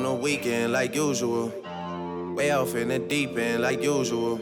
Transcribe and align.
on 0.00 0.06
a 0.06 0.14
weekend 0.14 0.72
like 0.72 0.98
usual. 0.98 1.52
Way 2.34 2.52
off 2.52 2.74
in 2.74 2.88
the 2.88 2.98
deep 2.98 3.36
end 3.38 3.62
like 3.62 3.86
usual. 3.86 4.40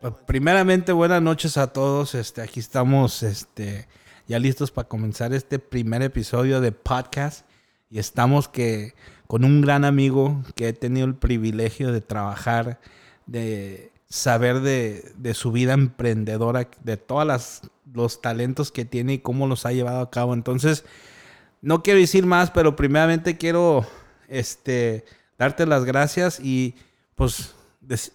Pues, 0.00 0.14
Primeramente, 0.26 0.92
buenas 0.92 1.22
noches 1.22 1.56
a 1.58 1.72
todos. 1.72 2.14
Este, 2.14 2.42
aquí 2.42 2.58
estamos 2.58 3.22
este, 3.22 3.86
ya 4.26 4.38
listos 4.38 4.70
para 4.70 4.88
comenzar 4.88 5.32
este 5.32 5.58
primer 5.58 6.02
episodio 6.02 6.60
de 6.60 6.72
podcast. 6.72 7.46
Y 7.90 7.98
estamos 7.98 8.48
que, 8.48 8.94
con 9.26 9.44
un 9.44 9.60
gran 9.60 9.84
amigo 9.84 10.42
que 10.56 10.68
he 10.68 10.72
tenido 10.72 11.06
el 11.06 11.14
privilegio 11.14 11.92
de 11.92 12.00
trabajar, 12.00 12.80
de 13.26 13.92
saber 14.08 14.60
de, 14.60 15.12
de 15.16 15.34
su 15.34 15.52
vida 15.52 15.74
emprendedora, 15.74 16.68
de 16.82 16.96
todos 16.96 17.62
los 17.92 18.20
talentos 18.20 18.72
que 18.72 18.84
tiene 18.84 19.14
y 19.14 19.18
cómo 19.18 19.46
los 19.46 19.66
ha 19.66 19.72
llevado 19.72 20.00
a 20.00 20.10
cabo. 20.10 20.34
Entonces, 20.34 20.84
no 21.62 21.82
quiero 21.82 22.00
decir 22.00 22.26
más, 22.26 22.50
pero 22.50 22.76
primeramente 22.76 23.36
quiero 23.36 23.86
este, 24.28 25.04
darte 25.38 25.66
las 25.66 25.84
gracias 25.84 26.40
y 26.40 26.74
pues 27.14 27.54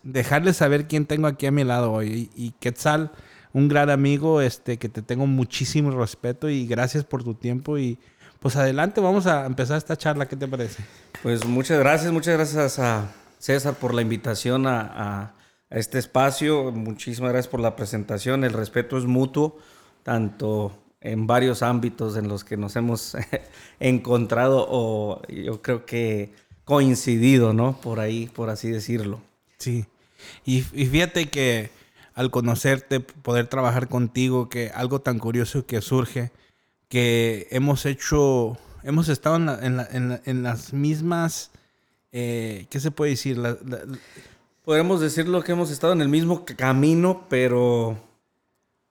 dejarles 0.03 0.57
saber 0.57 0.87
quién 0.87 1.05
tengo 1.05 1.27
aquí 1.27 1.45
a 1.45 1.51
mi 1.51 1.63
lado 1.63 1.91
hoy. 1.91 2.29
Y, 2.35 2.51
Quetzal, 2.59 3.11
un 3.53 3.67
gran 3.67 3.89
amigo 3.89 4.41
este, 4.41 4.77
que 4.77 4.89
te 4.89 5.01
tengo 5.01 5.25
muchísimo 5.27 5.91
respeto 5.91 6.49
y 6.49 6.65
gracias 6.67 7.03
por 7.03 7.23
tu 7.23 7.33
tiempo. 7.33 7.77
Y 7.77 7.97
pues 8.39 8.55
adelante, 8.55 9.01
vamos 9.01 9.25
a 9.25 9.45
empezar 9.45 9.77
esta 9.77 9.97
charla. 9.97 10.27
¿Qué 10.27 10.35
te 10.35 10.47
parece? 10.47 10.83
Pues 11.21 11.45
muchas 11.45 11.79
gracias, 11.79 12.11
muchas 12.11 12.35
gracias 12.35 12.79
a 12.79 13.09
César 13.39 13.73
por 13.75 13.93
la 13.93 14.01
invitación 14.01 14.67
a, 14.67 14.81
a- 14.81 15.21
a 15.69 15.77
este 15.77 15.97
espacio. 15.97 16.71
Muchísimas 16.71 17.31
gracias 17.31 17.49
por 17.51 17.59
la 17.59 17.75
presentación. 17.75 18.43
El 18.43 18.53
respeto 18.53 18.95
es 18.97 19.05
mutuo, 19.05 19.57
tanto 20.03 20.82
en 21.03 21.27
varios 21.27 21.61
ámbitos 21.61 22.17
en 22.17 22.27
los 22.27 22.43
que 22.43 22.57
nos 22.57 22.75
hemos 22.75 23.15
encontrado 23.79 24.65
o 24.69 25.21
yo 25.27 25.61
creo 25.61 25.85
que 25.85 26.31
coincidido, 26.65 27.53
¿no? 27.53 27.79
Por 27.79 27.99
ahí, 27.99 28.27
por 28.33 28.49
así 28.49 28.69
decirlo. 28.69 29.21
Sí. 29.57 29.85
Y, 30.45 30.59
y 30.73 30.85
fíjate 30.85 31.29
que 31.29 31.69
al 32.15 32.31
conocerte, 32.31 32.99
poder 33.01 33.47
trabajar 33.47 33.89
contigo, 33.89 34.47
que 34.47 34.69
algo 34.73 35.01
tan 35.01 35.19
curioso 35.19 35.65
que 35.65 35.81
surge, 35.81 36.31
que 36.87 37.47
hemos 37.51 37.85
hecho, 37.85 38.57
hemos 38.83 39.09
estado 39.09 39.35
en, 39.35 39.45
la- 39.47 39.59
en 39.61 39.77
la- 39.77 39.87
en 39.91 40.09
la- 40.09 40.21
en 40.25 40.43
las 40.43 40.73
mismas, 40.73 41.51
eh, 42.11 42.67
¿qué 42.69 42.79
se 42.79 42.91
puede 42.91 43.11
decir? 43.11 43.41
Podemos 44.63 45.01
decirlo 45.01 45.43
que 45.43 45.51
hemos 45.51 45.71
estado 45.71 45.91
en 45.93 46.01
el 46.01 46.07
mismo 46.07 46.45
camino, 46.45 47.25
pero 47.29 47.97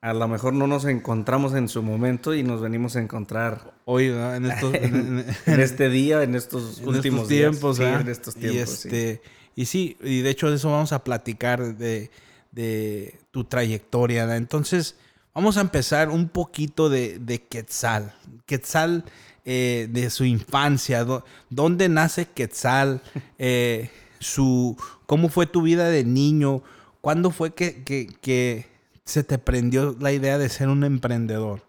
a 0.03 0.13
lo 0.13 0.29
mejor 0.29 0.53
no 0.53 0.67
nos 0.67 0.85
encontramos 0.85 1.55
en 1.55 1.69
su 1.69 1.83
momento 1.83 2.35
y 2.35 2.43
nos 2.43 2.61
venimos 2.61 2.97
a 2.97 3.01
encontrar 3.01 3.73
hoy, 3.85 4.07
en 4.09 4.45
estos, 4.47 4.75
en- 4.83 4.95
en- 5.21 5.27
en 5.47 5.61
este 5.69 5.89
día, 5.89 6.23
en 6.23 6.35
estos 6.35 6.81
últimos 6.85 7.23
estos 7.23 7.29
tiempos, 7.29 7.77
días. 7.77 7.77
Sí, 7.79 7.83
¿verdad? 7.85 8.01
en 8.03 8.09
estos 8.09 8.35
tiempos, 8.35 8.57
y 8.57 8.67
sí. 8.67 8.89
este 8.89 9.23
y 9.55 9.65
sí 9.67 9.97
y 10.03 10.21
de 10.23 10.31
hecho 10.31 10.51
de 10.51 10.57
eso 10.57 10.71
vamos 10.71 10.93
a 10.93 11.05
platicar 11.05 11.77
de, 11.77 12.11
de 12.53 13.21
tu 13.31 13.45
trayectoria 13.45 14.23
¿verdad? 14.23 14.39
entonces 14.39 14.97
vamos 15.35 15.57
a 15.57 15.61
empezar 15.61 16.09
un 16.11 16.29
poquito 16.31 16.89
de, 16.91 17.19
de 17.19 17.43
Quetzal 17.43 18.15
Quetzal 18.47 19.05
eh, 19.45 19.89
de 19.91 20.09
su 20.11 20.25
infancia 20.25 21.05
dó- 21.05 21.25
dónde 21.51 21.89
nace 21.89 22.27
Quetzal 22.27 23.03
Eh, 23.39 23.91
su 24.21 24.77
cómo 25.07 25.29
fue 25.29 25.47
tu 25.47 25.63
vida 25.63 25.89
de 25.91 26.05
niño 26.05 26.63
cuándo 27.01 27.31
fue 27.31 27.53
que, 27.55 27.83
que, 27.85 28.07
que 28.21 28.72
se 29.05 29.25
te 29.25 29.39
prendió 29.39 29.97
la 30.01 30.13
idea 30.13 30.39
de 30.39 30.49
ser 30.49 30.69
un 30.69 30.85
emprendedor 30.85 31.63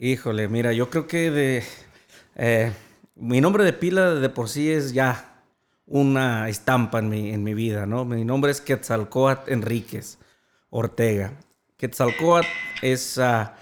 Híjole, 0.00 0.46
mira, 0.46 0.72
yo 0.72 0.90
creo 0.90 1.08
que 1.08 1.32
de 1.32 1.64
eh, 2.36 2.72
mi 3.16 3.40
nombre 3.40 3.64
de 3.64 3.72
pila 3.72 4.14
de 4.14 4.28
por 4.28 4.48
sí 4.48 4.70
es 4.70 4.92
ya 4.92 5.42
una 5.86 6.48
estampa 6.48 7.00
en 7.00 7.08
mi, 7.08 7.30
en 7.30 7.42
mi 7.42 7.52
vida, 7.52 7.84
¿no? 7.84 8.04
Mi 8.04 8.24
nombre 8.24 8.52
es 8.52 8.60
Quetzalcoatl 8.60 9.50
Enríquez 9.50 10.18
Ortega. 10.70 11.32
Quetzalcoatl 11.76 12.46
es 12.80 13.18
ah, 13.18 13.56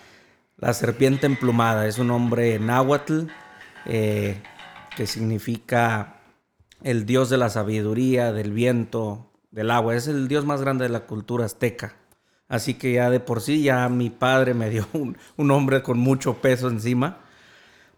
la 0.59 0.75
serpiente 0.75 1.25
emplumada, 1.25 1.87
es 1.87 1.97
un 1.99 2.09
nombre 2.09 2.59
náhuatl 2.59 3.29
eh, 3.87 4.43
que 4.95 5.07
significa 5.07 6.21
el 6.83 7.07
dios 7.07 7.31
de 7.31 7.39
la 7.39 7.49
sabiduría, 7.49 8.35
del 8.35 8.53
viento, 8.53 9.33
del 9.51 9.71
agua. 9.71 9.97
Es 9.97 10.07
el 10.07 10.29
dios 10.29 10.45
más 10.45 10.61
grande 10.61 10.85
de 10.85 10.91
la 10.91 11.07
cultura 11.07 11.47
azteca. 11.47 11.97
Así 12.49 12.75
que 12.75 12.93
ya 12.93 13.11
de 13.11 13.21
por 13.21 13.41
sí 13.41 13.63
ya 13.63 13.89
mi 13.89 14.11
padre 14.11 14.55
me 14.55 14.71
dio 14.71 14.87
un, 14.93 15.17
un 15.37 15.47
nombre 15.47 15.83
con 15.83 15.99
mucho 15.99 16.35
peso 16.35 16.69
encima. 16.69 17.19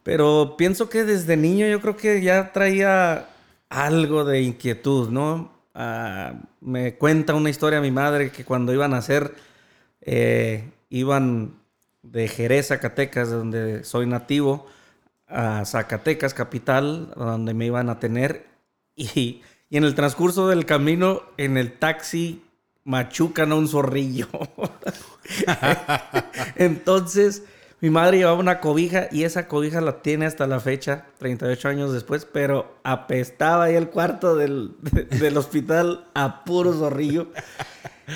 Pero 0.02 0.54
pienso 0.56 0.88
que 0.88 1.04
desde 1.04 1.36
niño 1.36 1.66
yo 1.66 1.80
creo 1.80 1.96
que 1.96 2.22
ya 2.22 2.52
traía 2.52 3.28
algo 3.68 4.24
de 4.24 4.42
inquietud, 4.42 5.10
¿no? 5.10 5.52
Ah, 5.74 6.34
me 6.60 6.94
cuenta 6.96 7.34
una 7.34 7.50
historia 7.50 7.80
mi 7.80 7.90
madre 7.90 8.30
que 8.30 8.44
cuando 8.44 8.72
iban 8.72 8.94
a 8.94 8.98
hacer, 8.98 9.34
eh, 10.00 10.70
iban 10.90 11.54
de 12.02 12.28
Jerez, 12.28 12.68
Zacatecas, 12.68 13.30
de 13.30 13.36
donde 13.36 13.84
soy 13.84 14.06
nativo, 14.06 14.66
a 15.26 15.64
Zacatecas, 15.64 16.34
capital, 16.34 17.12
donde 17.14 17.54
me 17.54 17.66
iban 17.66 17.90
a 17.90 18.00
tener. 18.00 18.46
Y, 19.00 19.42
y 19.70 19.76
en 19.76 19.84
el 19.84 19.94
transcurso 19.94 20.48
del 20.48 20.66
camino, 20.66 21.22
en 21.36 21.56
el 21.56 21.78
taxi, 21.78 22.42
machucan 22.88 23.52
a 23.52 23.56
un 23.56 23.68
zorrillo. 23.68 24.26
Entonces, 26.56 27.42
mi 27.80 27.90
madre 27.90 28.18
llevaba 28.18 28.38
una 28.38 28.60
cobija 28.60 29.08
y 29.12 29.24
esa 29.24 29.46
cobija 29.46 29.80
la 29.80 30.02
tiene 30.02 30.26
hasta 30.26 30.46
la 30.46 30.60
fecha, 30.60 31.04
38 31.18 31.68
años 31.68 31.92
después, 31.92 32.26
pero 32.30 32.74
apestaba 32.82 33.64
ahí 33.64 33.74
el 33.76 33.88
cuarto 33.90 34.36
del, 34.36 34.72
del 35.10 35.36
hospital 35.36 36.06
a 36.14 36.44
puro 36.44 36.72
zorrillo. 36.72 37.28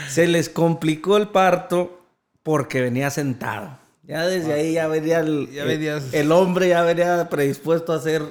Se 0.09 0.27
les 0.27 0.49
complicó 0.49 1.17
el 1.17 1.29
parto 1.29 2.01
porque 2.43 2.81
venía 2.81 3.11
sentado. 3.11 3.79
Ya 4.05 4.27
desde 4.27 4.53
ahí 4.55 4.73
ya 4.73 4.89
venía 4.89 5.21
el, 5.21 5.49
Ya 5.53 5.65
venías- 5.65 6.13
el 6.13 6.33
hombre 6.33 6.69
ya 6.71 6.83
venía 6.83 7.29
predispuesto 7.29 7.93
a 7.93 8.01
ser 8.01 8.23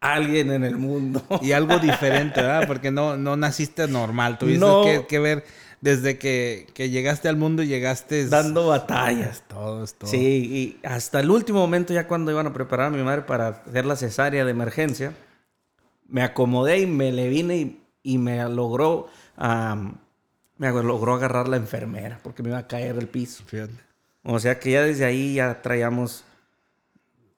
alguien 0.00 0.50
en 0.50 0.64
el 0.64 0.76
mundo. 0.76 1.22
y 1.42 1.52
algo 1.52 1.78
diferente, 1.78 2.40
¿verdad? 2.40 2.66
Porque 2.66 2.90
no, 2.90 3.16
no 3.16 3.36
naciste 3.36 3.86
normal, 3.86 4.38
tuviste 4.38 4.58
No. 4.60 4.82
que, 4.82 5.06
que 5.06 5.18
ver 5.20 5.44
desde 5.80 6.18
que, 6.18 6.66
que 6.74 6.90
llegaste 6.90 7.28
al 7.28 7.36
mundo, 7.36 7.62
llegaste 7.62 8.26
Dando 8.28 8.68
batallas. 8.68 9.42
todo 9.48 9.82
esto. 9.84 10.06
Sí, 10.06 10.18
y 10.82 10.86
hasta 10.86 11.20
el 11.20 11.30
último 11.30 11.60
momento, 11.60 11.92
ya 11.94 12.06
cuando 12.06 12.30
iban 12.30 12.46
a 12.46 12.52
preparar 12.52 12.86
a 12.88 12.90
mi 12.90 13.02
madre 13.02 13.22
para 13.22 13.48
hacer 13.48 13.86
la 13.86 13.96
cesárea 13.96 14.44
de 14.44 14.50
emergencia, 14.50 15.14
me 16.06 16.22
acomodé 16.22 16.80
y 16.80 16.86
me 16.86 17.12
le 17.12 17.28
vine 17.28 17.56
y, 17.56 17.80
y 18.02 18.18
me 18.18 18.46
logró, 18.48 19.08
me 20.58 20.70
logró 20.70 21.14
agarrar 21.14 21.48
la 21.48 21.56
enfermera 21.56 22.20
porque 22.22 22.42
me 22.42 22.50
iba 22.50 22.58
a 22.58 22.66
caer 22.66 22.94
del 22.96 23.08
piso. 23.08 23.44
Fíjate. 23.46 23.74
O 24.22 24.38
sea 24.38 24.58
que 24.60 24.72
ya 24.72 24.82
desde 24.82 25.06
ahí 25.06 25.34
ya 25.34 25.62
traíamos 25.62 26.24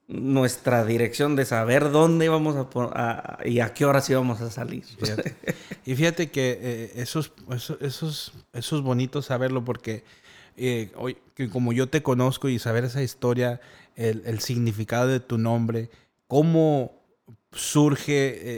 nuestra 0.07 0.83
dirección 0.85 1.35
de 1.35 1.45
saber 1.45 1.89
dónde 1.91 2.25
íbamos 2.25 2.55
a, 2.75 3.37
y 3.45 3.59
a 3.61 3.73
qué 3.73 3.85
horas 3.85 4.09
íbamos 4.09 4.41
a 4.41 4.51
salir. 4.51 4.83
Fíjate. 4.83 5.35
Y 5.85 5.95
fíjate 5.95 6.29
que 6.29 6.59
eh, 6.61 6.91
eso, 6.95 7.19
es, 7.21 7.31
eso, 7.55 7.77
eso 7.81 8.09
es- 8.09 8.31
eso 8.53 8.75
es 8.77 8.81
bonito 8.83 9.21
saberlo 9.21 9.63
porque 9.65 10.03
eh, 10.57 10.91
hoy, 10.95 11.17
que 11.35 11.49
como 11.49 11.73
yo 11.73 11.87
te 11.89 12.03
conozco 12.03 12.47
y 12.49 12.59
saber 12.59 12.83
esa 12.83 13.01
historia, 13.01 13.59
el, 13.95 14.21
el 14.25 14.39
significado 14.39 15.07
de 15.07 15.19
tu 15.19 15.37
nombre, 15.37 15.89
cómo 16.27 17.01
surge 17.51 18.11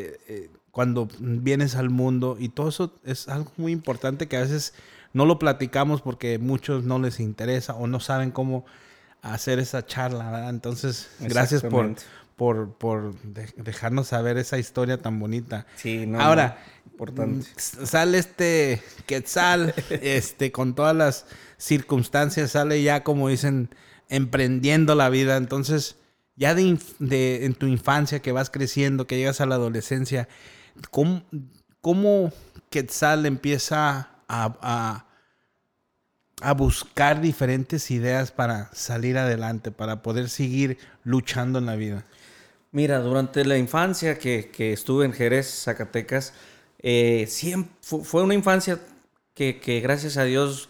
eh, 0.10 0.20
eh, 0.28 0.50
cuando 0.72 1.08
vienes 1.20 1.76
al 1.76 1.90
mundo 1.90 2.38
y 2.40 2.50
todo 2.50 2.70
eso 2.70 2.94
es 3.06 3.28
algo 3.28 3.52
muy 3.58 3.72
importante 3.72 4.28
que 4.28 4.38
a 4.38 4.42
veces 4.42 4.74
no 5.14 5.26
lo 5.26 5.40
platicamos 5.40 6.02
porque 6.02 6.38
muchos 6.40 6.84
no 6.84 7.00
les 7.00 7.20
interesa 7.20 7.76
o 7.76 7.88
no 7.88 8.00
saben 8.00 8.32
cómo 8.32 8.66
hacer 9.34 9.59
esa 9.59 9.86
charla, 9.86 10.30
¿verdad? 10.31 10.50
Entonces, 10.50 11.09
gracias 11.19 11.62
por, 11.63 11.96
por, 12.36 12.74
por 12.78 13.19
de- 13.22 13.53
dejarnos 13.58 14.08
saber 14.09 14.38
esa 14.38 14.58
historia 14.58 15.02
tan 15.02 15.20
bonita. 15.20 15.66
Sí, 15.76 16.05
no, 16.05 16.20
Ahora, 16.22 16.58
no, 16.85 16.91
importante. 16.91 17.47
sale 17.58 18.17
este 18.20 18.82
Quetzal, 19.05 19.73
este, 19.90 20.52
con 20.52 20.76
todas 20.76 20.96
las 20.96 21.26
circunstancias, 21.58 22.52
sale 22.52 22.82
ya, 22.84 23.03
como 23.03 23.29
dicen, 23.29 23.70
emprendiendo 24.09 24.96
la 24.96 25.09
vida. 25.09 25.38
Entonces, 25.38 25.96
ya 26.35 26.53
de, 26.55 26.78
de- 27.00 27.46
en 27.46 27.53
tu 27.55 27.66
infancia, 27.67 28.22
que 28.22 28.32
vas 28.32 28.50
creciendo, 28.50 29.08
que 29.08 29.17
llegas 29.17 29.41
a 29.41 29.46
la 29.46 29.55
adolescencia, 29.55 30.28
¿cómo, 30.91 31.23
cómo 31.82 32.32
Quetzal 32.70 33.26
empieza 33.26 34.09
a, 34.28 34.58
a- 34.61 35.04
a 36.41 36.53
buscar 36.53 37.22
diferentes 37.22 37.91
ideas 37.91 38.32
para 38.32 38.70
salir 38.73 39.17
adelante, 39.17 39.72
para 39.72 40.02
poder 40.02 40.29
seguir 40.29 40.78
luchando 41.03 41.59
en 41.59 41.66
la 41.66 41.76
vida? 41.76 42.03
Mira, 42.72 42.99
durante 42.99 43.46
la 43.46 43.58
infancia 43.58 44.17
que, 44.20 44.49
que 44.52 44.73
estuve 44.73 45.05
en 45.05 45.14
Jerez, 45.14 45.64
Zacatecas, 45.64 46.34
eh, 46.79 47.26
siem- 47.28 47.67
fu- 47.82 48.03
fue 48.03 48.22
una 48.23 48.34
infancia 48.34 48.79
que, 49.34 49.59
que 49.59 49.79
gracias 49.79 50.17
a 50.17 50.23
Dios 50.26 50.70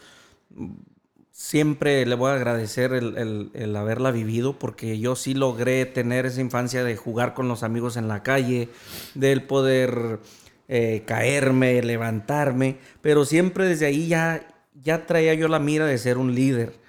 siempre 1.31 2.05
le 2.05 2.15
voy 2.15 2.31
a 2.31 2.35
agradecer 2.35 2.93
el, 2.93 3.17
el- 3.17 3.51
el 3.53 3.75
haberla 3.75 4.11
vivido 4.11 4.57
porque 4.57 4.99
yo 4.99 5.15
sí 5.15 5.33
logré 5.33 5.85
tener 5.85 6.25
esa 6.25 6.41
infancia 6.41 6.83
de 6.83 6.95
jugar 6.95 7.33
con 7.33 7.47
los 7.47 7.63
amigos 7.63 7.97
en 7.97 8.07
la 8.07 8.23
calle, 8.23 8.69
del 9.15 9.43
poder 9.43 10.19
eh, 10.67 11.03
caerme, 11.05 11.81
levantarme, 11.81 12.77
pero 13.01 13.25
siempre 13.25 13.67
desde 13.67 13.85
ahí 13.87 14.07
ya, 14.07 14.47
ya 14.85 15.05
traía 15.05 15.33
yo 15.33 15.49
la 15.49 15.59
mira 15.59 15.85
de 15.85 15.97
ser 15.97 16.17
un 16.17 16.33
líder. 16.33 16.79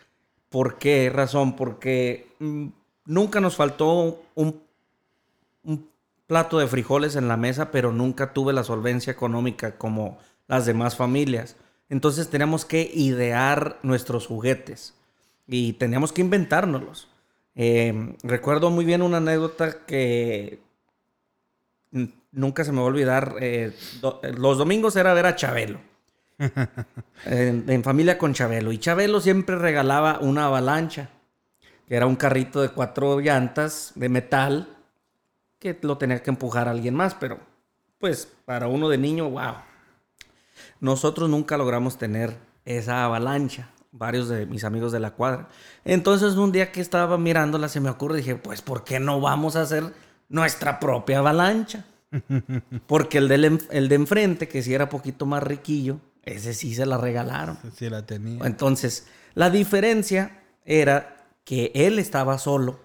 ¿Por 0.50 0.78
qué 0.78 1.10
razón? 1.10 1.56
Porque 1.56 2.28
mm, 2.38 2.66
nunca 3.06 3.40
nos 3.40 3.56
faltó 3.56 4.22
un, 4.36 4.62
plato 6.26 6.58
de 6.58 6.66
frijoles 6.66 7.16
en 7.16 7.28
la 7.28 7.36
mesa, 7.36 7.70
pero 7.70 7.92
nunca 7.92 8.32
tuve 8.32 8.52
la 8.52 8.64
solvencia 8.64 9.12
económica 9.12 9.78
como 9.78 10.18
las 10.48 10.66
demás 10.66 10.96
familias. 10.96 11.56
Entonces 11.88 12.28
teníamos 12.30 12.64
que 12.64 12.90
idear 12.92 13.78
nuestros 13.82 14.26
juguetes 14.26 14.94
y 15.46 15.74
teníamos 15.74 16.12
que 16.12 16.22
inventárnoslos. 16.22 17.08
Eh, 17.54 18.16
recuerdo 18.22 18.70
muy 18.70 18.84
bien 18.84 19.02
una 19.02 19.18
anécdota 19.18 19.86
que 19.86 20.60
nunca 22.32 22.64
se 22.64 22.72
me 22.72 22.78
va 22.78 22.84
a 22.84 22.88
olvidar. 22.88 23.36
eh, 23.40 23.72
do- 24.00 24.20
los 24.36 24.58
domingos 24.58 24.96
era 24.96 25.14
ver 25.14 25.26
a 25.26 25.36
Chabelo. 25.36 25.78
En, 26.38 27.64
en 27.68 27.84
familia 27.84 28.18
con 28.18 28.34
Chabelo. 28.34 28.72
Y 28.72 28.78
Chabelo 28.78 29.20
siempre 29.20 29.56
regalaba 29.56 30.18
una 30.20 30.46
avalancha, 30.46 31.08
que 31.88 31.96
era 31.96 32.06
un 32.06 32.16
carrito 32.16 32.62
de 32.62 32.70
cuatro 32.70 33.20
llantas 33.20 33.92
de 33.94 34.08
metal 34.08 34.76
que 35.58 35.78
lo 35.82 35.98
tenía 35.98 36.22
que 36.22 36.30
empujar 36.30 36.68
alguien 36.68 36.94
más, 36.94 37.14
pero 37.14 37.38
pues 37.98 38.28
para 38.44 38.68
uno 38.68 38.88
de 38.88 38.98
niño, 38.98 39.30
wow. 39.30 39.54
Nosotros 40.80 41.28
nunca 41.28 41.56
logramos 41.56 41.98
tener 41.98 42.36
esa 42.64 43.04
avalancha, 43.04 43.70
varios 43.92 44.28
de 44.28 44.46
mis 44.46 44.64
amigos 44.64 44.92
de 44.92 45.00
la 45.00 45.12
cuadra. 45.12 45.48
Entonces 45.84 46.34
un 46.34 46.52
día 46.52 46.72
que 46.72 46.80
estaba 46.80 47.16
mirándola 47.18 47.68
se 47.68 47.80
me 47.80 47.90
ocurre, 47.90 48.18
dije, 48.18 48.36
pues 48.36 48.62
¿por 48.62 48.84
qué 48.84 49.00
no 49.00 49.20
vamos 49.20 49.56
a 49.56 49.62
hacer 49.62 49.92
nuestra 50.28 50.78
propia 50.78 51.18
avalancha? 51.18 51.84
Porque 52.86 53.18
el, 53.18 53.28
del 53.28 53.60
el 53.70 53.88
de 53.88 53.94
enfrente, 53.94 54.48
que 54.48 54.62
sí 54.62 54.74
era 54.74 54.88
poquito 54.88 55.26
más 55.26 55.42
riquillo, 55.42 55.98
ese 56.26 56.52
sí 56.52 56.74
se 56.74 56.84
la 56.84 56.98
regalaron. 56.98 57.56
Sí 57.74 57.88
la 57.88 58.04
tenía. 58.04 58.44
Entonces, 58.44 59.06
la 59.34 59.48
diferencia 59.48 60.42
era 60.64 61.24
que 61.44 61.72
él 61.74 61.98
estaba 61.98 62.38
solo, 62.38 62.78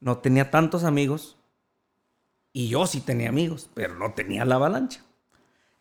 no 0.00 0.18
tenía 0.18 0.50
tantos 0.50 0.84
amigos, 0.84 1.36
y 2.52 2.68
yo 2.68 2.86
sí 2.86 3.00
tenía 3.00 3.30
amigos, 3.30 3.68
pero 3.74 3.96
no 3.96 4.12
tenía 4.12 4.44
la 4.44 4.54
avalancha. 4.56 5.00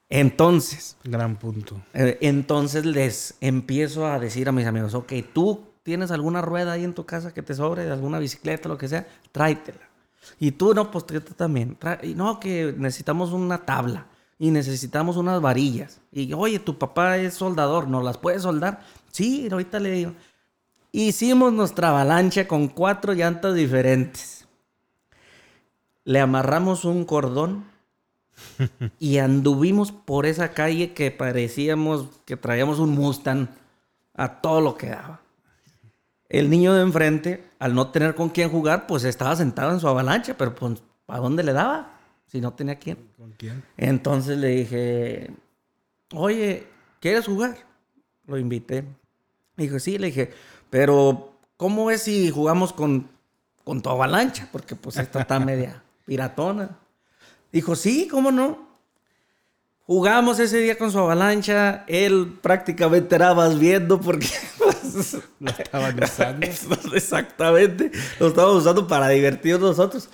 Entonces, 0.10 0.98
Gran 1.04 1.38
punto. 1.38 1.82
eh, 1.94 2.18
entonces 2.22 2.86
les 2.86 3.36
empiezo 3.42 4.06
a 4.08 4.20
decir 4.20 4.48
a 4.48 4.52
mis 4.52 4.66
amigos, 4.68 4.94
ok, 4.94 5.12
tú 5.34 5.66
tienes 5.84 6.12
alguna 6.12 6.42
rueda 6.42 6.74
ahí 6.74 6.84
en 6.84 6.94
tu 6.94 7.06
casa 7.06 7.34
que 7.34 7.42
te 7.42 7.54
sobre, 7.56 7.90
alguna 7.90 8.20
bicicleta, 8.20 8.70
lo 8.70 8.78
que 8.78 8.88
sea, 8.88 9.08
tráetela. 9.32 9.90
Y 10.40 10.52
tú, 10.52 10.74
no, 10.74 10.90
pues 10.92 11.06
tú 11.06 11.20
también. 11.36 11.78
Tra- 11.78 12.00
y 12.04 12.16
no, 12.16 12.40
que 12.40 12.74
necesitamos 12.78 13.32
una 13.34 13.66
tabla 13.66 14.08
y 14.44 14.52
necesitamos 14.52 15.16
unas 15.16 15.40
varillas. 15.40 16.02
Y 16.12 16.34
oye, 16.34 16.60
tu 16.60 16.78
papá 16.78 17.18
es 17.18 17.36
soldador, 17.36 17.88
¿nos 17.88 18.04
las 18.04 18.18
puedes 18.18 18.42
soldar? 18.42 18.82
Sí, 19.10 19.48
ahorita 19.50 19.80
le 19.80 19.92
digo. 19.92 20.12
Hicimos 20.92 21.54
nuestra 21.54 21.92
avalancha 21.92 22.46
con 22.46 22.68
cuatro 22.68 23.14
llantas 23.14 23.56
diferentes. 23.56 24.46
Le 26.04 26.20
amarramos 26.20 26.84
un 26.84 27.06
cordón 27.06 27.64
y 29.00 29.20
anduvimos 29.20 29.94
por 29.94 30.26
esa 30.26 30.50
calle 30.52 30.92
que 30.92 31.10
parecíamos 31.10 32.10
que 32.26 32.36
traíamos 32.36 32.80
un 32.80 32.90
Mustang 32.90 33.48
a 34.14 34.42
todo 34.42 34.60
lo 34.60 34.76
que 34.76 34.90
daba. 34.90 35.22
El 36.28 36.50
niño 36.50 36.74
de 36.74 36.82
enfrente, 36.82 37.48
al 37.60 37.74
no 37.74 37.92
tener 37.92 38.14
con 38.14 38.28
quién 38.28 38.50
jugar, 38.50 38.88
pues 38.88 39.06
estaba 39.06 39.38
sentado 39.38 39.72
en 39.72 39.80
su 39.80 39.88
avalancha, 39.88 40.36
pero 40.38 40.54
pues, 40.54 40.84
¿a 41.08 41.20
dónde 41.20 41.44
le 41.44 41.54
daba? 41.54 41.93
Si 42.34 42.42
no 42.42 42.52
tenía 42.52 42.80
quién. 42.80 42.98
¿Con 43.16 43.32
quién? 43.34 43.64
Entonces 43.78 44.40
le 44.40 44.48
dije, 44.48 45.30
oye, 46.14 46.66
¿quieres 47.00 47.28
jugar? 47.28 47.56
Lo 48.26 48.40
invité. 48.40 48.84
Dijo, 49.56 49.78
sí, 49.78 50.00
le 50.00 50.08
dije, 50.08 50.32
pero 50.72 51.38
¿cómo 51.58 51.92
es 51.92 52.02
si 52.02 52.32
jugamos 52.32 52.74
con, 52.74 53.08
con 53.64 53.84
tu 53.84 53.92
avalancha? 53.92 54.50
Porque 54.52 54.76
pues 54.76 54.98
esta 54.98 55.22
está 55.22 55.40
media 55.46 55.84
piratona. 56.06 56.80
Dijo, 57.52 57.76
sí, 57.76 58.08
¿cómo 58.10 58.32
no? 58.32 58.68
Jugamos 59.86 60.40
ese 60.40 60.58
día 60.58 60.76
con 60.76 60.92
su 60.92 60.98
avalancha. 60.98 61.86
Él 61.86 62.40
prácticamente 62.42 63.14
era 63.14 63.36
más 63.36 63.60
viendo 63.60 64.02
porque... 64.02 64.28
pues, 64.58 65.20
Lo 65.40 65.52
estaban 65.52 66.04
usando. 66.04 66.48
Exactamente. 66.96 67.92
Lo 68.20 68.30
estábamos 68.30 68.64
usando 68.64 68.88
para 68.88 69.10
divertirnos 69.10 69.78
nosotros. 69.78 70.10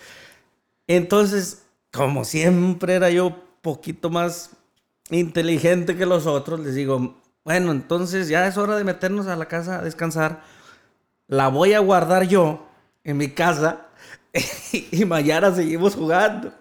Entonces, 0.86 1.64
como 1.92 2.26
siempre 2.26 2.96
era 2.96 3.10
yo 3.10 3.36
poquito 3.62 4.10
más 4.10 4.52
inteligente 5.10 5.96
que 5.96 6.06
los 6.06 6.28
otros, 6.28 6.60
les 6.60 6.76
digo, 6.76 7.16
bueno, 7.44 7.72
entonces 7.72 8.28
ya 8.28 8.48
es 8.48 8.58
hora 8.58 8.76
de 8.76 8.84
meternos 8.84 9.28
a 9.28 9.36
la 9.36 9.48
casa 9.48 9.80
a 9.80 9.82
descansar. 9.82 10.44
La 11.28 11.48
voy 11.48 11.74
a 11.74 11.80
guardar 11.80 12.28
yo 12.28 12.68
en 13.04 13.18
mi 13.18 13.30
casa 13.30 13.88
y 14.92 15.06
mañana 15.06 15.54
seguimos 15.54 15.96
jugando. 15.96 16.54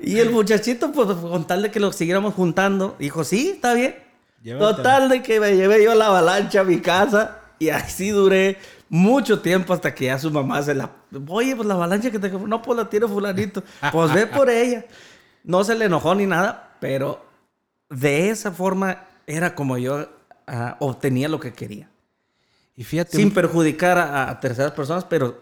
Y 0.00 0.18
el 0.18 0.30
muchachito, 0.30 0.92
pues 0.92 1.08
con 1.08 1.46
tal 1.46 1.62
de 1.62 1.70
que 1.70 1.80
lo 1.80 1.92
siguiéramos 1.92 2.34
juntando, 2.34 2.96
dijo, 2.98 3.24
sí, 3.24 3.50
está 3.54 3.74
bien. 3.74 3.96
Llévatela. 4.42 4.76
Total 4.76 5.08
de 5.08 5.22
que 5.22 5.40
me 5.40 5.56
llevé 5.56 5.82
yo 5.82 5.94
la 5.94 6.06
avalancha 6.06 6.60
a 6.60 6.64
mi 6.64 6.80
casa 6.80 7.40
y 7.58 7.70
así 7.70 8.10
duré 8.10 8.58
mucho 8.88 9.40
tiempo 9.40 9.72
hasta 9.72 9.94
que 9.94 10.06
ya 10.06 10.18
su 10.18 10.30
mamá 10.30 10.62
se 10.62 10.74
la... 10.74 10.90
Oye, 11.28 11.54
pues 11.56 11.66
la 11.66 11.74
avalancha 11.74 12.10
que 12.10 12.18
te... 12.18 12.30
No, 12.30 12.62
pues 12.62 12.76
la 12.76 12.88
tiene 12.88 13.08
fulanito. 13.08 13.62
Pues 13.92 14.12
ve 14.12 14.26
por 14.26 14.48
ella. 14.50 14.84
No 15.42 15.64
se 15.64 15.74
le 15.74 15.86
enojó 15.86 16.14
ni 16.14 16.26
nada, 16.26 16.76
pero 16.80 17.24
de 17.90 18.30
esa 18.30 18.50
forma 18.52 19.04
era 19.26 19.54
como 19.54 19.78
yo 19.78 20.08
ah, 20.46 20.76
obtenía 20.80 21.28
lo 21.28 21.40
que 21.40 21.52
quería. 21.52 21.88
Y 22.76 22.84
fíjate, 22.84 23.16
Sin 23.16 23.30
perjudicar 23.32 23.98
a, 23.98 24.30
a 24.30 24.40
terceras 24.40 24.72
personas, 24.72 25.04
pero 25.04 25.40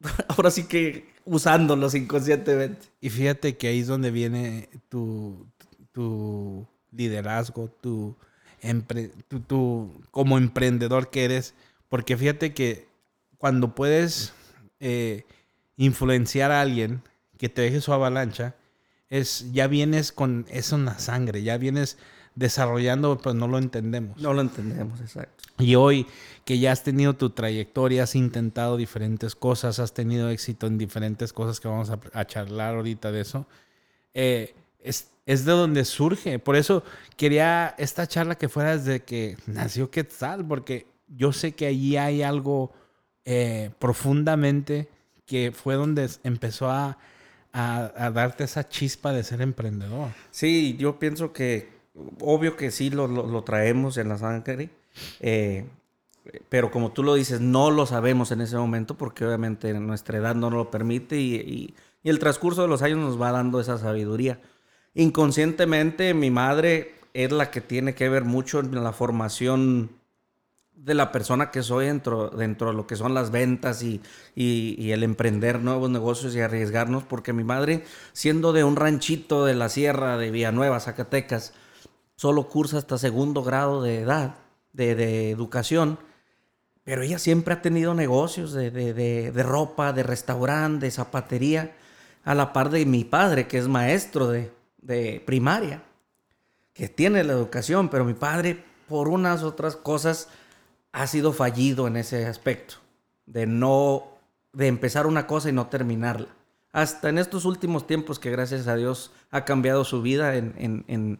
ahora 0.28 0.50
sí 0.50 0.64
que 0.64 1.12
usándolos 1.24 1.94
inconscientemente. 1.94 2.86
y 3.00 3.08
fíjate 3.10 3.56
que 3.56 3.68
ahí 3.68 3.80
es 3.80 3.86
donde 3.86 4.10
viene 4.10 4.68
tu, 4.90 5.46
tu 5.92 6.66
liderazgo, 6.92 7.68
tu, 7.80 8.14
empre- 8.62 9.10
tu- 9.28 9.40
tu- 9.40 10.02
como 10.10 10.36
emprendedor 10.36 11.10
que 11.10 11.24
eres. 11.24 11.54
Porque 11.94 12.16
fíjate 12.16 12.54
que 12.54 12.88
cuando 13.38 13.76
puedes 13.76 14.32
eh, 14.80 15.26
influenciar 15.76 16.50
a 16.50 16.60
alguien 16.60 17.02
que 17.38 17.48
te 17.48 17.62
deje 17.62 17.80
su 17.80 17.92
avalancha, 17.92 18.56
es, 19.10 19.52
ya 19.52 19.68
vienes 19.68 20.10
con 20.10 20.44
eso 20.48 20.74
en 20.74 20.86
la 20.86 20.98
sangre, 20.98 21.44
ya 21.44 21.56
vienes 21.56 21.96
desarrollando, 22.34 23.16
pues 23.18 23.36
no 23.36 23.46
lo 23.46 23.58
entendemos. 23.58 24.20
No 24.20 24.34
lo 24.34 24.40
entendemos, 24.40 25.00
exacto. 25.00 25.44
Y 25.60 25.76
hoy 25.76 26.08
que 26.44 26.58
ya 26.58 26.72
has 26.72 26.82
tenido 26.82 27.14
tu 27.14 27.30
trayectoria, 27.30 28.02
has 28.02 28.16
intentado 28.16 28.76
diferentes 28.76 29.36
cosas, 29.36 29.78
has 29.78 29.94
tenido 29.94 30.30
éxito 30.30 30.66
en 30.66 30.78
diferentes 30.78 31.32
cosas 31.32 31.60
que 31.60 31.68
vamos 31.68 31.90
a, 31.90 32.00
a 32.12 32.26
charlar 32.26 32.74
ahorita 32.74 33.12
de 33.12 33.20
eso, 33.20 33.46
eh, 34.14 34.52
es, 34.80 35.12
es 35.26 35.44
de 35.44 35.52
donde 35.52 35.84
surge. 35.84 36.40
Por 36.40 36.56
eso 36.56 36.82
quería 37.16 37.72
esta 37.78 38.08
charla 38.08 38.34
que 38.34 38.48
fuera 38.48 38.76
desde 38.76 39.04
que 39.04 39.36
nació 39.46 39.92
Quetzal, 39.92 40.44
porque 40.44 40.92
yo 41.16 41.32
sé 41.32 41.52
que 41.52 41.66
allí 41.66 41.96
hay 41.96 42.22
algo 42.22 42.72
eh, 43.24 43.70
profundamente 43.78 44.88
que 45.26 45.52
fue 45.52 45.74
donde 45.74 46.08
empezó 46.24 46.70
a, 46.70 46.98
darte 47.52 48.44
esa 48.44 48.68
chispa 48.68 49.12
de 49.12 49.22
ser 49.22 49.40
emprendedor. 49.40 50.10
Sí, 50.30 50.76
yo 50.78 50.98
pienso 50.98 51.32
que, 51.32 51.68
obvio 52.20 52.56
que 52.56 52.70
sí 52.70 52.90
lo, 52.90 53.06
lo- 53.06 53.42
traemos 53.44 53.96
en 53.96 54.08
la 54.08 54.18
sangre, 54.18 54.70
eh, 55.20 55.64
pero 56.48 56.70
como 56.70 56.90
tú 56.92 57.02
lo 57.02 57.14
dices, 57.14 57.40
no 57.40 57.70
lo 57.70 57.86
sabemos 57.86 58.32
en 58.32 58.40
ese 58.40 58.56
momento 58.56 58.96
porque 58.96 59.24
obviamente 59.24 59.72
nuestra 59.74 60.18
edad 60.18 60.34
no 60.34 60.50
lo 60.50 60.70
permite 60.70 61.16
y, 61.16 61.34
y- 61.36 61.74
y 62.02 62.10
el 62.10 62.18
transcurso 62.18 62.62
de 62.62 62.68
los 62.68 62.82
años 62.82 62.98
nos 62.98 63.20
va 63.20 63.30
dando 63.32 63.60
esa 63.60 63.78
sabiduría. 63.78 64.40
Inconscientemente 64.94 66.12
mi 66.14 66.30
madre 66.30 66.94
es 67.14 67.30
la 67.32 67.50
que 67.50 67.60
tiene 67.60 67.94
que 67.94 68.08
ver 68.08 68.24
mucho 68.24 68.60
en 68.60 68.82
la 68.82 68.92
formación 68.92 69.90
de 70.84 70.94
la 70.94 71.12
persona 71.12 71.50
que 71.50 71.62
soy 71.62 71.86
dentro, 71.86 72.28
dentro 72.28 72.68
de 72.68 72.74
lo 72.74 72.86
que 72.86 72.96
son 72.96 73.14
las 73.14 73.30
ventas 73.30 73.82
y, 73.82 74.02
y- 74.34 74.90
el 74.92 75.02
emprender 75.02 75.60
nuevos 75.60 75.88
negocios 75.88 76.34
y 76.36 76.40
arriesgarnos, 76.40 77.04
porque 77.04 77.32
mi 77.32 77.42
madre, 77.42 77.84
siendo 78.12 78.52
de 78.52 78.64
un 78.64 78.76
ranchito 78.76 79.46
de 79.46 79.54
la 79.54 79.70
sierra 79.70 80.18
de 80.18 80.30
Villanueva, 80.30 80.78
Zacatecas, 80.80 81.54
solo 82.16 82.48
cursa 82.48 82.76
hasta 82.78 82.98
segundo 82.98 83.42
grado 83.42 83.82
de 83.82 84.00
edad, 84.00 84.34
de, 84.74 85.30
educación, 85.30 85.98
pero 86.84 87.00
ella 87.02 87.18
siempre 87.18 87.54
ha 87.54 87.62
tenido 87.62 87.94
negocios 87.94 88.52
de, 88.52 88.70
de- 88.70 88.92
de- 88.92 89.32
de 89.32 89.42
ropa, 89.42 89.94
de 89.94 90.02
restaurante, 90.02 90.84
de 90.86 90.90
zapatería, 90.90 91.74
a 92.24 92.34
la 92.34 92.52
par 92.52 92.68
de 92.68 92.84
mi 92.84 93.04
padre, 93.04 93.46
que 93.48 93.56
es 93.56 93.68
maestro 93.68 94.28
de, 94.28 94.52
de 94.82 95.22
primaria, 95.24 95.82
que 96.74 96.88
tiene 96.90 97.24
la 97.24 97.32
educación, 97.32 97.88
pero 97.88 98.04
mi 98.04 98.14
padre, 98.14 98.62
por 98.86 99.08
unas 99.08 99.42
otras 99.42 99.76
cosas, 99.76 100.28
ha 100.94 101.08
sido 101.08 101.32
fallido 101.32 101.88
en 101.88 101.96
ese 101.96 102.24
aspecto, 102.26 102.76
de 103.26 103.46
no, 103.46 104.04
de 104.52 104.68
empezar 104.68 105.08
una 105.08 105.26
cosa 105.26 105.48
y 105.48 105.52
no 105.52 105.66
terminarla. 105.66 106.28
Hasta 106.72 107.08
en 107.08 107.18
estos 107.18 107.44
últimos 107.44 107.88
tiempos 107.88 108.20
que 108.20 108.30
gracias 108.30 108.68
a 108.68 108.76
Dios 108.76 109.10
ha 109.32 109.44
cambiado 109.44 109.84
su 109.84 110.02
vida 110.02 110.36
en, 110.36 110.54
en, 110.56 111.18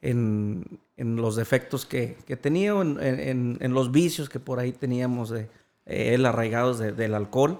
en, 0.00 0.78
en 0.96 1.16
los 1.16 1.34
defectos 1.34 1.86
que, 1.86 2.16
que 2.24 2.36
tenía, 2.36 2.70
en, 2.70 3.58
los 3.74 3.90
vicios 3.90 4.28
que 4.28 4.38
por 4.38 4.60
ahí 4.60 4.70
teníamos 4.70 5.30
de 5.30 5.50
eh, 5.86 6.14
él 6.14 6.24
arraigados 6.24 6.78
del 6.78 7.14
alcohol. 7.14 7.58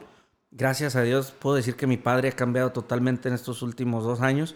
Gracias 0.53 0.95
a 0.95 1.03
Dios 1.03 1.33
puedo 1.33 1.57
decir 1.57 1.75
que 1.75 1.89
mi 1.89 1.97
padre 1.97 2.29
ha 2.29 2.33
cambiado 2.33 2.71
totalmente 2.71 3.29
en 3.29 3.35
estos 3.35 3.63
últimos 3.63 4.05
dos 4.05 4.21
años. 4.21 4.55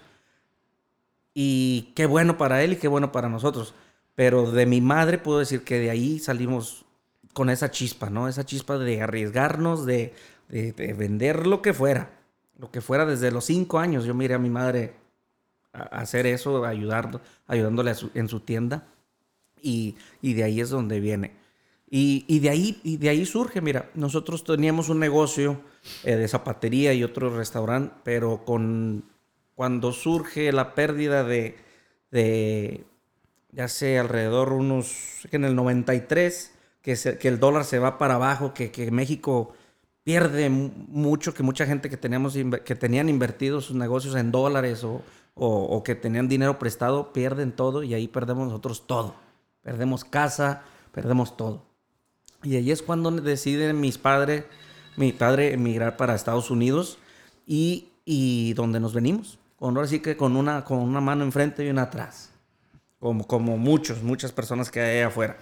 Y 1.35 1.93
qué 1.97 2.07
bueno 2.07 2.39
para 2.39 2.63
él 2.63 2.75
y 2.75 2.77
qué 2.77 2.87
bueno 2.87 3.11
para 3.11 3.29
nosotros. 3.29 3.75
Pero 4.15 4.53
de 4.53 4.67
mi 4.67 4.81
madre 4.81 5.19
puedo 5.19 5.41
decir 5.41 5.65
que 5.65 5.81
de 5.81 5.91
ahí 5.91 6.21
salimos 6.21 6.85
con 7.33 7.51
esa 7.51 7.71
chispa, 7.71 8.11
¿no? 8.11 8.29
Esa 8.29 8.45
chispa 8.45 8.79
de 8.79 9.03
arriesgarnos, 9.03 9.87
de, 9.87 10.15
de, 10.49 10.73
vender 10.95 11.47
lo 11.47 11.63
que 11.63 11.73
fuera. 11.73 12.11
Lo 12.59 12.71
que 12.71 12.81
fuera 12.81 13.07
desde 13.07 13.31
los 13.31 13.45
cinco 13.45 13.79
años. 13.79 14.05
Yo 14.05 14.15
miré 14.15 14.35
a 14.35 14.39
mi 14.39 14.51
madre 14.51 14.95
hacer 15.73 16.27
eso, 16.27 16.65
ayudar, 16.65 17.21
ayudándole 17.47 17.95
en 18.15 18.29
su 18.29 18.41
tienda. 18.41 18.87
Y, 19.63 19.97
y, 20.21 20.35
de 20.35 20.45
ahí 20.45 20.61
es 20.61 20.71
donde 20.71 21.01
viene. 21.01 21.37
Y, 21.89 22.25
y, 22.29 22.39
de 22.41 22.51
ahí, 22.51 22.81
y 22.83 22.97
de 22.97 23.09
ahí 23.09 23.27
surge, 23.27 23.61
mira, 23.61 23.91
nosotros 23.95 24.45
teníamos 24.45 24.89
un 24.89 25.01
negocio 25.01 25.61
eh, 26.05 26.17
de 26.17 26.29
zapatería 26.29 26.95
y 26.95 27.05
otro 27.05 27.37
restaurante, 27.37 27.95
pero 28.05 28.45
con 28.45 29.05
cuando 29.55 29.93
surge 29.93 30.53
la 30.53 30.75
pérdida 30.75 31.23
de, 31.23 31.59
de 32.11 32.85
ya 33.53 33.69
sé, 33.69 33.99
alrededor 33.99 34.53
unos, 34.53 35.29
en 35.33 35.45
el 35.45 35.55
93, 35.55 36.53
que, 36.83 37.19
el 37.23 37.39
dólar 37.39 37.65
se 37.65 37.79
va 37.79 37.99
para 37.99 38.15
abajo, 38.15 38.55
que, 38.55 38.71
que 38.71 38.91
México 38.91 39.53
pierde 40.03 40.49
mucho, 40.51 41.35
que 41.35 41.43
mucha 41.43 41.67
gente 41.67 41.91
que, 41.91 41.97
teníamos, 41.97 42.35
que 42.65 42.75
tenían 42.75 43.09
invertido 43.09 43.61
sus 43.61 43.77
negocios 43.77 44.15
en 44.17 44.33
dólares 44.33 44.83
o, 44.85 45.03
o, 45.35 45.83
que 45.83 45.95
tenían 45.95 46.29
dinero 46.29 46.59
prestado, 46.59 47.13
pierden 47.13 47.53
todo 47.53 47.83
y 47.83 47.95
ahí 47.95 48.09
perdemos 48.09 48.49
nosotros 48.49 48.87
todo. 48.87 49.15
Perdemos 49.63 50.05
casa, 50.05 50.63
perdemos 50.93 51.37
todo. 51.37 51.65
Y 52.43 52.57
ahí 52.57 52.71
es 52.71 52.83
cuando 52.83 53.11
deciden 53.11 53.81
mis 53.81 53.99
padres, 53.99 54.45
mi 54.97 55.13
padre 55.13 55.53
emigrar 55.53 55.97
para 55.97 56.15
Estados 56.15 56.51
Unidos 56.51 56.99
y, 57.47 57.89
y 58.05 58.55
donde 58.55 58.81
nos 58.81 58.95
venimos. 58.95 59.39
Con, 59.57 59.77
ahora 59.77 59.89
sí 59.89 60.01
que 60.01 60.17
con 60.17 60.37
una, 60.37 60.65
con 60.65 60.79
una 60.79 61.01
mano 61.01 61.25
enfrente 61.25 61.65
y 61.65 61.71
una 61.71 61.83
atrás. 61.83 62.31
Como, 62.99 63.27
como 63.27 63.57
muchos, 63.57 64.03
muchas 64.03 64.33
personas 64.33 64.71
que 64.71 64.81
hay 64.81 65.01
afuera. 65.01 65.39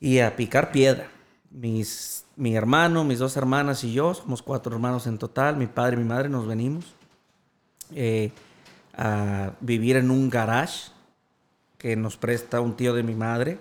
Y 0.00 0.18
a 0.18 0.34
picar 0.34 0.72
piedra. 0.72 1.08
Mis, 1.50 2.24
mi 2.36 2.56
hermano, 2.56 3.04
mis 3.04 3.18
dos 3.18 3.36
hermanas 3.36 3.84
y 3.84 3.92
yo, 3.92 4.14
somos 4.14 4.42
cuatro 4.42 4.74
hermanos 4.74 5.06
en 5.06 5.18
total, 5.18 5.56
mi 5.56 5.66
padre 5.66 5.96
y 5.96 5.98
mi 5.98 6.08
madre 6.08 6.28
nos 6.28 6.46
venimos. 6.46 6.94
Eh, 7.94 8.32
a 8.96 9.52
vivir 9.60 9.96
en 9.96 10.10
un 10.10 10.30
garage 10.30 10.90
que 11.78 11.96
nos 11.96 12.16
presta 12.16 12.60
un 12.60 12.76
tío 12.76 12.94
de 12.94 13.02
mi 13.02 13.14
madre. 13.14 13.58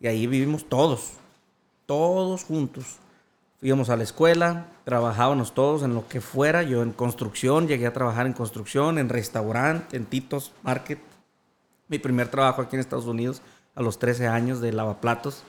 Y 0.00 0.06
ahí 0.06 0.26
vivimos 0.26 0.68
todos, 0.68 1.14
todos 1.86 2.44
juntos. 2.44 2.98
Íbamos 3.62 3.88
a 3.88 3.96
la 3.96 4.04
escuela, 4.04 4.66
trabajábamos 4.84 5.54
todos 5.54 5.82
en 5.82 5.94
lo 5.94 6.06
que 6.06 6.20
fuera. 6.20 6.62
Yo 6.62 6.82
en 6.82 6.92
construcción, 6.92 7.66
llegué 7.66 7.86
a 7.86 7.92
trabajar 7.92 8.26
en 8.26 8.34
construcción, 8.34 8.98
en 8.98 9.08
restaurante, 9.08 9.96
en 9.96 10.04
Titos 10.04 10.52
Market. 10.62 11.00
Mi 11.88 11.98
primer 11.98 12.28
trabajo 12.28 12.62
aquí 12.62 12.76
en 12.76 12.80
Estados 12.80 13.06
Unidos 13.06 13.42
a 13.74 13.82
los 13.82 13.98
13 13.98 14.28
años 14.28 14.60
de 14.60 14.72
lavaplatos. 14.72 15.42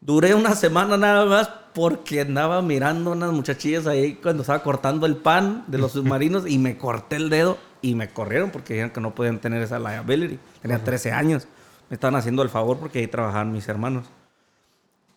Duré 0.00 0.34
una 0.34 0.54
semana 0.54 0.96
nada 0.96 1.24
más 1.24 1.50
porque 1.74 2.22
andaba 2.22 2.62
mirando 2.62 3.12
unas 3.12 3.32
muchachillas 3.32 3.86
ahí 3.86 4.14
cuando 4.14 4.42
estaba 4.42 4.62
cortando 4.62 5.06
el 5.06 5.16
pan 5.16 5.64
de 5.66 5.78
los 5.78 5.92
submarinos 5.92 6.48
y 6.48 6.58
me 6.58 6.78
corté 6.78 7.16
el 7.16 7.28
dedo 7.28 7.58
y 7.82 7.94
me 7.94 8.08
corrieron 8.08 8.50
porque 8.50 8.74
dijeron 8.74 8.92
que 8.92 9.00
no 9.00 9.14
podían 9.14 9.40
tener 9.40 9.62
esa 9.62 9.78
liability. 9.78 10.38
Tenía 10.62 10.82
13 10.82 11.12
años. 11.12 11.46
Me 11.88 11.94
estaban 11.94 12.16
haciendo 12.16 12.42
el 12.42 12.48
favor 12.48 12.78
porque 12.78 13.00
ahí 13.00 13.06
trabajaban 13.06 13.52
mis 13.52 13.68
hermanos. 13.68 14.06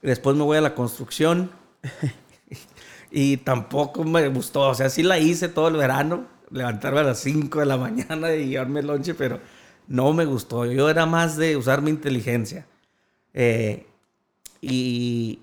Después 0.01 0.35
me 0.35 0.43
voy 0.43 0.57
a 0.57 0.61
la 0.61 0.75
construcción 0.75 1.51
y 3.11 3.37
tampoco 3.37 4.03
me 4.03 4.27
gustó. 4.29 4.69
O 4.69 4.75
sea, 4.75 4.89
sí 4.89 5.03
la 5.03 5.17
hice 5.17 5.49
todo 5.49 5.67
el 5.67 5.75
verano, 5.75 6.25
levantarme 6.51 6.99
a 6.99 7.03
las 7.03 7.19
5 7.19 7.59
de 7.59 7.65
la 7.65 7.77
mañana 7.77 8.33
y 8.33 8.49
llevarme 8.49 8.81
el 8.81 8.87
lonche, 8.87 9.13
pero 9.13 9.39
no 9.87 10.13
me 10.13 10.25
gustó. 10.25 10.65
Yo 10.65 10.89
era 10.89 11.05
más 11.05 11.35
de 11.37 11.57
usar 11.57 11.81
mi 11.81 11.89
inteligencia. 11.89 12.65
Eh, 13.33 13.85
y 14.61 15.41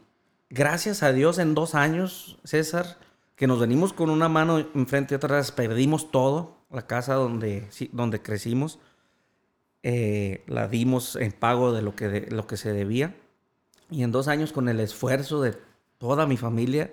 gracias 0.50 1.02
a 1.02 1.12
Dios 1.12 1.38
en 1.38 1.54
dos 1.54 1.74
años, 1.74 2.38
César, 2.44 2.98
que 3.36 3.46
nos 3.46 3.60
venimos 3.60 3.92
con 3.92 4.10
una 4.10 4.28
mano 4.28 4.58
enfrente 4.58 5.14
y 5.14 5.16
otra 5.16 5.42
perdimos 5.54 6.10
todo 6.10 6.56
la 6.70 6.86
casa 6.86 7.14
donde, 7.14 7.68
donde 7.92 8.22
crecimos, 8.22 8.78
eh, 9.82 10.42
la 10.46 10.68
dimos 10.68 11.16
en 11.16 11.32
pago 11.32 11.72
de 11.72 11.82
lo 11.82 11.94
que, 11.94 12.28
lo 12.30 12.46
que 12.46 12.56
se 12.56 12.72
debía. 12.72 13.14
Y 13.90 14.02
en 14.02 14.10
dos 14.10 14.28
años, 14.28 14.52
con 14.52 14.68
el 14.68 14.80
esfuerzo 14.80 15.40
de 15.40 15.56
toda 15.98 16.26
mi 16.26 16.36
familia, 16.36 16.92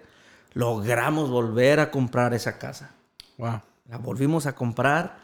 logramos 0.53 1.29
volver 1.29 1.79
a 1.79 1.91
comprar 1.91 2.33
esa 2.33 2.59
casa. 2.59 2.91
Wow. 3.37 3.61
La 3.89 3.97
volvimos 3.97 4.45
a 4.45 4.55
comprar 4.55 5.17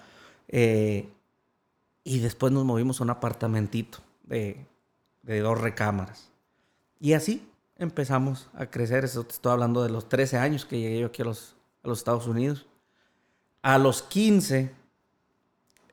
eh, 0.47 1.09
y 2.03 2.19
después 2.19 2.51
nos 2.51 2.65
movimos 2.65 2.99
a 2.99 3.03
un 3.03 3.11
apartamentito 3.11 3.99
de, 4.23 4.65
de, 5.21 5.39
dos 5.39 5.61
recámaras. 5.61 6.28
Y 6.99 7.13
así 7.13 7.47
empezamos 7.77 8.49
a 8.53 8.65
crecer. 8.65 9.05
Eso 9.05 9.23
te 9.23 9.33
estoy 9.33 9.51
hablando 9.51 9.81
de 9.83 9.89
los 9.89 10.09
13 10.09 10.37
años 10.37 10.65
que 10.65 10.79
llegué 10.79 10.99
yo 10.99 11.07
aquí 11.07 11.21
a 11.21 11.25
los, 11.25 11.55
a 11.83 11.87
los 11.87 11.99
Estados 11.99 12.27
Unidos. 12.27 12.65
A 13.61 13.77
los 13.77 14.01
15 14.03 14.71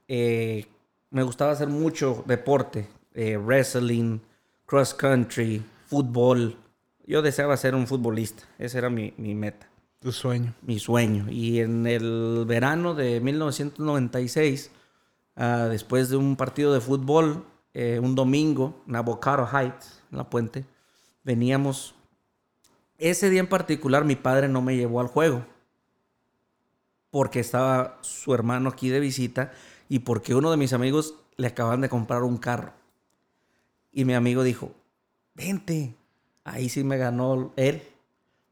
eh, 0.08 0.66
me 1.10 1.22
gustaba 1.22 1.52
hacer 1.52 1.68
mucho 1.68 2.24
deporte, 2.26 2.88
eh, 3.14 3.36
wrestling, 3.36 4.18
cross 4.66 4.94
country, 4.94 5.62
fútbol. 5.86 6.56
Yo 7.06 7.22
deseaba 7.22 7.56
ser 7.56 7.74
un 7.74 7.86
futbolista, 7.86 8.44
ese 8.58 8.78
era 8.78 8.90
mi, 8.90 9.12
meta. 9.16 9.68
Tu 10.00 10.12
sueño. 10.12 10.54
Mi 10.62 10.78
sueño. 10.78 11.26
Y 11.30 11.60
en 11.60 11.86
el 11.86 12.44
verano 12.46 12.94
de 12.94 13.20
1996, 13.20 14.70
ah, 15.36 15.68
después 15.70 16.08
de 16.10 16.16
un 16.16 16.36
partido 16.36 16.72
de 16.72 16.80
fútbol, 16.80 17.44
eh, 17.74 18.00
un 18.02 18.14
domingo, 18.14 18.82
en 18.88 18.96
Avocado 18.96 19.48
Heights, 19.52 20.02
en 20.10 20.18
la 20.18 20.28
puente, 20.28 20.64
veníamos. 21.26 21.96
Ese 22.98 23.28
día 23.28 23.40
en 23.40 23.48
particular 23.48 24.04
mi 24.04 24.14
padre 24.16 24.48
no 24.48 24.62
me 24.62 24.76
llevó 24.76 25.00
al 25.00 25.08
juego 25.08 25.44
porque 27.10 27.40
estaba 27.40 27.98
su 28.00 28.32
hermano 28.32 28.70
aquí 28.70 28.88
de 28.88 29.00
visita 29.00 29.52
y 29.88 29.98
porque 29.98 30.34
uno 30.34 30.50
de 30.50 30.56
mis 30.56 30.72
amigos 30.72 31.14
le 31.36 31.48
acaban 31.48 31.80
de 31.80 31.88
comprar 31.88 32.22
un 32.22 32.38
carro. 32.38 32.72
Y 33.92 34.04
mi 34.04 34.14
amigo 34.14 34.42
dijo, 34.42 34.72
vente. 35.34 35.94
Ahí 36.44 36.68
sí 36.68 36.84
me 36.84 36.96
ganó 36.96 37.52
él. 37.56 37.82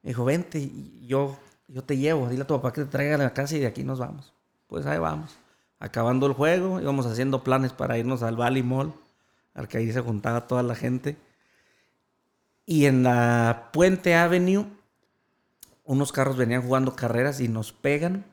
Me 0.02 0.10
dijo, 0.10 0.24
vente, 0.24 0.68
yo, 1.06 1.38
yo 1.68 1.84
te 1.84 1.96
llevo. 1.96 2.28
Dile 2.28 2.42
a 2.42 2.46
tu 2.46 2.54
papá 2.54 2.72
que 2.72 2.82
te 2.82 2.90
traiga 2.90 3.14
a 3.14 3.18
la 3.18 3.34
casa 3.34 3.54
y 3.56 3.60
de 3.60 3.66
aquí 3.66 3.84
nos 3.84 4.00
vamos. 4.00 4.32
Pues 4.66 4.84
ahí 4.86 4.98
vamos. 4.98 5.36
Acabando 5.78 6.26
el 6.26 6.32
juego, 6.32 6.80
íbamos 6.80 7.06
haciendo 7.06 7.44
planes 7.44 7.72
para 7.72 7.98
irnos 7.98 8.22
al 8.22 8.36
Valley 8.36 8.62
Mall, 8.62 8.94
al 9.52 9.68
que 9.68 9.78
ahí 9.78 9.92
se 9.92 10.00
juntaba 10.00 10.48
toda 10.48 10.62
la 10.62 10.74
gente. 10.74 11.16
Y 12.66 12.86
en 12.86 13.02
la 13.02 13.70
Puente 13.72 14.14
Avenue, 14.14 14.66
unos 15.84 16.12
carros 16.12 16.36
venían 16.36 16.62
jugando 16.62 16.96
carreras 16.96 17.40
y 17.40 17.48
nos 17.48 17.72
pegan 17.72 18.24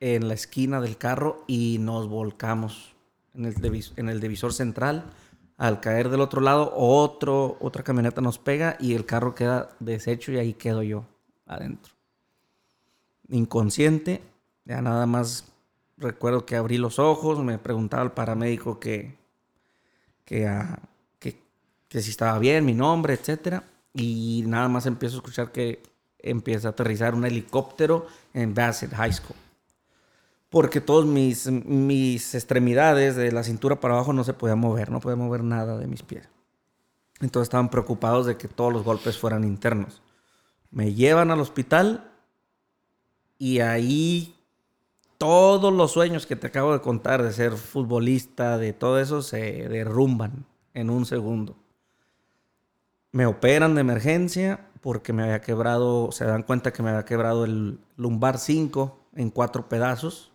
en 0.00 0.28
la 0.28 0.34
esquina 0.34 0.80
del 0.80 0.96
carro 0.96 1.44
y 1.46 1.78
nos 1.78 2.08
volcamos 2.08 2.94
en 3.34 3.46
el, 3.46 4.08
el 4.08 4.20
divisor 4.20 4.52
central. 4.52 5.04
Al 5.56 5.80
caer 5.80 6.08
del 6.08 6.22
otro 6.22 6.40
lado, 6.40 6.72
otro, 6.74 7.58
otra 7.60 7.82
camioneta 7.82 8.20
nos 8.22 8.38
pega 8.38 8.76
y 8.80 8.94
el 8.94 9.04
carro 9.04 9.34
queda 9.34 9.76
deshecho 9.78 10.32
y 10.32 10.38
ahí 10.38 10.54
quedo 10.54 10.82
yo 10.82 11.04
adentro. 11.46 11.94
Inconsciente, 13.28 14.22
ya 14.64 14.80
nada 14.80 15.06
más 15.06 15.52
recuerdo 15.98 16.46
que 16.46 16.56
abrí 16.56 16.78
los 16.78 16.98
ojos, 16.98 17.42
me 17.44 17.58
preguntaba 17.58 18.02
al 18.02 18.12
paramédico 18.12 18.80
que, 18.80 19.18
que, 20.24 20.48
ah, 20.48 20.80
que, 21.90 22.00
si 22.00 22.10
estaba 22.10 22.38
bien, 22.38 22.64
mi 22.64 22.72
nombre, 22.72 23.12
etc. 23.12 23.62
Y 23.92 24.44
nada 24.46 24.68
más 24.68 24.86
empiezo 24.86 25.16
a 25.16 25.18
escuchar 25.18 25.52
que 25.52 25.82
empieza 26.18 26.68
a 26.68 26.70
aterrizar 26.70 27.14
un 27.14 27.26
helicóptero 27.26 28.06
en 28.32 28.54
Bassett 28.54 28.94
High 28.94 29.12
School 29.12 29.36
porque 30.50 30.80
todos 30.80 31.06
mis, 31.06 31.46
mis 31.46 32.34
extremidades 32.34 33.14
de 33.14 33.30
la 33.32 33.44
cintura 33.44 33.80
para 33.80 33.94
abajo 33.94 34.12
no 34.12 34.24
se 34.24 34.34
podían 34.34 34.58
mover, 34.58 34.90
no 34.90 35.00
podía 35.00 35.16
mover 35.16 35.44
nada 35.44 35.78
de 35.78 35.86
mis 35.86 36.02
pies. 36.02 36.28
Entonces 37.20 37.46
estaban 37.46 37.70
preocupados 37.70 38.26
de 38.26 38.36
que 38.36 38.48
todos 38.48 38.72
los 38.72 38.82
golpes 38.82 39.16
fueran 39.16 39.44
internos. 39.44 40.02
Me 40.70 40.92
llevan 40.92 41.30
al 41.30 41.40
hospital 41.40 42.10
y 43.38 43.60
ahí 43.60 44.34
todos 45.18 45.72
los 45.72 45.92
sueños 45.92 46.26
que 46.26 46.36
te 46.36 46.48
acabo 46.48 46.72
de 46.72 46.80
contar 46.80 47.22
de 47.22 47.32
ser 47.32 47.52
futbolista, 47.52 48.58
de 48.58 48.72
todo 48.72 48.98
eso, 48.98 49.22
se 49.22 49.68
derrumban 49.68 50.46
en 50.74 50.90
un 50.90 51.06
segundo. 51.06 51.56
Me 53.12 53.26
operan 53.26 53.74
de 53.74 53.80
emergencia 53.80 54.66
porque 54.80 55.12
me 55.12 55.22
había 55.24 55.40
quebrado, 55.40 56.10
se 56.12 56.24
dan 56.24 56.42
cuenta 56.42 56.72
que 56.72 56.82
me 56.82 56.90
había 56.90 57.04
quebrado 57.04 57.44
el 57.44 57.78
lumbar 57.96 58.38
5 58.38 58.98
en 59.16 59.30
cuatro 59.30 59.68
pedazos 59.68 60.32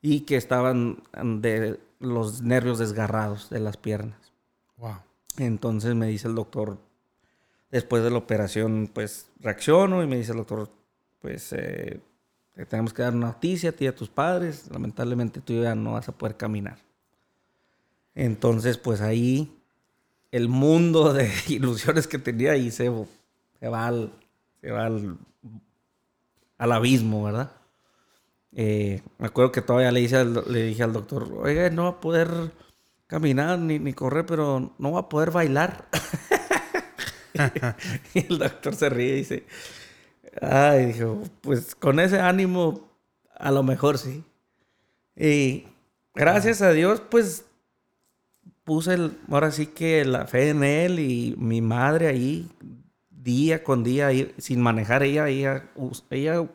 y 0.00 0.20
que 0.20 0.36
estaban 0.36 1.02
de 1.40 1.80
los 1.98 2.42
nervios 2.42 2.78
desgarrados 2.78 3.50
de 3.50 3.60
las 3.60 3.76
piernas. 3.76 4.32
Wow. 4.78 4.98
Entonces 5.38 5.94
me 5.94 6.06
dice 6.06 6.28
el 6.28 6.34
doctor, 6.34 6.78
después 7.70 8.02
de 8.02 8.10
la 8.10 8.18
operación, 8.18 8.90
pues 8.92 9.28
reacciono 9.40 10.02
y 10.02 10.06
me 10.06 10.16
dice 10.16 10.32
el 10.32 10.38
doctor, 10.38 10.70
pues 11.20 11.52
eh, 11.52 12.00
te 12.54 12.64
tenemos 12.66 12.94
que 12.94 13.02
dar 13.02 13.14
una 13.14 13.28
noticia 13.28 13.70
a 13.70 13.72
ti 13.72 13.84
y 13.84 13.88
a 13.88 13.94
tus 13.94 14.08
padres. 14.08 14.70
Lamentablemente 14.70 15.40
tú 15.40 15.60
ya 15.62 15.74
no 15.74 15.92
vas 15.92 16.08
a 16.08 16.12
poder 16.12 16.36
caminar. 16.36 16.78
Entonces, 18.14 18.78
pues 18.78 19.02
ahí 19.02 19.60
el 20.36 20.48
mundo 20.48 21.14
de 21.14 21.30
ilusiones 21.48 22.06
que 22.06 22.18
tenía 22.18 22.52
ahí 22.52 22.70
se, 22.70 22.92
se 23.58 23.68
va, 23.68 23.86
al, 23.86 24.12
se 24.60 24.70
va 24.70 24.86
al, 24.86 25.16
al 26.58 26.72
abismo, 26.72 27.24
¿verdad? 27.24 27.52
Eh, 28.52 29.02
me 29.18 29.26
acuerdo 29.26 29.52
que 29.52 29.62
todavía 29.62 29.90
le, 29.90 30.00
dije 30.00 30.16
al, 30.16 30.44
le 30.46 30.62
dije 30.64 30.82
al 30.82 30.92
doctor, 30.92 31.32
oiga, 31.32 31.68
no 31.70 31.84
va 31.84 31.88
a 31.90 32.00
poder 32.00 32.28
caminar 33.06 33.58
ni, 33.58 33.78
ni 33.78 33.94
correr, 33.94 34.26
pero 34.26 34.74
no 34.78 34.92
va 34.92 35.00
a 35.00 35.08
poder 35.08 35.30
bailar. 35.30 35.88
y 38.14 38.26
el 38.26 38.38
doctor 38.38 38.74
se 38.74 38.88
ríe 38.90 39.14
y 39.14 39.16
dice, 39.18 39.46
ay, 40.42 40.86
dijo, 40.86 41.22
pues 41.40 41.74
con 41.74 41.98
ese 41.98 42.20
ánimo, 42.20 42.90
a 43.38 43.50
lo 43.50 43.62
mejor 43.62 43.96
sí. 43.98 44.22
Y 45.16 45.66
gracias 46.14 46.60
a 46.60 46.72
Dios, 46.72 47.02
pues 47.10 47.46
puse 48.66 48.94
el, 48.94 49.16
ahora 49.30 49.52
sí 49.52 49.68
que 49.68 50.04
la 50.04 50.26
fe 50.26 50.50
en 50.50 50.64
él 50.64 50.98
y 50.98 51.36
mi 51.38 51.62
madre 51.62 52.08
ahí, 52.08 52.50
día 53.08 53.62
con 53.62 53.84
día, 53.84 54.08
ahí, 54.08 54.34
sin 54.38 54.60
manejar 54.60 55.04
ella, 55.04 55.28
ella, 55.28 55.70
ella 56.10 56.48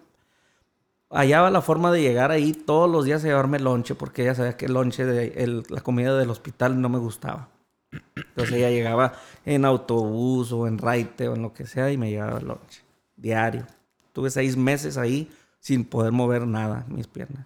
hallaba 1.10 1.50
la 1.50 1.62
forma 1.62 1.90
de 1.90 2.02
llegar 2.02 2.32
ahí 2.32 2.52
todos 2.52 2.92
los 2.92 3.06
días 3.06 3.24
a 3.24 3.28
llevarme 3.28 3.60
lonche, 3.60 3.96
porque 3.96 4.24
ella 4.24 4.36
sabía 4.36 4.58
que 4.58 4.66
el 4.66 4.74
lonche, 4.74 5.06
de 5.06 5.42
el, 5.42 5.64
la 5.70 5.80
comida 5.80 6.18
del 6.18 6.30
hospital 6.30 6.82
no 6.82 6.90
me 6.90 7.00
gustaba. 7.00 7.50
Entonces 8.16 8.56
ella 8.56 8.70
llegaba 8.70 9.14
en 9.46 9.64
autobús 9.64 10.52
o 10.52 10.68
en 10.68 10.80
raite 10.80 11.30
o 11.30 11.36
en 11.36 11.42
lo 11.42 11.54
que 11.54 11.66
sea 11.66 11.94
y 11.94 11.98
me 11.98 12.10
llevaba 12.10 12.40
el 12.40 12.48
lonche, 12.48 12.82
diario. 13.16 13.66
Tuve 14.12 14.30
seis 14.30 14.58
meses 14.58 14.98
ahí 14.98 15.32
sin 15.62 15.86
poder 15.86 16.12
mover 16.12 16.46
nada, 16.46 16.86
mis 16.90 17.08
piernas. 17.08 17.46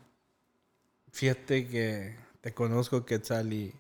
Fíjate 1.12 1.68
que 1.68 2.16
te 2.42 2.52
conozco, 2.56 3.06
Quetzal, 3.06 3.54
y 3.54 3.76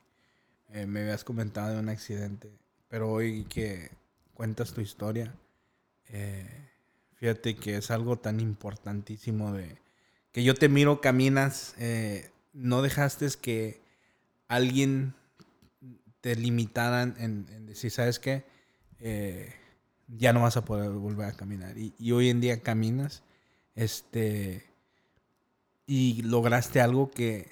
eh, 0.69 0.85
me 0.85 1.01
habías 1.01 1.23
comentado 1.23 1.73
de 1.73 1.79
un 1.79 1.89
accidente, 1.89 2.51
pero 2.89 3.11
hoy 3.11 3.45
que 3.45 3.91
cuentas 4.33 4.73
tu 4.73 4.81
historia, 4.81 5.33
eh, 6.09 6.69
fíjate 7.15 7.55
que 7.55 7.77
es 7.77 7.91
algo 7.91 8.17
tan 8.17 8.39
importantísimo 8.39 9.53
de 9.53 9.77
que 10.31 10.43
yo 10.43 10.53
te 10.53 10.67
miro, 10.67 11.01
caminas, 11.01 11.75
eh, 11.77 12.31
no 12.53 12.81
dejaste 12.81 13.27
que 13.41 13.81
alguien 14.47 15.13
te 16.21 16.35
limitaran 16.35 17.15
en, 17.19 17.47
en 17.51 17.65
decir, 17.65 17.91
¿sabes 17.91 18.19
qué? 18.19 18.43
Ya 20.07 20.33
no 20.33 20.41
vas 20.41 20.57
a 20.57 20.65
poder 20.65 20.89
volver 20.89 21.27
a 21.27 21.33
caminar. 21.33 21.77
Y, 21.77 21.93
y, 21.97 22.11
hoy 22.11 22.29
en 22.29 22.41
día 22.41 22.61
caminas, 22.61 23.23
este, 23.75 24.65
y 25.85 26.21
lograste 26.23 26.81
algo 26.81 27.11
que 27.11 27.49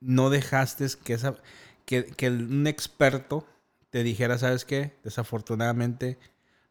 no 0.00 0.30
dejaste 0.30 0.86
que, 1.04 1.14
esa, 1.14 1.36
que, 1.84 2.04
que 2.04 2.28
un 2.30 2.66
experto 2.66 3.46
te 3.90 4.02
dijera, 4.02 4.38
¿sabes 4.38 4.64
qué? 4.64 4.96
Desafortunadamente 5.04 6.18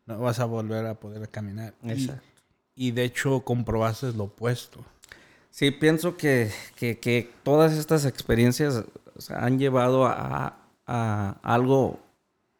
no 0.05 0.19
vas 0.19 0.39
a 0.39 0.45
volver 0.45 0.85
a 0.85 0.95
poder 0.95 1.29
caminar. 1.29 1.73
Exacto. 1.83 2.23
Y, 2.75 2.87
y 2.87 2.91
de 2.91 3.03
hecho 3.03 3.41
comprobaste 3.41 4.11
lo 4.13 4.25
opuesto. 4.25 4.83
Sí, 5.51 5.69
pienso 5.71 6.15
que, 6.15 6.49
que, 6.75 6.97
que 6.97 7.29
todas 7.43 7.73
estas 7.73 8.05
experiencias 8.05 8.85
o 9.15 9.21
sea, 9.21 9.45
han 9.45 9.59
llevado 9.59 10.05
a, 10.05 10.57
a, 10.87 11.37
algo 11.43 12.00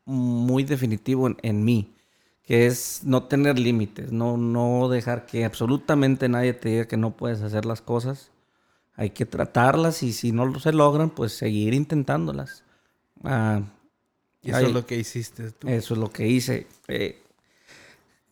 muy 0.05 0.65
definitivo 0.65 1.27
en, 1.27 1.37
en, 1.41 1.63
mí, 1.63 1.95
que 2.43 2.67
es 2.67 3.01
no 3.05 3.23
tener 3.23 3.57
límites, 3.57 4.11
no, 4.11 4.35
no 4.35 4.89
dejar 4.89 5.25
que 5.25 5.45
absolutamente 5.45 6.27
nadie 6.27 6.53
te 6.53 6.69
diga 6.69 6.87
que 6.87 6.97
no 6.97 7.15
puedes 7.15 7.41
hacer 7.41 7.65
las 7.65 7.81
cosas. 7.81 8.31
Hay 8.95 9.12
que 9.12 9.25
tratarlas 9.25 10.04
y 10.04 10.13
si 10.13 10.32
no 10.32 10.60
se 10.60 10.73
logran, 10.73 11.10
pues 11.10 11.34
seguir 11.34 11.73
intentándolas. 11.73 12.63
Y 14.43 14.49
eso 14.49 14.60
es 14.60 14.73
lo 14.73 14.86
que 14.86 14.97
hiciste 14.97 15.51
tú. 15.51 15.67
Eso 15.67 15.93
es 15.93 15.99
lo 15.99 16.12
que 16.12 16.27
hice. 16.27 16.67
Eh, 16.88 17.21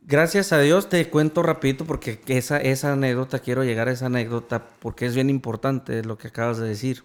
gracias 0.02 0.52
a 0.52 0.60
Dios 0.60 0.90
te 0.90 1.10
cuento 1.10 1.44
rapidito 1.44 1.86
porque 1.86 2.20
esa, 2.28 2.58
esa 2.60 2.94
anécdota, 2.94 3.40
quiero 3.40 3.64
llegar 3.64 3.88
a 3.88 3.92
esa 3.92 4.08
anécdota 4.08 4.68
porque 4.80 5.06
es 5.06 5.16
bien 5.16 5.30
importante 5.30 6.04
lo 6.04 6.18
que 6.18 6.30
acabas 6.30 6.58
de 6.58 6.68
decir. 6.68 7.04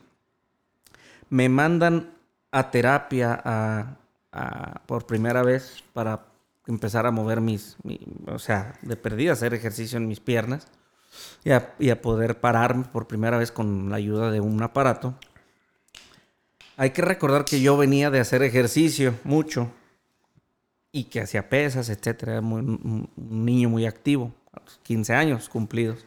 Me 1.30 1.48
mandan 1.48 2.14
a 2.50 2.70
terapia 2.70 3.40
a, 3.44 3.96
a, 4.32 4.82
por 4.86 5.06
primera 5.06 5.42
vez 5.42 5.82
para 5.92 6.26
empezar 6.66 7.06
a 7.06 7.10
mover 7.10 7.40
mis, 7.40 7.76
mi, 7.82 8.00
o 8.26 8.38
sea, 8.38 8.78
de 8.82 8.96
perdida, 8.96 9.32
hacer 9.32 9.54
ejercicio 9.54 9.98
en 9.98 10.08
mis 10.08 10.20
piernas 10.20 10.66
y 11.44 11.50
a, 11.90 12.02
poder 12.02 12.40
pararme 12.40 12.84
por 12.84 13.06
primera 13.06 13.36
vez 13.36 13.52
con 13.52 13.90
la 13.90 13.96
ayuda 13.96 14.30
de 14.30 14.40
un 14.40 14.62
aparato. 14.62 15.14
Hay 16.76 16.90
que 16.90 17.02
recordar 17.02 17.44
que 17.44 17.60
yo 17.60 17.76
venía 17.76 18.10
de 18.10 18.20
hacer 18.20 18.42
ejercicio 18.42 19.14
mucho 19.24 19.70
y 20.90 21.04
que 21.04 21.20
hacía 21.20 21.48
pesas, 21.48 21.88
etcétera. 21.88 22.32
Era 22.32 22.40
muy, 22.40 22.60
un 22.60 23.10
niño 23.16 23.68
muy 23.68 23.86
activo, 23.86 24.34
a 24.52 24.60
los 24.60 24.78
15 24.82 25.12
años 25.12 25.48
cumplidos. 25.48 26.06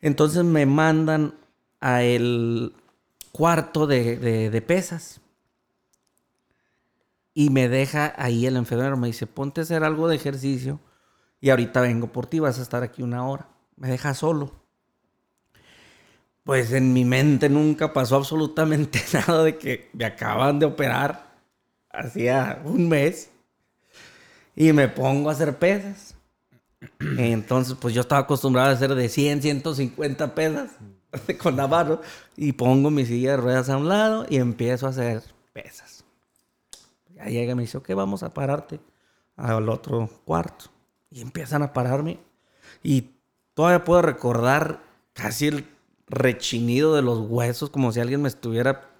Entonces 0.00 0.44
me 0.44 0.64
mandan 0.64 1.34
a 1.80 2.02
el 2.02 2.72
cuarto 3.32 3.86
de, 3.86 4.16
de, 4.16 4.50
de 4.50 4.62
pesas 4.62 5.20
y 7.34 7.50
me 7.50 7.68
deja 7.68 8.14
ahí 8.16 8.46
el 8.46 8.56
enfermero. 8.56 8.96
Me 8.96 9.08
dice, 9.08 9.26
ponte 9.26 9.60
a 9.60 9.64
hacer 9.64 9.82
algo 9.82 10.08
de 10.08 10.16
ejercicio 10.16 10.80
y 11.40 11.50
ahorita 11.50 11.80
vengo 11.80 12.12
por 12.12 12.26
ti, 12.26 12.38
vas 12.38 12.58
a 12.58 12.62
estar 12.62 12.82
aquí 12.82 13.02
una 13.02 13.26
hora. 13.26 13.55
Me 13.76 13.88
deja 13.88 14.14
solo. 14.14 14.52
Pues 16.44 16.72
en 16.72 16.92
mi 16.92 17.04
mente 17.04 17.48
nunca 17.48 17.92
pasó 17.92 18.16
absolutamente 18.16 19.02
nada 19.12 19.42
de 19.42 19.58
que 19.58 19.90
me 19.92 20.04
acaban 20.04 20.58
de 20.58 20.66
operar 20.66 21.26
hacía 21.90 22.60
un 22.64 22.88
mes 22.88 23.30
y 24.54 24.72
me 24.72 24.88
pongo 24.88 25.28
a 25.28 25.32
hacer 25.32 25.58
pesas. 25.58 26.14
Entonces, 27.00 27.76
pues 27.80 27.94
yo 27.94 28.02
estaba 28.02 28.22
acostumbrado 28.22 28.68
a 28.68 28.72
hacer 28.72 28.94
de 28.94 29.08
100, 29.08 29.42
150 29.42 30.34
pesas 30.34 30.70
con 31.38 31.56
la 31.56 31.66
mano 31.66 32.00
y 32.36 32.52
pongo 32.52 32.90
mi 32.90 33.04
silla 33.04 33.32
de 33.32 33.36
ruedas 33.38 33.68
a 33.68 33.76
un 33.76 33.88
lado 33.88 34.26
y 34.28 34.36
empiezo 34.36 34.86
a 34.86 34.90
hacer 34.90 35.22
pesas. 35.52 36.04
Ya 37.14 37.24
llega 37.24 37.52
y 37.52 37.54
me 37.54 37.62
dice, 37.62 37.78
ok, 37.78 37.90
vamos 37.94 38.22
a 38.22 38.32
pararte 38.32 38.80
al 39.36 39.68
otro 39.68 40.08
cuarto. 40.24 40.66
Y 41.10 41.22
empiezan 41.22 41.62
a 41.62 41.72
pararme. 41.72 42.18
Y 42.82 43.15
todavía 43.56 43.84
puedo 43.84 44.02
recordar 44.02 44.82
casi 45.14 45.46
el 45.46 45.66
rechinido 46.08 46.94
de 46.94 47.00
los 47.00 47.20
huesos, 47.20 47.70
como 47.70 47.90
si 47.90 48.00
alguien 48.00 48.20
me 48.20 48.28
estuviera 48.28 48.90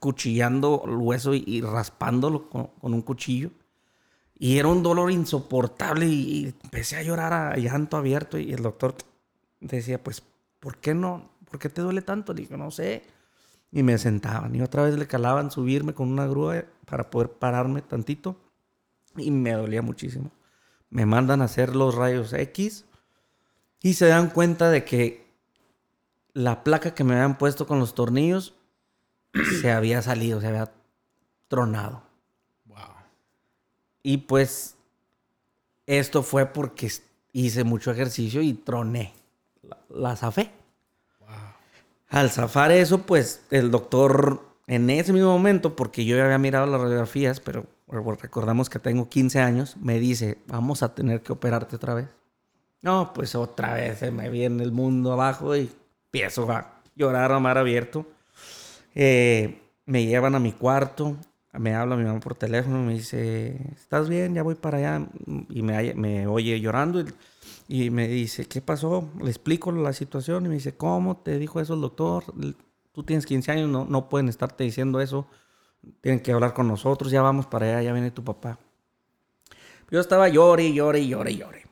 cuchillando 0.00 0.82
el 0.84 0.96
hueso 0.96 1.32
y, 1.32 1.60
raspándolo 1.60 2.50
con, 2.50 2.70
un 2.80 3.02
cuchillo. 3.02 3.52
Y 4.36 4.58
era 4.58 4.66
un 4.66 4.82
dolor 4.82 5.12
insoportable 5.12 6.06
y, 6.06 6.10
y, 6.12 6.54
empecé 6.64 6.96
a 6.96 7.02
llorar 7.04 7.32
a 7.32 7.56
llanto 7.56 7.96
abierto 7.96 8.36
y 8.36 8.52
el 8.52 8.62
doctor 8.62 8.96
decía, 9.60 10.02
pues, 10.02 10.24
¿por 10.58 10.78
qué 10.78 10.92
no? 10.92 11.30
¿Por 11.48 11.60
qué 11.60 11.68
te 11.68 11.82
duele 11.82 12.02
tanto? 12.02 12.34
Le 12.34 12.48
no 12.48 12.72
sé. 12.72 13.04
Y 13.70 13.84
me 13.84 13.96
sentaban 13.96 14.56
y 14.56 14.60
otra 14.60 14.82
vez 14.82 14.98
le 14.98 15.06
calaban 15.06 15.52
subirme 15.52 15.94
con 15.94 16.08
una 16.08 16.26
grúa 16.26 16.64
para 16.84 17.10
poder 17.10 17.30
pararme 17.30 17.80
tantito 17.80 18.36
y 19.16 19.30
me 19.30 19.52
dolía 19.52 19.82
muchísimo. 19.82 20.32
Me 20.90 21.06
mandan 21.06 21.42
a 21.42 21.44
hacer 21.44 21.76
los 21.76 21.94
rayos 21.94 22.32
X 22.32 22.85
y 23.82 23.94
se 23.94 24.06
dan 24.06 24.30
cuenta 24.30 24.70
de 24.70 24.84
que 24.84 25.26
la 26.32 26.64
placa 26.64 26.94
que 26.94 27.04
me 27.04 27.14
habían 27.14 27.38
puesto 27.38 27.66
con 27.66 27.78
los 27.78 27.94
tornillos 27.94 28.54
se 29.60 29.70
había 29.70 30.02
salido, 30.02 30.40
se 30.40 30.48
había 30.48 30.72
tronado. 31.48 32.02
Wow. 32.66 32.78
Y 34.02 34.18
pues 34.18 34.76
esto 35.86 36.22
fue 36.22 36.46
porque 36.46 36.90
hice 37.32 37.64
mucho 37.64 37.90
ejercicio 37.90 38.42
y 38.42 38.52
troné. 38.54 39.12
La, 39.62 39.78
la 39.88 40.16
zafé. 40.16 40.50
Wow. 41.20 41.28
Al 42.08 42.30
zafar 42.30 42.72
eso, 42.72 43.02
pues 43.02 43.42
el 43.50 43.70
doctor 43.70 44.46
en 44.66 44.90
ese 44.90 45.12
mismo 45.12 45.30
momento, 45.30 45.76
porque 45.76 46.04
yo 46.04 46.16
ya 46.16 46.24
había 46.24 46.38
mirado 46.38 46.66
las 46.66 46.80
radiografías, 46.80 47.40
pero 47.40 47.66
recordamos 47.88 48.68
que 48.68 48.78
tengo 48.78 49.08
15 49.08 49.40
años, 49.40 49.76
me 49.76 50.00
dice, 50.00 50.38
vamos 50.46 50.82
a 50.82 50.94
tener 50.94 51.22
que 51.22 51.32
operarte 51.32 51.76
otra 51.76 51.94
vez. 51.94 52.08
No, 52.82 53.12
pues 53.14 53.34
otra 53.34 53.74
vez 53.74 53.98
se 53.98 54.10
me 54.10 54.28
viene 54.30 54.62
el 54.62 54.72
mundo 54.72 55.12
abajo 55.12 55.56
y 55.56 55.70
empiezo 56.06 56.50
a 56.50 56.82
llorar 56.94 57.32
a 57.32 57.40
mar 57.40 57.58
abierto. 57.58 58.06
Eh, 58.94 59.60
me 59.86 60.06
llevan 60.06 60.34
a 60.34 60.40
mi 60.40 60.52
cuarto, 60.52 61.16
me 61.58 61.74
habla 61.74 61.96
mi 61.96 62.04
mamá 62.04 62.20
por 62.20 62.34
teléfono 62.34 62.82
me 62.82 62.94
dice, 62.94 63.56
¿estás 63.76 64.08
bien? 64.08 64.34
Ya 64.34 64.42
voy 64.42 64.54
para 64.54 64.78
allá. 64.78 65.06
Y 65.50 65.62
me, 65.62 66.26
oye 66.26 66.60
llorando 66.60 67.00
y, 67.00 67.06
y, 67.68 67.90
me 67.90 68.08
dice, 68.08 68.46
¿qué 68.46 68.60
pasó? 68.60 69.08
Le 69.20 69.30
explico 69.30 69.72
la 69.72 69.92
situación 69.92 70.46
y 70.46 70.48
me 70.48 70.54
dice, 70.54 70.76
¿cómo 70.76 71.16
te 71.18 71.38
dijo 71.38 71.60
eso 71.60 71.74
el 71.74 71.80
doctor? 71.80 72.24
Tú 72.92 73.02
tienes 73.02 73.26
15 73.26 73.52
años, 73.52 73.68
no, 73.68 73.84
no 73.84 74.08
pueden 74.08 74.28
estarte 74.28 74.64
diciendo 74.64 75.00
eso. 75.00 75.26
Tienen 76.00 76.20
que 76.20 76.32
hablar 76.32 76.52
con 76.52 76.66
nosotros, 76.66 77.10
ya 77.10 77.22
vamos 77.22 77.46
para 77.46 77.66
allá, 77.66 77.82
ya 77.82 77.92
viene 77.92 78.10
tu 78.10 78.24
papá. 78.24 78.58
Yo 79.90 80.00
estaba 80.00 80.28
llore, 80.28 80.72
llore, 80.72 81.06
llore, 81.06 81.36
llore. 81.36 81.65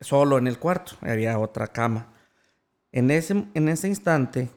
Solo 0.00 0.38
en 0.38 0.46
el 0.46 0.58
cuarto, 0.58 0.92
había 1.02 1.38
otra 1.38 1.68
cama. 1.68 2.12
En 2.92 3.10
ese, 3.10 3.46
en 3.54 3.68
ese 3.68 3.88
instante 3.88 4.50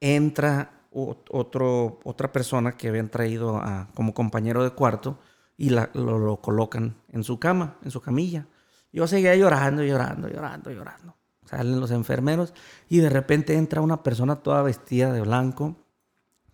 entra 0.00 0.76
otro, 0.90 2.00
otra 2.04 2.32
persona 2.32 2.72
que 2.72 2.88
habían 2.88 3.08
traído 3.08 3.62
como 3.94 4.14
compañero 4.14 4.64
de 4.64 4.70
cuarto 4.70 5.18
y 5.56 5.70
la, 5.70 5.90
lo, 5.94 6.40
colocan 6.40 6.96
en 7.10 7.22
su 7.22 7.38
cama, 7.38 7.76
en 7.82 7.90
su 7.90 8.00
camilla. 8.00 8.46
Yo 8.92 9.06
seguía 9.06 9.34
llorando, 9.36 9.82
llorando, 9.82 10.28
llorando, 10.28 10.70
llorando. 10.70 11.14
Salen 11.44 11.80
los 11.80 11.90
enfermeros 11.90 12.54
y 12.88 12.98
de 12.98 13.10
repente 13.10 13.54
entra 13.54 13.80
una 13.80 14.02
persona 14.02 14.36
toda 14.36 14.62
vestida 14.62 15.12
de 15.12 15.20
blanco, 15.20 15.76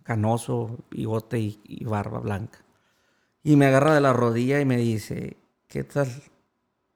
canoso, 0.03 0.77
bigote 0.91 1.39
y, 1.39 1.61
y 1.63 1.85
barba 1.85 2.19
blanca. 2.19 2.59
Y 3.43 3.55
me 3.55 3.65
agarra 3.65 3.95
de 3.95 4.01
la 4.01 4.13
rodilla 4.13 4.59
y 4.59 4.65
me 4.65 4.77
dice, 4.77 5.37
¿qué 5.67 5.83
tal? 5.83 6.09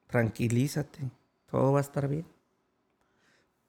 Tranquilízate, 0.08 1.12
todo 1.50 1.74
va 1.74 1.80
a 1.80 1.82
estar 1.82 2.08
bien. 2.08 2.26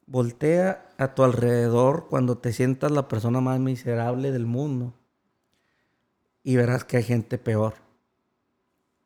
Voltea 0.07 0.89
a 0.97 1.15
tu 1.15 1.23
alrededor 1.23 2.07
cuando 2.09 2.39
te 2.39 2.53
sientas 2.53 2.91
la 2.91 3.09
persona 3.09 3.41
más 3.41 3.61
miserable 3.61 4.33
del 4.33 4.47
mundo 4.47 4.95
y 6.43 6.57
verás 6.57 6.85
que 6.85 6.97
hay 6.97 7.03
gente 7.03 7.37
peor. 7.37 7.75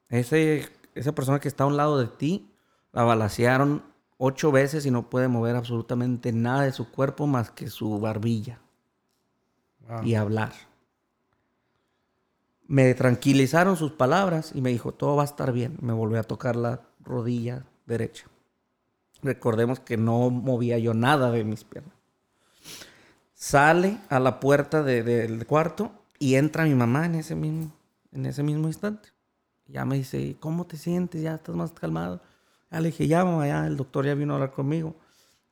Ese, 0.08 0.68
esa 0.94 1.12
persona 1.12 1.40
que 1.40 1.48
está 1.48 1.64
a 1.64 1.66
un 1.66 1.76
lado 1.76 1.98
de 1.98 2.06
ti 2.06 2.52
la 2.92 3.02
balacearon 3.02 3.82
ocho 4.18 4.52
veces 4.52 4.86
y 4.86 4.90
no 4.90 5.10
puede 5.10 5.26
mover 5.26 5.56
absolutamente 5.56 6.32
nada 6.32 6.62
de 6.62 6.72
su 6.72 6.90
cuerpo 6.92 7.26
más 7.26 7.50
que 7.50 7.68
su 7.68 7.98
barbilla 7.98 8.60
y 10.04 10.14
hablar. 10.14 10.52
Me 12.68 12.94
tranquilizaron 12.94 13.76
sus 13.76 13.92
palabras 13.92 14.52
y 14.54 14.60
me 14.60 14.70
dijo, 14.70 14.92
todo 14.92 15.16
va 15.16 15.22
a 15.22 15.26
estar 15.26 15.52
bien. 15.52 15.76
Me 15.80 15.92
volvió 15.92 16.20
a 16.20 16.22
tocar 16.22 16.54
la 16.54 16.82
rodilla 17.04 17.64
derecha. 17.86 18.26
Recordemos 19.22 19.80
que 19.80 19.96
no 19.96 20.30
movía 20.30 20.78
yo 20.78 20.94
nada 20.94 21.30
de 21.30 21.44
mis 21.44 21.64
piernas. 21.64 21.94
Sale 23.34 23.98
a 24.08 24.20
la 24.20 24.40
puerta 24.40 24.82
del 24.82 25.46
cuarto 25.46 25.92
y 26.18 26.36
entra 26.36 26.64
mi 26.64 26.74
mamá 26.74 27.06
en 27.06 27.16
ese 27.16 27.34
mismo, 27.34 27.72
en 28.12 28.26
ese 28.26 28.42
mismo 28.42 28.68
instante. 28.68 29.08
Ya 29.66 29.84
me 29.84 29.96
dice, 29.96 30.36
¿cómo 30.38 30.66
te 30.66 30.76
sientes? 30.76 31.22
Ya 31.22 31.34
estás 31.34 31.54
más 31.54 31.72
calmado. 31.72 32.20
Ya 32.70 32.80
le 32.80 32.86
dije, 32.88 33.06
ya, 33.06 33.22
el 33.66 33.76
doctor 33.76 34.06
ya 34.06 34.14
vino 34.14 34.32
a 34.32 34.36
hablar 34.36 34.52
conmigo. 34.52 34.94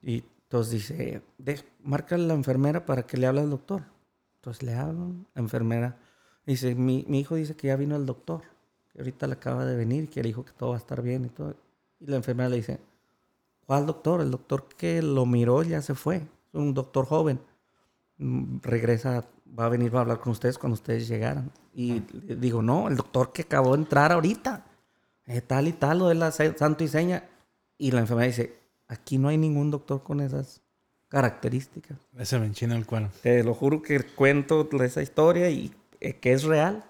Y 0.02 0.24
entonces 0.44 0.72
dice, 0.72 1.22
de, 1.38 1.60
marca 1.82 2.14
a 2.14 2.18
la 2.18 2.34
enfermera 2.34 2.84
para 2.84 3.04
que 3.04 3.16
le 3.16 3.26
hable 3.26 3.40
al 3.40 3.50
doctor. 3.50 3.82
Entonces 4.36 4.62
le 4.62 4.74
hablo, 4.74 5.14
la 5.34 5.42
enfermera 5.42 5.98
dice, 6.46 6.74
mi, 6.74 7.04
hijo 7.08 7.34
dice 7.34 7.56
que 7.56 7.68
ya 7.68 7.76
vino 7.76 7.96
el 7.96 8.06
doctor, 8.06 8.42
ahorita 9.00 9.26
le 9.26 9.34
acaba 9.34 9.64
de 9.64 9.76
venir, 9.76 10.08
que 10.08 10.22
le 10.22 10.28
dijo 10.28 10.44
que 10.44 10.52
todo 10.52 10.70
va 10.70 10.76
a 10.76 10.78
estar 10.78 11.02
bien 11.02 11.24
y 11.24 11.28
todo. 11.28 11.54
Y 11.98 12.06
la 12.06 12.16
enfermera 12.16 12.48
le 12.48 12.56
dice, 12.56 12.80
¿Cuál 13.70 13.86
doctor? 13.86 14.20
El 14.20 14.32
doctor 14.32 14.66
que 14.76 15.00
lo 15.00 15.26
miró 15.26 15.62
ya 15.62 15.80
se 15.80 15.94
fue. 15.94 16.16
Es 16.16 16.54
un 16.54 16.74
doctor 16.74 17.06
joven. 17.06 17.38
Mm, 18.18 18.56
regresa, 18.62 19.24
va 19.56 19.66
a 19.66 19.68
venir 19.68 19.94
a 19.94 20.00
hablar 20.00 20.18
con 20.18 20.32
ustedes 20.32 20.58
cuando 20.58 20.74
ustedes 20.74 21.06
llegaran. 21.06 21.52
Y 21.72 22.00
digo, 22.00 22.62
no, 22.62 22.88
el 22.88 22.96
doctor 22.96 23.32
que 23.32 23.42
acabó 23.42 23.76
de 23.76 23.82
entrar 23.82 24.10
ahorita. 24.10 24.66
Eh, 25.24 25.40
tal 25.40 25.68
y 25.68 25.72
tal, 25.72 26.00
lo 26.00 26.08
de 26.08 26.16
la 26.16 26.32
santo 26.32 26.82
y 26.82 26.88
seña. 26.88 27.28
Y 27.78 27.92
la 27.92 28.00
enfermera 28.00 28.26
dice, 28.26 28.58
aquí 28.88 29.18
no 29.18 29.28
hay 29.28 29.38
ningún 29.38 29.70
doctor 29.70 30.02
con 30.02 30.20
esas 30.20 30.62
características. 31.06 31.96
Ese 32.18 32.40
me 32.40 32.46
enchina 32.46 32.74
el 32.74 32.86
cuero. 32.86 33.10
Te 33.22 33.44
lo 33.44 33.54
juro 33.54 33.82
que 33.82 34.00
cuento 34.02 34.68
esa 34.82 35.00
historia 35.00 35.48
y 35.48 35.72
eh, 36.00 36.14
que 36.14 36.32
es 36.32 36.42
real. 36.42 36.82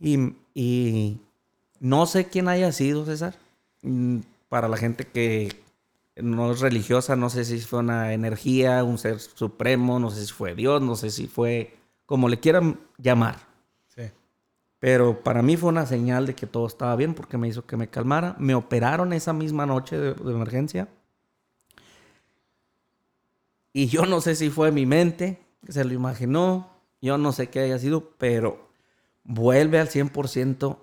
Y, 0.00 0.34
y 0.54 1.20
no 1.78 2.06
sé 2.06 2.26
quién 2.26 2.48
haya 2.48 2.72
sido, 2.72 3.04
César. 3.04 3.36
Mm, 3.82 4.20
para 4.48 4.68
la 4.68 4.76
gente 4.76 5.06
que 5.06 5.62
no 6.16 6.52
es 6.52 6.60
religiosa, 6.60 7.16
no 7.16 7.30
sé 7.30 7.44
si 7.44 7.60
fue 7.60 7.80
una 7.80 8.12
energía, 8.12 8.82
un 8.84 8.98
ser 8.98 9.20
supremo, 9.20 9.98
no 9.98 10.10
sé 10.10 10.26
si 10.26 10.32
fue 10.32 10.54
Dios, 10.54 10.82
no 10.82 10.96
sé 10.96 11.10
si 11.10 11.26
fue 11.26 11.76
como 12.06 12.28
le 12.28 12.40
quieran 12.40 12.80
llamar. 12.98 13.36
Sí. 13.94 14.02
Pero 14.78 15.22
para 15.22 15.42
mí 15.42 15.56
fue 15.56 15.68
una 15.68 15.86
señal 15.86 16.26
de 16.26 16.34
que 16.34 16.46
todo 16.46 16.66
estaba 16.66 16.96
bien 16.96 17.14
porque 17.14 17.38
me 17.38 17.48
hizo 17.48 17.66
que 17.66 17.76
me 17.76 17.88
calmara. 17.88 18.34
Me 18.38 18.54
operaron 18.54 19.12
esa 19.12 19.32
misma 19.32 19.66
noche 19.66 19.96
de, 19.96 20.10
emergencia. 20.30 20.88
Y 23.72 23.86
yo 23.86 24.04
no 24.06 24.20
sé 24.20 24.34
si 24.34 24.50
fue 24.50 24.72
mi 24.72 24.86
mente 24.86 25.38
que 25.64 25.72
se 25.72 25.84
lo 25.84 25.92
imaginó, 25.92 26.70
yo 27.00 27.18
no 27.18 27.32
sé 27.32 27.48
qué 27.48 27.60
haya 27.60 27.78
sido, 27.78 28.10
pero 28.18 28.69
vuelve 29.24 29.78
al 29.78 29.88
100% 29.88 30.78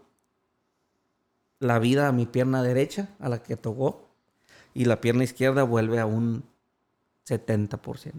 la 1.59 1.79
vida 1.79 2.07
a 2.07 2.11
mi 2.11 2.25
pierna 2.25 2.61
derecha, 2.63 3.09
a 3.19 3.29
la 3.29 3.41
que 3.41 3.57
tocó 3.57 4.07
y 4.77 4.85
la 4.85 5.01
pierna 5.01 5.23
izquierda 5.23 5.63
vuelve 5.63 5.99
a 5.99 6.05
un 6.05 6.43
70%. 7.27 8.13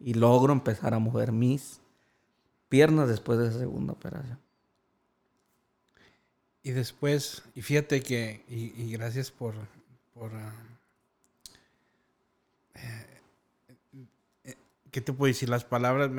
Y 0.00 0.14
logro 0.14 0.52
empezar 0.52 0.94
a 0.94 0.98
mover 0.98 1.30
mis 1.30 1.80
piernas 2.68 3.08
después 3.08 3.38
de 3.38 3.48
esa 3.48 3.60
segunda 3.60 3.92
operación. 3.92 4.38
Y 6.64 6.72
después, 6.72 7.42
y 7.54 7.62
fíjate 7.62 8.02
que, 8.02 8.44
y, 8.48 8.90
gracias 8.92 9.30
por, 9.30 9.54
por 10.14 10.34
ah, 10.34 10.52
eh, 12.74 13.06
¿qué 14.90 15.00
te 15.00 15.12
puedo 15.12 15.28
decir? 15.28 15.48
Las 15.48 15.64
palabras, 15.64 16.10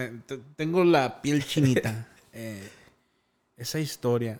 tengo 0.56 0.84
la 0.84 1.22
piel 1.22 1.46
chinita. 1.46 2.08
Eh, 2.32 2.70
esa 3.58 3.80
historia 3.80 4.40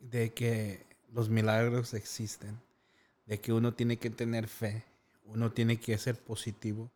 de 0.00 0.34
que 0.34 0.84
los 1.12 1.30
milagros 1.30 1.94
existen 1.94 2.60
de 3.26 3.40
que 3.40 3.52
uno 3.52 3.74
tiene 3.74 3.98
que 3.98 4.10
tener 4.10 4.48
fe, 4.48 4.84
uno 5.24 5.52
tiene 5.52 5.78
que 5.78 5.98
ser 5.98 6.16
positivo, 6.16 6.90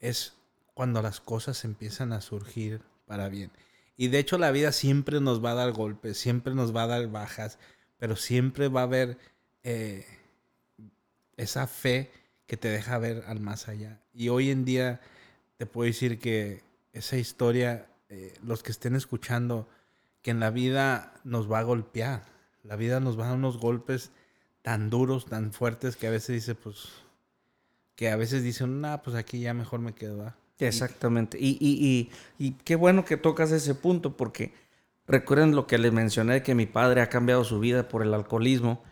es 0.00 0.34
cuando 0.74 1.00
las 1.00 1.20
cosas 1.20 1.64
empiezan 1.64 2.12
a 2.12 2.20
surgir 2.20 2.82
para 3.06 3.28
bien. 3.28 3.50
Y 3.96 4.08
de 4.08 4.18
hecho 4.18 4.38
la 4.38 4.50
vida 4.50 4.72
siempre 4.72 5.20
nos 5.20 5.44
va 5.44 5.52
a 5.52 5.54
dar 5.54 5.72
golpes, 5.72 6.18
siempre 6.18 6.54
nos 6.54 6.74
va 6.74 6.84
a 6.84 6.88
dar 6.88 7.06
bajas, 7.08 7.58
pero 7.98 8.16
siempre 8.16 8.68
va 8.68 8.80
a 8.80 8.84
haber 8.84 9.18
eh, 9.62 10.06
esa 11.36 11.66
fe 11.66 12.10
que 12.46 12.56
te 12.56 12.68
deja 12.68 12.98
ver 12.98 13.24
al 13.26 13.40
más 13.40 13.68
allá. 13.68 14.00
Y 14.12 14.28
hoy 14.28 14.50
en 14.50 14.64
día 14.64 15.00
te 15.60 15.66
puedo 15.66 15.84
decir 15.84 16.18
que 16.18 16.62
esa 16.94 17.18
historia, 17.18 17.86
eh, 18.08 18.32
los 18.42 18.62
que 18.62 18.70
estén 18.70 18.96
escuchando, 18.96 19.68
que 20.22 20.30
en 20.30 20.40
la 20.40 20.48
vida 20.48 21.12
nos 21.22 21.52
va 21.52 21.58
a 21.58 21.62
golpear, 21.62 22.22
la 22.62 22.76
vida 22.76 22.98
nos 22.98 23.20
va 23.20 23.24
a 23.24 23.28
dar 23.28 23.36
unos 23.36 23.58
golpes 23.58 24.10
tan 24.62 24.88
duros, 24.88 25.26
tan 25.26 25.52
fuertes 25.52 25.96
que 25.96 26.06
a 26.06 26.10
veces 26.10 26.28
dice, 26.36 26.54
pues, 26.54 26.88
que 27.94 28.08
a 28.08 28.16
veces 28.16 28.42
dicen, 28.42 28.80
nah, 28.80 29.02
pues 29.02 29.14
aquí 29.14 29.40
ya 29.40 29.52
mejor 29.52 29.80
me 29.80 29.92
quedo. 29.92 30.32
Exactamente. 30.58 31.36
Y, 31.38 31.58
y, 31.60 31.76
y, 31.86 32.10
y, 32.38 32.52
qué 32.52 32.74
bueno 32.74 33.04
que 33.04 33.18
tocas 33.18 33.52
ese 33.52 33.74
punto, 33.74 34.16
porque 34.16 34.54
recuerden 35.06 35.54
lo 35.54 35.66
que 35.66 35.76
les 35.76 35.92
mencioné, 35.92 36.42
que 36.42 36.54
mi 36.54 36.64
padre 36.64 37.02
ha 37.02 37.10
cambiado 37.10 37.44
su 37.44 37.60
vida 37.60 37.86
por 37.86 38.02
el 38.02 38.14
alcoholismo. 38.14 38.82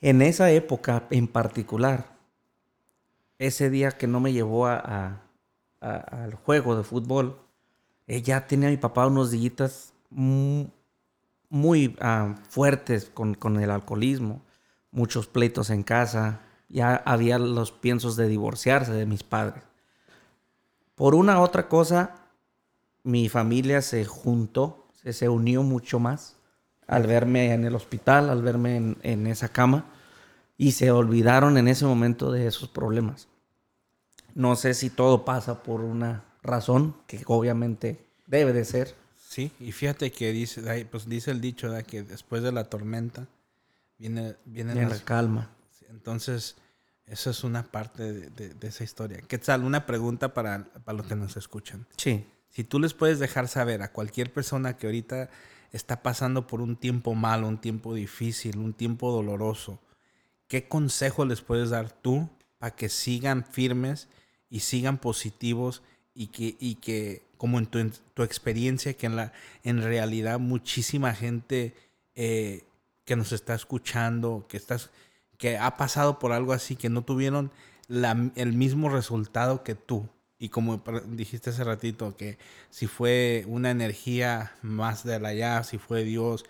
En 0.00 0.22
esa 0.22 0.48
época 0.52 1.08
en 1.10 1.26
particular, 1.26 2.16
ese 3.40 3.68
día 3.68 3.90
que 3.90 4.06
no 4.06 4.20
me 4.20 4.32
llevó 4.32 4.68
a, 4.68 5.22
al 5.82 6.34
juego 6.34 6.76
de 6.76 6.84
fútbol, 6.84 7.38
ella 8.06 8.46
tenía 8.46 8.68
a 8.68 8.70
mi 8.70 8.76
papá 8.76 9.06
unos 9.06 9.30
días 9.30 9.92
muy, 10.10 11.96
ah, 12.00 12.36
fuertes 12.48 13.10
con, 13.12 13.34
con 13.34 13.60
el 13.60 13.70
alcoholismo 13.70 14.42
muchos 14.92 15.26
pleitos 15.26 15.70
en 15.70 15.82
casa, 15.82 16.42
ya 16.68 16.94
había 17.04 17.38
los 17.38 17.72
piensos 17.72 18.14
de 18.16 18.28
divorciarse 18.28 18.92
de 18.92 19.06
mis 19.06 19.24
padres. 19.24 19.64
Por 20.94 21.14
una 21.14 21.40
u 21.40 21.42
otra 21.42 21.68
cosa, 21.68 22.14
mi 23.02 23.28
familia 23.28 23.82
se 23.82 24.04
juntó, 24.04 24.86
se, 25.02 25.28
unió 25.28 25.62
mucho 25.62 25.98
más 25.98 26.36
al 26.86 27.06
verme 27.06 27.52
en 27.52 27.64
el 27.64 27.74
hospital, 27.74 28.30
al 28.30 28.42
verme 28.42 28.96
en, 29.02 29.26
esa 29.26 29.48
cama, 29.48 29.86
y 30.56 30.72
se 30.72 30.90
olvidaron 30.90 31.56
en 31.56 31.66
ese 31.66 31.86
momento 31.86 32.30
de 32.30 32.46
esos 32.46 32.68
problemas. 32.68 33.28
No 34.34 34.56
sé 34.56 34.74
si 34.74 34.90
todo 34.90 35.24
pasa 35.24 35.62
por 35.62 35.80
una 35.80 36.24
razón, 36.42 36.94
que 37.06 37.22
obviamente 37.26 38.04
debe 38.26 38.52
de 38.52 38.64
ser. 38.64 38.94
Sí, 39.16 39.52
y 39.60 39.72
fíjate 39.72 40.12
que 40.12 40.32
dice, 40.32 40.86
pues 40.90 41.08
dice 41.08 41.30
el 41.30 41.40
dicho 41.40 41.70
de 41.70 41.84
que 41.84 42.02
después 42.02 42.42
de 42.42 42.52
la 42.52 42.64
tormenta 42.64 43.26
viene, 43.98 44.36
viene, 44.44 44.74
la 44.74 44.98
calma. 44.98 45.50
Entonces, 45.88 46.56
eso 47.06 47.30
es 47.30 47.44
una 47.44 47.62
parte 47.62 48.30
de, 48.30 48.68
esa 48.68 48.84
historia. 48.84 49.22
¿Qué 49.26 49.38
tal? 49.38 49.64
Una 49.64 49.86
pregunta 49.86 50.34
para, 50.34 50.64
para 50.84 50.98
los 50.98 51.06
que 51.06 51.16
nos 51.16 51.36
escuchan. 51.36 51.86
Sí. 51.96 52.26
si 52.50 52.64
tú 52.64 52.78
les 52.78 52.92
puedes 52.94 53.18
dejar 53.18 53.48
saber 53.48 53.82
a 53.82 53.92
cualquier 53.92 54.32
persona 54.32 54.76
que 54.76 54.86
ahorita 54.86 55.30
está 55.72 56.02
pasando 56.02 56.46
por 56.46 56.60
un 56.60 56.76
tiempo 56.76 57.14
malo, 57.14 57.48
un 57.48 57.58
tiempo 57.58 57.94
difícil, 57.94 58.58
un 58.58 58.74
tiempo 58.74 59.10
doloroso, 59.10 59.80
¿qué 60.46 60.68
consejo 60.68 61.24
les 61.24 61.40
puedes 61.40 61.70
dar 61.70 61.90
tú 61.90 62.28
para 62.58 62.76
que 62.76 62.88
sigan 62.88 63.44
firmes 63.44 64.08
y 64.52 64.60
sigan 64.60 64.98
positivos 64.98 65.82
y 66.14 66.26
que, 66.26 66.56
y 66.60 66.74
que 66.74 67.22
como 67.38 67.58
en 67.58 67.64
tu, 67.64 67.78
en 67.78 67.90
tu 68.12 68.22
experiencia, 68.22 68.92
que 68.92 69.06
en, 69.06 69.16
la, 69.16 69.32
en 69.64 69.82
realidad 69.82 70.38
muchísima 70.38 71.14
gente 71.14 71.74
eh, 72.14 72.62
que 73.06 73.16
nos 73.16 73.32
está 73.32 73.54
escuchando, 73.54 74.44
que, 74.50 74.58
estás, 74.58 74.90
que 75.38 75.56
ha 75.56 75.78
pasado 75.78 76.18
por 76.18 76.32
algo 76.32 76.52
así, 76.52 76.76
que 76.76 76.90
no 76.90 77.02
tuvieron 77.02 77.50
la, 77.88 78.30
el 78.36 78.52
mismo 78.52 78.90
resultado 78.90 79.64
que 79.64 79.74
tú. 79.74 80.06
Y 80.38 80.50
como 80.50 80.82
dijiste 81.06 81.48
hace 81.48 81.64
ratito, 81.64 82.14
que 82.14 82.36
si 82.68 82.86
fue 82.86 83.44
una 83.48 83.70
energía 83.70 84.52
más 84.60 85.02
de 85.02 85.14
allá, 85.14 85.64
si 85.64 85.78
fue 85.78 86.04
Dios, 86.04 86.44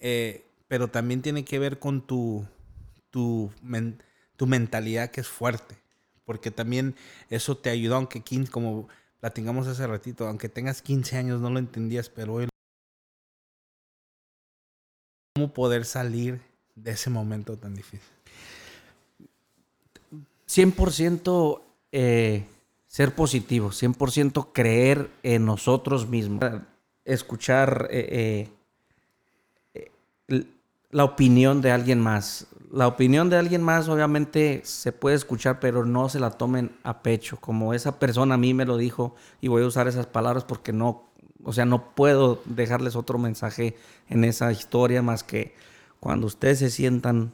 eh, 0.00 0.44
pero 0.68 0.88
también 0.88 1.22
tiene 1.22 1.46
que 1.46 1.58
ver 1.58 1.78
con 1.78 2.06
tu, 2.06 2.46
tu, 3.10 3.50
tu 4.36 4.46
mentalidad 4.46 5.10
que 5.10 5.22
es 5.22 5.28
fuerte, 5.28 5.78
porque 6.28 6.50
también 6.50 6.94
eso 7.30 7.56
te 7.56 7.70
ayudó, 7.70 7.96
aunque 7.96 8.20
15, 8.20 8.52
como 8.52 8.86
platicamos 9.18 9.66
hace 9.66 9.86
ratito, 9.86 10.28
aunque 10.28 10.50
tengas 10.50 10.82
15 10.82 11.16
años 11.16 11.40
no 11.40 11.48
lo 11.48 11.58
entendías, 11.58 12.10
pero 12.10 12.34
hoy 12.34 12.48
cómo 15.34 15.54
poder 15.54 15.86
salir 15.86 16.42
de 16.74 16.90
ese 16.90 17.08
momento 17.08 17.56
tan 17.56 17.74
difícil. 17.74 18.10
100% 20.46 21.62
eh, 21.92 22.44
ser 22.88 23.14
positivo, 23.14 23.70
100% 23.70 24.52
creer 24.52 25.10
en 25.22 25.46
nosotros 25.46 26.06
mismos, 26.10 26.44
escuchar 27.06 27.88
eh, 27.90 28.50
eh, 29.72 30.44
la 30.90 31.04
opinión 31.04 31.62
de 31.62 31.70
alguien 31.70 32.00
más. 32.00 32.48
La 32.70 32.86
opinión 32.86 33.30
de 33.30 33.36
alguien 33.36 33.62
más 33.62 33.88
obviamente 33.88 34.60
se 34.64 34.92
puede 34.92 35.16
escuchar, 35.16 35.58
pero 35.58 35.86
no 35.86 36.08
se 36.08 36.20
la 36.20 36.30
tomen 36.30 36.76
a 36.82 37.02
pecho, 37.02 37.38
como 37.40 37.72
esa 37.72 37.98
persona 37.98 38.34
a 38.34 38.38
mí 38.38 38.52
me 38.52 38.66
lo 38.66 38.76
dijo 38.76 39.14
y 39.40 39.48
voy 39.48 39.62
a 39.62 39.66
usar 39.66 39.88
esas 39.88 40.06
palabras 40.06 40.44
porque 40.44 40.72
no, 40.72 41.10
o 41.42 41.52
sea, 41.54 41.64
no 41.64 41.94
puedo 41.94 42.42
dejarles 42.44 42.94
otro 42.94 43.18
mensaje 43.18 43.76
en 44.08 44.24
esa 44.24 44.52
historia 44.52 45.00
más 45.00 45.24
que 45.24 45.54
cuando 45.98 46.26
ustedes 46.26 46.58
se 46.58 46.70
sientan 46.70 47.32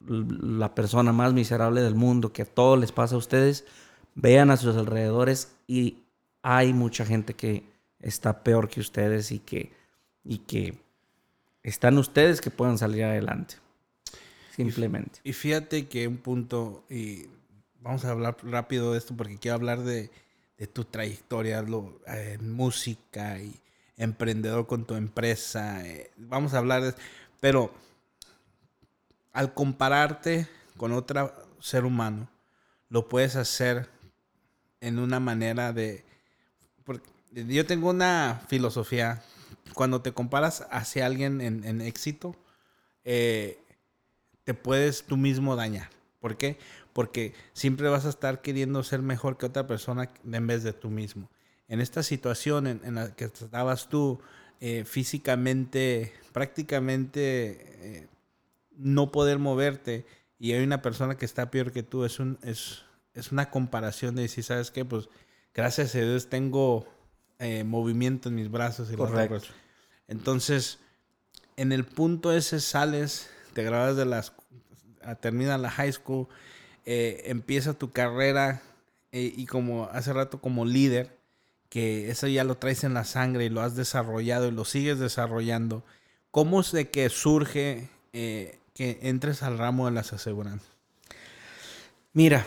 la 0.00 0.74
persona 0.74 1.12
más 1.12 1.32
miserable 1.32 1.80
del 1.80 1.94
mundo, 1.94 2.32
que 2.32 2.44
todo 2.44 2.76
les 2.76 2.92
pasa 2.92 3.14
a 3.14 3.18
ustedes, 3.18 3.64
vean 4.14 4.50
a 4.50 4.56
sus 4.56 4.76
alrededores 4.76 5.56
y 5.66 5.98
hay 6.42 6.72
mucha 6.72 7.06
gente 7.06 7.34
que 7.34 7.64
está 8.00 8.42
peor 8.42 8.68
que 8.68 8.80
ustedes 8.80 9.30
y 9.30 9.38
que, 9.38 9.72
y 10.24 10.38
que 10.38 10.78
están 11.62 11.96
ustedes 11.98 12.40
que 12.40 12.50
puedan 12.50 12.78
salir 12.78 13.04
adelante. 13.04 13.63
Simplemente. 14.54 15.20
Y, 15.24 15.32
fíjate 15.32 15.88
que 15.88 16.06
un 16.06 16.18
punto, 16.18 16.84
y 16.88 17.26
vamos 17.80 18.04
a 18.04 18.10
hablar 18.10 18.36
rápido 18.42 18.92
de 18.92 18.98
esto 18.98 19.16
porque 19.16 19.38
quiero 19.38 19.56
hablar 19.56 19.80
de, 19.80 20.10
de 20.58 20.66
tu 20.66 20.84
trayectoria 20.84 21.62
lo, 21.62 22.00
eh, 22.06 22.36
en 22.38 22.52
música 22.52 23.38
y 23.40 23.60
emprendedor 23.96 24.66
con 24.66 24.84
tu 24.84 24.94
empresa. 24.94 25.86
Eh, 25.86 26.10
vamos 26.16 26.54
a 26.54 26.58
hablar 26.58 26.82
de... 26.82 26.94
Pero 27.40 27.72
al 29.32 29.52
compararte 29.54 30.48
con 30.76 30.92
otro 30.92 31.34
ser 31.60 31.84
humano, 31.84 32.28
lo 32.88 33.08
puedes 33.08 33.36
hacer 33.36 33.88
en 34.80 34.98
una 34.98 35.20
manera 35.20 35.72
de... 35.72 36.04
yo 37.32 37.66
tengo 37.66 37.90
una 37.90 38.42
filosofía 38.48 39.22
cuando 39.74 40.02
te 40.02 40.12
comparas 40.12 40.66
hacia 40.70 41.06
alguien 41.06 41.40
en, 41.40 41.80
éxito, 41.80 42.36
eh, 43.04 43.58
te 44.44 44.54
puedes 44.54 45.04
tú 45.04 45.16
mismo 45.16 45.56
dañar. 45.56 45.90
¿Por 46.20 46.36
qué? 46.36 46.58
Porque 46.92 47.34
siempre 47.52 47.88
vas 47.88 48.06
a 48.06 48.10
estar 48.10 48.40
queriendo 48.40 48.82
ser 48.82 49.02
mejor 49.02 49.36
que 49.36 49.46
otra 49.46 49.66
persona 49.66 50.10
en 50.30 50.46
vez 50.46 50.62
de 50.62 50.72
tú 50.72 50.90
mismo. 50.90 51.30
En 51.68 51.80
esta 51.80 52.02
situación 52.02 52.66
en, 52.66 52.94
la 52.94 53.14
que 53.14 53.24
estabas 53.24 53.88
tú 53.88 54.20
eh, 54.60 54.84
físicamente, 54.84 56.12
prácticamente 56.32 58.00
eh, 58.02 58.08
no 58.76 59.10
poder 59.12 59.38
moverte 59.38 60.06
y 60.38 60.52
hay 60.52 60.62
una 60.62 60.82
persona 60.82 61.16
que 61.16 61.24
está 61.24 61.50
peor 61.50 61.72
que 61.72 61.82
tú, 61.82 62.04
es, 62.04 62.20
un, 62.20 62.38
es, 62.42 62.82
es 63.14 63.32
una 63.32 63.50
comparación 63.50 64.14
de 64.14 64.22
decir, 64.22 64.44
¿sabes 64.44 64.70
qué? 64.70 64.84
Pues 64.84 65.08
gracias 65.52 65.94
a 65.94 65.98
Dios 65.98 66.28
tengo 66.28 66.86
movimiento 67.66 68.30
en 68.30 68.36
mis 68.36 68.50
brazos 68.50 68.90
y 68.90 68.96
Correcto. 68.96 69.42
Entonces, 70.08 70.78
en 71.56 71.72
el 71.72 71.84
punto 71.84 72.32
ese 72.32 72.60
sales, 72.60 73.30
te 73.54 73.62
grabas 73.62 73.96
de 73.96 74.04
las, 74.04 74.32
termina 75.20 75.56
la 75.56 75.70
high 75.70 75.92
school, 75.92 76.28
eh, 76.84 77.22
empieza 77.26 77.72
tu 77.72 77.92
carrera 77.92 78.60
eh, 79.12 79.32
y 79.34 79.46
como 79.46 79.84
hace 79.84 80.12
rato 80.12 80.40
como 80.40 80.64
líder, 80.64 81.16
que 81.70 82.10
eso 82.10 82.26
ya 82.26 82.44
lo 82.44 82.56
traes 82.56 82.84
en 82.84 82.94
la 82.94 83.04
sangre 83.04 83.46
y 83.46 83.48
lo 83.48 83.62
has 83.62 83.74
desarrollado 83.74 84.48
y 84.48 84.52
lo 84.52 84.64
sigues 84.64 84.98
desarrollando. 84.98 85.82
¿Cómo 86.30 86.60
es 86.60 86.72
de 86.72 86.90
que 86.90 87.08
surge 87.08 87.88
eh, 88.12 88.58
que 88.74 88.98
entres 89.02 89.42
al 89.42 89.56
ramo 89.56 89.86
de 89.86 89.92
las 89.92 90.12
aseguranzas? 90.12 90.68
Mira, 92.12 92.46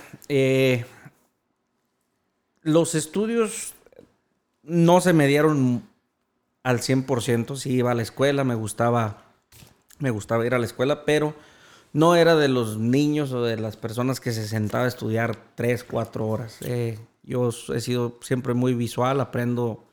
los 2.61 2.95
estudios 2.95 3.73
no 4.63 5.01
se 5.01 5.13
me 5.13 5.27
dieron 5.27 5.83
al 6.63 6.79
100%. 6.79 7.55
Sí 7.55 7.71
iba 7.71 7.91
a 7.91 7.95
la 7.95 8.01
escuela, 8.01 8.43
me 8.43 8.55
gustaba, 8.55 9.26
me 9.99 10.11
gustaba 10.11 10.45
ir 10.45 10.53
a 10.53 10.59
la 10.59 10.65
escuela, 10.65 11.05
pero 11.05 11.35
no 11.93 12.15
era 12.15 12.35
de 12.35 12.47
los 12.47 12.77
niños 12.77 13.31
o 13.31 13.43
de 13.43 13.57
las 13.57 13.77
personas 13.77 14.19
que 14.19 14.31
se 14.31 14.47
sentaba 14.47 14.85
a 14.85 14.87
estudiar 14.89 15.37
3, 15.55 15.83
4 15.83 16.27
horas. 16.27 16.57
Eh, 16.61 16.99
yo 17.23 17.49
he 17.73 17.81
sido 17.81 18.19
siempre 18.21 18.53
muy 18.53 18.73
visual, 18.73 19.19
aprendo 19.19 19.83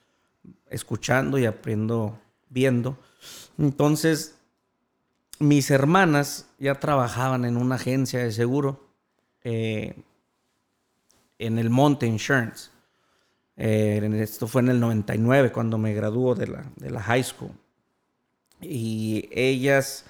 escuchando 0.69 1.39
y 1.39 1.47
aprendo 1.47 2.19
viendo. 2.49 2.99
Entonces, 3.59 4.37
mis 5.39 5.71
hermanas 5.71 6.47
ya 6.59 6.75
trabajaban 6.77 7.45
en 7.45 7.57
una 7.57 7.77
agencia 7.77 8.21
de 8.21 8.33
seguro 8.33 8.89
eh, 9.43 9.97
en 11.39 11.59
el 11.59 11.71
Monte 11.71 12.07
Insurance. 12.07 12.71
Eh, 13.57 14.11
esto 14.21 14.49
fue 14.49 14.63
en 14.63 14.69
el 14.69 14.81
99 14.81 15.53
cuando 15.53 15.79
me 15.79 15.95
graduó 15.95 16.35
de 16.35 16.49
la, 16.49 16.65
de 16.77 16.91
la 16.91 17.01
high 17.01 17.25
school. 17.25 17.53
Y 18.69 19.29
ellas 19.33 20.05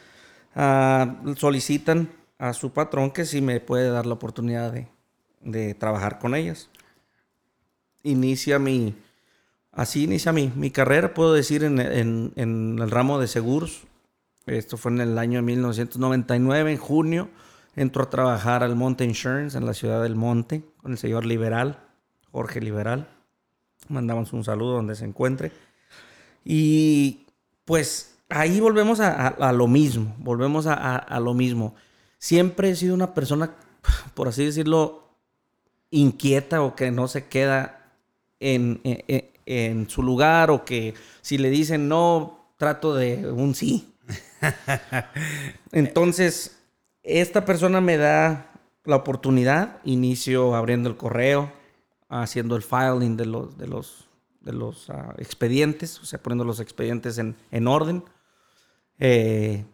ah, 0.55 1.17
solicitan 1.37 2.11
a 2.39 2.53
su 2.53 2.73
patrón 2.73 3.11
que 3.11 3.25
si 3.25 3.41
me 3.41 3.61
puede 3.61 3.91
dar 3.91 4.07
la 4.07 4.15
oportunidad 4.15 4.73
de, 4.73 4.89
de 5.41 5.75
trabajar 5.75 6.19
con 6.19 6.35
ellas. 6.35 6.69
Inicia 8.03 8.59
mi, 8.59 8.95
así 9.73 10.05
inicia 10.05 10.33
mi, 10.33 10.53
mi 10.55 10.71
carrera, 10.71 11.15
puedo 11.15 11.33
decir, 11.33 11.65
en, 11.65 11.81
en, 11.81 12.33
en, 12.37 12.79
el 12.81 12.91
ramo 12.91 13.19
de 13.19 13.29
seguros. 13.29 13.83
Esto 14.47 14.77
fue 14.77 14.93
en 14.93 15.01
el 15.01 15.19
año 15.19 15.41
1999, 15.43 16.73
en 16.73 16.79
junio. 16.79 17.29
Entró 17.77 18.05
a 18.05 18.11
trabajar 18.11 18.63
al 18.63 18.77
Monte 18.77 19.05
Insurance 19.05 19.57
en 19.57 19.67
la 19.67 19.75
ciudad 19.75 20.03
del 20.03 20.15
Monte 20.15 20.65
con 20.77 20.93
el 20.93 20.99
señor 20.99 21.25
Liberal, 21.25 21.81
Jorge 22.31 22.61
Liberal. 22.61 23.09
Mandamos 23.89 24.33
un 24.33 24.45
saludo 24.45 24.75
donde 24.75 24.95
se 24.95 25.05
encuentre. 25.05 25.51
Y 26.45 27.27
pues 27.65 28.14
ahí 28.29 28.61
volvemos 28.61 29.01
a, 29.01 29.53
lo 29.53 29.67
mismo, 29.67 30.15
volvemos 30.19 30.67
a, 30.67 31.21
lo 31.21 31.35
mismo. 31.35 31.75
Siempre 32.19 32.71
he 32.71 32.77
sido 32.77 32.95
una 32.95 33.15
persona, 33.15 33.55
por 34.15 34.29
así 34.29 34.45
decirlo, 34.45 35.03
inquieta 35.91 36.63
o 36.63 36.75
que 36.75 36.91
no 36.91 37.09
se 37.09 37.27
queda 37.27 37.93
en, 38.41 38.81
en 39.47 39.89
su 39.89 40.03
lugar 40.03 40.51
o 40.51 40.65
que 40.65 40.95
si 41.21 41.39
le 41.39 41.51
dicen 41.51 41.89
no, 41.89 42.53
trato 42.57 42.95
de 42.95 43.31
un 43.31 43.55
sí. 43.55 43.95
Entonces, 45.73 46.59
esta 47.03 47.45
persona 47.45 47.81
me 47.81 47.97
da 47.97 48.51
la 48.85 48.97
oportunidad, 48.97 49.81
inicio 49.85 50.55
abriendo 50.55 50.89
el 50.89 50.97
correo, 50.97 51.53
haciendo 52.09 52.57
el 52.57 52.63
filing 52.63 53.17
de 53.17 53.27
los, 53.27 53.57
de 53.57 53.67
los, 53.67 54.09
de 54.41 54.53
los 54.53 54.89
uh, 54.89 55.13
expedientes, 55.19 55.99
o 56.01 56.05
sea, 56.05 56.23
poniendo 56.23 56.45
los 56.45 56.61
expedientes 56.61 57.19
en, 57.19 57.37
en 57.51 57.67
orden. 57.67 58.05
Eh, 58.99 59.65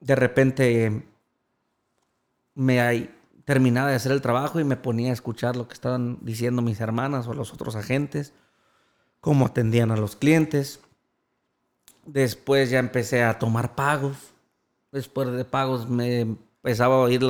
de 0.00 0.14
repente 0.14 1.02
me 2.54 3.10
terminaba 3.44 3.90
de 3.90 3.96
hacer 3.96 4.12
el 4.12 4.20
trabajo 4.20 4.60
y 4.60 4.64
me 4.64 4.76
ponía 4.76 5.10
a 5.10 5.14
escuchar 5.14 5.56
lo 5.56 5.68
que 5.68 5.74
estaban 5.74 6.18
diciendo 6.20 6.62
mis 6.62 6.80
hermanas 6.80 7.26
o 7.28 7.34
los 7.34 7.52
otros 7.52 7.76
agentes, 7.76 8.32
cómo 9.20 9.46
atendían 9.46 9.90
a 9.90 9.96
los 9.96 10.16
clientes. 10.16 10.80
Después 12.06 12.70
ya 12.70 12.78
empecé 12.78 13.22
a 13.22 13.38
tomar 13.38 13.74
pagos. 13.74 14.16
Después 14.92 15.30
de 15.32 15.44
pagos 15.44 15.88
me 15.88 16.20
empezaba 16.20 16.96
a 16.96 16.98
oír 16.98 17.22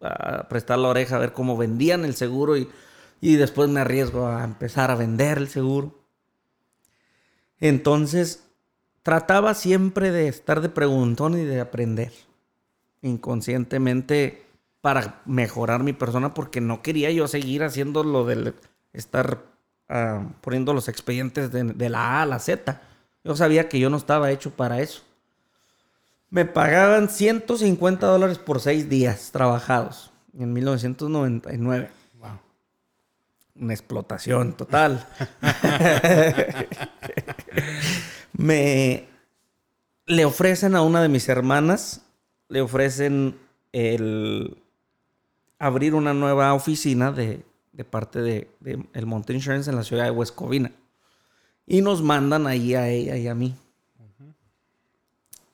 a 0.00 0.48
prestar 0.48 0.78
la 0.78 0.88
oreja 0.88 1.16
a 1.16 1.20
ver 1.20 1.32
cómo 1.32 1.56
vendían 1.56 2.04
el 2.04 2.14
seguro 2.14 2.56
y 2.56 2.68
y 3.24 3.36
después 3.36 3.70
me 3.70 3.80
arriesgo 3.80 4.26
a 4.26 4.44
empezar 4.44 4.90
a 4.90 4.96
vender 4.96 5.38
el 5.38 5.48
seguro. 5.48 5.98
Entonces, 7.58 8.43
trataba 9.04 9.54
siempre 9.54 10.10
de 10.10 10.26
estar 10.26 10.60
de 10.60 10.70
preguntón 10.70 11.38
y 11.38 11.44
de 11.44 11.60
aprender 11.60 12.10
inconscientemente 13.02 14.46
para 14.80 15.20
mejorar 15.26 15.82
mi 15.82 15.92
persona 15.92 16.34
porque 16.34 16.60
no 16.60 16.82
quería 16.82 17.10
yo 17.12 17.28
seguir 17.28 17.62
haciendo 17.62 18.02
lo 18.02 18.24
de 18.24 18.54
estar 18.94 19.44
ah, 19.88 20.26
poniendo 20.40 20.72
los 20.74 20.88
expedientes 20.88 21.52
de, 21.52 21.64
de 21.64 21.88
la 21.90 22.18
A 22.18 22.22
a 22.22 22.26
la 22.26 22.38
Z. 22.38 22.80
Yo 23.22 23.36
sabía 23.36 23.68
que 23.68 23.78
yo 23.78 23.90
no 23.90 23.98
estaba 23.98 24.30
hecho 24.30 24.50
para 24.50 24.80
eso. 24.80 25.02
Me 26.30 26.46
pagaban 26.46 27.10
150 27.10 28.06
dólares 28.06 28.38
por 28.38 28.60
seis 28.60 28.88
días 28.88 29.30
trabajados 29.32 30.10
en 30.38 30.52
1999. 30.52 31.90
Wow. 32.18 32.40
Una 33.56 33.74
explotación 33.74 34.54
total. 34.54 35.06
me 38.36 39.08
le 40.06 40.24
ofrecen 40.24 40.74
a 40.74 40.82
una 40.82 41.02
de 41.02 41.08
mis 41.08 41.28
hermanas, 41.28 42.04
le 42.48 42.60
ofrecen 42.60 43.38
el 43.72 44.56
abrir 45.58 45.94
una 45.94 46.12
nueva 46.12 46.52
oficina 46.52 47.10
de, 47.10 47.44
parte 47.90 48.20
de, 48.20 48.48
el 48.92 49.06
Monte 49.06 49.32
Insurance 49.32 49.70
en 49.70 49.76
la 49.76 49.84
ciudad 49.84 50.04
de 50.04 50.10
West 50.10 50.34
Covina. 50.34 50.70
Y 51.66 51.80
nos 51.80 52.02
mandan 52.02 52.46
ahí 52.46 52.74
a 52.74 52.88
ella 52.88 53.16
y 53.16 53.28
a 53.28 53.34
mí. 53.34 53.56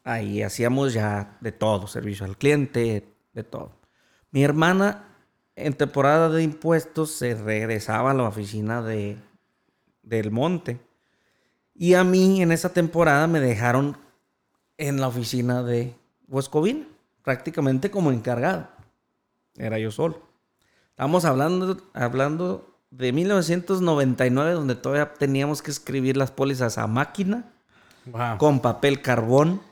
Ahí 0.03 0.43
hacíamos 0.43 0.93
ya 0.93 1.37
de 1.41 1.53
todo, 1.53 1.87
servicio 1.87 2.27
al 2.27 2.37
cliente, 2.37 3.05
de 3.33 3.45
todo. 3.45 3.71
Mi 4.33 4.43
hermana 4.43 5.05
en 5.55 5.75
temporada 5.75 6.29
de 6.31 6.43
impuestos 6.43 7.13
se 7.13 7.35
regresaba 7.35 8.11
a 8.11 8.15
la 8.15 8.25
oficina 8.25 8.83
de, 8.83 9.17
del 10.03 10.31
monte. 10.31 10.81
Y 11.81 11.95
a 11.95 12.05
mí 12.05 12.43
en 12.43 12.53
esa 12.53 12.75
temporada 12.75 13.27
me 13.27 13.41
dejaron 13.41 13.97
en 14.77 15.01
la 15.01 15.09
oficina 15.09 15.63
de 15.63 15.97
Huescovina, 16.29 16.87
prácticamente 17.23 17.91
como 17.91 18.13
encargado. 18.13 18.69
Era 19.57 19.79
yo 19.79 19.91
solo. 19.91 20.21
Estamos 20.91 21.25
hablando, 21.25 21.79
hablando 21.95 22.77
de 22.91 23.15
1999, 23.15 24.53
donde 24.53 24.75
todavía 24.75 25.15
teníamos 25.15 25.63
que 25.63 25.71
escribir 25.71 26.19
las 26.19 26.31
pólizas 26.31 26.77
a 26.77 26.87
máquina, 26.87 27.51
con 28.37 28.61
papel 28.61 29.01
carbón, 29.01 29.63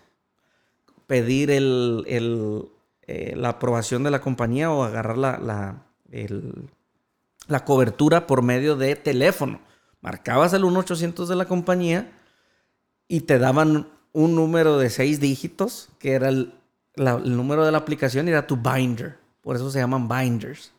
pedir 1.07 1.51
el, 1.51 2.07
eh, 3.03 3.35
la 3.37 3.51
aprobación 3.51 4.03
de 4.03 4.13
la 4.13 4.23
compañía 4.23 4.71
o 4.71 4.83
agarrar 4.83 5.19
la, 5.19 5.37
la, 5.37 5.83
la 7.49 7.65
cobertura 7.67 8.27
por 8.27 8.41
medio 8.41 8.77
de 8.77 8.97
teléfono. 8.97 9.61
Marcabas 10.01 10.53
el 10.53 10.63
1-800 10.63 11.27
de 11.27 11.37
la 11.37 11.47
compañía 11.47 12.11
y 13.09 13.21
te 13.21 13.39
daban 13.39 13.89
un 14.13 14.35
número 14.35 14.79
de 14.79 14.91
seis 14.91 15.21
dígitos, 15.21 15.89
que 15.99 16.13
era 16.13 16.29
el, 16.29 16.53
número 16.97 17.65
de 17.65 17.73
la 17.73 17.79
aplicación, 17.79 18.29
y 18.29 18.31
era 18.31 18.47
tu 18.47 18.57
binder. 18.57 19.19
Por 19.41 19.57
eso 19.57 19.71
se 19.71 19.79
llaman 19.79 20.09
binders. 20.09 20.73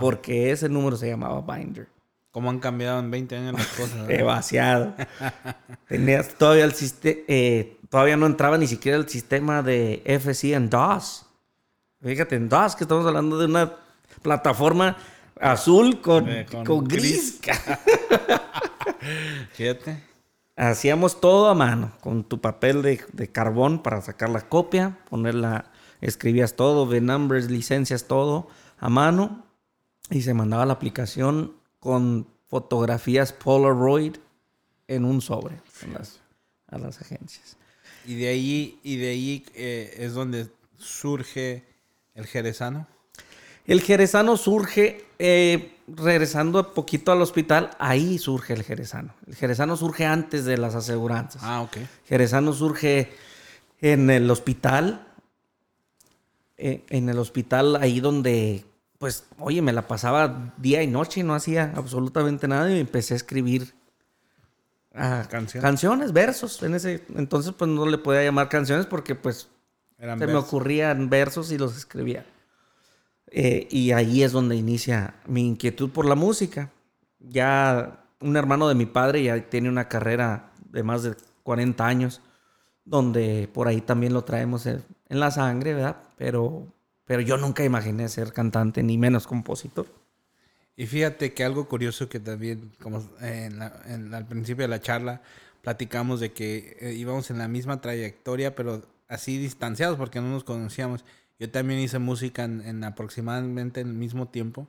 Porque 0.00 0.52
ese 0.52 0.68
número 0.68 0.96
se 0.96 1.08
llamaba 1.08 1.40
binder. 1.56 1.88
¿Cómo 2.30 2.48
han 2.48 2.60
cambiado 2.60 2.98
en 3.00 3.10
20 3.10 3.36
años 3.36 3.52
las 3.54 3.66
cosas? 3.68 4.06
Demasiado. 4.08 4.94
Tenías 5.88 6.28
todavía 6.34 6.64
el 6.64 6.72
sistema, 6.72 7.20
eh, 7.28 7.76
todavía 7.90 8.16
no 8.16 8.26
entraba 8.26 8.56
ni 8.56 8.66
siquiera 8.66 8.96
el 8.96 9.08
sistema 9.08 9.62
de 9.62 10.02
FC 10.04 10.54
en 10.54 10.70
DOS. 10.70 11.26
Fíjate, 12.00 12.36
en 12.36 12.48
DOS, 12.48 12.74
que 12.74 12.84
estamos 12.84 13.06
hablando 13.06 13.38
de 13.38 13.46
una 13.46 13.72
plataforma 14.22 14.96
azul 15.40 16.00
con, 16.00 16.28
eh, 16.28 16.46
con, 16.64 16.84
gris. 16.84 17.40
Fíjate. 19.52 20.02
Hacíamos 20.56 21.20
todo 21.20 21.48
a 21.48 21.54
mano, 21.54 21.92
con 22.00 22.24
tu 22.24 22.40
papel 22.40 22.82
de, 22.82 23.28
carbón 23.32 23.82
para 23.82 24.02
sacar 24.02 24.28
la 24.28 24.42
copia, 24.42 24.98
ponerla, 25.08 25.72
escribías 26.00 26.54
todo, 26.54 26.86
de 26.86 27.00
numbers, 27.00 27.50
licencias, 27.50 28.04
todo 28.04 28.48
a 28.78 28.88
mano 28.88 29.46
y 30.10 30.22
se 30.22 30.34
mandaba 30.34 30.66
la 30.66 30.74
aplicación 30.74 31.54
con 31.80 32.26
fotografías 32.48 33.32
Polaroid 33.32 34.16
en 34.88 35.04
un 35.04 35.22
sobre 35.22 35.56
a 36.68 36.78
las 36.78 37.00
agencias. 37.00 37.56
Y 38.04 38.16
de 38.16 38.28
ahí, 38.28 38.78
y 38.82 38.96
de 38.96 39.08
ahí 39.08 39.46
eh, 39.54 39.94
es 39.98 40.12
donde 40.12 40.48
surge 40.76 41.64
el 42.14 42.26
jerezano. 42.26 42.86
El 43.66 43.80
jerezano 43.80 44.36
surge, 44.36 45.04
eh, 45.18 45.71
regresando 45.96 46.60
un 46.60 46.74
poquito 46.74 47.12
al 47.12 47.22
hospital, 47.22 47.70
ahí 47.78 48.18
surge 48.18 48.52
el 48.52 48.62
jerezano. 48.62 49.14
El 49.26 49.34
jerezano 49.34 49.76
surge 49.76 50.06
antes 50.06 50.44
de 50.44 50.58
las 50.58 50.74
aseguranzas. 50.74 51.42
Ah, 51.44 51.62
ok. 51.62 51.78
Jerezano 52.06 52.52
surge 52.52 53.12
en 53.80 54.10
el 54.10 54.30
hospital, 54.30 55.06
eh, 56.56 56.84
en 56.88 57.08
el 57.08 57.18
hospital 57.18 57.76
ahí 57.76 58.00
donde 58.00 58.64
pues, 59.02 59.24
oye, 59.40 59.62
me 59.62 59.72
la 59.72 59.88
pasaba 59.88 60.54
día 60.58 60.80
y 60.80 60.86
noche 60.86 61.18
y 61.18 61.22
no 61.24 61.34
hacía 61.34 61.72
absolutamente 61.74 62.46
nada 62.46 62.70
y 62.70 62.78
empecé 62.78 63.14
a 63.14 63.16
escribir 63.16 63.74
ah, 64.94 65.26
canciones, 65.28 66.12
versos. 66.12 66.62
En 66.62 66.76
ese 66.76 67.02
entonces, 67.16 67.52
pues 67.58 67.68
no 67.68 67.84
le 67.86 67.98
podía 67.98 68.22
llamar 68.22 68.48
canciones 68.48 68.86
porque, 68.86 69.16
pues, 69.16 69.48
se 69.98 70.06
me 70.06 70.36
ocurrían 70.36 71.10
versos 71.10 71.50
y 71.50 71.58
los 71.58 71.76
escribía. 71.76 72.24
Eh, 73.34 73.66
y 73.70 73.92
ahí 73.92 74.22
es 74.22 74.32
donde 74.32 74.56
inicia 74.56 75.14
mi 75.26 75.46
inquietud 75.46 75.90
por 75.90 76.06
la 76.06 76.14
música. 76.14 76.70
Ya 77.18 78.06
un 78.20 78.36
hermano 78.36 78.68
de 78.68 78.74
mi 78.74 78.86
padre 78.86 79.22
ya 79.22 79.48
tiene 79.48 79.68
una 79.68 79.88
carrera 79.88 80.52
de 80.70 80.82
más 80.82 81.02
de 81.02 81.14
40 81.42 81.86
años, 81.86 82.20
donde 82.84 83.48
por 83.52 83.68
ahí 83.68 83.80
también 83.80 84.12
lo 84.12 84.24
traemos 84.24 84.66
en 84.66 84.84
la 85.08 85.30
sangre, 85.30 85.74
¿verdad? 85.74 85.96
Pero 86.18 86.68
pero 87.12 87.20
yo 87.20 87.36
nunca 87.36 87.64
imaginé 87.64 88.08
ser 88.08 88.32
cantante, 88.32 88.82
ni 88.82 88.96
menos 88.96 89.26
compositor. 89.26 89.86
Y 90.76 90.86
fíjate 90.86 91.34
que 91.34 91.44
algo 91.44 91.68
curioso 91.68 92.08
que 92.08 92.20
también, 92.20 92.72
como 92.80 93.06
en 93.20 93.60
al 93.60 94.26
principio 94.26 94.64
de 94.64 94.68
la 94.68 94.80
charla, 94.80 95.20
platicamos 95.60 96.20
de 96.20 96.32
que 96.32 96.76
eh, 96.80 96.94
íbamos 96.94 97.30
en 97.30 97.38
la 97.38 97.48
misma 97.48 97.80
trayectoria, 97.80 98.54
pero 98.54 98.82
así 99.08 99.36
distanciados 99.36 99.98
porque 99.98 100.20
no 100.20 100.28
nos 100.28 100.44
conocíamos. 100.44 101.04
Yo 101.42 101.50
también 101.50 101.80
hice 101.80 101.98
música 101.98 102.44
en, 102.44 102.84
aproximadamente 102.84 103.80
el 103.80 103.88
mismo 103.88 104.28
tiempo. 104.28 104.68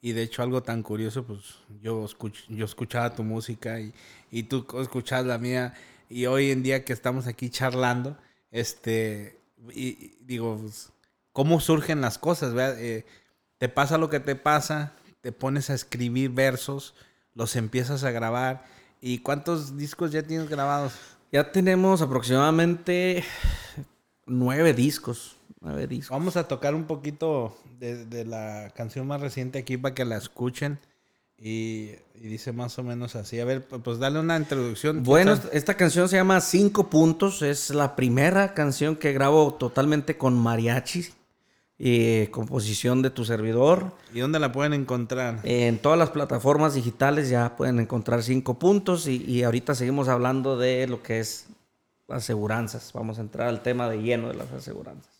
Y 0.00 0.12
de 0.12 0.22
hecho 0.22 0.44
algo 0.44 0.62
tan 0.62 0.84
curioso, 0.84 1.24
pues 1.24 1.40
yo, 1.80 2.06
yo 2.48 2.64
escuchaba 2.64 3.12
tu 3.12 3.24
música 3.24 3.80
y, 3.80 3.92
y 4.30 4.44
tú 4.44 4.64
escuchabas 4.80 5.26
la 5.26 5.38
mía. 5.38 5.74
Y 6.08 6.26
hoy 6.26 6.52
en 6.52 6.62
día 6.62 6.84
que 6.84 6.92
estamos 6.92 7.26
aquí 7.26 7.50
charlando, 7.50 8.16
este, 8.52 9.40
y, 9.74 10.14
digo, 10.20 10.58
pues, 10.62 10.92
cómo 11.32 11.58
surgen 11.58 12.00
las 12.00 12.18
cosas, 12.18 12.54
eh, 12.78 13.04
te 13.58 13.68
pasa 13.68 13.98
lo 13.98 14.08
que 14.08 14.20
te 14.20 14.36
pasa, 14.36 14.92
te 15.22 15.32
pones 15.32 15.70
a 15.70 15.74
escribir 15.74 16.30
versos, 16.30 16.94
los 17.34 17.56
empiezas 17.56 18.04
a 18.04 18.12
grabar. 18.12 18.64
¿Y 19.00 19.18
cuántos 19.18 19.76
discos 19.76 20.12
ya 20.12 20.22
tienes 20.22 20.48
grabados? 20.48 20.92
Ya 21.32 21.50
tenemos 21.50 22.00
aproximadamente 22.00 23.24
nueve 24.24 24.72
discos. 24.72 25.36
Nueve 25.62 25.86
discos. 25.86 26.10
Vamos 26.10 26.36
a 26.36 26.48
tocar 26.48 26.74
un 26.74 26.84
poquito 26.84 27.56
de, 27.78 28.24
la 28.24 28.72
canción 28.74 29.06
más 29.06 29.20
reciente 29.20 29.60
aquí 29.60 29.76
para 29.76 29.94
que 29.94 30.04
la 30.04 30.16
escuchen. 30.16 30.78
Y, 31.38 31.92
dice 32.14 32.52
más 32.52 32.78
o 32.78 32.82
menos 32.82 33.14
así. 33.14 33.38
A 33.38 33.44
ver, 33.44 33.64
pues 33.64 33.98
dale 33.98 34.18
una 34.18 34.36
introducción. 34.36 35.04
Bueno, 35.04 35.38
esta 35.52 35.74
canción 35.74 36.08
se 36.08 36.16
llama 36.16 36.40
Cinco 36.40 36.90
Puntos. 36.90 37.42
Es 37.42 37.70
la 37.70 37.94
primera 37.94 38.54
canción 38.54 38.96
que 38.96 39.12
grabo 39.12 39.54
totalmente 39.54 40.16
con 40.16 40.34
mariachi 40.34 41.06
y 41.78 42.26
composición 42.28 43.00
de 43.02 43.10
tu 43.10 43.24
servidor. 43.24 43.92
¿Y 44.12 44.18
dónde 44.18 44.40
la 44.40 44.50
pueden 44.50 44.72
encontrar? 44.72 45.40
En 45.44 45.78
todas 45.78 45.98
las 45.98 46.10
plataformas 46.10 46.74
digitales 46.74 47.28
ya 47.28 47.56
pueden 47.56 47.78
encontrar 47.78 48.24
cinco 48.24 48.58
puntos 48.58 49.06
y, 49.06 49.24
y 49.24 49.44
ahorita 49.44 49.76
seguimos 49.76 50.08
hablando 50.08 50.56
de 50.56 50.88
lo 50.88 51.02
que 51.04 51.20
es 51.20 51.46
aseguranzas. 52.08 52.92
Vamos 52.92 53.18
a 53.18 53.20
entrar 53.20 53.48
al 53.48 53.62
tema 53.62 53.88
de 53.88 54.02
lleno 54.02 54.28
de 54.28 54.34
las 54.34 54.50
aseguranzas. 54.52 55.11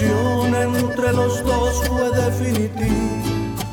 Entre 0.00 1.12
los 1.12 1.42
dos 1.44 1.86
fue 1.88 2.10
definitiva. 2.10 3.25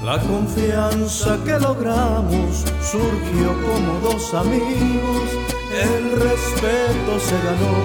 La 0.03 0.19
confianza 0.19 1.39
que 1.45 1.57
logramos 1.57 2.65
surgió 2.81 3.53
como 3.65 3.99
dos 4.01 4.33
amigos 4.33 5.29
El 5.71 6.11
respeto 6.11 7.19
se 7.19 7.37
ganó 7.47 7.77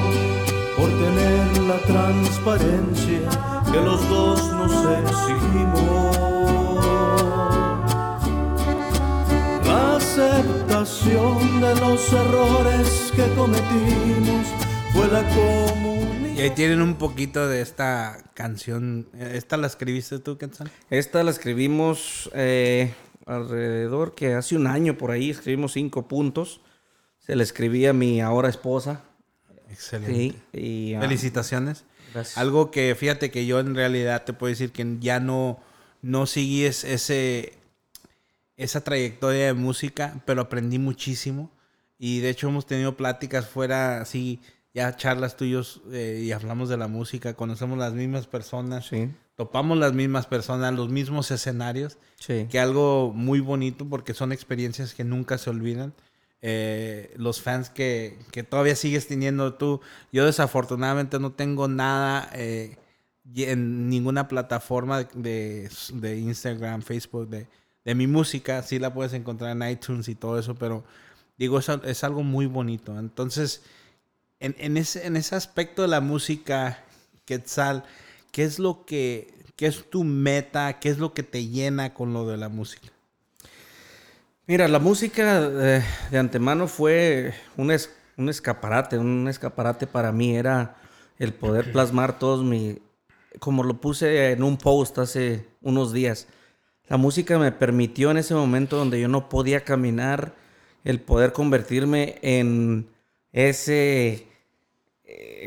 por 0.76 0.88
tener 0.90 1.62
la 1.68 1.78
transparencia 1.86 3.20
que 3.70 3.80
los 3.80 4.08
dos 4.08 4.52
nos 4.52 4.72
exigimos. 4.98 6.16
La 9.64 9.96
aceptación 9.96 11.60
de 11.60 11.74
los 11.76 12.12
errores 12.12 13.12
que 13.14 13.32
cometimos 13.34 14.67
fue 14.98 15.06
la 15.06 15.22
comunión. 15.28 16.36
Y 16.36 16.40
ahí 16.40 16.50
tienen 16.50 16.82
un 16.82 16.96
poquito 16.96 17.46
de 17.46 17.60
esta 17.60 18.18
canción. 18.34 19.08
¿Esta 19.16 19.56
la 19.56 19.68
escribiste 19.68 20.18
tú, 20.18 20.38
Quetzal? 20.38 20.72
Esta 20.90 21.22
la 21.22 21.30
escribimos 21.30 22.28
eh, 22.34 22.92
alrededor 23.24 24.16
que 24.16 24.34
hace 24.34 24.56
un 24.56 24.66
año 24.66 24.98
por 24.98 25.12
ahí, 25.12 25.30
escribimos 25.30 25.72
cinco 25.74 26.08
puntos. 26.08 26.60
Se 27.20 27.36
la 27.36 27.44
escribí 27.44 27.86
a 27.86 27.92
mi 27.92 28.20
ahora 28.20 28.48
esposa. 28.48 29.04
Excelente. 29.70 30.12
Sí, 30.12 30.36
y, 30.52 30.96
Felicitaciones. 30.98 31.84
gracias. 32.12 32.36
Algo 32.36 32.72
que 32.72 32.96
fíjate 32.98 33.30
que 33.30 33.46
yo 33.46 33.60
en 33.60 33.76
realidad 33.76 34.24
te 34.24 34.32
puedo 34.32 34.50
decir 34.50 34.72
que 34.72 34.96
ya 34.98 35.20
no, 35.20 35.60
no 36.02 36.26
seguí 36.26 36.64
es- 36.64 36.82
ese, 36.82 37.52
esa 38.56 38.82
trayectoria 38.82 39.46
de 39.46 39.52
música, 39.54 40.20
pero 40.26 40.40
aprendí 40.42 40.80
muchísimo. 40.80 41.52
Y 42.00 42.18
de 42.18 42.30
hecho 42.30 42.48
hemos 42.48 42.66
tenido 42.66 42.96
pláticas 42.96 43.46
fuera, 43.48 44.00
así, 44.00 44.40
ya 44.78 44.94
charlas 44.94 45.36
tuyos 45.36 45.80
eh, 45.90 46.22
y 46.24 46.30
hablamos 46.30 46.68
de 46.68 46.76
la 46.76 46.86
música, 46.86 47.34
conocemos 47.34 47.76
las 47.78 47.94
mismas 47.94 48.28
personas, 48.28 48.86
Sí, 48.86 49.10
topamos 49.34 49.76
las 49.76 49.92
mismas 49.92 50.26
personas, 50.26 50.72
los 50.72 50.88
mismos 50.88 51.32
escenarios 51.32 51.98
sí. 52.16 52.46
que 52.48 52.60
algo 52.60 53.12
muy 53.12 53.40
bonito 53.40 53.88
porque 53.88 54.14
son 54.14 54.30
experiencias 54.30 54.94
que 54.94 55.02
nunca 55.02 55.36
se 55.36 55.50
olvidan. 55.50 55.94
Eh, 56.42 57.12
los 57.16 57.42
fans 57.42 57.70
que, 57.70 58.16
que 58.30 58.44
todavía 58.44 58.76
sigues 58.76 59.08
teniendo 59.08 59.54
tú. 59.54 59.80
Yo 60.12 60.24
desafortunadamente 60.24 61.18
no 61.18 61.32
tengo 61.32 61.66
nada 61.66 62.30
eh, 62.32 62.76
en 63.34 63.88
ninguna 63.88 64.28
plataforma 64.28 65.02
de, 65.12 65.68
de 65.94 66.18
Instagram, 66.18 66.82
Facebook, 66.82 67.28
de, 67.28 67.48
de 67.84 67.94
mi 67.96 68.06
música. 68.06 68.62
Sí 68.62 68.78
la 68.78 68.94
puedes 68.94 69.12
encontrar 69.12 69.56
en 69.56 69.68
iTunes 69.68 70.08
y 70.08 70.14
todo 70.14 70.38
eso, 70.38 70.54
pero 70.54 70.84
digo, 71.36 71.58
es, 71.58 71.68
es 71.84 72.04
algo 72.04 72.22
muy 72.22 72.46
bonito. 72.46 72.96
Entonces, 72.96 73.62
en, 74.40 74.54
en 74.58 74.76
ese, 74.76 75.06
en 75.06 75.16
ese 75.16 75.36
aspecto 75.36 75.82
de 75.82 75.88
la 75.88 76.00
música, 76.00 76.84
Quetzal, 77.24 77.84
¿qué 78.32 78.44
es 78.44 78.58
lo 78.58 78.84
que, 78.86 79.34
qué 79.56 79.66
es 79.66 79.90
tu 79.90 80.04
meta? 80.04 80.78
¿Qué 80.80 80.88
es 80.90 80.98
lo 80.98 81.14
que 81.14 81.22
te 81.22 81.46
llena 81.48 81.94
con 81.94 82.12
lo 82.12 82.26
de 82.26 82.36
la 82.36 82.48
música? 82.48 82.88
Mira, 84.46 84.66
la 84.68 84.78
música 84.78 85.42
eh, 85.52 85.84
de 86.10 86.18
antemano 86.18 86.68
fue 86.68 87.34
un, 87.56 87.70
es- 87.70 87.94
un 88.16 88.28
escaparate, 88.28 88.98
un 88.98 89.28
escaparate 89.28 89.86
para 89.86 90.10
mí 90.12 90.36
era 90.36 90.76
el 91.18 91.34
poder 91.34 91.70
plasmar 91.70 92.18
todos 92.18 92.44
mi, 92.44 92.78
como 93.40 93.64
lo 93.64 93.80
puse 93.80 94.32
en 94.32 94.42
un 94.42 94.56
post 94.58 94.98
hace 94.98 95.46
unos 95.62 95.92
días, 95.92 96.28
la 96.88 96.98
música 96.98 97.38
me 97.38 97.52
permitió 97.52 98.10
en 98.12 98.18
ese 98.18 98.34
momento 98.34 98.76
donde 98.78 99.00
yo 99.00 99.08
no 99.08 99.28
podía 99.28 99.64
caminar, 99.64 100.34
el 100.84 101.00
poder 101.00 101.32
convertirme 101.34 102.18
en 102.22 102.88
ese 103.32 104.27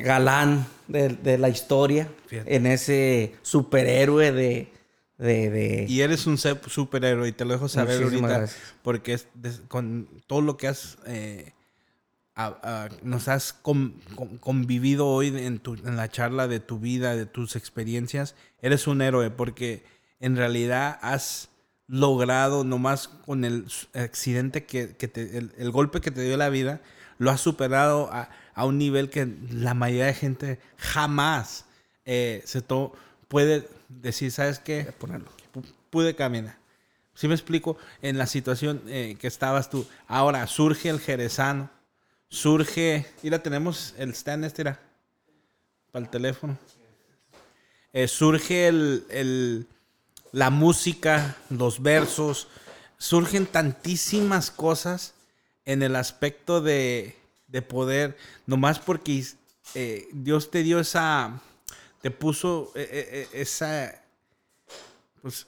galán 0.03 0.66
de, 0.88 1.09
de 1.09 1.38
la 1.38 1.49
historia, 1.49 2.09
Fíjate. 2.28 2.55
en 2.55 2.66
ese 2.66 3.36
superhéroe 3.41 4.32
de... 4.32 4.72
de, 5.18 5.49
de- 5.49 5.86
Y 5.88 6.01
eres 6.01 6.26
un 6.28 6.38
superhéroe 6.38 7.28
y 7.28 7.32
te 7.32 7.45
lo 7.45 7.53
dejo 7.53 7.68
saber 7.68 7.99
Muchísimas 7.99 8.32
ahorita 8.32 8.38
gracias. 8.39 8.74
porque 8.82 9.14
es 9.14 9.28
con 9.68 10.07
todo 10.28 10.41
lo 10.41 10.57
que 10.57 10.68
has 10.68 10.97
eh, 11.05 11.53
a- 12.34 12.57
a- 12.64 12.89
nos 13.03 13.28
has 13.28 13.53
con- 13.53 13.93
con- 14.16 14.38
convivido 14.38 15.07
hoy 15.07 15.28
en, 15.28 15.59
tu, 15.59 15.76
en 15.76 15.95
la 15.95 16.09
charla 16.09 16.47
de 16.47 16.59
tu 16.59 16.80
vida, 16.80 17.16
de 17.16 17.26
tus 17.28 17.55
experiencias, 17.55 18.36
eres 18.62 18.88
un 18.88 19.01
héroe 19.01 19.30
porque 19.30 19.84
en 20.20 20.36
realidad 20.38 20.97
has 21.01 21.49
logrado 21.88 22.64
nomás 22.64 23.07
con 23.09 23.43
el 23.43 23.66
accidente 23.93 24.64
que, 24.66 24.95
que 24.95 25.07
te, 25.07 25.38
el, 25.38 25.51
el 25.57 25.72
golpe 25.72 25.99
que 25.99 26.09
te 26.09 26.22
dio 26.22 26.38
la 26.38 26.49
vida, 26.49 26.82
lo 27.22 27.30
has 27.30 27.39
superado 27.39 28.09
a, 28.11 28.30
a 28.55 28.65
un 28.65 28.80
nivel 28.80 29.11
que 29.11 29.28
la 29.51 29.76
mayoría 29.76 30.07
de 30.07 30.13
gente 30.15 30.59
jamás 30.78 31.65
eh, 32.03 32.41
se 32.45 32.61
to- 32.63 32.93
puede 33.28 33.67
decir, 33.89 34.32
¿sabes 34.32 34.57
qué? 34.57 34.86
ponerlo. 34.97 35.30
Pu- 35.53 35.63
pude 35.91 36.15
caminar. 36.15 36.57
Si 37.13 37.28
me 37.28 37.36
explico? 37.36 37.78
En 38.01 38.17
la 38.17 38.26
situación 38.26 38.82
eh, 38.88 39.17
que 39.19 39.28
estabas 39.28 39.69
tú. 39.69 39.86
Ahora 40.07 40.47
surge 40.47 40.89
el 40.89 40.99
jerezano. 40.99 41.69
Surge. 42.28 43.05
Mira, 43.22 43.43
tenemos 43.43 43.93
el 43.99 44.09
stand 44.15 44.43
este, 44.45 44.63
mira, 44.63 44.80
Para 45.91 46.05
el 46.05 46.09
teléfono. 46.09 46.57
Eh, 47.93 48.07
surge 48.07 48.67
el, 48.67 49.05
el- 49.09 49.67
la 50.32 50.49
música, 50.49 51.36
los 51.51 51.84
versos. 51.84 52.47
Surgen 52.97 53.45
tantísimas 53.45 54.49
cosas 54.49 55.13
en 55.66 55.84
el 55.84 55.95
aspecto 55.95 56.62
de, 56.62 57.16
de 57.47 57.62
poder. 57.62 58.18
Nomás 58.45 58.80
porque 58.80 59.24
eh, 59.76 60.07
Dios 60.14 60.51
te 60.51 60.64
dio 60.64 60.80
esa. 60.80 61.39
Te 62.01 62.12
puso 62.12 62.72
eh, 62.76 62.88
eh, 62.91 63.30
esa 63.34 64.01
pues, 65.22 65.45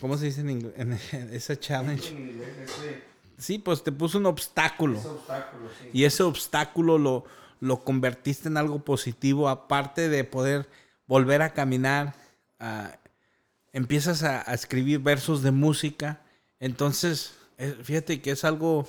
¿cómo 0.00 0.16
se 0.16 0.26
dice 0.26 0.40
en 0.40 0.50
inglés? 0.50 0.72
En, 0.76 0.92
en 0.92 1.34
ese 1.34 1.58
challenge. 1.58 2.14
Sí, 3.38 3.58
pues 3.58 3.84
te 3.84 3.92
puso 3.92 4.18
un 4.18 4.26
obstáculo. 4.26 4.98
Y 5.92 6.04
ese 6.04 6.22
obstáculo 6.22 6.96
lo, 6.96 7.24
lo 7.60 7.84
convertiste 7.84 8.48
en 8.48 8.56
algo 8.56 8.78
positivo, 8.78 9.48
aparte 9.48 10.08
de 10.08 10.24
poder 10.24 10.68
volver 11.06 11.42
a 11.42 11.52
caminar. 11.52 12.14
empiezas 13.72 14.22
a, 14.22 14.50
a 14.50 14.54
escribir 14.54 15.00
versos 15.00 15.42
de 15.42 15.50
música. 15.50 16.22
Entonces, 16.58 17.34
fíjate 17.82 18.20
que 18.20 18.30
es 18.32 18.44
algo 18.44 18.88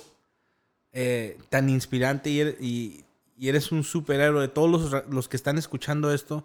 eh, 0.92 1.38
tan 1.48 1.68
inspirante 1.68 2.30
y, 2.30 2.40
er- 2.40 2.56
y- 2.60 3.04
y 3.36 3.48
eres 3.48 3.70
un 3.72 3.84
superhéroe. 3.84 4.42
De 4.42 4.48
todos 4.48 4.70
los, 4.92 5.04
los 5.08 5.28
que 5.28 5.36
están 5.36 5.58
escuchando 5.58 6.12
esto, 6.12 6.44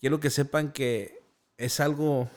quiero 0.00 0.20
que 0.20 0.30
sepan 0.30 0.72
que 0.72 1.20
es 1.58 1.80
algo 1.80 2.30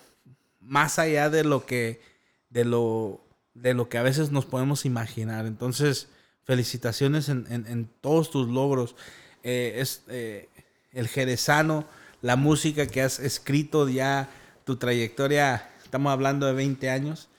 más 0.59 0.99
allá 0.99 1.29
de 1.29 1.43
lo 1.43 1.65
que 1.65 2.01
de 2.49 2.65
lo 2.65 3.21
de 3.53 3.73
lo 3.73 3.87
que 3.87 3.97
a 3.97 4.03
veces 4.03 4.31
nos 4.31 4.45
podemos 4.45 4.85
imaginar. 4.85 5.45
Entonces, 5.45 6.07
felicitaciones 6.43 7.29
en, 7.29 7.45
en- 7.49 7.67
en 7.67 7.85
todos 8.01 8.29
tus 8.31 8.47
logros. 8.47 8.95
Eh, 9.43 9.75
es 9.77 10.03
eh, 10.07 10.49
el 10.91 11.07
jerezano, 11.07 11.85
la 12.21 12.35
música 12.35 12.87
que 12.87 13.01
has 13.01 13.19
escrito 13.19 13.87
ya, 13.89 14.29
tu 14.65 14.77
trayectoria, 14.77 15.69
estamos 15.83 16.11
hablando 16.11 16.45
de 16.47 16.53
20 16.53 16.89
años. 16.89 17.29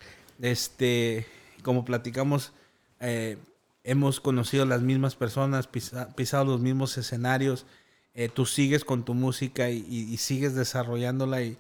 Este, 0.40 1.26
como 1.64 1.84
platicamos, 1.84 2.52
eh, 3.00 3.36
hemos 3.82 4.20
conocido 4.20 4.64
las 4.66 4.82
mismas 4.82 5.16
personas, 5.16 5.66
pisa- 5.66 6.14
pisado 6.14 6.44
los 6.44 6.60
mismos 6.60 6.96
escenarios. 6.96 7.66
Eh, 8.14 8.28
tú 8.32 8.46
sigues 8.46 8.84
con 8.84 9.04
tu 9.04 9.14
música 9.14 9.70
y, 9.70 10.16
sigues 10.18 10.54
desarrollándola 10.54 11.42
y, 11.42 11.58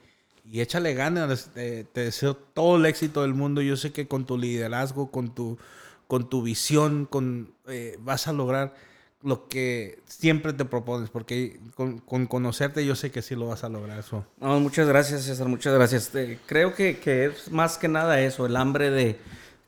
échale 0.52 0.94
ganas. 0.94 1.50
eh, 1.56 1.84
te 1.92 2.02
deseo 2.02 2.34
todo 2.36 2.76
el 2.76 2.86
éxito 2.86 3.22
del 3.22 3.34
mundo. 3.34 3.60
Yo 3.62 3.76
sé 3.76 3.90
que 3.90 4.06
con 4.06 4.24
tu 4.24 4.38
liderazgo, 4.38 5.10
con 5.10 5.34
tu, 5.34 5.58
con 6.06 6.28
tu 6.30 6.42
visión, 6.42 7.06
con, 7.06 7.52
vas 7.98 8.28
a 8.28 8.32
lograr 8.32 8.74
lo 9.22 9.48
que 9.48 9.98
siempre 10.06 10.52
te 10.52 10.66
propones, 10.66 11.08
porque 11.08 11.58
con, 11.74 11.98
con 11.98 12.26
conocerte 12.26 12.84
yo 12.84 12.94
sé 12.94 13.10
que 13.10 13.22
sí 13.22 13.34
lo 13.34 13.48
vas 13.48 13.64
a 13.64 13.70
lograr. 13.70 13.98
Eso. 13.98 14.24
Muchas 14.38 14.86
gracias, 14.86 15.22
César, 15.24 15.48
muchas 15.48 15.74
gracias. 15.74 16.12
Creo 16.46 16.74
que 16.74 16.98
es 17.32 17.50
más 17.50 17.78
que 17.78 17.88
nada 17.88 18.20
eso, 18.20 18.44
el 18.44 18.54
hambre 18.56 18.90
de 18.90 19.18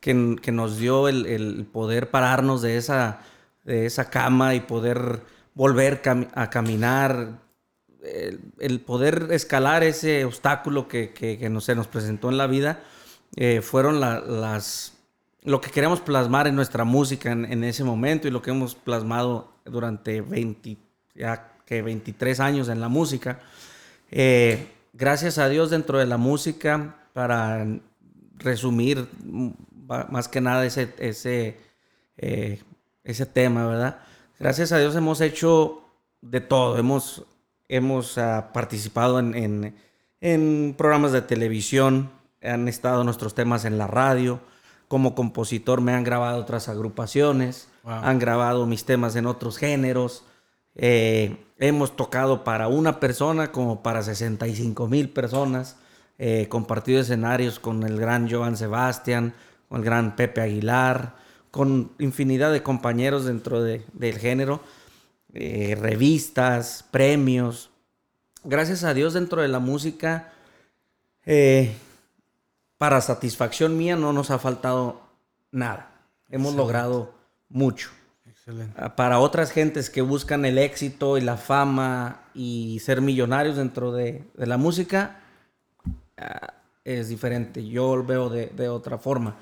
que, 0.06 0.36
que 0.40 0.52
nos 0.52 0.78
dio 0.78 1.08
el, 1.08 1.26
el 1.26 1.66
poder 1.66 2.10
pararnos 2.12 2.62
de 2.62 2.76
esa, 2.76 3.22
de 3.64 3.86
esa 3.86 4.08
cama 4.08 4.54
y 4.54 4.60
poder 4.60 5.20
volver 5.52 6.00
a 6.32 6.48
caminar, 6.48 7.40
el, 8.04 8.40
el 8.60 8.80
poder 8.80 9.26
escalar 9.32 9.82
ese 9.82 10.24
obstáculo 10.24 10.86
que, 10.86 11.12
que, 11.12 11.38
que 11.38 11.50
nos, 11.50 11.64
se 11.64 11.74
nos 11.74 11.88
presentó 11.88 12.28
en 12.28 12.38
la 12.38 12.46
vida, 12.46 12.84
eh, 13.34 13.62
fueron 13.62 13.98
la- 14.00 14.20
las 14.20 14.92
lo 15.42 15.60
que 15.60 15.70
queríamos 15.70 16.00
plasmar 16.00 16.46
en 16.46 16.54
nuestra 16.54 16.84
música 16.84 17.32
en, 17.32 17.44
en 17.44 17.64
ese 17.64 17.82
momento 17.82 18.28
y 18.28 18.30
lo 18.30 18.42
que 18.42 18.50
hemos 18.50 18.76
plasmado 18.76 19.52
durante 19.64 20.20
20, 20.20 20.76
ya 21.16 21.52
que 21.64 21.82
23 21.82 22.38
años 22.38 22.68
en 22.68 22.80
la 22.80 22.88
música. 22.88 23.40
Eh, 24.12 24.68
gracias 24.92 25.38
a 25.38 25.48
Dios 25.48 25.70
dentro 25.70 25.98
de 25.98 26.06
la 26.06 26.16
música, 26.16 26.94
para 27.12 27.66
resumir 28.38 29.08
más 29.86 30.28
que 30.28 30.40
nada 30.40 30.64
ese, 30.66 30.94
ese, 30.98 31.56
eh, 32.16 32.62
ese 33.04 33.26
tema, 33.26 33.66
¿verdad? 33.66 33.98
Gracias 34.38 34.72
a 34.72 34.78
Dios 34.78 34.94
hemos 34.96 35.20
hecho 35.20 35.82
de 36.20 36.40
todo, 36.40 36.76
hemos, 36.78 37.24
hemos 37.68 38.18
ah, 38.18 38.50
participado 38.52 39.18
en, 39.18 39.34
en- 39.34 39.76
en 40.20 40.74
programas 40.76 41.12
de 41.12 41.22
televisión, 41.22 42.10
han 42.42 42.68
estado 42.68 43.04
nuestros 43.04 43.34
temas 43.34 43.64
en 43.64 43.76
la 43.78 43.86
radio, 43.86 44.40
como 44.88 45.14
compositor 45.14 45.80
me 45.80 45.92
han 45.92 46.04
grabado 46.04 46.38
otras 46.40 46.68
agrupaciones, 46.68 47.68
Wow. 47.82 47.92
han 48.02 48.18
grabado 48.18 48.66
mis 48.66 48.84
temas 48.84 49.14
en 49.14 49.26
otros 49.26 49.58
géneros. 49.58 50.24
Eh, 50.74 51.36
hemos 51.58 51.94
tocado 51.94 52.42
para 52.42 52.66
una 52.66 52.98
persona 52.98 53.52
como 53.52 53.82
para 53.84 54.02
65 54.02 54.88
mil 54.88 55.08
personas. 55.10 55.76
eh, 56.18 56.48
compartido 56.48 56.98
escenarios 57.00 57.58
con 57.60 57.82
el 57.84 58.00
gran 58.00 58.28
Joan 58.30 58.56
Sebastián, 58.56 59.34
con 59.68 59.78
el 59.78 59.84
gran 59.84 60.16
Pepe 60.16 60.40
Aguilar, 60.40 61.16
con 61.50 61.92
infinidad 61.98 62.52
de 62.52 62.62
compañeros 62.62 63.24
dentro 63.24 63.62
de- 63.62 63.84
del 63.92 64.18
género, 64.18 64.60
eh, 65.32 65.76
revistas, 65.80 66.84
premios. 66.90 67.70
Gracias 68.44 68.84
a 68.84 68.94
Dios 68.94 69.14
dentro 69.14 69.42
de 69.42 69.48
la 69.48 69.58
música, 69.58 70.32
eh, 71.24 71.74
para 72.78 73.00
satisfacción 73.00 73.76
mía 73.76 73.96
no 73.96 74.12
nos 74.12 74.30
ha 74.30 74.38
faltado 74.38 75.00
nada. 75.50 75.90
Hemos 76.28 76.54
logrado 76.54 77.14
mucho. 77.48 77.90
Excelente. 78.26 78.74
Ah, 78.76 78.94
Para 78.94 79.18
otras 79.18 79.50
gentes 79.50 79.90
que 79.90 80.02
buscan 80.02 80.44
el 80.44 80.58
éxito 80.58 81.16
y 81.18 81.22
la 81.22 81.36
fama 81.36 82.20
y 82.34 82.78
ser 82.80 83.00
millonarios 83.00 83.56
dentro 83.56 83.92
de, 83.92 84.24
de 84.34 84.46
la 84.46 84.56
música, 84.58 85.20
ah, 86.18 86.52
es 86.84 87.08
diferente. 87.08 87.66
Yo 87.66 87.96
lo 87.96 88.04
veo 88.04 88.28
de, 88.28 88.46
de 88.48 88.68
otra 88.68 88.98
forma. 88.98 89.36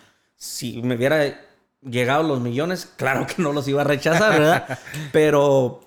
Si 0.45 0.83
me 0.83 0.97
hubiera 0.97 1.41
llegado 1.83 2.23
los 2.23 2.41
millones, 2.41 2.87
claro 2.97 3.27
que 3.27 3.41
no 3.43 3.53
los 3.53 3.67
iba 3.69 3.81
a 3.81 3.85
rechazar, 3.85 4.33
¿verdad? 4.39 4.79
Pero 5.13 5.81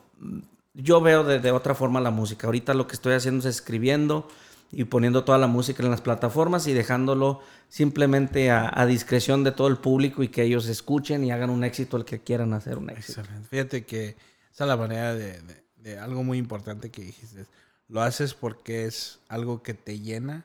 yo 0.73 0.99
veo 1.01 1.23
de, 1.23 1.39
de 1.39 1.51
otra 1.51 1.75
forma 1.75 1.99
la 2.01 2.11
música. 2.11 2.47
Ahorita 2.47 2.73
lo 2.73 2.87
que 2.87 2.95
estoy 2.95 3.13
haciendo 3.13 3.47
es 3.47 3.55
escribiendo 3.55 4.27
y 4.71 4.83
poniendo 4.85 5.23
toda 5.23 5.37
la 5.37 5.47
música 5.47 5.83
en 5.83 5.91
las 5.91 6.01
plataformas 6.01 6.67
y 6.67 6.73
dejándolo 6.73 7.41
simplemente 7.69 8.49
a, 8.51 8.71
a 8.73 8.85
discreción 8.85 9.43
de 9.43 9.51
todo 9.51 9.67
el 9.67 9.77
público 9.77 10.23
y 10.23 10.27
que 10.29 10.43
ellos 10.43 10.67
escuchen 10.67 11.23
y 11.23 11.31
hagan 11.31 11.49
un 11.49 11.63
éxito 11.63 11.95
el 11.97 12.05
que 12.05 12.19
quieran 12.21 12.53
hacer 12.53 12.77
un 12.77 12.89
éxito. 12.89 13.21
Excelente. 13.21 13.47
Fíjate 13.49 13.85
que 13.85 14.17
esa 14.51 14.63
es 14.63 14.67
la 14.67 14.77
manera 14.77 15.13
de, 15.13 15.39
de- 15.41 15.67
de 15.77 15.99
algo 15.99 16.21
muy 16.23 16.37
importante 16.37 16.89
que 16.89 17.01
dijiste. 17.03 17.45
Lo 17.87 18.01
haces 18.01 18.33
porque 18.33 18.85
es 18.85 19.19
algo 19.29 19.61
que 19.63 19.73
te 19.73 19.99
llena. 19.99 20.43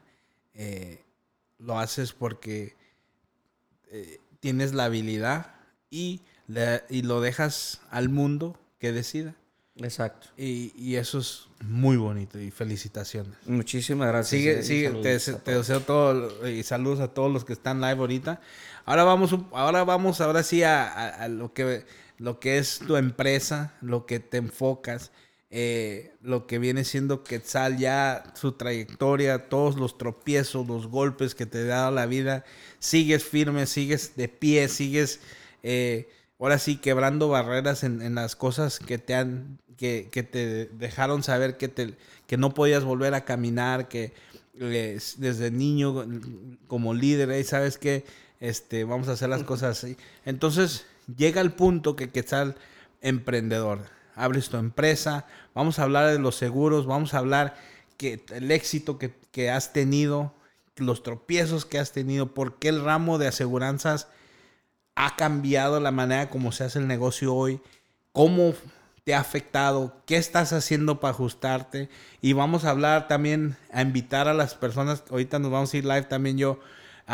eh, 0.55 1.03
lo 1.59 1.79
haces 1.79 2.13
porque 2.13 2.77
eh, 3.93 4.19
tienes 4.41 4.75
la 4.75 4.87
habilidad 4.87 5.55
y, 5.91 6.23
le- 6.49 6.83
y 6.91 7.03
lo 7.03 7.21
dejas 7.21 7.81
al 7.91 8.09
mundo 8.09 8.59
que 8.81 8.91
decida. 8.93 9.35
Exacto. 9.77 10.29
Y, 10.37 10.73
y 10.77 10.97
eso 10.97 11.19
es 11.19 11.47
muy 11.65 11.97
bonito 11.97 12.39
y 12.41 12.51
felicitaciones. 12.51 13.33
Muchísimas 13.47 14.09
gracias. 14.09 14.29
Sigue, 14.41 14.61
y 14.61 14.63
sigue, 14.65 14.91
te, 15.03 15.19
te 15.19 15.55
deseo 15.55 15.81
todo 15.81 16.47
y 16.49 16.63
saludos 16.63 17.01
a 17.01 17.09
todos 17.09 17.33
los 17.33 17.45
que 17.45 17.53
están 17.55 17.81
live 17.81 17.99
ahorita. 18.01 18.41
Ahora 18.85 19.05
vamos, 19.05 19.35
ahora 19.53 19.85
vamos, 19.85 20.21
ahora 20.21 20.43
sí 20.43 20.63
a, 20.63 20.83
a- 20.85 21.09
a 21.25 21.29
lo 21.29 21.53
que 21.55 21.87
lo 22.19 22.39
que 22.39 22.59
es 22.59 22.81
tu 22.87 22.97
empresa, 22.97 23.73
lo 23.81 24.07
que 24.07 24.21
te 24.21 24.37
enfocas, 24.37 25.11
eh, 25.55 26.15
lo 26.23 26.47
que 26.47 26.59
viene 26.59 26.83
siendo 26.83 27.25
Quetzal 27.25 27.77
ya 27.77 28.25
su 28.35 28.53
trayectoria, 28.53 29.51
todos 29.51 29.77
los 29.77 29.99
tropiezos, 29.99 30.67
los 30.67 30.87
golpes 30.87 31.35
que 31.35 31.45
te 31.45 31.67
dado 31.67 31.91
la 31.91 32.07
vida, 32.07 32.47
sigues 32.79 33.23
firme, 33.23 33.67
sigues 33.67 34.17
de 34.17 34.29
pie, 34.29 34.69
sigues 34.69 35.21
eh, 35.63 36.09
ahora 36.39 36.59
sí 36.59 36.79
quebrando 36.79 37.29
barreras 37.29 37.85
en, 37.85 38.01
en 38.01 38.15
las 38.15 38.35
cosas 38.35 38.79
que 38.79 38.97
te 38.97 39.15
han 39.15 39.59
que, 39.77 40.09
que 40.11 40.23
te 40.23 40.67
dejaron 40.67 41.23
saber 41.23 41.59
que 41.59 41.69
te 41.69 41.97
que 42.27 42.39
no 42.39 42.55
podías 42.55 42.85
volver 42.85 43.13
a 43.13 43.27
caminar 43.27 43.89
que 43.89 44.15
desde 44.55 45.51
niño 45.51 46.07
como 46.67 46.95
líder 46.95 47.31
"Ey, 47.31 47.45
sabes 47.45 47.77
que 47.77 48.05
este 48.41 48.85
vamos 48.85 49.09
a 49.09 49.13
hacer 49.13 49.29
las 49.29 49.43
cosas 49.45 49.79
así 49.79 49.99
entonces 50.25 50.87
llega 51.15 51.43
el 51.43 51.53
punto 51.53 51.95
que 51.95 52.11
Quetzal 52.11 52.57
emprendedor 53.03 53.81
abres 54.15 54.49
tu 54.49 54.57
empresa 54.57 55.27
vamos 55.55 55.79
a 55.79 55.85
hablar 55.85 56.11
de 56.11 56.19
los 56.19 56.37
seguros 56.37 56.87
vamos 56.87 57.15
a 57.15 57.19
hablar 57.19 57.57
que 57.97 58.25
el 58.31 58.51
éxito 58.51 58.99
que, 58.99 59.15
que 59.31 59.51
has 59.51 59.73
tenido 59.73 60.35
los 60.77 61.03
tropiezos 61.03 61.65
que 61.65 61.79
has 61.79 61.93
tenido 61.93 62.35
por 62.35 62.59
qué 62.59 62.69
el 62.69 62.85
ramo 62.85 63.19
de 63.19 63.29
aseguranzas 63.29 64.09
ha 64.95 65.17
cambiado 65.17 65.81
la 65.81 65.91
manera 65.91 66.31
como 66.31 66.53
se 66.53 66.65
hace 66.65 66.79
el 66.79 66.87
negocio 66.87 67.35
hoy, 67.35 67.61
cómo 68.13 68.55
te 69.05 69.15
ha 69.15 69.21
afectado, 69.21 69.97
qué 70.07 70.17
estás 70.17 70.53
haciendo 70.53 71.01
para 71.01 71.13
ajustarte. 71.13 71.89
Y 72.21 72.35
vamos 72.35 72.65
a 72.65 72.71
hablar 72.71 73.09
también 73.09 73.57
a 73.73 73.83
invitar 73.83 74.29
a 74.29 74.35
las 74.35 74.55
personas, 74.55 75.03
ahorita 75.11 75.39
nos 75.39 75.51
vamos 75.51 75.73
a 75.73 75.77
ir 75.77 75.85
live 75.85 76.03
también 76.03 76.39
yo 76.39 76.61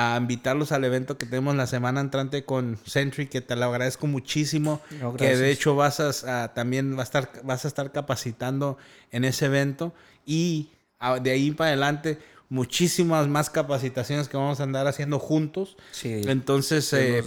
a 0.00 0.16
invitarlos 0.16 0.70
al 0.70 0.84
evento 0.84 1.18
que 1.18 1.26
tenemos 1.26 1.56
la 1.56 1.66
semana 1.66 2.00
entrante 2.00 2.44
con 2.44 2.78
Sentry, 2.86 3.26
que 3.26 3.40
te 3.40 3.56
lo 3.56 3.64
agradezco 3.64 4.06
muchísimo, 4.06 4.80
No, 5.00 5.16
que 5.16 5.36
de 5.36 5.50
hecho 5.50 5.74
vas 5.74 5.98
a, 5.98 6.44
a- 6.44 6.54
también 6.54 6.94
va 6.96 7.00
a 7.00 7.02
estar, 7.02 7.28
vas 7.42 7.64
a 7.64 7.68
estar 7.68 7.90
capacitando 7.90 8.78
en 9.10 9.24
ese 9.24 9.46
evento 9.46 9.92
y 10.24 10.68
a- 11.00 11.18
de 11.18 11.32
ahí 11.32 11.50
para 11.50 11.70
adelante 11.70 12.18
muchísimas 12.48 13.26
más 13.26 13.50
capacitaciones 13.50 14.28
que 14.28 14.36
vamos 14.36 14.60
a 14.60 14.62
andar 14.62 14.86
haciendo 14.86 15.18
juntos. 15.18 15.76
Sí. 15.90 16.22
Entonces, 16.26 16.92
eh, 16.92 17.22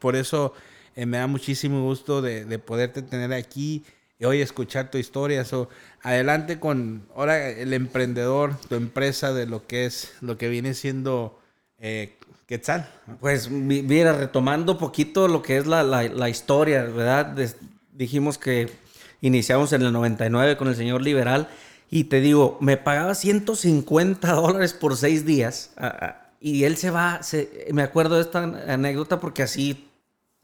por 0.00 0.16
eso 0.16 0.54
eh, 0.96 1.06
me 1.06 1.18
da 1.18 1.28
muchísimo 1.28 1.82
gusto 1.84 2.20
de, 2.20 2.44
de 2.46 2.58
poderte 2.58 3.02
tener 3.02 3.32
aquí 3.32 3.84
y 4.18 4.24
hoy 4.24 4.40
escuchar 4.40 4.90
tu 4.90 4.98
historia. 4.98 5.44
So, 5.44 5.68
adelante 6.02 6.58
con 6.58 7.06
ahora 7.14 7.48
el 7.48 7.72
emprendedor, 7.74 8.56
tu 8.68 8.74
empresa 8.74 9.32
de 9.32 9.46
lo 9.46 9.66
que 9.68 9.86
es, 9.86 10.14
lo 10.20 10.36
que 10.36 10.48
viene 10.48 10.74
siendo 10.74 11.40
eh, 11.78 12.16
Quetzal. 12.46 12.88
Pues 13.20 13.50
mi- 13.50 13.82
mira, 13.82 14.12
retomando 14.12 14.78
poquito 14.78 15.26
lo 15.28 15.42
que 15.42 15.56
es 15.56 15.66
la, 15.66 16.28
historia, 16.28 16.84
¿verdad? 16.84 17.36
Dijimos 17.92 18.38
que 18.38 18.70
iniciamos 19.20 19.72
en 19.72 19.82
el 19.82 19.92
99 19.92 20.56
con 20.56 20.68
el 20.68 20.76
señor 20.76 21.02
Liberal 21.02 21.48
y 21.90 22.04
te 22.04 22.20
digo, 22.20 22.56
me 22.60 22.76
pagaba 22.76 23.14
150 23.14 24.32
dólares 24.32 24.72
por 24.74 24.96
seis 24.96 25.24
días 25.24 25.72
ah, 25.76 25.96
ah, 26.00 26.26
y 26.40 26.64
él 26.64 26.76
se 26.76 26.90
va, 26.90 27.20
me 27.72 27.82
acuerdo 27.82 28.16
de 28.16 28.22
esta 28.22 28.42
anécdota 28.42 29.18
porque 29.18 29.42
así 29.42 29.88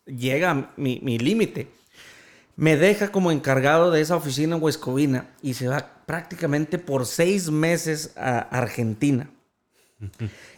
llega 0.07 0.71
mi, 0.77 0.99
mi 1.03 1.19
límite. 1.19 1.69
Me 2.57 2.77
deja 2.77 3.13
como 3.13 3.31
encargado 3.31 3.91
de 3.91 4.01
esa 4.01 4.17
oficina 4.17 4.57
en 4.57 4.63
Huescovina 4.63 5.31
y 5.43 5.55
se 5.55 5.69
va 5.69 6.03
prácticamente 6.07 6.79
por 6.79 7.07
seis 7.07 7.51
meses 7.51 8.13
a 8.17 8.39
Argentina. 8.41 9.31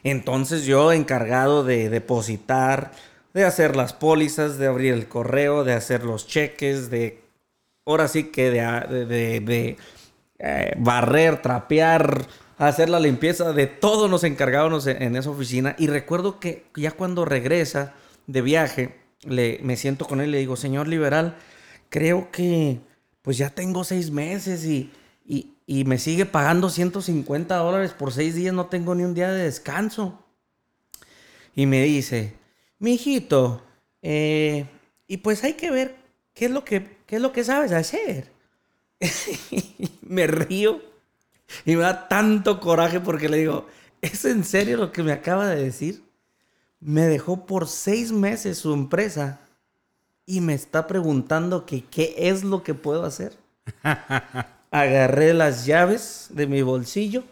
Entonces 0.03 0.65
yo 0.65 0.93
encargado 0.93 1.65
de 1.65 1.89
depositar, 1.89 2.93
de 3.33 3.45
hacer 3.45 3.77
las 3.77 3.93
pólizas, 3.93 4.59
de 4.59 4.67
abrir 4.67 4.95
el 4.95 5.09
correo, 5.09 5.65
de 5.65 5.73
hacer 5.73 6.05
los 6.05 6.27
cheques, 6.27 6.91
de 6.91 7.23
ahora 7.87 8.09
sí 8.09 8.25
que 8.25 8.51
de, 8.51 9.41
de, 9.41 9.77
eh, 10.39 10.73
barrer, 10.79 11.43
trapear, 11.43 12.27
hacer 12.59 12.89
la 12.89 13.01
limpieza, 13.01 13.53
de 13.53 13.67
todo 13.67 14.09
nos 14.09 14.25
encargábamos 14.25 14.87
en, 14.87 15.17
esa 15.17 15.31
oficina. 15.31 15.75
Y 15.79 15.89
recuerdo 15.89 16.41
que 16.41 16.67
ya 16.77 16.93
cuando 16.93 17.25
regresa 17.25 17.95
de 18.27 18.43
viaje, 18.43 18.97
le, 19.23 19.59
me 19.63 19.77
siento 19.77 20.07
con 20.07 20.21
él 20.21 20.29
y 20.29 20.33
le 20.33 20.39
digo, 20.39 20.57
señor 20.57 20.89
liberal, 20.89 21.37
creo 21.89 22.31
que 22.31 22.81
pues 23.23 23.39
ya 23.39 23.51
tengo 23.51 23.85
seis 23.85 24.11
meses 24.11 24.65
y, 24.65 24.91
y 25.67 25.85
me 25.85 25.99
sigue 25.99 26.27
pagando 26.27 26.69
150 26.69 27.57
dólares 27.57 27.93
por 27.93 28.13
seis 28.13 28.35
días, 28.35 28.55
no 28.55 28.67
tengo 28.67 28.95
ni 28.95 29.05
un 29.05 29.15
día 29.15 29.31
de 29.31 29.45
descanso. 29.45 30.23
Y 31.55 31.67
me 31.67 31.83
dice, 31.83 32.35
mijito, 32.79 33.63
eh, 34.03 34.67
y 35.07 35.19
pues 35.19 35.43
hay 35.45 35.55
que 35.55 35.71
ver 35.71 35.97
qué 36.35 36.47
es 36.47 36.51
lo 36.51 36.65
que, 36.65 36.99
qué 37.07 37.17
es 37.17 37.23
lo 37.23 37.33
que 37.33 37.45
sabes 37.45 37.73
hacer. 37.73 38.33
me 40.03 40.27
río 40.27 40.83
y 41.65 41.77
me 41.77 41.83
da 41.83 42.09
tanto 42.09 42.61
coraje 42.61 43.01
porque 43.01 43.29
le 43.29 43.39
digo, 43.39 43.67
¿es 44.03 44.25
en 44.25 44.45
serio 44.45 44.77
lo 44.77 44.93
que 44.93 45.03
me 45.03 45.13
acaba 45.13 45.49
de 45.49 45.63
decir? 45.63 46.05
Me 46.81 47.03
dejó 47.03 47.47
por 47.47 47.69
seis 47.69 48.13
meses 48.13 48.59
su 48.59 48.75
empresa 48.75 49.41
y 50.27 50.41
me 50.41 50.55
está 50.55 50.87
preguntando 50.87 51.65
que 51.65 51.85
qué 51.85 52.15
es 52.17 52.45
lo 52.45 52.63
que 52.63 52.75
puedo 52.75 53.05
hacer. 53.05 53.39
Agarré 54.75 55.35
las 55.35 55.67
llaves 55.67 56.27
de 56.31 56.49
mi 56.49 56.61
bolsillo, 56.63 57.23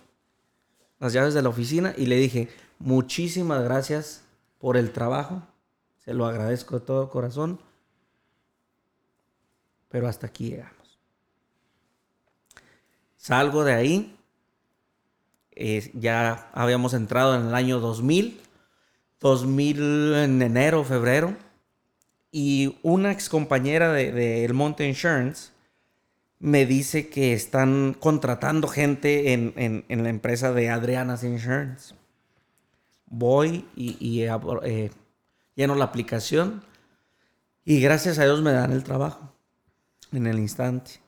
las 1.00 1.12
llaves 1.12 1.34
de 1.34 1.42
la 1.42 1.48
oficina 1.48 1.92
y 1.96 2.06
le 2.06 2.14
dije, 2.14 2.48
muchísimas 2.78 3.64
gracias 3.64 4.22
por 4.60 4.76
el 4.76 4.92
trabajo, 4.92 5.42
se 6.04 6.14
lo 6.14 6.26
agradezco 6.26 6.78
de 6.78 6.86
todo 6.86 7.10
corazón, 7.10 7.58
pero 9.88 10.06
hasta 10.06 10.28
aquí 10.28 10.50
llegamos. 10.50 11.00
Salgo 13.16 13.64
de 13.64 13.72
ahí, 13.72 14.16
ya 15.94 16.48
habíamos 16.52 16.94
entrado 16.94 17.34
en 17.34 17.48
el 17.48 17.56
año 17.56 17.80
2000, 17.80 18.40
2000 19.18 20.14
en 20.14 20.42
enero, 20.42 20.84
febrero, 20.84 21.36
y 22.30 22.78
una 22.84 23.10
ex 23.10 23.28
compañera 23.28 23.92
de, 23.92 24.12
de 24.12 24.44
El 24.44 24.54
Monte 24.54 24.86
Insurance 24.86 25.51
me 26.42 26.66
dice 26.66 27.08
que 27.08 27.32
están 27.34 27.94
contratando 27.98 28.66
gente 28.66 29.32
en, 29.32 29.52
en- 29.56 29.84
en 29.88 30.02
la 30.02 30.10
empresa 30.10 30.52
de 30.52 30.70
Adriana's 30.70 31.22
Insurance. 31.22 31.94
Voy 33.06 33.64
y, 33.76 34.22
eh, 34.24 34.90
lleno 35.54 35.76
la 35.76 35.84
aplicación 35.84 36.64
y 37.64 37.80
gracias 37.80 38.18
a 38.18 38.24
Dios 38.24 38.42
me 38.42 38.50
dan 38.50 38.72
el 38.72 38.82
trabajo 38.82 39.32
en 40.10 40.26
el 40.26 40.40
instante. 40.40 41.00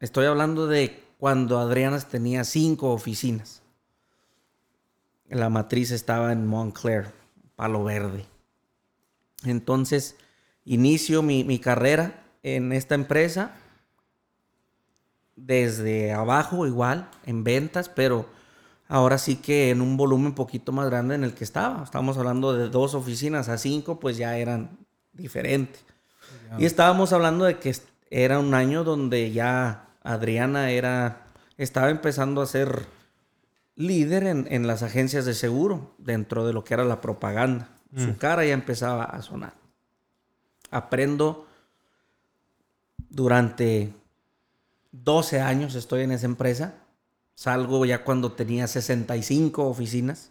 Estoy 0.00 0.26
hablando 0.26 0.66
de 0.66 1.00
cuando 1.18 1.60
Adriana 1.60 2.00
tenía 2.00 2.42
cinco 2.42 2.90
oficinas. 2.92 3.62
La 5.28 5.48
matriz 5.48 5.92
estaba 5.92 6.32
en 6.32 6.44
Montclair, 6.44 7.12
Palo 7.54 7.84
Verde. 7.84 8.26
Entonces, 9.44 10.16
inicio 10.64 11.22
mi, 11.22 11.44
mi 11.44 11.60
carrera 11.60 12.24
en 12.42 12.72
esta 12.72 12.96
empresa 12.96 13.56
desde 15.36 16.12
abajo 16.12 16.66
igual, 16.66 17.08
en 17.24 17.44
ventas, 17.44 17.88
pero 17.88 18.26
ahora 18.88 19.18
sí 19.18 19.36
que 19.36 19.70
en 19.70 19.80
un 19.80 19.96
volumen 19.96 20.28
un 20.28 20.34
poquito 20.34 20.72
más 20.72 20.86
grande 20.86 21.14
en 21.14 21.24
el 21.24 21.34
que 21.34 21.44
estaba. 21.44 21.82
Estamos 21.82 22.16
hablando 22.18 22.52
de 22.52 22.68
dos 22.68 22.94
oficinas 22.94 23.48
a 23.48 23.58
cinco, 23.58 23.98
pues 23.98 24.16
ya 24.16 24.36
eran 24.36 24.78
diferentes. 25.12 25.84
Y 26.58 26.66
estábamos 26.66 27.12
hablando 27.12 27.44
de 27.44 27.58
que 27.58 27.74
era 28.10 28.38
un 28.38 28.54
año 28.54 28.84
donde 28.84 29.32
ya 29.32 29.88
Adriana 30.02 30.70
era, 30.70 31.26
estaba 31.56 31.90
empezando 31.90 32.42
a 32.42 32.46
ser 32.46 32.86
líder 33.74 34.24
en, 34.24 34.46
en 34.50 34.66
las 34.66 34.82
agencias 34.82 35.24
de 35.24 35.34
seguro, 35.34 35.94
dentro 35.98 36.46
de 36.46 36.52
lo 36.52 36.62
que 36.62 36.74
era 36.74 36.84
la 36.84 37.00
propaganda. 37.00 37.68
Su 37.96 38.16
cara 38.16 38.44
ya 38.44 38.54
empezaba 38.54 39.04
a 39.04 39.22
sonar. 39.22 39.54
Aprendo 40.72 41.46
durante 43.08 43.92
12 45.02 45.40
años 45.40 45.74
estoy 45.74 46.02
en 46.02 46.12
esa 46.12 46.26
empresa. 46.26 46.74
Salgo 47.34 47.84
ya 47.84 48.04
cuando 48.04 48.32
tenía 48.32 48.68
65 48.68 49.66
oficinas. 49.66 50.30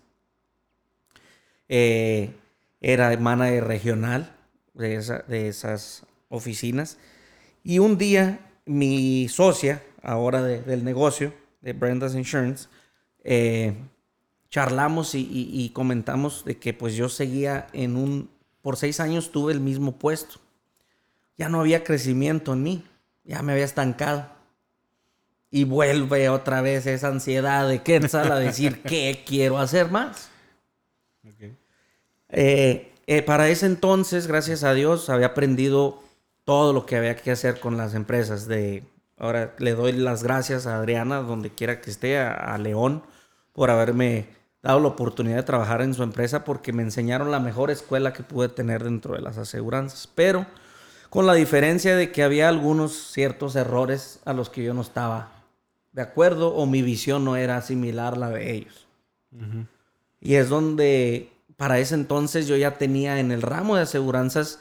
Eh, 1.68 2.34
era 2.80 3.16
manager 3.18 3.66
regional 3.66 4.36
de, 4.74 5.00
de, 5.28 5.48
esas 5.50 6.06
oficinas. 6.30 6.98
Y 7.64 7.80
un 7.80 7.98
día 7.98 8.40
mi 8.66 9.28
socia, 9.28 9.84
ahora 10.02 10.42
de, 10.42 10.62
del 10.62 10.86
negocio, 10.86 11.34
de 11.62 11.74
Brenda's 11.74 12.16
Insurance, 12.16 12.70
eh, 13.24 13.74
charlamos 14.50 15.16
y, 15.16 15.22
y, 15.22 15.50
y, 15.52 15.70
comentamos 15.70 16.46
de 16.46 16.58
que 16.58 16.74
pues 16.74 16.96
yo 16.96 17.10
seguía 17.10 17.68
en 17.74 17.98
un, 17.98 18.30
por 18.62 18.78
seis 18.78 19.00
años 19.00 19.32
tuve 19.32 19.52
el 19.52 19.60
mismo 19.60 19.98
puesto. 19.98 20.40
Ya 21.38 21.50
no 21.50 21.60
había 21.60 21.84
crecimiento 21.84 22.54
en 22.54 22.64
mí, 22.64 22.86
ya 23.24 23.42
me 23.42 23.54
había 23.54 23.66
estancado. 23.66 24.33
Y 25.56 25.66
vuelve 25.66 26.30
otra 26.30 26.62
vez 26.62 26.88
esa 26.88 27.10
ansiedad 27.10 27.70
de 27.70 27.84
Quetzal 27.84 28.32
a 28.32 28.40
decir 28.40 28.82
qué 28.88 29.24
quiero 29.24 29.60
hacer 29.60 29.92
más. 29.92 30.32
Okay. 31.36 31.56
Eh, 32.30 32.92
eh, 33.06 33.22
para 33.22 33.48
ese 33.50 33.68
entonces, 33.68 34.26
gracias 34.26 34.64
a 34.64 34.74
Dios, 34.74 35.12
había 35.12 35.28
aprendido 35.28 36.02
todo 36.44 36.74
lo 36.74 36.88
que 36.88 36.96
había 36.96 37.16
que 37.16 37.30
hacer 37.30 37.60
con 37.60 37.78
las 37.78 37.94
empresas. 37.94 38.48
De, 38.48 38.84
ahora 39.16 39.54
le 39.60 39.76
doy 39.76 39.92
las 39.92 40.24
gracias 40.24 40.66
a 40.66 40.78
Adriana, 40.78 41.18
donde 41.18 41.52
quiera 41.52 41.82
que 41.82 41.92
esté, 41.92 42.18
a, 42.18 42.34
a 42.34 42.58
León, 42.58 43.04
por 43.52 43.70
haberme 43.70 44.26
dado 44.64 44.80
la 44.80 44.88
oportunidad 44.88 45.36
de 45.36 45.44
trabajar 45.44 45.84
en 45.84 45.94
su 45.94 46.02
empresa 46.02 46.44
porque 46.44 46.74
me 46.74 46.82
enseñaron 46.82 47.30
la 47.30 47.40
mejor 47.40 47.70
escuela 47.70 48.12
que 48.12 48.24
pude 48.24 48.50
tener 48.50 48.84
dentro 48.84 49.14
de 49.14 49.22
las 49.22 49.38
aseguranzas. 49.38 50.10
Pero 50.16 50.48
con 51.12 51.28
la 51.28 51.36
diferencia 51.36 51.96
de 51.96 52.12
que 52.12 52.24
había 52.24 52.50
algunos 52.50 53.12
ciertos 53.12 53.56
errores 53.56 54.20
a 54.26 54.34
los 54.34 54.50
que 54.50 54.64
yo 54.64 54.74
no 54.74 54.82
estaba 54.82 55.33
de 55.94 56.02
acuerdo 56.02 56.54
o 56.54 56.66
mi 56.66 56.82
visión 56.82 57.24
no 57.24 57.36
era 57.36 57.62
similar 57.62 58.14
a 58.16 58.18
la 58.18 58.30
de 58.30 58.54
ellos. 58.54 58.88
Uh 59.32 59.38
-huh. 59.38 59.68
Y 60.20 60.36
es 60.36 60.50
donde 60.50 61.32
para 61.58 61.80
ese 61.80 61.96
entonces 61.96 62.48
yo 62.48 62.58
ya 62.58 62.78
tenía 62.78 63.20
en 63.20 63.32
el 63.32 63.42
ramo 63.42 63.76
de 63.76 63.84
aseguranzas 63.84 64.60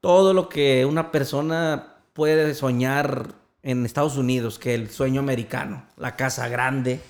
todo 0.00 0.34
lo 0.34 0.48
que 0.48 0.84
una 0.84 1.12
persona 1.12 1.94
puede 2.12 2.54
soñar 2.54 3.34
en 3.62 3.86
Estados 3.86 4.16
Unidos, 4.16 4.58
que 4.58 4.74
el 4.74 4.90
sueño 4.90 5.20
americano, 5.20 5.86
la 5.96 6.16
casa 6.16 6.48
grande 6.48 7.00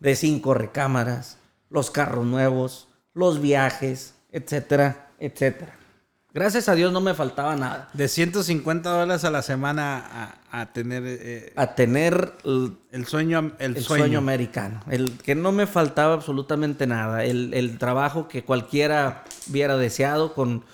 de 0.00 0.16
cinco 0.16 0.54
recámaras, 0.54 1.36
los 1.68 1.90
carros 1.90 2.24
nuevos, 2.24 2.88
los 3.12 3.40
viajes, 3.40 4.14
etcétera, 4.32 5.10
etcétera. 5.18 5.79
Gracias 6.32 6.68
a 6.68 6.76
Dios 6.76 6.92
no 6.92 7.00
me 7.00 7.12
faltaba 7.14 7.56
nada. 7.56 7.88
De 7.92 8.06
150 8.06 8.88
dólares 8.88 9.24
a 9.24 9.30
la 9.30 9.42
semana 9.42 10.38
a, 10.52 10.60
a 10.60 10.72
tener... 10.72 11.02
Eh, 11.04 11.52
a 11.56 11.74
tener 11.74 12.34
el, 12.44 12.76
el 12.92 13.06
sueño 13.06 13.52
el, 13.58 13.76
el 13.76 13.82
sueño. 13.82 14.04
sueño. 14.04 14.18
americano. 14.18 14.80
El 14.88 15.18
que 15.18 15.34
no 15.34 15.50
me 15.50 15.66
faltaba 15.66 16.14
absolutamente 16.14 16.86
nada. 16.86 17.24
El, 17.24 17.52
el 17.54 17.78
trabajo 17.78 18.28
que 18.28 18.44
cualquiera 18.44 19.24
hubiera 19.48 19.76
deseado 19.76 20.32
con, 20.32 20.64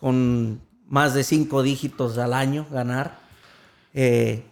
con 0.00 0.62
más 0.88 1.12
de 1.12 1.24
cinco 1.24 1.62
dígitos 1.62 2.16
al 2.16 2.32
año 2.32 2.66
ganar. 2.70 3.18
Eh, 3.92 4.44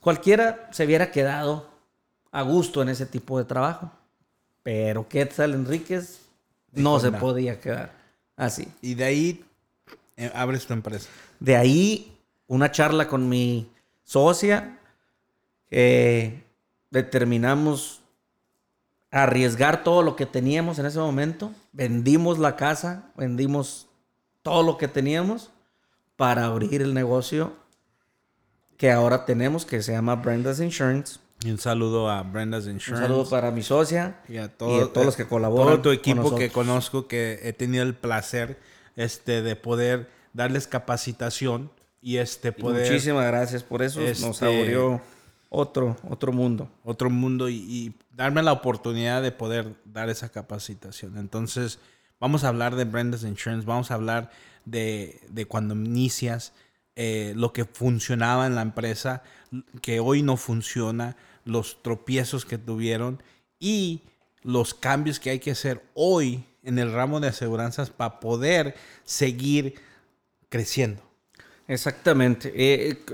cualquiera 0.00 0.68
se 0.72 0.84
hubiera 0.84 1.12
quedado 1.12 1.70
a 2.32 2.42
gusto 2.42 2.82
en 2.82 2.88
ese 2.88 3.06
tipo 3.06 3.38
de 3.38 3.44
trabajo. 3.44 3.92
Pero 4.64 5.08
Quetzal 5.08 5.54
Enríquez 5.54 6.22
no 6.72 6.98
se 6.98 7.12
podía 7.12 7.60
quedar 7.60 7.97
así. 8.38 8.66
Y 8.80 8.94
de 8.94 9.04
ahí 9.04 9.44
eh, 10.16 10.32
abres 10.34 10.66
tu 10.66 10.72
empresa. 10.72 11.10
De 11.38 11.56
ahí 11.56 12.18
una 12.46 12.72
charla 12.72 13.06
con 13.06 13.28
mi 13.28 13.70
socia. 14.04 14.78
Eh, 15.70 16.42
determinamos 16.90 18.00
arriesgar 19.10 19.84
todo 19.84 20.02
lo 20.02 20.16
que 20.16 20.24
teníamos 20.24 20.78
en 20.78 20.86
ese 20.86 20.98
momento. 20.98 21.52
Vendimos 21.72 22.38
la 22.38 22.56
casa, 22.56 23.10
vendimos 23.16 23.86
todo 24.42 24.62
lo 24.62 24.78
que 24.78 24.88
teníamos 24.88 25.50
para 26.16 26.46
abrir 26.46 26.80
el 26.80 26.94
negocio 26.94 27.52
que 28.78 28.90
ahora 28.90 29.24
tenemos, 29.24 29.66
que 29.66 29.82
se 29.82 29.92
llama 29.92 30.16
Brenda's 30.16 30.60
Insurance. 30.60 31.18
Y 31.44 31.50
un 31.50 31.58
saludo 31.58 32.10
a 32.10 32.22
Brenda's 32.22 32.66
Insurance. 32.66 33.04
Un 33.04 33.10
saludo 33.10 33.30
para 33.30 33.50
mi 33.50 33.62
socia 33.62 34.20
y 34.28 34.38
a, 34.38 34.48
todo, 34.48 34.78
y 34.78 34.82
a 34.82 34.92
todos 34.92 35.06
los 35.06 35.16
que 35.16 35.26
colaboran. 35.26 35.74
Todo 35.74 35.82
tu 35.82 35.90
equipo 35.90 36.34
que 36.34 36.50
conozco, 36.50 37.06
que 37.06 37.40
he 37.42 37.52
tenido 37.52 37.84
el 37.84 37.94
placer 37.94 38.58
este, 38.96 39.42
de 39.42 39.54
poder 39.54 40.10
darles 40.32 40.66
capacitación 40.66 41.70
y 42.02 42.16
este 42.16 42.52
poder. 42.52 42.86
Y 42.86 42.90
muchísimas 42.90 43.26
gracias 43.26 43.62
por 43.62 43.82
eso. 43.82 44.00
Este, 44.00 44.26
nos 44.26 44.42
abrió 44.42 45.00
otro, 45.48 45.96
otro 46.08 46.32
mundo. 46.32 46.68
Otro 46.84 47.08
mundo 47.08 47.48
y, 47.48 47.54
y, 47.54 47.94
darme 48.14 48.42
la 48.42 48.52
oportunidad 48.52 49.22
de 49.22 49.30
poder 49.30 49.76
dar 49.84 50.10
esa 50.10 50.28
capacitación. 50.30 51.18
Entonces, 51.18 51.78
vamos 52.18 52.42
a 52.42 52.48
hablar 52.48 52.74
de 52.74 52.84
Brenda's 52.84 53.22
Insurance, 53.22 53.64
vamos 53.64 53.92
a 53.92 53.94
hablar 53.94 54.30
de, 54.64 55.20
de 55.28 55.46
cuando 55.46 55.74
inicias, 55.74 56.52
eh, 56.96 57.32
lo 57.36 57.52
que 57.52 57.64
funcionaba 57.64 58.46
en 58.46 58.56
la 58.56 58.62
empresa, 58.62 59.22
que 59.82 60.00
hoy 60.00 60.22
no 60.22 60.36
funciona, 60.36 61.16
los 61.48 61.82
tropiezos 61.82 62.44
que 62.44 62.58
tuvieron 62.58 63.22
y 63.58 64.02
los 64.42 64.74
cambios 64.74 65.18
que 65.18 65.30
hay 65.30 65.38
que 65.38 65.52
hacer 65.52 65.82
hoy 65.94 66.44
en 66.62 66.78
el 66.78 66.92
ramo 66.92 67.20
de 67.20 67.28
aseguranzas 67.28 67.90
para 67.90 68.20
poder 68.20 68.74
seguir 69.04 69.74
creciendo. 70.48 71.02
Exactamente. 71.66 72.52
Eh, 72.54 73.04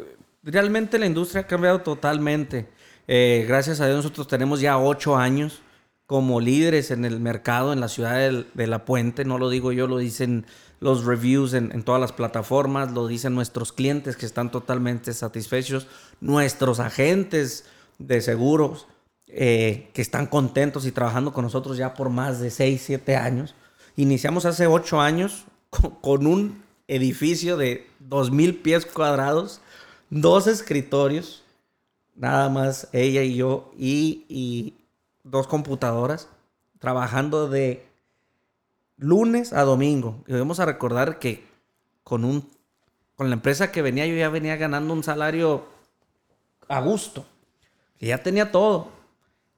realmente 0.42 0.98
la 0.98 1.06
industria 1.06 1.42
ha 1.42 1.46
cambiado 1.46 1.80
totalmente. 1.80 2.68
Eh, 3.06 3.44
gracias 3.46 3.80
a 3.80 3.86
Dios 3.86 3.98
nosotros 3.98 4.28
tenemos 4.28 4.60
ya 4.60 4.78
ocho 4.78 5.16
años 5.16 5.62
como 6.06 6.40
líderes 6.40 6.90
en 6.90 7.04
el 7.04 7.20
mercado 7.20 7.72
en 7.72 7.80
la 7.80 7.88
ciudad 7.88 8.18
de, 8.54 8.66
La 8.66 8.84
Puente. 8.84 9.24
No 9.24 9.38
lo 9.38 9.48
digo 9.48 9.72
yo, 9.72 9.86
lo 9.86 9.98
dicen 9.98 10.46
los 10.80 11.04
reviews 11.04 11.54
en, 11.54 11.82
todas 11.82 12.00
las 12.00 12.12
plataformas, 12.12 12.92
lo 12.92 13.06
dicen 13.06 13.34
nuestros 13.34 13.72
clientes 13.72 14.16
que 14.16 14.26
están 14.26 14.50
totalmente 14.50 15.14
satisfechos, 15.14 15.86
nuestros 16.20 16.78
agentes 16.78 17.64
de 17.98 18.20
seguros 18.20 18.86
eh, 19.36 19.90
que 19.94 20.02
están 20.02 20.26
contentos 20.26 20.86
y 20.86 20.92
trabajando 20.92 21.32
con 21.32 21.44
nosotros 21.44 21.76
ya 21.76 21.94
por 21.94 22.08
más 22.08 22.40
de 22.40 22.50
6, 22.50 22.82
7 22.84 23.16
años. 23.16 23.54
Iniciamos 23.96 24.44
hace 24.44 24.66
8 24.66 25.00
años 25.00 25.46
con, 26.02 26.26
un 26.26 26.62
edificio 26.86 27.56
de 27.56 27.88
2.000 28.08 28.62
pies 28.62 28.86
cuadrados, 28.86 29.60
dos 30.10 30.46
escritorios, 30.46 31.42
nada 32.14 32.48
más 32.48 32.88
ella 32.92 33.22
y 33.22 33.34
yo, 33.34 33.72
y, 33.76 34.74
dos 35.24 35.46
computadoras, 35.46 36.28
trabajando 36.78 37.48
de 37.48 37.86
lunes 38.98 39.52
a 39.52 39.62
domingo. 39.62 40.22
Y 40.28 40.34
a 40.34 40.64
recordar 40.64 41.18
que 41.18 41.44
con, 42.04 42.24
un, 42.24 42.48
con 43.16 43.30
la 43.30 43.34
empresa 43.34 43.72
que 43.72 43.82
venía 43.82 44.06
yo 44.06 44.14
ya 44.14 44.28
venía 44.28 44.56
ganando 44.56 44.92
un 44.92 45.02
salario 45.02 45.66
a 46.68 46.80
gusto, 46.80 47.26
que 48.04 48.08
ya 48.08 48.22
tenía 48.22 48.52
todo 48.52 48.90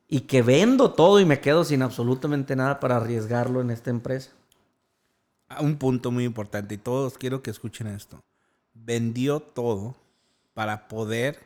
y 0.06 0.20
que 0.20 0.40
vendo 0.40 0.92
todo 0.92 1.18
y 1.18 1.24
me 1.24 1.40
quedo 1.40 1.64
sin 1.64 1.82
absolutamente 1.82 2.54
nada 2.54 2.78
para 2.78 2.98
arriesgarlo 2.98 3.60
en 3.60 3.72
esta 3.72 3.90
empresa. 3.90 4.30
Un 5.58 5.78
punto 5.78 6.12
muy 6.12 6.22
importante 6.22 6.76
y 6.76 6.78
todos 6.78 7.18
quiero 7.18 7.42
que 7.42 7.50
escuchen 7.50 7.88
esto. 7.88 8.22
Vendió 8.72 9.40
todo 9.40 9.96
para 10.54 10.86
poder 10.86 11.40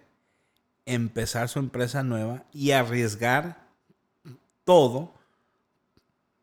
empezar 0.85 1.49
su 1.49 1.59
empresa 1.59 2.03
nueva 2.03 2.45
y 2.53 2.73
arriesgar 2.73 3.67
todo 4.65 5.15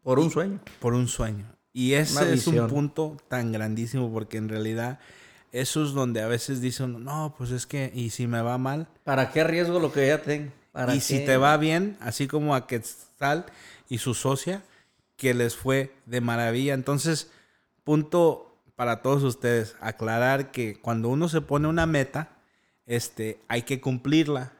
por 0.01 0.18
un 0.18 0.32
sueño. 0.32 0.60
Por 0.80 0.95
un 0.95 1.08
sueño. 1.08 1.45
Y 1.72 1.93
ese 1.93 2.34
es 2.34 2.47
un 2.47 2.68
punto 2.68 3.18
tan 3.28 3.51
grandísimo 3.51 4.12
porque 4.12 4.38
en 4.38 4.49
realidad 4.49 4.97
eso 5.52 5.84
es 5.84 5.91
donde 5.91 6.22
a 6.22 6.28
veces 6.28 6.62
dicen, 6.62 7.04
no, 7.04 7.34
pues 7.38 7.52
es 7.52 7.66
que, 7.66 7.91
¿y 7.93 8.10
si 8.10 8.28
me 8.28 8.41
va 8.41 8.58
mal? 8.58 8.88
¿Para 9.04 9.32
qué 9.32 9.41
arriesgo 9.41 9.80
lo 9.80 9.91
que 9.91 10.08
ya 10.08 10.22
tengo? 10.22 10.52
¿Para 10.72 10.93
Y 10.95 11.02
si 11.02 11.26
te 11.26 11.38
va 11.38 11.56
bien, 11.58 11.98
así 12.02 12.28
como 12.28 12.54
a 12.56 12.68
Quetzal 12.68 13.45
y 13.89 13.98
su 14.00 14.14
socia, 14.14 14.62
que 15.16 15.34
les 15.34 15.56
fue 15.56 15.93
de 16.06 16.22
maravilla. 16.22 16.74
Entonces, 16.74 17.32
punto 17.84 18.43
para 18.76 19.02
todos 19.02 19.24
ustedes, 19.24 19.76
aclarar 19.82 20.52
que 20.52 20.80
cuando 20.80 21.10
uno 21.10 21.30
se 21.30 21.41
pone 21.41 21.68
una 21.68 21.88
meta, 21.88 22.30
este, 22.86 23.39
hay 23.48 23.64
que 23.64 23.82
cumplirla, 23.82 24.52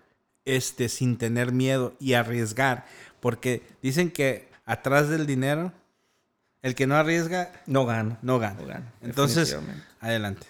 este, 0.44 0.90
sin 0.90 1.18
tener 1.18 1.52
miedo 1.52 1.94
y 2.00 2.14
arriesgar, 2.14 2.86
porque 3.20 3.62
dicen 3.84 4.10
que 4.10 4.50
atrás 4.66 5.10
del 5.10 5.28
dinero, 5.28 5.72
el 6.64 6.74
que 6.74 6.88
no 6.88 6.96
arriesga, 6.96 7.52
No 7.68 7.86
gana. 7.86 8.18
no 8.24 8.40
gana. 8.40 8.60
No 8.60 8.66
gana, 8.68 8.92
Entonces, 9.04 9.56
adelante. 10.00 10.48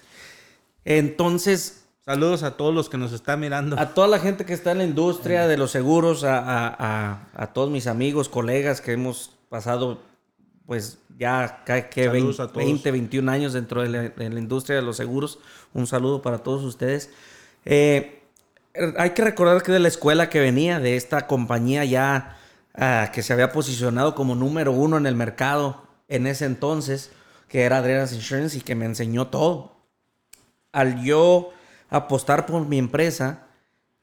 Entonces, 0.92 1.84
Saludos 2.06 2.44
a 2.44 2.52
todos 2.56 2.74
los 2.74 2.88
que 2.88 2.98
nos 2.98 3.12
están 3.12 3.42
mirando. 3.42 3.78
a 3.78 3.94
toda 3.94 4.08
la 4.08 4.20
gente 4.20 4.46
que 4.46 4.54
está 4.54 4.72
en 4.72 4.78
la 4.78 4.86
industria 4.86 5.46
de 5.46 5.58
los 5.58 5.72
seguros, 5.72 6.24
a, 6.24 6.38
a- 6.40 6.68
a- 6.80 7.28
a 7.36 7.48
todos 7.52 7.70
mis 7.70 7.86
amigos, 7.86 8.30
colegas 8.30 8.80
que 8.80 8.94
hemos 8.94 9.32
pasado, 9.50 10.00
pues 10.66 11.00
ya 11.20 11.64
que 11.66 12.06
Saludos 12.06 12.38
20, 12.38 12.42
a 12.44 12.48
todos. 12.48 12.56
20, 12.66 12.92
21 12.92 13.30
años 13.30 13.52
dentro 13.52 13.82
de 13.82 13.90
la, 13.90 14.02
de 14.04 14.30
la 14.30 14.40
industria 14.40 14.78
de 14.78 14.84
los 14.84 14.96
seguros. 14.96 15.40
Un 15.74 15.86
saludo 15.86 16.22
para 16.22 16.38
todos 16.38 16.64
ustedes. 16.64 17.10
Eh, 17.66 18.22
hay 18.98 19.10
que 19.10 19.26
recordar 19.26 19.62
que 19.62 19.74
de 19.74 19.80
la 19.80 19.90
escuela 19.90 20.30
que 20.30 20.40
venía, 20.40 20.80
de 20.80 20.96
esta 20.96 21.28
compañía 21.28 21.84
ya 21.84 22.38
ah, 22.74 23.12
que 23.14 23.22
se 23.22 23.34
había 23.34 23.52
posicionado 23.52 24.16
como 24.16 24.34
número 24.34 24.72
uno 24.72 24.96
en 24.96 25.08
el 25.08 25.16
mercado 25.16 25.84
en 26.08 26.26
ese 26.26 26.46
entonces, 26.46 27.12
que 27.50 27.64
era 27.64 27.80
Adriana's 27.80 28.14
Insurance 28.14 28.58
y 28.58 28.62
que 28.62 28.76
me 28.76 28.86
enseñó 28.86 29.28
todo. 29.28 29.76
Al 30.78 31.04
yo 31.04 31.52
apostar 31.90 32.46
por 32.46 32.68
mi 32.68 32.78
empresa, 32.78 33.48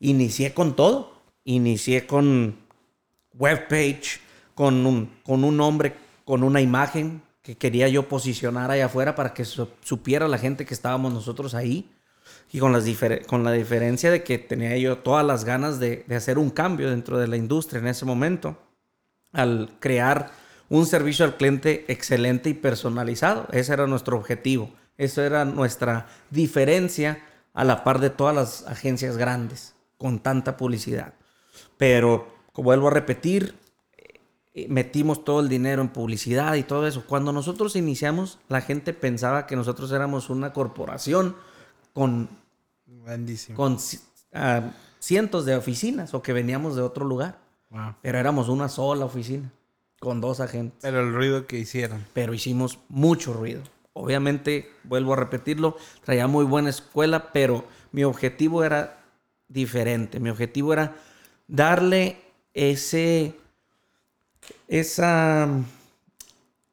inicié 0.01 0.53
con 0.55 0.75
todo. 0.75 1.13
Inicié 1.45 2.07
con 2.07 2.57
webpage, 3.35 4.21
con 4.55 4.87
un, 4.87 5.11
con 5.23 5.45
un 5.45 5.57
nombre, 5.57 5.95
con 6.25 6.43
una 6.43 6.61
imagen 6.61 7.23
que 7.43 7.57
quería 7.57 7.87
yo 7.89 8.09
posicionar 8.09 8.71
allá 8.71 8.87
afuera 8.87 9.15
para 9.15 9.35
que 9.35 9.45
su- 9.45 9.69
supiera 9.83 10.27
la 10.27 10.39
gente 10.39 10.65
que 10.65 10.73
estábamos 10.75 11.13
nosotros 11.13 11.55
ahí. 11.55 11.91
Y 12.51 12.59
con, 12.61 12.73
las 12.73 12.85
con 13.27 13.45
la 13.45 13.53
diferencia 13.53 14.11
de 14.11 14.23
que 14.23 14.39
tenía 14.39 14.77
yo 14.79 14.99
todas 14.99 15.27
las 15.27 15.45
ganas 15.45 15.79
de 15.81 16.05
hacer 16.17 16.39
un 16.39 16.51
cambio 16.51 16.89
dentro 16.89 17.19
de 17.19 17.29
la 17.29 17.37
industria 17.37 17.81
en 17.81 17.89
ese 17.89 18.05
momento, 18.05 18.57
al 19.33 19.69
crear 19.81 20.31
un 20.71 20.87
servicio 20.87 21.25
al 21.25 21.37
cliente 21.37 21.85
excelente 21.89 22.49
y 22.49 22.55
personalizado. 22.55 23.47
Ese 23.53 23.73
era 23.75 23.87
nuestro 23.87 24.17
objetivo. 24.17 24.71
Eso 24.97 25.23
era 25.23 25.45
nuestra 25.45 26.07
diferencia 26.31 27.23
a 27.53 27.65
la 27.65 27.85
par 27.85 28.01
de 28.01 28.11
todas 28.11 28.35
las 28.35 28.67
agencias 28.67 29.17
grandes 29.17 29.75
con 29.99 30.19
tanta 30.19 30.57
publicidad. 30.57 31.15
Pero, 31.77 32.29
como 32.53 32.67
vuelvo 32.67 32.89
a 32.89 32.91
repetir, 32.91 33.55
eh, 34.55 34.67
metimos 34.69 35.25
todo 35.25 35.41
el 35.41 35.49
dinero 35.49 35.83
en 35.83 35.89
publicidad 35.89 36.55
y 36.55 36.63
todo 36.63 36.87
eso. 36.87 37.05
Cuando 37.07 37.33
nosotros 37.33 37.77
iniciamos, 37.77 38.39
la 38.49 38.61
gente 38.61 38.93
pensaba 38.93 39.47
que 39.47 39.57
nosotros 39.57 39.91
éramos 39.93 40.31
una 40.31 40.53
corporación 40.53 41.37
con, 41.93 42.29
Grandísimo. 42.87 43.57
con 43.57 43.79
ah, 44.33 44.73
cientos 44.99 45.45
de 45.45 45.57
oficinas 45.57 46.15
o 46.15 46.23
que 46.23 46.33
veníamos 46.33 46.77
de 46.77 46.83
otro 46.83 47.05
lugar. 47.05 47.39
Wow. 47.71 47.95
Pero 48.03 48.19
éramos 48.19 48.49
una 48.49 48.69
sola 48.69 49.05
oficina 49.05 49.51
con 50.01 50.21
dos 50.21 50.41
agentes. 50.41 50.79
Pero 50.83 51.01
el 51.01 51.13
ruido 51.15 51.47
que 51.47 51.59
hicieron. 51.59 52.05
Pero 52.13 52.35
hicimos 52.35 52.79
mucho 52.89 53.33
ruido. 53.33 53.63
Obviamente, 53.95 54.71
vuelvo 54.83 55.13
a 55.13 55.17
repetirlo, 55.17 55.77
traía 56.05 56.27
muy 56.27 56.45
buena 56.45 56.69
escuela, 56.71 57.33
pero 57.33 57.65
mi 57.93 58.05
objetivo 58.05 58.65
era 58.65 59.05
diferente. 59.49 60.19
Mi 60.21 60.31
objetivo 60.31 60.73
era 60.73 60.97
darle 61.47 62.19
ese, 62.55 63.35
esa, 64.69 65.49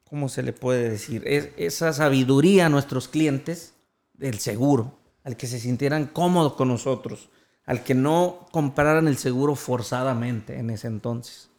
¿cómo 0.09 0.29
se 0.29 0.43
le 0.43 0.53
puede 0.53 0.89
decir? 0.89 1.23
Es- 1.25 1.49
esa 1.57 1.93
sabiduría 1.93 2.65
a 2.65 2.69
nuestros 2.69 3.07
clientes 3.07 3.73
del 4.13 4.39
seguro, 4.39 4.93
al 5.23 5.37
que 5.37 5.47
se 5.47 5.59
sintieran 5.59 6.07
cómodos 6.07 6.53
con 6.53 6.67
nosotros, 6.67 7.29
al 7.65 7.83
que 7.83 7.93
no 7.93 8.47
compraran 8.51 9.07
el 9.07 9.17
seguro 9.17 9.55
forzadamente 9.55 10.57
en 10.59 10.69
ese 10.69 10.87
entonces. 10.87 11.49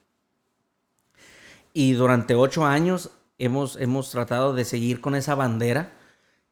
Y 1.72 1.92
durante 1.92 2.34
ocho 2.34 2.64
años 2.64 3.10
hemos, 3.44 3.76
hemos 3.76 4.10
tratado 4.10 4.54
de 4.54 4.64
seguir 4.64 5.00
con 5.00 5.14
esa 5.14 5.34
bandera 5.34 5.92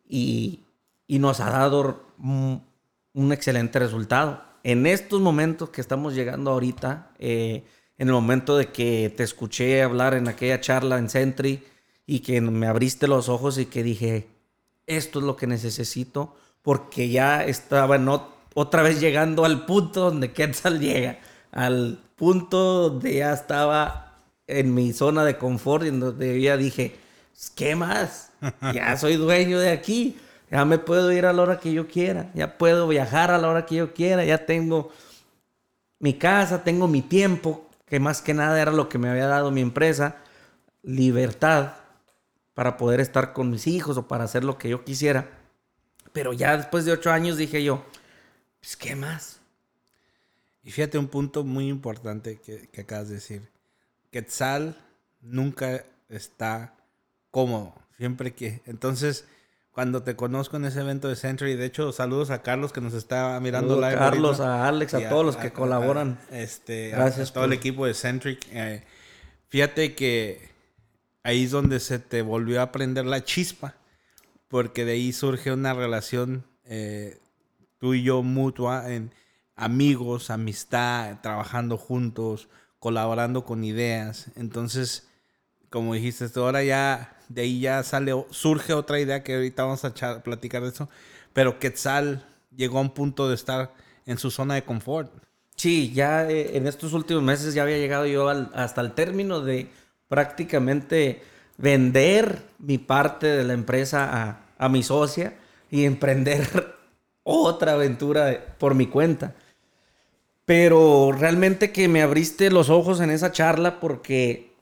y, 0.09 0.61
y 1.07 1.19
nos 1.19 1.41
ha 1.41 1.51
dado 1.51 2.03
un, 2.19 2.63
excelente 3.33 3.79
resultado. 3.79 4.43
En 4.63 4.87
estos 4.87 5.21
momentos 5.21 5.71
que 5.71 5.81
estamos 5.81 6.15
llegando 6.15 6.51
ahorita, 6.51 7.13
eh, 7.19 7.65
en 7.99 8.09
el 8.09 8.15
momento 8.15 8.57
de 8.57 8.69
que 8.73 9.13
te 9.17 9.23
escuché 9.23 9.83
hablar 9.83 10.15
en 10.15 10.29
aquella 10.29 10.61
charla 10.61 10.99
en 10.99 11.09
Sentry 11.09 11.63
y 12.07 12.21
que 12.21 12.41
me 12.41 12.67
abriste 12.67 13.07
los 13.07 13.29
ojos 13.29 13.59
y 13.59 13.67
que 13.67 13.83
dije, 13.83 14.29
esto 14.87 15.21
es 15.21 15.25
lo 15.25 15.37
que 15.37 15.47
necesito, 15.47 16.35
porque 16.63 17.09
ya 17.09 17.45
estaba 17.45 17.97
en 17.97 18.07
ot- 18.07 18.29
otra 18.55 18.83
vez 18.83 19.01
llegando 19.01 19.45
al 19.45 19.65
punto 19.65 20.01
donde 20.01 20.33
Quetzal 20.33 20.81
llega, 20.81 21.21
al 21.53 22.01
punto 22.17 22.91
donde 22.91 23.15
ya 23.17 23.33
estaba 23.33 24.10
en 24.59 24.75
mi 24.75 24.93
zona 24.93 25.25
de 25.25 25.39
confort 25.39 25.85
y 25.85 25.89
en 25.89 26.01
donde 26.01 26.41
ya 26.41 26.57
dije, 26.57 26.97
¿qué 27.55 27.77
más? 27.77 28.31
Ya 28.75 28.97
soy 28.99 29.17
dueño 29.17 29.59
de 29.59 29.71
aquí, 29.71 30.19
ya 30.51 30.65
me 30.65 30.79
puedo 30.79 31.13
ir 31.13 31.27
a 31.27 31.33
la 31.33 31.43
hora 31.43 31.61
que 31.61 31.73
yo 31.73 31.87
quiera, 31.87 32.31
ya 32.35 32.59
puedo 32.59 32.89
viajar 32.89 33.31
a 33.31 33.39
la 33.39 33.49
hora 33.49 33.67
que 33.67 33.77
yo 33.77 33.95
quiera, 33.95 34.25
ya 34.25 34.47
tengo 34.47 34.91
mi 35.99 36.15
casa, 36.15 36.65
tengo 36.65 36.89
mi 36.89 37.03
tiempo, 37.03 37.69
que 37.87 38.01
más 38.01 38.23
que 38.23 38.35
nada 38.35 38.61
era 38.61 38.73
lo 38.73 38.89
que 38.89 38.99
me 38.99 39.09
había 39.09 39.27
dado 39.27 39.51
mi 39.51 39.61
empresa, 39.61 40.17
libertad 40.83 41.75
para 42.55 42.77
poder 42.77 43.01
estar 43.01 43.33
con 43.33 43.51
mis 43.51 43.67
hijos 43.67 43.97
o 43.97 44.09
para 44.09 44.25
hacer 44.25 44.45
lo 44.45 44.59
que 44.59 44.69
yo 44.69 44.85
quisiera. 44.85 45.29
Pero 46.13 46.33
ya 46.33 46.57
después 46.57 46.85
de 46.85 46.93
ocho 46.93 47.11
años 47.11 47.37
dije 47.37 47.63
yo, 47.63 47.85
pues 48.61 48.77
¿qué 48.77 48.97
más? 48.97 49.41
Y 50.63 50.71
fíjate 50.71 50.99
un 50.99 51.09
punto 51.09 51.45
muy 51.45 51.69
importante 51.69 52.39
que, 52.39 52.69
que 52.69 52.83
acabas 52.83 53.09
de 53.09 53.15
decir. 53.15 53.60
Quetzal 54.11 54.77
nunca 55.21 55.85
está 56.09 56.75
cómodo. 57.31 57.75
Siempre 57.97 58.33
que. 58.35 58.63
Entonces, 58.67 59.27
cuando 59.73 60.03
te 60.03 60.17
conozco 60.17 60.57
en 60.57 60.65
ese 60.65 60.81
evento 60.81 61.09
de 61.09 61.17
Century, 61.17 61.55
de 61.55 61.67
hecho, 61.67 61.93
saludos 61.93 62.31
a 62.31 62.43
Carlos 62.43 62.73
que 62.73 62.81
nos 62.81 62.95
está 62.95 63.39
mirando 63.41 63.75
Saludos 63.75 63.85
a 63.85 63.89
live. 63.91 63.99
Carlos, 63.99 64.41
ahorita. 64.41 64.65
a 64.65 64.69
Alex, 64.69 64.95
a 64.95 65.09
todos 65.09 65.25
los 65.27 65.37
que 65.37 65.53
colaboran. 65.53 66.19
este, 66.31 66.93
a- 66.95 66.99
Gracias 66.99 67.31
a 67.31 67.33
todo 67.35 67.45
el 67.45 67.53
equipo 67.53 67.87
de 67.87 67.95
Centric. 67.95 68.47
Eh, 68.53 68.83
fíjate 69.49 69.95
que 69.95 70.51
ahí 71.23 71.45
es 71.45 71.51
donde 71.51 71.79
se 71.81 71.99
te 71.99 72.23
volvió 72.23 72.63
a 72.63 72.73
prender 72.73 73.05
la 73.07 73.23
chispa, 73.23 73.75
porque 74.49 74.85
de 74.85 74.93
ahí 74.93 75.13
surge 75.13 75.53
una 75.53 75.73
relación 75.75 76.45
eh, 76.65 77.19
tú 77.79 77.95
y 77.95 78.03
yo 78.03 78.23
mutua 78.23 78.91
en 78.93 79.13
amigos, 79.57 80.31
amistad, 80.31 81.21
trabajando 81.23 81.77
juntos, 81.77 82.49
colaborando 82.81 83.45
con 83.45 83.63
ideas. 83.63 84.27
Entonces, 84.35 85.07
como 85.69 85.95
dijiste, 85.95 86.27
ahora 86.35 86.65
ya 86.65 87.17
de 87.29 87.43
ahí 87.43 87.61
ya 87.61 87.85
sale, 87.85 88.13
surge 88.31 88.73
otra 88.73 88.99
idea 88.99 89.23
que 89.23 89.37
ahorita 89.37 89.63
vamos 89.63 89.85
a 89.85 90.23
platicar 90.23 90.63
de 90.63 90.71
eso, 90.71 90.89
pero 91.33 91.61
Quetzal 91.61 92.27
llegó 92.57 92.79
a 92.79 92.83
un 92.83 92.91
punto 92.91 93.29
de 93.29 93.37
estar 93.37 93.73
en 94.05 94.19
su 94.19 94.33
zona 94.33 94.55
de 94.57 94.65
confort. 94.65 95.13
Sí, 95.55 95.93
ya 95.93 96.29
eh, 96.29 96.57
en 96.57 96.67
estos 96.67 96.93
últimos 96.93 97.23
meses 97.23 97.55
ya 97.55 97.63
había 97.63 97.79
llegado 97.79 98.07
yo 98.07 98.29
hasta 98.29 98.81
el 98.81 98.93
término 98.93 99.41
de 99.41 99.69
prácticamente 100.09 101.23
vender 101.59 102.43
mi 102.59 102.79
parte 102.79 103.29
de 103.29 103.45
la 103.45 103.53
empresa 103.53 104.09
a, 104.11 104.41
a 104.59 104.69
mi 104.69 104.83
socia 104.83 105.35
y 105.71 105.85
emprender 105.85 106.75
otra 107.23 107.73
aventura 107.75 108.57
por 108.59 108.75
mi 108.75 108.87
cuenta. 108.87 109.35
Pero 110.51 111.13
realmente 111.13 111.71
que 111.71 111.87
me 111.87 112.03
abriste 112.03 112.51
los 112.51 112.71
ojos 112.71 112.99
en 113.01 113.11
esa 113.11 113.31
charla 113.31 113.79
porque 113.79 114.53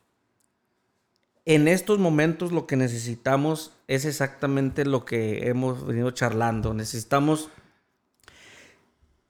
en 1.47 1.67
estos 1.67 1.99
momentos 1.99 2.53
lo 2.53 2.67
que 2.67 2.77
necesitamos 2.77 3.73
es 3.87 4.05
exactamente 4.05 4.85
lo 4.85 5.07
que 5.07 5.49
hemos 5.49 5.87
venido 5.87 6.11
charlando. 6.11 6.75
Necesitamos 6.75 7.49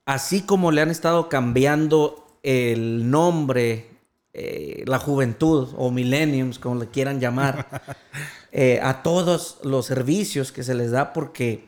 así 0.04 0.42
como 0.42 0.72
le 0.72 0.80
han 0.80 0.90
estado 0.90 1.28
cambiando 1.28 2.26
el 2.42 3.08
nombre, 3.08 3.86
eh, 4.32 4.82
la 4.84 4.98
juventud 4.98 5.68
o 5.76 5.92
millenniums, 5.92 6.58
como 6.58 6.80
le 6.80 6.88
quieran 6.88 7.20
llamar, 7.20 7.68
eh, 8.50 8.80
a 8.82 9.04
todos 9.04 9.58
los 9.62 9.86
servicios 9.86 10.50
que 10.50 10.64
se 10.64 10.74
les 10.74 10.90
da 10.90 11.12
porque... 11.12 11.67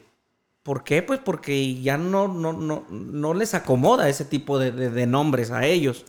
¿Por 0.71 0.85
qué? 0.85 1.03
Pues 1.03 1.19
porque 1.21 1.81
ya 1.83 1.97
no, 1.99 2.29
no, 2.29 2.53
no, 2.53 2.85
no 2.91 3.35
les 3.35 3.55
acomoda 3.55 4.09
ese 4.09 4.25
tipo 4.25 4.59
de, 4.61 4.71
de- 4.73 4.91
de 4.91 5.07
nombres 5.07 5.51
a 5.51 5.67
ellos. 5.67 6.05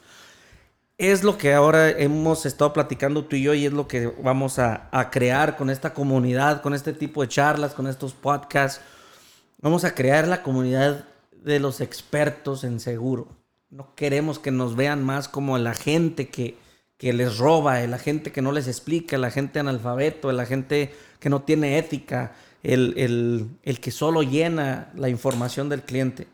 es 0.98 1.24
lo 1.24 1.38
que 1.38 1.54
ahora 1.54 1.90
hemos 1.90 2.46
estado 2.46 2.74
platicando 2.74 3.26
tú 3.26 3.36
y 3.36 3.44
yo 3.44 3.54
y 3.56 3.66
es 3.66 3.74
lo 3.74 3.88
que 3.88 4.08
vamos 4.24 4.60
a, 4.60 4.88
a 4.92 5.10
crear 5.10 5.58
con 5.58 5.70
esta 5.72 5.94
comunidad, 5.96 6.62
con 6.62 6.74
este 6.76 6.94
tipo 6.94 7.22
de 7.24 7.28
charlas, 7.28 7.74
con 7.74 7.88
estos 7.88 8.14
podcasts. 8.14 8.82
Vamos 9.62 9.84
a 9.84 9.96
crear 9.96 10.28
la 10.28 10.44
comunidad 10.44 11.06
de 11.32 11.60
los 11.60 11.82
expertos 11.82 12.64
en 12.64 12.80
seguro. 12.80 13.30
No 13.72 13.96
queremos 13.96 14.38
que 14.40 14.52
nos 14.52 14.76
vean 14.76 15.04
más 15.04 15.28
como 15.28 15.58
la 15.58 15.74
gente 15.74 16.30
que, 16.30 16.58
que 16.98 17.14
les 17.14 17.38
roba, 17.40 17.80
la 17.88 17.98
gente 17.98 18.32
que 18.32 18.42
no 18.44 18.52
les 18.52 18.68
explica, 18.68 19.18
la 19.18 19.32
gente 19.32 19.60
analfabeto, 19.60 20.32
la 20.32 20.46
gente 20.46 20.94
que 21.20 21.30
no 21.30 21.42
tiene 21.44 21.80
ética, 21.80 22.34
el, 22.64 22.94
el, 22.98 23.48
el 23.64 23.80
que 23.80 23.92
solo 23.92 24.24
llena 24.24 24.92
la 24.96 25.10
información 25.10 25.70
del 25.70 25.84
cliente. 25.84 26.28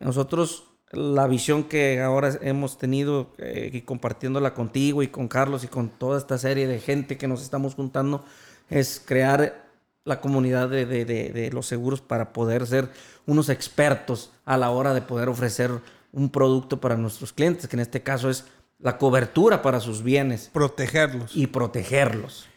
Nosotros, 0.00 0.64
la 0.90 1.26
visión 1.26 1.64
que 1.64 2.00
ahora 2.00 2.36
hemos 2.42 2.78
tenido 2.78 3.32
eh, 3.38 3.70
y 3.72 3.82
compartiéndola 3.82 4.52
contigo 4.54 5.02
y 5.02 5.08
con 5.08 5.28
Carlos 5.28 5.64
y 5.64 5.68
con 5.68 5.88
toda 5.90 6.18
esta 6.18 6.38
serie 6.38 6.66
de 6.66 6.80
gente 6.80 7.16
que 7.16 7.28
nos 7.28 7.42
estamos 7.42 7.74
juntando, 7.74 8.24
es 8.68 9.02
crear 9.04 9.64
la 10.04 10.20
comunidad 10.20 10.68
de, 10.68 10.84
de, 10.86 11.04
de, 11.04 11.30
de 11.30 11.52
los 11.52 11.66
seguros 11.66 12.00
para 12.00 12.32
poder 12.32 12.66
ser 12.66 12.90
unos 13.26 13.48
expertos 13.48 14.32
a 14.44 14.56
la 14.56 14.70
hora 14.70 14.94
de 14.94 15.02
poder 15.02 15.28
ofrecer 15.28 15.70
un 16.12 16.30
producto 16.30 16.80
para 16.80 16.96
nuestros 16.96 17.32
clientes, 17.32 17.68
que 17.68 17.76
en 17.76 17.80
este 17.80 18.02
caso 18.02 18.28
es 18.28 18.44
la 18.80 18.98
cobertura 18.98 19.62
para 19.62 19.78
sus 19.78 20.02
bienes 20.02 20.50
Protegerlos. 20.52 21.36
y 21.36 21.46
protegerlos. 21.46 22.48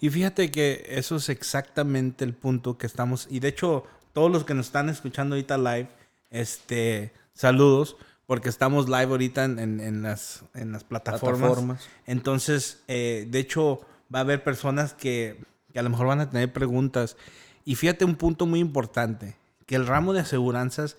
Y 0.00 0.10
fíjate 0.10 0.50
que 0.50 0.84
eso 0.88 1.16
es 1.16 1.28
exactamente 1.28 2.24
el 2.24 2.34
punto 2.34 2.76
que 2.78 2.86
estamos. 2.86 3.26
Y 3.30 3.40
de 3.40 3.48
hecho, 3.48 3.84
todos 4.12 4.30
los 4.30 4.44
que 4.44 4.54
nos 4.54 4.66
están 4.66 4.88
escuchando 4.88 5.34
ahorita 5.34 5.58
live, 5.58 5.88
este, 6.30 7.12
saludos, 7.32 7.96
porque 8.26 8.48
estamos 8.48 8.86
live 8.88 9.04
ahorita 9.10 9.44
en, 9.44 9.58
en- 9.58 9.80
en 9.80 10.02
las, 10.02 10.42
en 10.54 10.72
las 10.72 10.84
plataformas. 10.84 11.38
Plataformas. 11.40 11.88
Entonces, 12.06 12.82
eh, 12.88 13.26
de 13.30 13.38
hecho, 13.38 13.80
va 14.14 14.20
a 14.20 14.22
haber 14.22 14.42
personas 14.44 14.94
que, 14.94 15.40
que 15.72 15.78
a 15.78 15.82
lo 15.82 15.90
mejor 15.90 16.06
van 16.06 16.20
a 16.20 16.30
tener 16.30 16.52
preguntas. 16.52 17.16
Y 17.64 17.74
fíjate 17.76 18.04
un 18.04 18.16
punto 18.16 18.46
muy 18.46 18.60
importante, 18.60 19.36
que 19.66 19.76
el 19.76 19.86
ramo 19.86 20.12
de 20.12 20.20
aseguranzas 20.20 20.96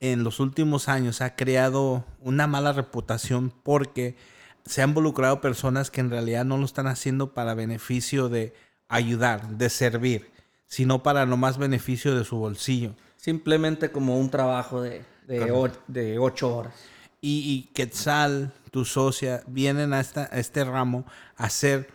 en 0.00 0.24
los 0.24 0.40
últimos 0.40 0.88
años 0.88 1.20
ha 1.20 1.36
creado 1.36 2.04
una 2.20 2.46
mala 2.46 2.72
reputación 2.72 3.52
porque 3.62 4.16
se 4.64 4.82
han 4.82 4.90
involucrado 4.90 5.40
personas 5.40 5.90
que 5.90 6.00
en 6.00 6.10
realidad 6.10 6.44
no 6.44 6.56
lo 6.58 6.64
están 6.64 6.86
haciendo 6.86 7.32
para 7.34 7.54
beneficio 7.54 8.28
de 8.28 8.54
ayudar, 8.88 9.48
de 9.56 9.70
servir, 9.70 10.30
sino 10.66 11.02
para 11.02 11.26
no 11.26 11.36
más 11.36 11.58
beneficio 11.58 12.14
de 12.16 12.24
su 12.24 12.36
bolsillo. 12.36 12.94
Simplemente 13.16 13.90
como 13.90 14.18
un 14.18 14.30
trabajo 14.30 14.80
de, 14.82 15.04
de, 15.26 15.50
o- 15.52 15.70
de 15.88 16.18
ocho 16.18 16.56
horas. 16.56 16.74
Y, 17.20 17.40
y 17.68 17.72
Quetzal, 17.74 18.52
tu 18.70 18.84
socia, 18.84 19.42
vienen 19.46 19.92
a, 19.92 20.00
esta- 20.00 20.28
a 20.32 20.38
este 20.38 20.64
ramo 20.64 21.04
a 21.36 21.44
hacer 21.44 21.88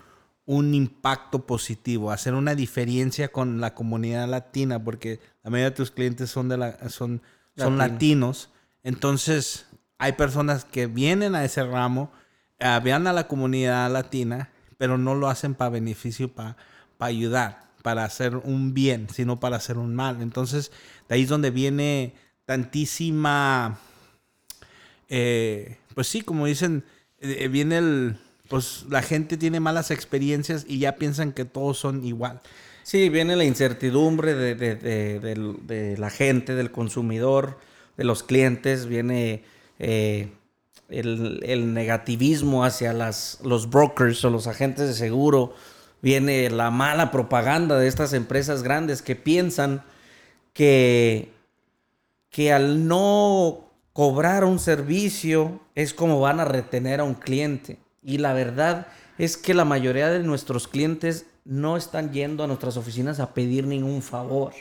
un 0.45 0.73
impacto 0.73 1.45
positivo, 1.45 2.09
a 2.09 2.13
hacer 2.13 2.33
una 2.33 2.55
diferencia 2.55 3.27
con 3.29 3.59
la 3.59 3.73
comunidad 3.73 4.27
latina, 4.29 4.81
porque 4.81 5.19
la 5.43 5.49
mayoría 5.49 5.71
de 5.71 5.75
tus 5.75 5.91
clientes 5.91 6.29
son, 6.29 6.47
de 6.47 6.55
la, 6.57 6.89
son, 6.89 7.21
son 7.57 7.77
latinos. 7.77 8.49
Entonces, 8.83 9.65
hay 9.97 10.13
personas 10.13 10.63
que 10.63 10.87
vienen 10.87 11.35
a 11.35 11.43
ese 11.43 11.63
ramo, 11.65 12.11
eh, 12.59 12.79
vean 12.83 13.07
a 13.07 13.13
la 13.13 13.27
comunidad 13.27 13.91
latina, 13.91 14.49
pero 14.77 14.97
no 14.97 15.15
lo 15.15 15.27
hacen 15.29 15.55
para 15.55 15.69
beneficio, 15.71 16.31
para 16.33 16.55
ayudar, 16.99 17.67
para 17.83 18.03
hacer 18.05 18.35
un 18.37 18.73
bien, 18.73 19.07
sino 19.13 19.39
para 19.39 19.57
hacer 19.57 19.77
un 19.77 19.95
mal. 19.95 20.21
Entonces, 20.21 20.71
de 21.09 21.15
ahí 21.15 21.23
es 21.23 21.29
donde 21.29 21.51
viene 21.51 22.13
tantísima 22.45 23.79
eh, 25.09 25.77
pues 25.95 26.07
sí, 26.07 26.21
como 26.21 26.45
dicen, 26.45 26.83
eh, 27.19 27.47
viene 27.47 27.77
el, 27.77 28.17
pues 28.49 28.85
la 28.89 29.01
gente 29.01 29.37
tiene 29.37 29.59
malas 29.59 29.91
experiencias 29.91 30.65
y 30.67 30.79
ya 30.79 30.95
piensan 30.95 31.31
que 31.33 31.45
todos 31.45 31.77
son 31.77 32.03
igual. 32.05 32.41
Sí, 32.83 33.09
viene 33.09 33.35
la 33.35 33.43
incertidumbre 33.43 34.33
de, 34.33 34.55
de- 34.55 34.75
de- 34.75 35.97
la 35.97 36.09
gente, 36.09 36.55
del 36.55 36.71
consumidor, 36.71 37.59
de 37.97 38.03
los 38.05 38.23
clientes, 38.23 38.85
viene 38.85 39.43
el, 40.89 41.73
negativismo 41.73 42.63
hacia 42.63 42.93
las, 42.93 43.39
los 43.43 43.69
brokers 43.69 44.23
o 44.25 44.29
los 44.29 44.47
agentes 44.47 44.87
de 44.87 44.93
seguro, 44.93 45.53
viene 46.01 46.49
la 46.49 46.71
mala 46.71 47.11
propaganda 47.11 47.77
de 47.77 47.87
estas 47.87 48.13
empresas 48.13 48.63
grandes 48.63 49.01
que 49.01 49.15
piensan 49.15 49.83
que, 50.53 51.31
que 52.29 52.53
al 52.53 52.87
no 52.87 53.71
cobrar 53.93 54.45
un 54.45 54.59
servicio 54.59 55.59
es 55.75 55.93
como 55.93 56.19
van 56.19 56.39
a 56.39 56.45
retener 56.45 56.99
a 56.99 57.03
un 57.03 57.15
cliente. 57.15 57.77
Y 58.03 58.19
la 58.19 58.33
verdad 58.33 58.87
es 59.17 59.37
que 59.37 59.53
la 59.53 59.65
mayoría 59.65 60.09
de 60.09 60.19
nuestros 60.19 60.67
clientes 60.67 61.25
no 61.45 61.77
están 61.77 62.11
yendo 62.11 62.43
a 62.43 62.47
nuestras 62.47 62.77
oficinas 62.77 63.19
a 63.19 63.33
pedir 63.33 63.65
ningún 63.65 64.01
favor. 64.01 64.53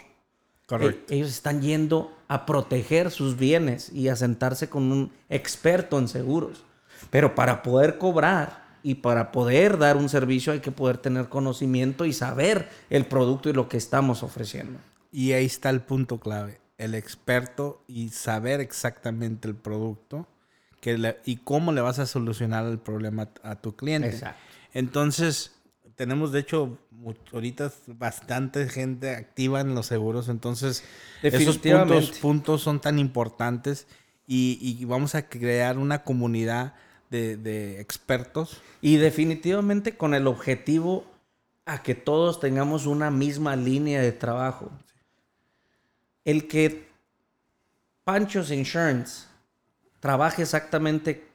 Correcto. 0.66 1.12
E- 1.12 1.16
Ellos 1.16 1.30
están 1.30 1.62
yendo 1.62 2.12
a 2.28 2.44
proteger 2.46 3.10
sus 3.10 3.36
bienes 3.36 3.90
y 3.92 4.08
a 4.08 4.16
sentarse 4.16 4.68
con 4.68 4.90
un 4.92 5.12
experto 5.28 5.98
en 5.98 6.08
seguros. 6.08 6.64
Pero 7.10 7.34
para 7.34 7.62
poder 7.62 7.98
cobrar 7.98 8.66
y 8.82 8.96
para 8.96 9.32
poder 9.32 9.78
dar 9.78 9.96
un 9.96 10.08
servicio 10.08 10.52
hay 10.52 10.60
que 10.60 10.72
poder 10.72 10.98
tener 10.98 11.28
conocimiento 11.28 12.04
y 12.04 12.12
saber 12.12 12.68
el 12.90 13.06
producto 13.06 13.48
y 13.48 13.52
lo 13.52 13.68
que 13.68 13.76
estamos 13.76 14.22
ofreciendo. 14.22 14.78
Y 15.12 15.32
ahí 15.32 15.46
está 15.46 15.70
el 15.70 15.80
punto 15.82 16.18
clave, 16.18 16.60
el 16.78 16.94
experto 16.94 17.82
y 17.86 18.08
saber 18.10 18.60
exactamente 18.60 19.48
el 19.48 19.54
producto 19.54 20.26
que 20.80 20.98
le- 20.98 21.18
y 21.24 21.36
cómo 21.38 21.72
le 21.72 21.80
vas 21.80 21.98
a 21.98 22.06
solucionar 22.06 22.66
el 22.66 22.78
problema 22.78 23.28
a 23.42 23.56
tu 23.56 23.74
cliente. 23.76 24.08
Exacto. 24.08 24.40
Entonces, 24.72 25.52
tenemos 25.96 26.30
de 26.30 26.40
hecho 26.40 26.78
ahorita 27.32 27.72
bastante 27.86 28.68
gente 28.68 29.10
activa 29.10 29.60
en 29.60 29.74
los 29.74 29.86
seguros, 29.86 30.28
entonces 30.28 30.84
esos 31.22 31.58
puntos, 31.58 32.10
puntos 32.20 32.62
son 32.62 32.80
tan 32.80 32.98
importantes 32.98 33.86
y, 34.26 34.58
y 34.60 34.84
vamos 34.84 35.14
a 35.14 35.28
crear 35.28 35.78
una 35.78 36.04
comunidad 36.04 36.74
de, 37.10 37.36
de 37.36 37.80
expertos. 37.80 38.60
Y 38.80 38.96
definitivamente 38.96 39.96
con 39.96 40.14
el 40.14 40.26
objetivo 40.26 41.04
a 41.64 41.82
que 41.82 41.94
todos 41.94 42.40
tengamos 42.40 42.86
una 42.86 43.10
misma 43.10 43.56
línea 43.56 44.00
de 44.00 44.12
trabajo. 44.12 44.70
El 46.24 46.46
que 46.46 46.86
Pancho's 48.04 48.50
Insurance 48.50 49.26
trabaje 50.00 50.42
exactamente 50.42 51.26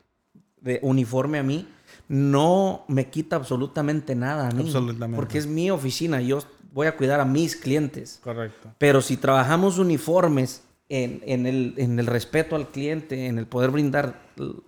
de 0.61 0.79
uniforme 0.83 1.39
a 1.39 1.43
mí, 1.43 1.67
no 2.11 2.83
me 2.89 3.09
quita 3.09 3.37
absolutamente 3.37 4.15
nada 4.15 4.49
a 4.49 4.51
mí. 4.51 4.63
Absolutamente. 4.63 5.15
Porque 5.15 5.37
es 5.37 5.47
mi 5.47 5.71
oficina, 5.71 6.19
yo 6.19 6.39
voy 6.73 6.87
a 6.87 6.97
cuidar 6.97 7.21
a 7.21 7.25
mis 7.25 7.55
clientes. 7.55 8.19
Correcto. 8.21 8.73
Pero 8.77 9.01
si 9.01 9.15
trabajamos 9.15 9.77
uniformes 9.77 10.61
en, 10.89 11.21
en 11.25 11.45
el, 11.45 11.73
en 11.77 11.97
el 11.99 12.07
respeto 12.07 12.57
al 12.57 12.69
cliente, 12.69 13.27
en 13.27 13.37
el 13.37 13.47
poder 13.47 13.71
brindar 13.71 14.19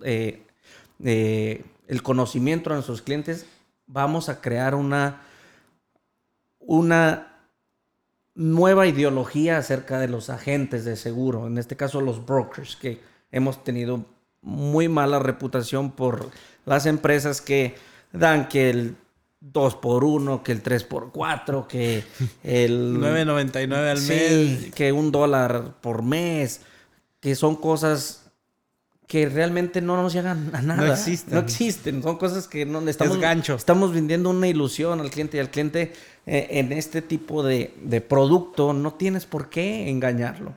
eh, 0.02 0.46
eh, 1.04 1.66
el 1.86 2.02
conocimiento 2.02 2.70
a 2.70 2.76
nuestros 2.76 3.02
clientes, 3.02 3.44
vamos 3.86 4.30
a 4.30 4.40
crear 4.40 4.74
una, 4.74 5.20
una 6.60 7.42
nueva 8.34 8.86
ideología 8.86 9.58
acerca 9.58 9.98
de 9.98 10.08
los 10.08 10.30
agentes 10.30 10.86
de 10.86 10.96
seguro, 10.96 11.46
en 11.46 11.58
este 11.58 11.76
caso 11.76 12.00
los 12.00 12.24
brokers, 12.24 12.76
que 12.76 13.02
hemos 13.30 13.62
tenido 13.64 14.06
muy 14.40 14.88
mala 14.88 15.18
reputación 15.18 15.92
por 15.92 16.30
las 16.64 16.86
empresas 16.86 17.40
que 17.40 17.74
dan 18.12 18.48
que 18.48 18.70
el 18.70 18.96
2 19.40 19.74
por 19.76 20.04
1 20.04 20.42
que 20.42 20.52
el 20.52 20.62
3 20.62 20.84
por 20.84 21.12
4 21.12 21.68
que 21.68 22.02
el 22.42 22.94
9.99 22.98 23.90
al 23.90 23.98
Sí, 23.98 24.08
mes. 24.08 24.74
que 24.74 24.92
un 24.92 25.12
dólar 25.12 25.74
por 25.80 26.02
mes, 26.02 26.60
que 27.20 27.34
son 27.34 27.56
cosas 27.56 28.20
que 29.06 29.28
realmente 29.28 29.82
no 29.82 30.00
nos 30.00 30.14
llegan 30.14 30.50
a 30.54 30.62
nada. 30.62 30.92
existen. 30.94 31.34
No 31.34 31.40
existen. 31.40 32.02
Son 32.02 32.16
cosas 32.16 32.48
que 32.48 32.64
no 32.64 32.80
estamos, 32.88 33.18
gancho. 33.18 33.54
estamos 33.54 33.92
vendiendo 33.92 34.30
una 34.30 34.48
ilusión 34.48 34.98
al 35.00 35.10
cliente 35.10 35.36
y 35.36 35.40
al 35.40 35.50
cliente 35.50 35.92
eh, 36.24 36.46
en 36.52 36.72
este 36.72 37.02
tipo 37.02 37.42
de, 37.42 37.74
de 37.82 38.00
producto 38.00 38.72
no 38.72 38.94
tienes 38.94 39.26
por 39.26 39.50
qué 39.50 39.90
engañarlo. 39.90 40.54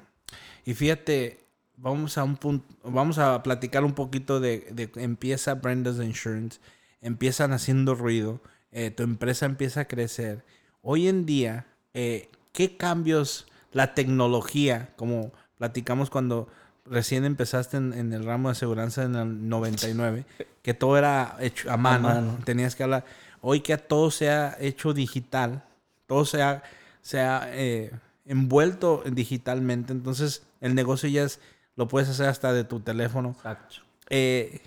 Y 0.65 0.73
fíjate, 0.75 1.39
vamos 1.77 2.17
a 2.17 2.23
un 2.23 2.35
punto, 2.35 2.65
vamos 2.83 3.17
a 3.19 3.41
platicar 3.43 3.83
un 3.85 3.93
poquito 3.93 4.39
de, 4.39 4.67
de 4.71 4.91
empieza 5.01 5.55
Brenda's 5.55 5.99
Insurance, 6.03 6.59
empiezan 7.01 7.53
haciendo 7.53 7.95
ruido, 7.95 8.41
eh, 8.71 8.91
tu 8.91 9.03
empresa 9.03 9.45
empieza 9.45 9.81
a 9.81 9.85
crecer. 9.85 10.43
Hoy 10.81 11.07
en 11.07 11.25
día, 11.25 11.67
eh, 11.93 12.29
¿qué 12.51 12.75
cambios 12.75 13.47
la 13.71 13.93
tecnología, 13.93 14.93
como 14.95 15.31
platicamos 15.57 16.09
cuando 16.09 16.47
recién 16.85 17.25
empezaste 17.25 17.77
en, 17.77 17.93
en 17.93 18.13
el 18.13 18.23
ramo 18.23 18.49
de 18.49 18.53
aseguranza 18.53 19.03
en 19.03 19.15
el 19.15 19.49
99, 19.49 20.25
que 20.61 20.73
todo 20.73 20.97
era 20.97 21.37
hecho 21.39 21.71
a 21.71 21.77
mano, 21.77 22.09
mano. 22.09 22.39
tenías 22.43 22.75
que 22.75 22.83
hablar. 22.83 23.05
Hoy 23.41 23.61
que 23.61 23.77
todo 23.77 24.11
se 24.11 24.29
ha 24.29 24.57
hecho 24.59 24.93
digital, 24.93 25.63
todo 26.07 26.25
se 26.25 26.41
ha, 26.41 26.63
se 27.01 27.19
ha 27.19 27.49
eh, 27.53 27.91
envuelto 28.25 29.03
digitalmente, 29.05 29.93
entonces 29.93 30.43
el 30.59 30.75
negocio 30.75 31.07
ya 31.09 31.23
es, 31.23 31.39
lo 31.77 31.87
puedes 31.87 32.09
hacer 32.09 32.27
hasta 32.27 32.51
de 32.51 32.65
tu 32.65 32.81
teléfono. 32.81 33.29
Exacto. 33.37 33.77
Eh, 34.09 34.61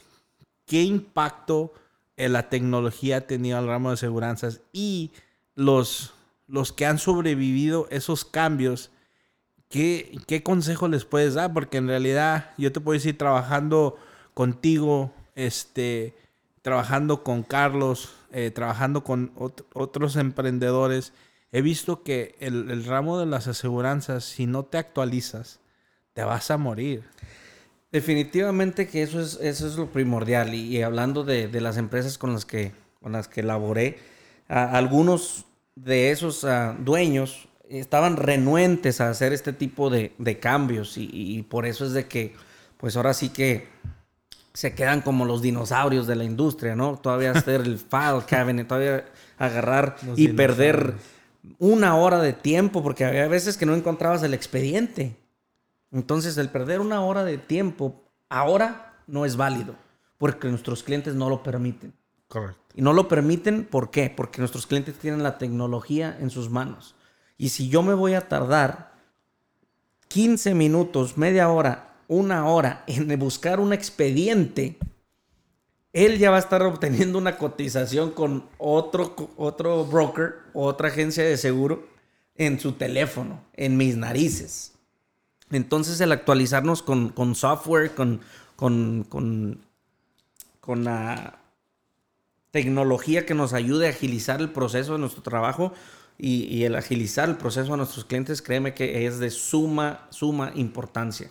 ¿qué 0.65 0.83
impacto 0.83 1.75
eh, 2.17 2.29
la 2.31 2.49
tecnología 2.49 3.19
ha 3.19 3.21
tenido 3.23 3.59
al 3.59 3.67
ramo 3.67 3.91
de 3.91 3.95
aseguranzas 3.95 4.63
y 4.73 5.11
los, 5.55 6.15
los 6.47 6.73
que 6.73 6.87
han 6.87 6.99
sobrevivido 6.99 7.87
esos 7.91 8.25
cambios? 8.25 8.91
¿Qué, 9.69 10.19
¿Qué 10.27 10.43
consejo 10.43 10.89
les 10.89 11.05
puedes 11.05 11.35
dar? 11.35 11.53
Porque 11.53 11.77
en 11.79 11.89
realidad 11.89 12.53
yo 12.59 12.73
te 12.73 12.81
puedo 12.81 12.95
decir, 12.95 13.19
trabajando 13.19 13.99
contigo, 14.35 15.13
este, 15.35 16.15
trabajando 16.63 17.23
con 17.23 17.43
Carlos, 17.43 18.11
eh, 18.33 18.51
trabajando 18.51 19.05
con 19.05 19.35
ot- 19.37 19.65
otros 19.75 20.17
emprendedores, 20.17 21.13
he 21.53 21.63
visto 21.63 22.03
que 22.03 22.37
el, 22.41 22.71
el 22.71 22.85
ramo 22.85 23.19
de 23.19 23.27
las 23.27 23.49
aseguranzas, 23.49 24.25
si 24.25 24.47
no 24.47 24.65
te 24.65 24.79
actualizas, 24.79 25.61
te 26.15 26.23
vas 26.25 26.51
a 26.51 26.57
morir. 26.59 27.05
Definitivamente 27.93 28.87
que 28.87 29.03
eso 29.03 29.21
es, 29.21 29.39
eso 29.43 29.67
es 29.67 29.77
lo 29.77 29.91
primordial. 29.91 30.55
Y, 30.55 30.77
y 30.77 30.83
hablando 30.83 31.25
de, 31.25 31.49
de 31.49 31.61
las 31.61 31.77
empresas 31.77 32.19
con 32.19 32.33
las 32.33 32.45
que, 32.45 32.73
con 33.03 33.13
las 33.13 33.27
que 33.29 33.43
laboré, 33.43 33.99
a- 34.49 34.77
algunos 34.77 35.47
de 35.75 36.11
esos 36.11 36.45
ah, 36.45 36.77
dueños 36.79 37.49
estaban 37.69 38.17
renuentes 38.17 39.01
a 39.01 39.11
hacer 39.11 39.33
este 39.33 39.53
tipo 39.53 39.91
de, 39.91 40.13
de 40.19 40.39
cambios. 40.39 40.97
Y, 40.99 41.09
y 41.13 41.43
por 41.43 41.67
eso 41.67 41.85
es 41.85 41.93
de 41.93 42.07
que, 42.07 42.35
pues 42.77 42.97
ahora 42.97 43.13
sí 43.15 43.31
que 43.31 43.69
se 44.53 44.75
quedan 44.75 45.01
como 45.01 45.25
los 45.25 45.43
dinosaurios 45.43 46.07
de 46.07 46.17
la 46.17 46.25
industria, 46.25 46.77
¿no? 46.77 46.97
Todavía 46.99 47.33
hacer 47.35 47.61
el 47.63 47.79
file 47.79 48.23
cabinet, 48.29 48.69
todavía 48.69 49.05
agarrar 49.39 49.97
Los 50.07 50.19
y 50.19 50.29
perder 50.29 50.95
una 51.59 51.97
hora 51.97 52.21
de 52.21 52.33
tiempo, 52.35 52.83
porque 52.83 53.05
había 53.05 53.27
veces 53.29 53.57
que 53.57 53.67
no 53.67 53.75
encontrabas 53.75 54.23
el 54.23 54.35
expediente. 54.35 55.17
Entonces, 55.93 56.37
el 56.39 56.51
perder 56.51 56.81
una 56.81 57.03
hora 57.03 57.25
de 57.25 57.39
tiempo 57.39 58.03
ahora 58.29 59.03
no 59.07 59.25
es 59.25 59.37
válido, 59.37 59.75
porque 60.19 60.49
nuestros 60.49 60.83
clientes 60.83 61.15
no 61.15 61.29
lo 61.29 61.43
permiten. 61.43 61.93
Correcto. 62.29 62.61
Y 62.75 62.83
no 62.83 62.93
lo 62.93 63.09
permiten, 63.09 63.65
¿por 63.65 63.91
qué? 63.91 64.13
Porque 64.15 64.39
nuestros 64.39 64.67
clientes 64.67 64.97
tienen 64.99 65.23
la 65.23 65.39
tecnología 65.39 66.17
en 66.21 66.31
sus 66.31 66.49
manos. 66.49 66.95
Y 67.37 67.49
si 67.49 67.69
yo 67.69 67.83
me 67.83 67.95
voy 67.95 68.15
a 68.15 68.29
tardar 68.29 68.93
15 70.09 70.55
minutos, 70.55 71.17
media 71.17 71.49
hora, 71.49 71.95
una 72.07 72.47
hora 72.47 72.85
en 72.87 73.19
buscar 73.19 73.61
un 73.61 73.73
expediente, 73.73 74.79
él 75.93 76.19
ya 76.19 76.31
va 76.31 76.37
a 76.37 76.41
estar 76.41 76.63
obteniendo 76.63 77.19
una 77.19 77.37
cotización 77.37 78.13
con 78.13 78.49
otro, 78.59 79.15
otro 79.37 79.85
broker 79.85 80.35
o 80.53 80.67
otra 80.67 80.89
agencia 80.89 81.25
de 81.25 81.37
seguro 81.37 81.89
en 82.37 82.61
su 82.61 82.73
teléfono, 82.73 83.45
en 83.55 83.77
mis 83.77 83.97
narices. 83.97 84.73
Entonces 85.51 86.01
el 86.01 86.13
actualizarnos 86.13 86.83
con, 86.83 87.09
con 87.11 87.35
software, 87.35 87.95
con, 87.95 88.21
con, 88.57 89.05
con, 89.05 90.85
la 90.85 91.41
tecnología 92.53 93.27
que 93.27 93.35
nos 93.35 93.53
ayude 93.53 93.89
a 93.89 93.91
agilizar 93.91 94.41
el 94.41 94.51
proceso 94.51 94.93
de 94.93 95.01
nuestro 95.01 95.23
trabajo 95.23 95.73
y, 96.17 96.63
el 96.63 96.77
agilizar 96.77 97.29
el 97.29 97.37
proceso 97.37 97.75
a 97.75 97.77
nuestros 97.77 98.05
clientes, 98.05 98.43
créeme 98.43 98.75
que 98.75 99.07
es 99.07 99.19
de 99.19 99.31
suma, 99.31 100.07
suma 100.11 100.53
importancia. 100.55 101.31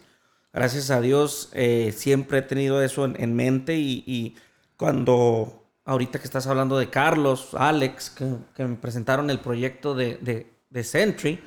Gracias 0.52 0.90
a 0.90 1.00
Dios 1.00 1.50
eh, 1.54 1.94
siempre 1.96 2.40
he 2.40 2.42
tenido 2.42 2.82
eso 2.82 3.06
en, 3.06 3.16
en 3.22 3.36
mente 3.36 3.78
y, 3.78 4.36
cuando 4.76 5.66
ahorita 5.86 6.20
que 6.20 6.26
estás 6.26 6.48
hablando 6.48 6.78
de 6.78 6.90
Carlos, 6.90 7.50
Alex, 7.54 8.10
que, 8.10 8.26
que 8.56 8.66
me 8.66 8.76
presentaron 8.76 9.30
el 9.30 9.40
proyecto 9.40 9.94
de, 9.94 10.18
de, 10.22 10.48
de 10.70 10.84
Sentry, 10.84 11.40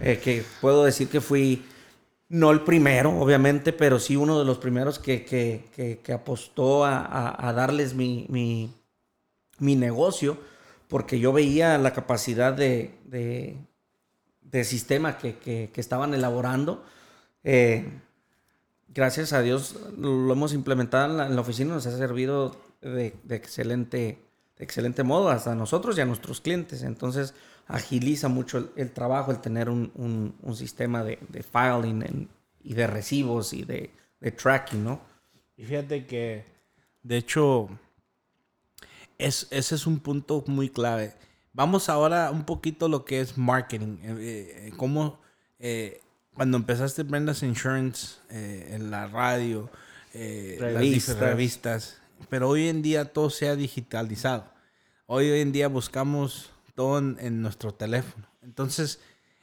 eh, 0.00 0.20
que 0.22 0.44
puedo 0.60 0.84
decir 0.84 1.08
que 1.08 1.20
fui 1.20 1.64
no 2.28 2.50
el 2.50 2.62
primero, 2.62 3.18
obviamente, 3.20 3.72
pero 3.72 3.98
sí 3.98 4.16
uno 4.16 4.38
de 4.38 4.44
los 4.44 4.58
primeros 4.58 4.98
que, 4.98 5.24
que, 5.24 5.64
que, 5.74 6.00
apostó 6.12 6.84
a, 6.84 6.98
a- 6.98 7.48
a 7.48 7.52
darles 7.52 7.94
mi, 7.94 8.26
mi, 8.28 8.72
mi 9.58 9.76
negocio, 9.76 10.38
porque 10.88 11.18
yo 11.20 11.32
veía 11.32 11.78
la 11.78 11.92
capacidad 11.92 12.52
de, 12.52 12.98
de, 13.04 13.56
de 14.42 14.64
sistema 14.64 15.18
que, 15.18 15.38
estaban 15.80 16.14
elaborando. 16.14 16.84
Eh, 17.44 17.86
gracias 18.88 19.32
a 19.32 19.42
Dios 19.42 19.76
lo 19.98 20.32
hemos 20.32 20.52
implementado 20.52 21.10
en 21.10 21.16
la, 21.16 21.26
en 21.26 21.34
la 21.34 21.40
oficina, 21.40 21.74
nos 21.74 21.86
ha 21.86 21.96
servido 21.96 22.56
de, 22.80 23.14
de 23.24 23.36
excelente, 23.36 24.18
de 24.58 24.64
excelente 24.64 25.02
modo 25.02 25.28
hasta 25.30 25.52
a 25.52 25.54
nosotros 25.54 25.96
y 25.98 26.00
a 26.00 26.06
nuestros 26.06 26.40
clientes. 26.40 26.82
Entonces 26.82 27.34
agiliza 27.66 28.28
mucho 28.28 28.58
el, 28.58 28.70
el 28.76 28.92
trabajo 28.92 29.30
el 29.32 29.40
tener 29.40 29.68
un, 29.68 29.90
un- 29.94 30.34
un 30.42 30.56
sistema 30.56 31.02
de, 31.04 31.18
de 31.28 31.42
filing 31.42 32.02
en- 32.02 32.28
y 32.62 32.74
de 32.74 32.86
recibos 32.86 33.52
y 33.52 33.64
de, 33.64 33.90
de 34.20 34.30
tracking, 34.32 34.82
¿no? 34.84 35.00
Y 35.56 35.64
fíjate 35.64 36.04
que, 36.06 36.44
de 37.02 37.16
hecho, 37.16 37.68
es, 39.18 39.46
ese 39.50 39.74
es 39.74 39.86
un 39.86 40.00
punto 40.00 40.44
muy 40.46 40.68
clave. 40.68 41.14
Vamos 41.52 41.88
ahora 41.88 42.30
un 42.30 42.44
poquito 42.44 42.86
a 42.86 42.88
lo 42.88 43.04
que 43.04 43.20
es 43.20 43.38
marketing. 43.38 43.96
Eh, 44.02 44.68
eh, 44.68 44.72
cómo, 44.76 45.18
eh, 45.58 46.00
cuando 46.34 46.58
empezaste 46.58 47.02
Brenda's 47.02 47.42
Insurance 47.42 48.16
en 48.28 48.90
la 48.90 49.06
radio, 49.06 49.70
las 50.12 50.58
Revistas. 50.74 51.16
dif- 51.16 51.20
revistas, 51.20 51.98
pero 52.28 52.48
hoy 52.50 52.68
en 52.68 52.82
día 52.82 53.06
todo 53.12 53.30
se 53.30 53.48
ha 53.48 53.56
digitalizado. 53.56 54.44
Hoy 55.06 55.28
en 55.40 55.52
día 55.52 55.68
buscamos 55.68 56.50
en, 56.78 57.42
nuestro 57.42 57.72
teléfono. 57.74 58.26
Entonces, 58.42 59.00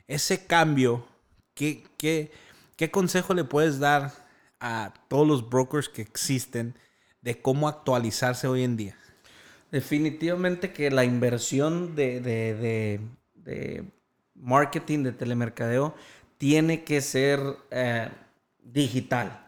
ese 0.08 0.46
cambio, 0.46 1.06
¿qué, 1.54 1.84
qué, 1.98 2.32
qué 2.76 2.92
consejo 2.92 3.34
le 3.34 3.44
puedes 3.44 3.80
dar 3.80 4.12
a 4.60 4.94
todos 5.08 5.28
los 5.28 5.50
brokers 5.50 5.90
que 5.90 6.02
existen 6.02 6.76
de 7.22 7.42
cómo 7.42 7.68
actualizarse 7.68 8.48
hoy 8.48 8.64
en 8.64 8.78
día? 8.78 8.98
Definitivamente 9.72 10.72
que 10.72 10.92
la 10.92 11.04
inversión 11.06 11.96
de, 11.96 12.20
de- 12.22 12.54
de- 12.56 13.00
de 13.36 13.84
marketing, 14.36 15.04
de 15.04 15.12
telemercadeo, 15.12 15.96
tiene 16.38 16.84
que 16.84 17.02
ser 17.02 17.40
eh, 17.72 18.10
digital. 18.64 19.48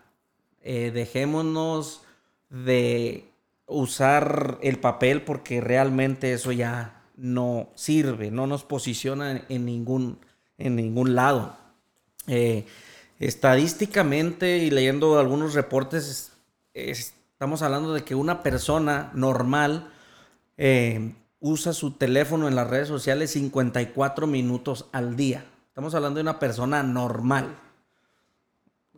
Eh, 0.62 0.92
dejémonos 0.92 2.04
de 2.50 3.26
usar 3.68 4.58
el 4.62 4.80
papel 4.80 5.22
porque 5.22 5.62
realmente 5.62 6.34
eso 6.34 6.52
ya 6.52 7.02
no 7.18 7.70
sirve, 7.76 8.32
no 8.32 8.48
nos 8.48 8.64
posiciona 8.64 9.46
en, 9.50 9.66
ningún, 9.66 10.20
en 10.58 10.76
ningún 10.76 11.16
lado. 11.16 11.56
Eh, 12.28 12.66
estadísticamente 13.20 14.58
y 14.58 14.70
leyendo 14.72 15.20
algunos 15.20 15.54
reportes, 15.54 16.32
es- 16.74 17.14
estamos 17.34 17.62
hablando 17.62 17.94
de 17.94 18.04
que 18.04 18.16
una 18.16 18.44
persona 18.44 19.12
normal 19.14 19.92
eh, 20.58 21.14
usa 21.40 21.74
su 21.74 21.92
teléfono 21.92 22.48
en 22.48 22.56
las 22.56 22.70
redes 22.70 22.88
sociales 22.88 23.32
54 23.32 24.26
minutos 24.28 24.86
al 24.92 25.16
día. 25.16 25.46
Estamos 25.68 25.94
hablando 25.94 26.16
de 26.18 26.22
una 26.24 26.40
persona 26.40 26.82
normal. 26.84 27.58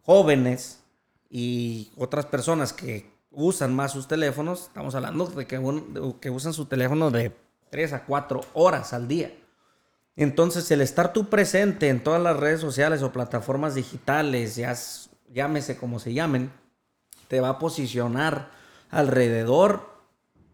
Jóvenes 0.03 0.80
y 1.30 1.91
otras 1.97 2.26
personas 2.28 2.72
que 2.74 3.11
usan 3.32 3.76
más 3.76 3.91
sus 3.91 4.07
teléfonos, 4.07 4.61
estamos 4.68 4.95
hablando 4.95 5.26
de 5.28 5.45
que 5.45 6.30
usan 6.30 6.53
su 6.53 6.65
teléfono 6.65 7.11
de 7.11 7.36
3 7.70 7.93
a 7.93 8.05
4 8.05 8.41
horas 8.53 8.93
al 8.93 9.07
día. 9.07 9.34
Entonces, 10.15 10.70
el 10.72 10.82
estar 10.82 11.13
tú 11.13 11.30
presente 11.30 11.89
en 11.89 12.03
todas 12.03 12.22
las 12.22 12.38
redes 12.38 12.59
sociales 12.59 13.03
o 13.03 13.11
plataformas 13.11 13.76
digitales, 13.76 14.55
ya 14.55 14.76
llámese 15.32 15.78
como 15.78 15.99
se 15.99 16.13
llamen, 16.13 16.51
te 17.28 17.39
va 17.39 17.49
a 17.49 17.59
posicionar 17.59 18.49
alrededor 18.89 19.89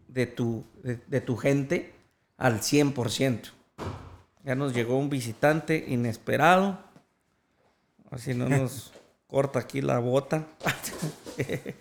de 0.08 0.26
tu, 0.26 0.64
de, 0.82 1.00
de 1.06 1.20
tu 1.20 1.36
gente 1.36 1.94
al 2.36 2.60
100%. 2.60 3.52
Ya 4.44 4.54
nos 4.54 4.74
llegó 4.74 4.98
un 4.98 5.08
visitante 5.08 5.84
inesperado. 5.88 6.78
Así 8.10 8.34
no 8.34 8.48
nos 8.48 8.92
corta 9.26 9.58
aquí 9.60 9.80
la 9.80 9.98
bota. 9.98 10.46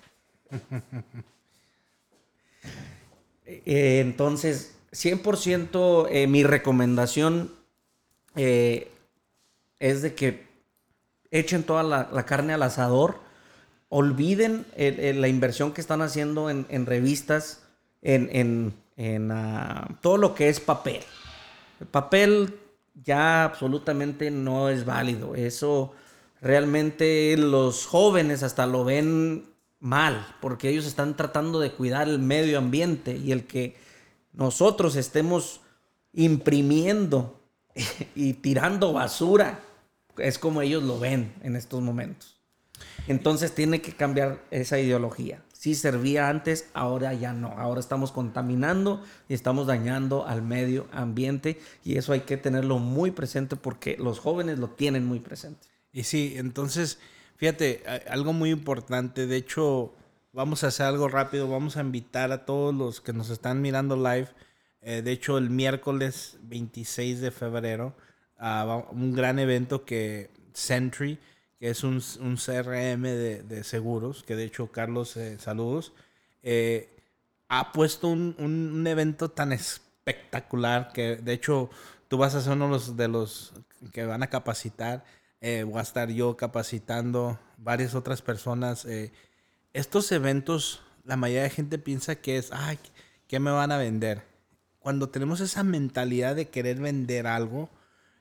Eh, 3.46 4.00
entonces, 4.00 4.76
100% 4.94 6.08
eh, 6.10 6.28
mi 6.28 6.44
recomendación 6.44 7.52
eh, 8.36 8.92
es 9.80 10.02
de 10.02 10.14
que 10.16 10.48
echen 11.32 11.64
toda 11.64 11.84
la, 11.84 12.26
carne 12.26 12.54
al 12.54 12.64
asador. 12.64 13.18
Olviden 13.90 14.66
el- 14.76 15.22
la 15.22 15.28
inversión 15.28 15.72
que 15.74 15.82
están 15.82 16.02
haciendo 16.02 16.50
en, 16.50 16.66
en 16.70 16.86
revistas, 16.86 17.64
en, 18.02 18.30
en- 18.32 18.74
en, 18.98 19.32
ah, 19.32 19.98
todo 20.02 20.18
lo 20.18 20.36
que 20.36 20.50
es 20.50 20.60
papel. 20.60 21.02
El 21.80 21.88
papel 21.88 22.60
ya 23.04 23.44
absolutamente 23.44 24.30
no 24.32 24.70
es 24.70 24.86
válido. 24.86 25.36
Eso 25.36 25.94
realmente 26.42 27.36
los 27.38 27.86
jóvenes 27.86 28.44
hasta 28.44 28.66
lo 28.68 28.84
ven 28.86 29.46
mal, 29.80 30.26
porque 30.42 30.70
ellos 30.70 30.86
están 30.86 31.16
tratando 31.18 31.60
de 31.60 31.72
cuidar 31.72 32.08
el 32.08 32.20
medio 32.20 32.58
ambiente 32.60 33.18
y 33.18 33.32
el 33.32 33.46
que 33.46 33.76
nosotros 34.34 34.96
estemos 34.96 35.62
imprimiendo 36.12 37.40
y 38.16 38.34
tirando 38.34 38.94
basura 38.94 39.60
es 40.18 40.38
como 40.38 40.62
ellos 40.62 40.84
lo 40.84 41.00
ven 41.00 41.34
en 41.42 41.56
estos 41.56 41.82
momentos. 41.82 42.40
Entonces 43.08 43.54
tiene 43.54 43.82
que 43.82 43.94
cambiar 43.94 44.44
esa 44.52 44.80
ideología. 44.80 45.44
sí 45.54 45.76
servía 45.76 46.28
antes, 46.28 46.70
ahora 46.74 47.14
ya 47.14 47.32
no. 47.32 47.48
Ahora 47.48 47.80
estamos 47.80 48.12
contaminando 48.12 49.02
y 49.30 49.34
estamos 49.34 49.68
dañando 49.68 50.26
al 50.28 50.42
medio 50.42 50.88
ambiente 50.92 51.60
y 51.86 51.98
eso 51.98 52.12
hay 52.12 52.22
que 52.22 52.36
tenerlo 52.36 52.80
muy 52.80 53.12
presente 53.12 53.56
porque 53.56 53.96
los 53.98 54.20
jóvenes 54.20 54.60
lo 54.60 54.70
tienen 54.70 55.06
muy 55.06 55.20
presente. 55.20 55.68
Y 55.94 56.04
sí, 56.04 56.34
entonces, 56.36 57.00
fíjate, 57.38 57.84
algo 58.10 58.34
muy 58.34 58.50
importante, 58.50 59.26
de 59.26 59.38
hecho, 59.38 59.94
vamos 60.34 60.64
a 60.64 60.68
hacer 60.68 60.88
algo 60.88 61.08
rápido, 61.08 61.48
vamos 61.48 61.78
a 61.78 61.82
invitar 61.82 62.32
a 62.32 62.46
todos 62.46 62.74
los 62.76 63.00
que 63.00 63.14
nos 63.14 63.30
están 63.30 63.62
mirando 63.62 63.96
live, 63.96 64.28
eh, 64.82 65.02
de 65.02 65.12
hecho, 65.12 65.38
el 65.38 65.50
miércoles 65.50 66.38
26 66.44 67.22
de 67.22 67.32
febrero, 67.32 67.96
a 68.38 68.84
un 68.92 69.14
gran 69.14 69.40
evento 69.40 69.86
que 69.86 70.30
Sentry, 70.52 71.20
que 71.58 71.70
es 71.70 71.86
un, 71.86 72.02
un 72.20 72.36
CRM 72.36 73.04
de, 73.04 73.64
seguros, 73.64 74.24
que 74.24 74.36
de 74.36 74.44
hecho, 74.44 74.72
Carlos, 74.72 75.16
eh, 75.16 75.38
saludos, 75.40 75.94
eh, 76.42 76.90
ha 77.48 77.72
puesto 77.72 78.10
un, 78.10 78.36
un, 78.40 78.86
evento 78.88 79.30
tan 79.30 79.54
espectacular 79.54 80.92
que 80.92 81.16
de 81.16 81.34
hecho 81.34 81.70
tú 82.10 82.18
vas 82.18 82.36
a 82.36 82.42
ser 82.42 82.54
uno 82.54 82.66
de 82.66 82.72
los, 82.72 82.98
de 82.98 83.08
los 83.08 83.54
que 83.94 84.06
van 84.06 84.24
a 84.24 84.28
capacitar 84.30 85.06
voy 85.66 85.78
a 85.78 85.82
estar 85.82 86.10
yo 86.10 86.38
capacitando 86.38 87.38
varias 87.58 87.96
otras 87.96 88.22
personas. 88.22 88.88
Eh, 89.74 89.80
estos 89.80 90.12
eventos, 90.12 90.82
la 91.04 91.18
mayoría 91.18 91.44
de 91.44 91.50
gente 91.50 91.78
piensa 91.78 92.16
que 92.16 92.38
es, 92.38 92.52
ay, 92.52 92.80
¿qué 93.28 93.40
me 93.40 93.52
van 93.52 93.72
a 93.72 93.78
vender? 93.78 94.24
Cuando 94.80 95.10
tenemos 95.10 95.40
esa 95.40 95.64
mentalidad 95.64 96.36
de 96.36 96.50
querer 96.50 96.80
vender 96.80 97.28
algo, 97.28 97.70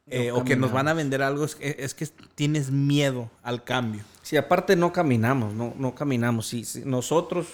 eh, 0.07 0.33
o 0.33 0.45
que 0.45 0.57
nos 0.57 0.73
van 0.73 0.89
a 0.89 0.95
vender 0.95 1.23
algo, 1.23 1.45
es 1.45 1.55
que, 1.55 1.77
es 1.79 1.95
que, 1.95 2.07
tienes 2.35 2.71
miedo 2.71 3.31
al 3.43 3.63
cambio. 3.65 4.03
Sí, 4.23 4.37
aparte 4.37 4.75
no 4.77 4.93
caminamos, 4.93 5.55
no, 5.55 5.75
no 5.77 5.95
caminamos. 5.95 6.49
Si, 6.49 6.65
nosotros, 6.85 7.47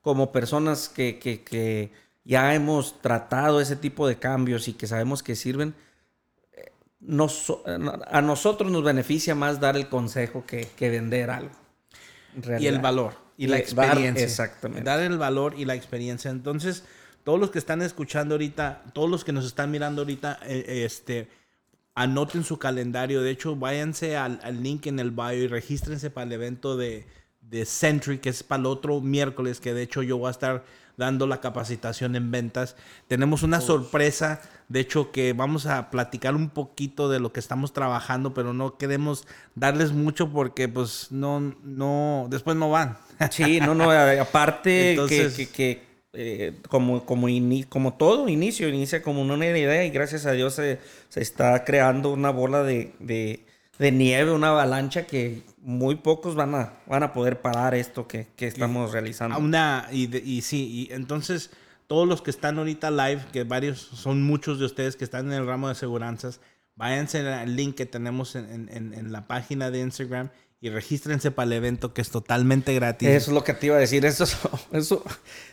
como 0.00 0.30
personas 0.30 0.88
que, 0.88 1.18
que, 1.18 1.42
que 1.42 1.92
ya 2.24 2.54
hemos 2.54 3.00
tratado 3.00 3.60
ese 3.60 3.76
tipo 3.76 4.06
de 4.06 4.18
cambios 4.18 4.68
y 4.68 4.74
que 4.74 4.86
sabemos 4.86 5.22
que 5.22 5.34
sirven, 5.34 5.74
a 8.06 8.20
nosotros 8.22 8.70
nos 8.70 8.82
beneficia 8.82 9.34
más 9.34 9.60
dar 9.60 9.76
el 9.76 9.88
consejo 9.88 10.44
que, 10.46 10.68
vender 10.78 11.30
algo. 11.30 11.54
Y 12.58 12.66
el 12.66 12.80
valor 12.80 13.27
y, 13.38 13.46
la 13.46 13.56
experiencia. 13.56 14.24
exactamente. 14.24 14.84
Dar 14.84 15.00
el 15.00 15.16
valor 15.16 15.54
y 15.56 15.64
la 15.64 15.76
experiencia. 15.76 16.30
Entonces, 16.30 16.82
todos 17.22 17.38
los 17.38 17.50
que 17.50 17.58
están 17.58 17.80
escuchando 17.82 18.34
ahorita, 18.34 18.82
todos 18.92 19.08
los 19.08 19.24
que 19.24 19.32
nos 19.32 19.46
están 19.46 19.70
mirando 19.70 20.02
ahorita, 20.02 20.40
eh, 20.44 20.84
este, 20.84 21.28
anoten 21.94 22.42
su 22.42 22.58
calendario. 22.58 23.22
De 23.22 23.30
hecho, 23.30 23.54
váyanse 23.54 24.16
al, 24.16 24.40
link 24.60 24.86
en 24.86 24.98
el 24.98 25.12
bio 25.12 25.32
y 25.34 25.46
regístrense 25.46 26.10
para 26.10 26.26
el 26.26 26.32
evento 26.32 26.76
de, 26.76 27.06
de 27.40 27.64
Century, 27.64 28.18
que 28.18 28.30
es 28.30 28.42
para 28.42 28.60
el 28.60 28.66
otro 28.66 29.00
miércoles, 29.00 29.60
que 29.60 29.72
de 29.72 29.82
hecho 29.82 30.02
yo 30.02 30.18
voy 30.18 30.28
a 30.28 30.32
estar 30.32 30.64
dando 30.98 31.26
la 31.26 31.40
capacitación 31.40 32.16
en 32.16 32.30
ventas. 32.30 32.76
Tenemos 33.06 33.42
una 33.42 33.62
sorpresa, 33.62 34.42
de 34.68 34.80
hecho, 34.80 35.10
que 35.12 35.32
vamos 35.32 35.64
a 35.64 35.90
platicar 35.90 36.34
un 36.34 36.50
poquito 36.50 37.08
de 37.08 37.20
lo 37.20 37.32
que 37.32 37.40
estamos 37.40 37.72
trabajando, 37.72 38.34
pero 38.34 38.52
no 38.52 38.76
queremos 38.76 39.26
darles 39.54 39.92
mucho 39.92 40.30
porque 40.30 40.68
pues 40.68 41.06
no, 41.10 41.56
no, 41.62 42.26
después 42.28 42.56
no 42.56 42.68
van. 42.68 42.98
Sí, 43.30 43.60
no, 43.60 43.74
no, 43.74 43.90
aparte 43.90 44.96
que, 45.54 45.82
eh, 46.12 46.54
como, 46.68 47.04
como, 47.04 47.28
como 47.68 47.94
todo 47.94 48.28
inicio, 48.28 48.68
inicia 48.68 49.02
como 49.02 49.22
una 49.22 49.46
idea 49.46 49.84
y 49.84 49.90
gracias 49.90 50.26
a 50.26 50.32
Dios 50.32 50.54
se, 50.54 50.80
está 51.14 51.64
creando 51.64 52.12
una 52.12 52.30
bola 52.30 52.62
de, 52.64 52.92
de 52.98 53.46
nieve, 53.78 54.32
una 54.32 54.48
avalancha 54.48 55.06
que 55.06 55.42
muy 55.62 55.96
pocos 55.96 56.34
van 56.34 56.54
a, 56.54 56.72
van 56.86 57.02
a 57.02 57.12
poder 57.12 57.40
parar 57.40 57.74
esto 57.74 58.06
que, 58.08 58.26
estamos 58.38 58.92
realizando. 58.92 59.38
Una, 59.38 59.88
y, 59.92 60.16
y 60.18 60.42
sí, 60.42 60.88
y 60.90 60.92
entonces 60.92 61.50
todos 61.88 62.06
los 62.06 62.22
que 62.22 62.30
están 62.30 62.58
ahorita 62.58 62.90
live, 62.90 63.24
que 63.32 63.44
varios, 63.44 63.80
son 63.80 64.22
muchos 64.22 64.58
de 64.58 64.66
ustedes 64.66 64.94
que 64.94 65.04
están 65.04 65.26
en 65.26 65.32
el 65.32 65.46
ramo 65.46 65.68
de 65.68 65.72
aseguranzas, 65.72 66.40
váyanse 66.76 67.26
al 67.26 67.56
link 67.56 67.74
que 67.74 67.86
tenemos 67.86 68.36
en, 68.36 69.10
la 69.10 69.26
página 69.26 69.70
de 69.70 69.80
Instagram 69.80 70.30
y 70.60 70.68
regístrense 70.68 71.30
para 71.30 71.46
el 71.46 71.54
evento 71.54 71.94
que 71.94 72.02
es 72.02 72.10
totalmente 72.10 72.74
gratis. 72.74 73.08
Eso 73.08 73.30
es 73.30 73.34
lo 73.34 73.42
que 73.42 73.54
te 73.54 73.66
iba 73.66 73.76
a 73.76 73.80
decir. 73.80 74.04
Eso, 74.04 74.26
eso, 74.72 75.02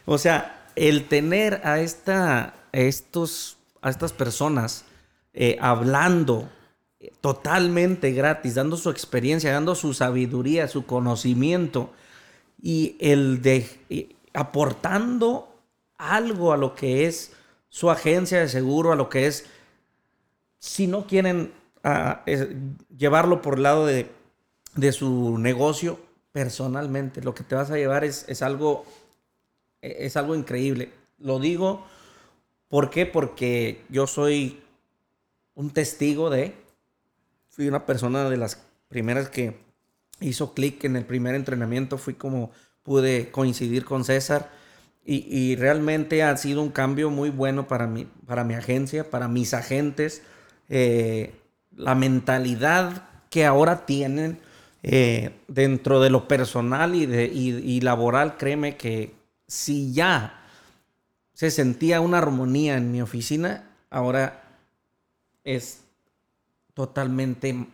o 0.06 0.18
sea, 0.18 0.68
el 0.76 1.08
tener 1.08 1.62
a, 1.64 1.80
esta, 1.80 2.54
estos, 2.74 3.58
a 3.82 3.90
estas 3.90 4.12
personas 4.12 4.84
eh, 5.34 5.58
hablando 5.62 6.50
totalmente 7.22 8.12
gratis, 8.12 8.56
dando 8.56 8.78
su 8.78 8.89
experiencia, 8.89 9.51
dando 9.51 9.76
su 9.76 9.93
sabiduría, 9.93 10.68
su 10.68 10.86
conocimiento 10.86 11.91
y 12.62 12.95
el 12.99 13.41
de 13.41 13.68
aportando 14.34 15.49
algo 15.97 16.53
a 16.53 16.58
lo 16.58 16.76
que 16.76 17.06
es 17.06 17.32
su 17.70 17.89
agencia 17.89 18.39
de 18.39 18.49
seguro, 18.49 18.91
a 18.91 18.95
lo 18.95 19.10
que 19.10 19.28
es, 19.28 19.45
si 20.60 20.88
no 20.88 21.08
quieren 21.08 21.53
ah, 21.84 22.24
llevarlo 22.97 23.41
por 23.41 23.56
el 23.56 23.64
lado 23.64 23.86
de, 23.86 24.10
su 24.91 25.38
negocio, 25.38 25.99
personalmente, 26.32 27.22
lo 27.22 27.34
que 27.34 27.43
te 27.43 27.56
vas 27.56 27.72
a 27.72 27.78
llevar 27.78 28.03
es, 28.03 28.26
es, 28.28 28.41
algo, 28.41 28.86
es 29.82 30.18
algo 30.18 30.36
increíble. 30.36 30.91
Lo 31.18 31.39
digo, 31.39 31.86
¿por 32.68 32.89
qué? 32.89 33.06
Porque 33.06 33.84
yo 33.89 34.06
soy 34.06 34.62
un 35.53 35.70
testigo 35.70 36.30
de, 36.30 36.53
fui 37.56 37.70
una 37.70 37.86
persona 37.86 38.30
de 38.30 38.36
las 38.36 38.62
primeras 38.89 39.30
que 39.30 39.56
hizo 40.20 40.53
clic 40.53 40.84
en 40.84 40.97
el 40.97 41.06
primer 41.06 41.36
entrenamiento. 41.36 41.97
Fui 41.97 42.16
como 42.16 42.51
pude 42.84 43.32
coincidir 43.32 43.86
con 43.86 44.03
César. 44.03 44.51
Y, 45.08 45.56
realmente 45.58 46.24
ha 46.24 46.36
sido 46.36 46.64
un 46.64 46.72
cambio 46.72 47.12
muy 47.12 47.30
bueno 47.30 47.68
para 47.68 47.86
mi, 47.86 48.06
para 48.26 48.43
mi 48.43 48.56
agencia, 48.56 49.12
para 49.12 49.28
mis 49.28 49.53
agentes. 49.53 50.24
Eh, 50.68 51.36
la 51.76 51.93
mentalidad 51.93 53.08
que 53.30 53.45
ahora 53.45 53.86
tienen 53.86 54.39
eh, 54.82 55.36
dentro 55.47 56.01
de 56.01 56.10
lo 56.10 56.28
personal 56.28 56.95
y, 56.95 57.06
de, 57.06 57.26
y 57.26 57.82
laboral, 57.82 58.38
créeme 58.38 58.78
que 58.78 59.14
si 59.47 59.93
ya 59.93 60.43
se 61.34 61.51
sentía 61.51 62.01
una 62.01 62.18
armonía 62.18 62.76
en 62.76 62.91
mi 62.91 63.03
oficina, 63.03 63.70
ahora 63.91 64.43
es 65.43 65.85
totalmente 66.76 67.68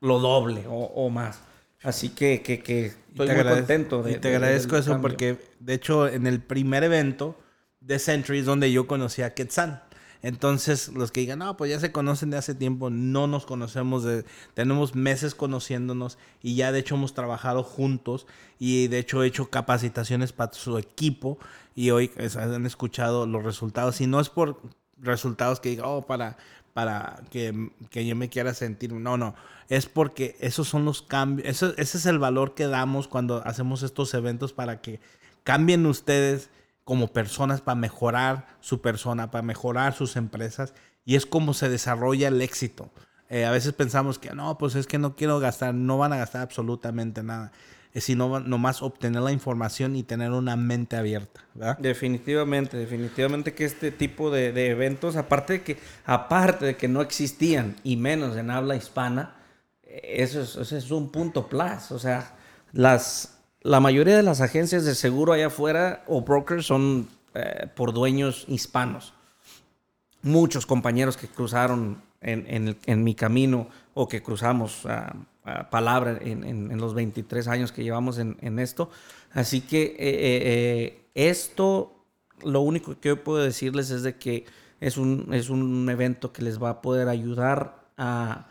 lo 0.00 0.18
doble 0.18 0.64
o, 0.68 1.08
más. 1.10 1.40
Así 1.84 2.08
que, 2.08 2.42
que, 2.42 2.60
que 2.60 2.86
estoy 2.86 3.28
muy 3.28 3.44
contento. 3.44 4.02
De, 4.02 4.12
y 4.12 4.16
te 4.16 4.34
agradezco 4.34 4.76
eso 4.76 5.00
porque, 5.00 5.38
de 5.60 5.74
hecho, 5.74 6.08
en 6.08 6.26
el 6.26 6.40
primer 6.40 6.82
evento 6.82 7.36
de 7.80 8.00
Century 8.00 8.40
es 8.40 8.46
donde 8.46 8.72
yo 8.72 8.88
conocí 8.88 9.22
a 9.22 9.34
Quetzal. 9.34 9.84
Entonces, 10.20 10.88
los 10.88 11.12
que 11.12 11.20
digan, 11.20 11.38
no, 11.38 11.56
pues 11.56 11.70
ya 11.70 11.78
se 11.78 11.92
conocen 11.92 12.30
de 12.30 12.38
hace 12.38 12.54
tiempo, 12.54 12.90
no 12.90 13.28
nos 13.28 13.46
conocemos, 13.46 14.02
de, 14.02 14.24
tenemos 14.54 14.96
meses 14.96 15.36
conociéndonos 15.36 16.18
y 16.42 16.56
ya 16.56 16.72
de 16.72 16.80
hecho 16.80 16.96
hemos 16.96 17.14
trabajado 17.14 17.62
juntos 17.62 18.26
y 18.58 18.88
de 18.88 18.98
hecho 18.98 19.22
he 19.22 19.28
hecho 19.28 19.48
capacitaciones 19.48 20.32
para 20.32 20.52
su 20.54 20.76
equipo 20.76 21.38
y 21.76 21.90
hoy 21.90 22.08
pues, 22.08 22.34
han 22.36 22.66
escuchado 22.66 23.26
los 23.26 23.44
resultados. 23.44 24.00
Y 24.00 24.08
no 24.08 24.18
es 24.18 24.28
por 24.28 24.60
resultados 25.00 25.60
que 25.60 25.68
diga, 25.68 25.86
oh, 25.86 26.04
para 26.06 26.36
para 26.78 27.24
que, 27.28 27.72
yo 27.92 28.14
me 28.14 28.28
quiera 28.28 28.54
sentir. 28.54 28.92
No, 28.92 29.16
no. 29.16 29.34
Es 29.68 29.86
porque 29.86 30.36
esos 30.38 30.68
son 30.68 30.84
los 30.84 31.02
cambios. 31.02 31.48
ese 31.48 31.74
es 31.76 32.06
el 32.06 32.20
valor 32.20 32.54
que 32.54 32.68
damos 32.68 33.08
cuando 33.08 33.42
hacemos 33.44 33.82
estos 33.82 34.14
eventos 34.14 34.52
para 34.52 34.80
que 34.80 35.00
cambien 35.42 35.84
ustedes 35.86 36.50
como 36.84 37.12
personas 37.12 37.62
para 37.62 37.74
mejorar 37.74 38.46
su 38.60 38.80
persona, 38.80 39.32
para 39.32 39.42
mejorar 39.42 39.92
sus 39.92 40.14
empresas. 40.14 40.72
Y 41.04 41.16
es 41.16 41.26
como 41.26 41.52
se 41.52 41.68
desarrolla 41.68 42.28
el 42.28 42.40
éxito. 42.40 42.92
Eh, 43.28 43.44
a 43.44 43.50
veces 43.50 43.72
pensamos 43.72 44.20
que 44.20 44.30
no, 44.30 44.56
pues 44.56 44.76
es 44.76 44.86
que 44.86 44.98
no 44.98 45.16
quiero 45.16 45.40
gastar, 45.40 45.74
no 45.74 45.98
van 45.98 46.12
a 46.12 46.18
gastar 46.18 46.42
absolutamente 46.42 47.24
nada 47.24 47.50
sino 48.00 48.40
nomás 48.40 48.82
obtener 48.82 49.22
la 49.22 49.32
información 49.32 49.96
y 49.96 50.02
tener 50.02 50.30
una 50.32 50.56
mente 50.56 50.96
abierta. 50.96 51.40
Definitivamente, 51.78 52.76
definitivamente 52.76 53.54
que 53.54 53.64
este 53.64 53.90
tipo 53.90 54.30
de, 54.30 54.70
eventos, 54.70 55.16
aparte 55.16 55.54
de, 55.54 55.62
que, 55.62 55.78
aparte 56.04 56.66
de 56.66 56.76
que 56.76 56.88
no 56.88 57.02
existían 57.02 57.76
y 57.82 57.96
menos 57.96 58.36
en 58.36 58.50
habla 58.50 58.76
hispana, 58.76 59.36
eso 59.84 60.40
es, 60.42 60.90
un 60.90 61.10
punto 61.10 61.48
plus. 61.48 61.90
O 61.90 61.98
sea, 61.98 62.36
las, 62.72 63.38
la 63.62 63.80
mayoría 63.80 64.16
de 64.16 64.22
las 64.22 64.40
agencias 64.40 64.84
de 64.84 64.94
seguro 64.94 65.32
allá 65.32 65.48
afuera 65.48 66.04
o 66.06 66.20
brokers 66.22 66.66
son 66.66 67.08
eh, 67.34 67.68
por 67.74 67.92
dueños 67.92 68.44
hispanos. 68.48 69.14
Muchos 70.22 70.66
compañeros 70.66 71.16
que 71.16 71.28
cruzaron 71.28 72.02
en, 72.20 73.04
mi 73.04 73.14
camino 73.14 73.68
o 73.94 74.08
que 74.08 74.22
cruzamos 74.22 74.86
palabra 75.70 76.18
en, 76.20 76.76
los 76.78 76.94
23 76.94 77.48
años 77.48 77.72
que 77.72 77.82
llevamos 77.82 78.18
en, 78.18 78.58
esto. 78.58 78.90
Así 79.32 79.60
que 79.60 79.82
eh, 79.82 79.96
eh, 79.98 80.40
eh, 80.44 81.04
esto, 81.14 82.04
lo 82.42 82.60
único 82.60 82.98
que 83.00 83.10
yo 83.10 83.24
puedo 83.24 83.42
decirles 83.42 83.90
es 83.90 84.02
de 84.02 84.16
que 84.16 84.46
es 84.80 84.96
un, 84.96 85.28
es 85.32 85.50
un 85.50 85.88
evento 85.90 86.32
que 86.32 86.42
les 86.42 86.62
va 86.62 86.70
a 86.70 86.82
poder 86.82 87.08
ayudar 87.08 87.78
a, 87.96 88.46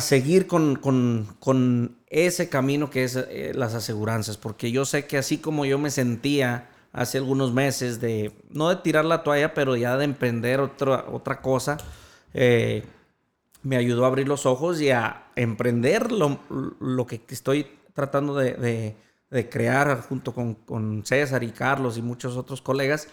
seguir 0.00 0.46
con, 0.46 1.96
ese 2.06 2.48
camino 2.48 2.90
que 2.90 3.04
es 3.04 3.16
eh, 3.16 3.52
las 3.54 3.74
aseguranzas, 3.74 4.36
porque 4.36 4.70
yo 4.70 4.84
sé 4.84 5.06
que 5.06 5.18
así 5.18 5.38
como 5.38 5.64
yo 5.64 5.78
me 5.78 5.90
sentía 5.90 6.68
hace 6.92 7.18
algunos 7.18 7.52
meses 7.52 8.00
de, 8.00 8.32
no 8.50 8.68
de 8.68 8.76
tirar 8.76 9.04
la 9.04 9.22
toalla, 9.22 9.54
pero 9.54 9.76
ya 9.76 9.96
de 9.96 10.04
emprender 10.04 10.60
otra, 10.60 11.06
otra 11.10 11.40
cosa, 11.40 11.78
eh, 12.34 12.84
me 13.62 13.76
ayudó 13.76 14.04
a 14.04 14.08
abrir 14.08 14.28
los 14.28 14.46
ojos 14.46 14.80
y 14.80 14.90
a 14.90 15.26
emprender 15.36 16.10
lo, 16.12 17.06
que 17.06 17.20
estoy 17.28 17.66
tratando 17.94 18.34
de, 18.34 18.96
crear 19.50 20.02
junto 20.02 20.32
con, 20.32 21.02
César 21.04 21.42
y 21.44 21.50
Carlos 21.50 21.98
y 21.98 22.02
muchos 22.02 22.36
otros 22.36 22.62
colegas, 22.62 23.08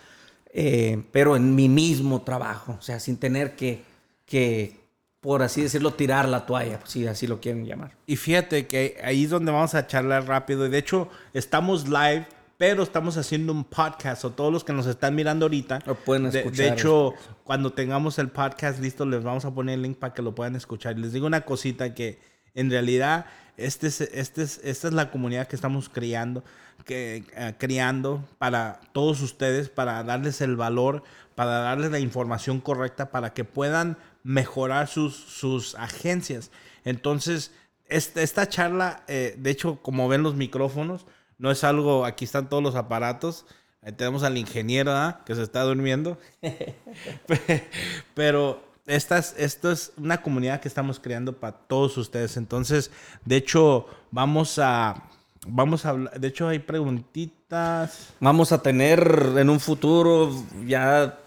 eh, 0.54 1.04
pero 1.12 1.36
en 1.36 1.56
mi 1.56 1.70
mismo 1.70 2.22
trabajo, 2.22 2.78
o 2.80 2.82
sea, 2.82 3.00
sin 3.00 3.18
tener 3.18 3.56
que, 3.56 3.84
que, 4.26 4.80
por 5.20 5.44
así 5.44 5.62
decirlo, 5.62 5.94
tirar 5.94 6.28
la 6.30 6.46
toalla, 6.46 6.80
si 6.86 7.06
así 7.06 7.28
lo 7.28 7.42
quieren 7.42 7.66
llamar. 7.66 7.92
Y 8.06 8.16
fíjate 8.16 8.68
que 8.68 8.98
ahí 9.04 9.26
es 9.26 9.30
donde 9.30 9.52
vamos 9.52 9.76
a 9.76 9.88
charlar 9.88 10.26
rápido. 10.26 10.66
Y 10.66 10.70
de 10.70 10.78
hecho, 10.78 11.10
estamos 11.34 11.88
live 11.88 12.26
pero 12.58 12.82
estamos 12.82 13.18
haciendo 13.18 13.54
un 13.54 13.64
podcast 13.64 14.26
o 14.26 14.32
todos 14.32 14.52
los 14.52 14.64
que 14.64 14.74
nos 14.74 14.88
están 14.88 15.14
mirando 15.14 15.46
ahorita. 15.46 15.80
Lo 15.86 15.96
pueden 15.96 16.26
escuchar. 16.26 16.52
De, 16.54 16.70
hecho, 16.70 17.14
cuando 17.44 17.72
tengamos 17.72 18.18
el 18.18 18.30
podcast 18.30 18.80
listo, 18.80 19.06
les 19.06 19.24
vamos 19.24 19.46
a 19.46 19.54
poner 19.54 19.76
el 19.76 19.84
link 19.84 19.98
para 19.98 20.14
que 20.14 20.24
lo 20.24 20.34
puedan 20.34 20.56
escuchar. 20.56 20.98
Les 20.98 21.14
digo 21.14 21.28
una 21.28 21.42
cosita 21.42 21.94
que 21.94 22.20
en 22.56 22.72
realidad 22.72 23.28
este 23.58 23.88
es, 23.88 24.02
este 24.02 24.42
es, 24.42 24.60
esta 24.64 24.88
es 24.88 24.94
la 24.94 25.12
comunidad 25.12 25.48
que 25.48 25.56
estamos 25.56 25.88
creando, 25.90 26.44
que, 26.84 27.24
uh, 27.38 27.54
creando 27.60 28.24
para 28.40 28.80
todos 28.92 29.22
ustedes, 29.22 29.70
para 29.70 30.04
darles 30.04 30.42
el 30.42 30.56
valor, 30.56 31.04
para 31.36 31.60
darles 31.60 31.92
la 31.92 32.00
información 32.00 32.60
correcta, 32.60 33.12
para 33.12 33.34
que 33.34 33.44
puedan 33.44 33.98
mejorar 34.24 34.88
sus, 34.88 35.16
sus 35.16 35.76
agencias. 35.76 36.50
Entonces, 36.86 37.52
esta, 37.88 38.24
esta 38.24 38.50
charla, 38.50 39.04
eh, 39.08 39.36
de 39.38 39.52
hecho, 39.52 39.80
como 39.84 40.08
ven 40.08 40.24
los 40.24 40.36
micrófonos, 40.36 41.06
no 41.38 41.52
es 41.52 41.64
algo, 41.64 42.06
aquí 42.06 42.26
están 42.26 42.50
todos 42.50 42.64
los 42.64 42.76
aparatos. 42.76 43.46
Ahí 43.82 43.92
tenemos 43.92 44.24
al 44.24 44.38
ingeniero 44.38 44.94
que 45.26 45.36
se 45.36 45.44
está 45.44 45.64
durmiendo. 45.64 46.18
Pero 48.16 48.62
esta 48.88 49.18
es, 49.18 49.36
esto 49.38 49.72
es 49.72 49.92
una 49.98 50.22
comunidad 50.22 50.60
que 50.60 50.68
estamos 50.68 51.00
creando 51.00 51.34
para 51.34 51.56
todos 51.56 51.98
ustedes. 51.98 52.38
Entonces, 52.38 52.90
de 53.24 53.36
hecho, 53.36 53.86
vamos 54.12 54.58
a, 54.60 55.04
vamos 55.46 55.86
a 55.86 55.90
hablar, 55.90 56.20
de 56.20 56.28
hecho 56.28 56.48
hay 56.48 56.60
preguntitas. 56.60 58.14
Vamos 58.20 58.52
a 58.52 58.62
tener 58.62 59.34
en 59.38 59.50
un 59.50 59.60
futuro 59.60 60.32
ya, 60.66 61.20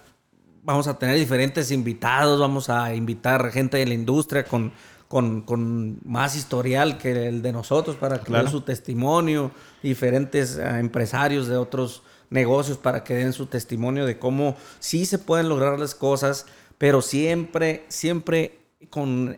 vamos 0.62 0.86
a 0.86 0.98
tener 0.98 1.16
diferentes 1.16 1.70
invitados, 1.70 2.40
vamos 2.40 2.68
a 2.68 2.94
invitar 2.94 3.50
gente 3.52 3.78
de 3.78 3.86
la 3.86 3.94
industria 3.94 4.44
con 4.44 4.72
con, 5.10 5.98
más 6.04 6.36
historial 6.36 6.96
que 6.96 7.26
el 7.26 7.42
de 7.42 7.50
nosotros 7.50 7.96
para 7.96 8.20
que 8.20 8.46
su 8.46 8.60
testimonio, 8.60 9.50
diferentes 9.82 10.56
eh, 10.56 10.78
empresarios 10.78 11.48
de 11.48 11.56
otros 11.56 12.04
negocios 12.30 12.78
para 12.78 13.02
que 13.02 13.14
den 13.14 13.32
su 13.32 13.46
testimonio 13.46 14.06
de 14.06 14.20
cómo 14.20 14.56
sí 14.78 15.04
se 15.04 15.18
pueden 15.18 15.48
lograr 15.48 15.80
las 15.80 15.96
cosas, 15.96 16.46
pero 16.78 17.02
siempre, 17.02 17.86
siempre 17.88 18.60
con 18.88 19.36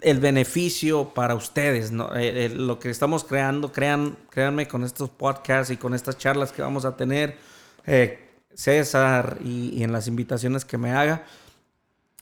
el 0.00 0.20
beneficio 0.20 1.12
para 1.12 1.34
ustedes, 1.34 1.90
eh, 1.90 2.46
eh, 2.46 2.48
lo 2.48 2.78
que 2.78 2.88
estamos 2.88 3.24
creando, 3.24 3.72
crean, 3.72 4.16
créanme 4.30 4.66
con 4.66 4.84
estos 4.84 5.10
podcasts 5.10 5.70
y 5.70 5.76
con 5.76 5.92
estas 5.92 6.16
charlas 6.16 6.50
que 6.50 6.62
vamos 6.62 6.86
a 6.86 6.96
tener, 6.96 7.36
César, 8.54 9.36
y, 9.44 9.82
en 9.82 9.92
las 9.92 10.08
invitaciones 10.08 10.64
que 10.64 10.78
me 10.78 10.92
haga, 10.92 11.26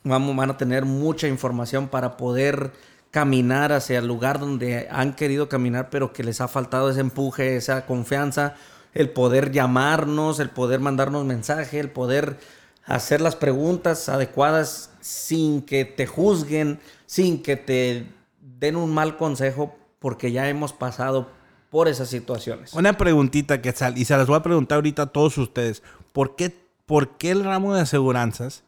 vamos, 0.04 0.36
van 0.36 0.50
a 0.50 0.56
tener 0.56 0.84
mucha 0.84 1.28
información 1.28 1.88
para 1.88 2.16
poder 2.16 2.72
caminar 3.10 3.72
hacia 3.72 3.98
el 3.98 4.06
lugar 4.06 4.40
donde 4.40 4.88
han 4.90 5.14
querido 5.14 5.48
caminar, 5.48 5.90
pero 5.90 6.12
que 6.12 6.24
les 6.24 6.40
ha 6.40 6.48
faltado 6.48 6.90
ese 6.90 7.00
empuje, 7.00 7.56
esa 7.56 7.84
confianza, 7.86 8.54
el 8.94 9.10
poder 9.10 9.52
llamarnos, 9.52 10.40
el 10.40 10.50
poder 10.50 10.80
mandarnos 10.80 11.24
mensaje, 11.24 11.78
el 11.78 11.90
poder 11.90 12.38
hacer 12.86 13.20
las 13.20 13.36
preguntas 13.36 14.08
adecuadas 14.08 14.90
sin 15.00 15.62
que 15.62 15.84
te 15.84 16.06
juzguen, 16.06 16.80
sin 17.06 17.42
que 17.42 17.56
te 17.56 18.06
den 18.40 18.76
un 18.76 18.92
mal 18.92 19.16
consejo, 19.16 19.76
porque 19.98 20.32
ya 20.32 20.48
hemos 20.48 20.72
pasado 20.72 21.28
por 21.70 21.88
esas 21.88 22.08
situaciones. 22.08 22.72
Una 22.72 22.96
preguntita 22.96 23.62
que 23.62 23.72
sal, 23.72 23.96
y 23.98 24.04
se 24.04 24.16
las 24.16 24.26
voy 24.26 24.36
a 24.36 24.42
preguntar 24.42 24.76
ahorita 24.76 25.02
a 25.02 25.06
todos 25.06 25.38
ustedes. 25.38 25.82
¿Por 26.12 26.34
qué, 26.34 26.54
por 26.86 27.16
qué 27.18 27.30
el 27.30 27.44
ramo 27.44 27.74
de 27.74 27.82
aseguranzas 27.82 28.64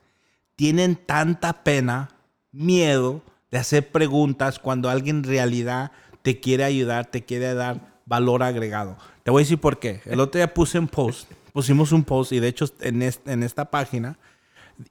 tienen 0.56 0.96
tanta 0.96 1.64
pena, 1.64 2.10
miedo 2.52 3.22
de 3.50 3.58
hacer 3.58 3.90
preguntas 3.90 4.58
cuando 4.58 4.90
alguien 4.90 5.18
en 5.18 5.24
realidad 5.24 5.92
te 6.22 6.40
quiere 6.40 6.64
ayudar, 6.64 7.06
te 7.06 7.24
quiere 7.24 7.54
dar 7.54 8.00
valor 8.06 8.42
agregado. 8.42 8.96
Te 9.22 9.30
voy 9.30 9.40
a 9.40 9.44
decir 9.44 9.60
por 9.60 9.78
qué. 9.78 10.00
El 10.04 10.20
otro 10.20 10.38
día 10.38 10.52
puse 10.52 10.78
un 10.78 10.88
post, 10.88 11.30
pusimos 11.52 11.92
un 11.92 12.04
post 12.04 12.32
y 12.32 12.40
de 12.40 12.48
hecho 12.48 12.66
en, 12.80 13.02
en 13.02 13.42
esta 13.42 13.70
página 13.70 14.18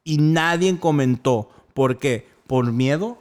y 0.04 0.18
nadie 0.18 0.78
comentó 0.80 1.50
por 1.74 1.98
qué. 1.98 2.28
¿Por 2.48 2.72
miedo? 2.72 3.18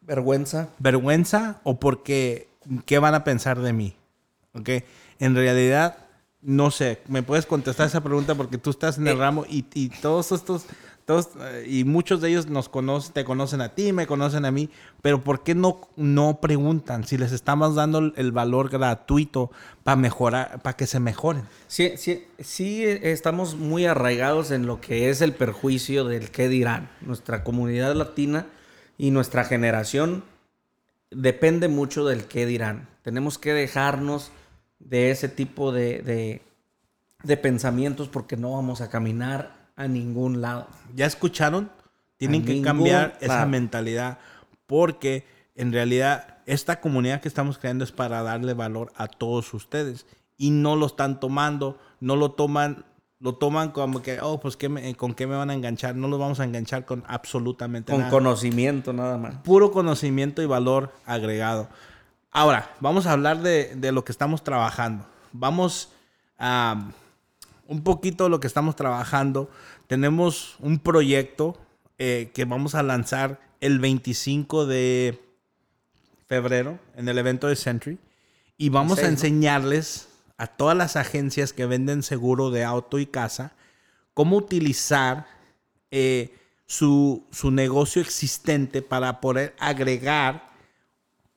Vergüenza. 0.00 0.68
¿Vergüenza 0.78 1.60
o 1.62 1.78
porque 1.78 2.48
qué 2.84 2.98
van 2.98 3.14
a 3.14 3.24
pensar 3.24 3.60
de 3.60 3.72
mí? 3.72 3.96
¿Ok? 4.54 4.68
En 5.18 5.34
realidad, 5.34 5.98
no 6.40 6.70
sé. 6.70 7.00
¿Me 7.08 7.22
puedes 7.22 7.46
contestar 7.46 7.86
esa 7.86 8.02
pregunta 8.02 8.34
porque 8.34 8.58
tú 8.58 8.70
estás 8.70 8.98
en 8.98 9.06
el 9.06 9.16
eh, 9.16 9.20
ramo 9.20 9.44
y, 9.48 9.64
y 9.74 9.88
todos 9.88 10.32
estos 10.32 10.66
eh, 11.08 11.66
y 11.68 11.84
muchos 11.84 12.20
de 12.20 12.30
ellos 12.30 12.48
nos 12.48 12.68
conocen, 12.68 13.12
te 13.12 13.24
conocen 13.24 13.60
a 13.60 13.74
ti, 13.74 13.92
me 13.92 14.06
conocen 14.06 14.44
a 14.44 14.50
mí, 14.50 14.70
pero 15.00 15.22
¿por 15.24 15.42
qué 15.42 15.54
no, 15.54 15.80
no 15.96 16.40
preguntan 16.40 17.04
si 17.04 17.18
les 17.18 17.32
estamos 17.32 17.74
dando 17.74 18.12
el 18.14 18.32
valor 18.32 18.70
gratuito 18.70 19.50
para 19.82 19.96
mejorar, 19.96 20.62
para 20.62 20.76
que 20.76 20.86
se 20.86 21.00
mejoren? 21.00 21.42
Sí, 21.66 21.92
sí, 21.96 22.24
sí 22.38 22.84
estamos 22.84 23.56
muy 23.56 23.86
arraigados 23.86 24.50
en 24.50 24.66
lo 24.66 24.80
que 24.80 25.10
es 25.10 25.20
el 25.20 25.34
perjuicio 25.34 26.04
del 26.04 26.30
qué 26.30 26.48
dirán. 26.48 26.88
Nuestra 27.00 27.42
comunidad 27.42 27.94
latina 27.94 28.46
y 28.96 29.10
nuestra 29.10 29.44
generación 29.44 30.24
depende 31.10 31.68
mucho 31.68 32.06
del 32.06 32.26
qué 32.26 32.46
dirán. 32.46 32.88
Tenemos 33.02 33.38
que 33.38 33.52
dejarnos 33.52 34.30
de 34.78 35.10
ese 35.10 35.28
tipo 35.28 35.72
de, 35.72 36.40
de 37.22 37.36
pensamientos 37.36 38.08
porque 38.08 38.36
no 38.36 38.52
vamos 38.52 38.80
a 38.80 38.88
caminar 38.88 39.61
a 39.76 39.88
ningún 39.88 40.40
lado. 40.40 40.66
¿Ya 40.94 41.06
escucharon? 41.06 41.70
Tienen 42.16 42.44
que 42.44 42.62
cambiar 42.62 43.18
esa 43.20 43.46
mentalidad 43.46 44.18
porque 44.66 45.26
en 45.54 45.72
realidad 45.72 46.38
esta 46.46 46.80
comunidad 46.80 47.20
que 47.20 47.28
estamos 47.28 47.58
creando 47.58 47.84
es 47.84 47.92
para 47.92 48.22
darle 48.22 48.54
valor 48.54 48.92
a 48.96 49.08
todos 49.08 49.52
ustedes 49.54 50.06
y 50.36 50.50
no 50.50 50.76
lo 50.76 50.86
están 50.86 51.20
tomando, 51.20 51.78
no 52.00 52.16
lo 52.16 52.32
toman, 52.32 52.84
lo 53.20 53.34
toman 53.34 53.70
como 53.70 54.02
que, 54.02 54.20
oh, 54.20 54.40
pues 54.40 54.56
¿con 54.96 55.14
qué 55.14 55.26
me 55.26 55.36
van 55.36 55.50
a 55.50 55.54
enganchar? 55.54 55.94
No 55.94 56.08
los 56.08 56.18
vamos 56.18 56.40
a 56.40 56.44
enganchar 56.44 56.84
con 56.84 57.04
absolutamente 57.06 57.92
nada. 57.92 58.10
Con 58.10 58.20
conocimiento 58.20 58.92
nada 58.92 59.18
más. 59.18 59.34
Puro 59.36 59.72
conocimiento 59.72 60.42
y 60.42 60.46
valor 60.46 60.92
agregado. 61.06 61.68
Ahora, 62.30 62.70
vamos 62.80 63.06
a 63.06 63.12
hablar 63.12 63.42
de, 63.42 63.74
de 63.76 63.92
lo 63.92 64.04
que 64.04 64.12
estamos 64.12 64.42
trabajando. 64.42 65.04
Vamos 65.32 65.90
a 66.38 66.90
un 67.66 67.82
poquito 67.82 68.28
lo 68.28 68.40
que 68.40 68.46
estamos 68.46 68.76
trabajando. 68.76 69.50
Tenemos 69.86 70.56
un 70.60 70.78
proyecto 70.78 71.58
eh, 71.98 72.30
que 72.34 72.44
vamos 72.44 72.74
a 72.74 72.82
lanzar 72.82 73.40
el 73.60 73.78
25 73.78 74.66
de 74.66 75.20
febrero 76.26 76.78
en 76.96 77.08
el 77.08 77.18
evento 77.18 77.48
de 77.48 77.56
Century. 77.56 77.98
Y 78.58 78.68
vamos 78.68 78.98
a 78.98 79.08
enseñarles 79.08 80.08
a 80.36 80.46
todas 80.46 80.76
las 80.76 80.96
agencias 80.96 81.52
que 81.52 81.66
venden 81.66 82.02
seguro 82.02 82.50
de 82.50 82.64
auto 82.64 82.98
y 82.98 83.06
casa 83.06 83.52
cómo 84.14 84.36
utilizar 84.36 85.26
eh, 85.90 86.34
su, 86.66 87.26
su, 87.30 87.50
negocio 87.50 88.00
existente 88.00 88.82
para 88.82 89.20
poder 89.20 89.54
agregar 89.58 90.50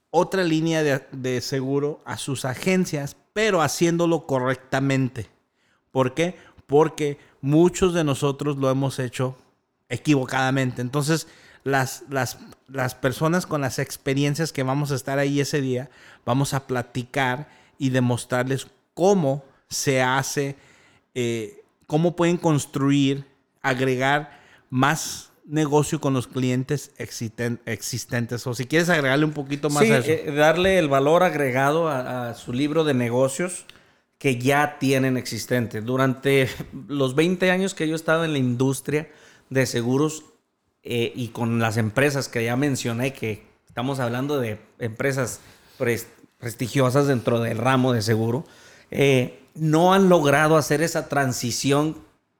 otra 0.09 0.43
línea 0.43 0.81
de, 0.81 1.05
de 1.11 1.41
seguro 1.41 2.01
a 2.05 2.17
sus 2.17 2.45
agencias, 2.45 3.17
pero 3.33 3.61
haciéndolo 3.61 4.25
correctamente. 4.25 5.34
¿Por 5.95 6.13
qué? 6.13 6.35
Porque 6.67 7.17
muchos 7.39 7.93
de 7.93 8.03
nosotros 8.03 8.57
lo 8.57 8.69
hemos 8.69 8.99
hecho 8.99 9.37
equivocadamente. 9.87 10.81
Entonces, 10.81 11.25
las, 11.63 12.03
las, 12.09 12.37
las 12.67 12.95
personas 12.95 13.45
con 13.45 13.61
las 13.61 13.79
experiencias 13.79 14.51
que 14.51 14.63
vamos 14.63 14.91
a 14.91 14.95
estar 14.95 15.19
ahí 15.19 15.39
ese 15.39 15.61
día, 15.61 15.89
vamos 16.25 16.53
a 16.53 16.67
platicar 16.67 17.47
y 17.77 17.91
demostrarles 17.91 18.67
cómo 18.93 19.45
se 19.69 20.01
hace, 20.01 20.57
eh, 21.13 21.63
cómo 21.87 22.17
pueden 22.17 22.35
construir, 22.35 23.23
agregar 23.61 24.37
más 24.69 25.31
negocio 25.45 26.01
con 26.01 26.13
los 26.13 26.27
clientes 26.27 26.91
existentes. 26.97 28.45
O 28.47 28.53
si 28.53 28.65
quieres 28.65 28.89
agregarle 28.89 29.23
un 29.23 29.31
poquito 29.31 29.69
más 29.69 29.83
a 29.83 29.99
eso. 29.99 30.11
Eh, 30.11 30.33
darle 30.35 30.77
el 30.77 30.89
valor 30.89 31.23
agregado 31.23 31.87
a, 31.87 32.33
su 32.33 32.51
libro 32.51 32.83
de 32.83 32.93
negocios 32.93 33.63
que 34.25 34.39
ya 34.39 34.79
tienen 34.79 35.17
existente. 35.17 35.81
Durante 35.81 36.49
los 36.87 37.13
20 37.13 37.51
años 37.51 37.75
que 37.75 37.87
yo 37.87 37.93
he 37.93 37.95
estado 37.95 38.25
en 38.25 38.31
la 38.31 38.39
industria 38.39 39.07
de 39.51 39.67
seguros 39.67 40.23
eh, 40.81 41.13
y 41.15 41.27
con 41.27 41.59
las 41.59 41.77
empresas 41.77 42.27
que 42.27 42.43
ya 42.43 42.55
mencioné, 42.55 43.13
que 43.13 43.43
estamos 43.67 43.99
hablando 43.99 44.39
de 44.39 44.57
empresas 44.79 45.41
pres- 45.77 46.07
prestigiosas 46.39 47.05
dentro 47.05 47.39
del 47.39 47.59
ramo 47.59 47.93
de 47.93 48.01
seguro, 48.01 48.45
eh, 48.89 49.43
no 49.53 49.93
han 49.93 50.09
logrado 50.09 50.57
hacer 50.57 50.81
esa 50.81 51.07
transición 51.07 51.95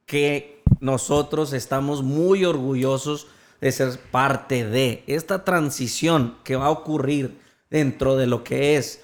que 0.07 0.63
nosotros 0.79 1.53
estamos 1.53 2.01
muy 2.01 2.45
orgullosos 2.45 3.27
de 3.61 3.71
ser 3.71 3.99
parte 4.09 4.65
de. 4.65 5.03
Esta 5.05 5.45
transición 5.45 6.35
que 6.43 6.55
va 6.55 6.65
a 6.65 6.71
ocurrir 6.71 7.37
dentro 7.69 8.15
de 8.15 8.25
lo 8.25 8.43
que 8.43 8.75
es 8.75 9.01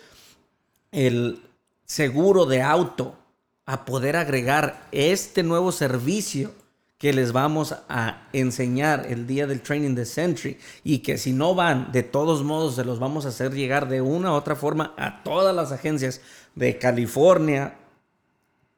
el 0.92 1.44
seguro 1.92 2.46
de 2.46 2.62
auto 2.62 3.18
a 3.66 3.84
poder 3.84 4.16
agregar 4.16 4.88
este 4.94 5.44
nuevo 5.44 5.74
servicio 5.74 6.54
que 6.98 7.12
les 7.12 7.34
vamos 7.34 7.76
a 7.90 8.30
enseñar 8.32 9.08
el 9.10 9.28
día 9.28 9.46
del 9.46 9.60
training 9.60 9.94
de 9.94 10.06
Sentry 10.06 10.58
y 10.86 11.00
que 11.00 11.18
si 11.18 11.34
no 11.34 11.54
van, 11.54 11.92
de 11.92 12.04
todos 12.04 12.44
modos 12.44 12.76
se 12.76 12.86
los 12.86 12.98
vamos 12.98 13.26
a 13.26 13.30
hacer 13.30 13.54
llegar 13.54 13.90
de 13.90 14.00
una 14.00 14.32
u 14.32 14.36
otra 14.36 14.56
forma 14.56 14.94
a 14.98 15.22
todas 15.22 15.54
las 15.54 15.74
agencias 15.74 16.22
de 16.56 16.78
California 16.78 17.76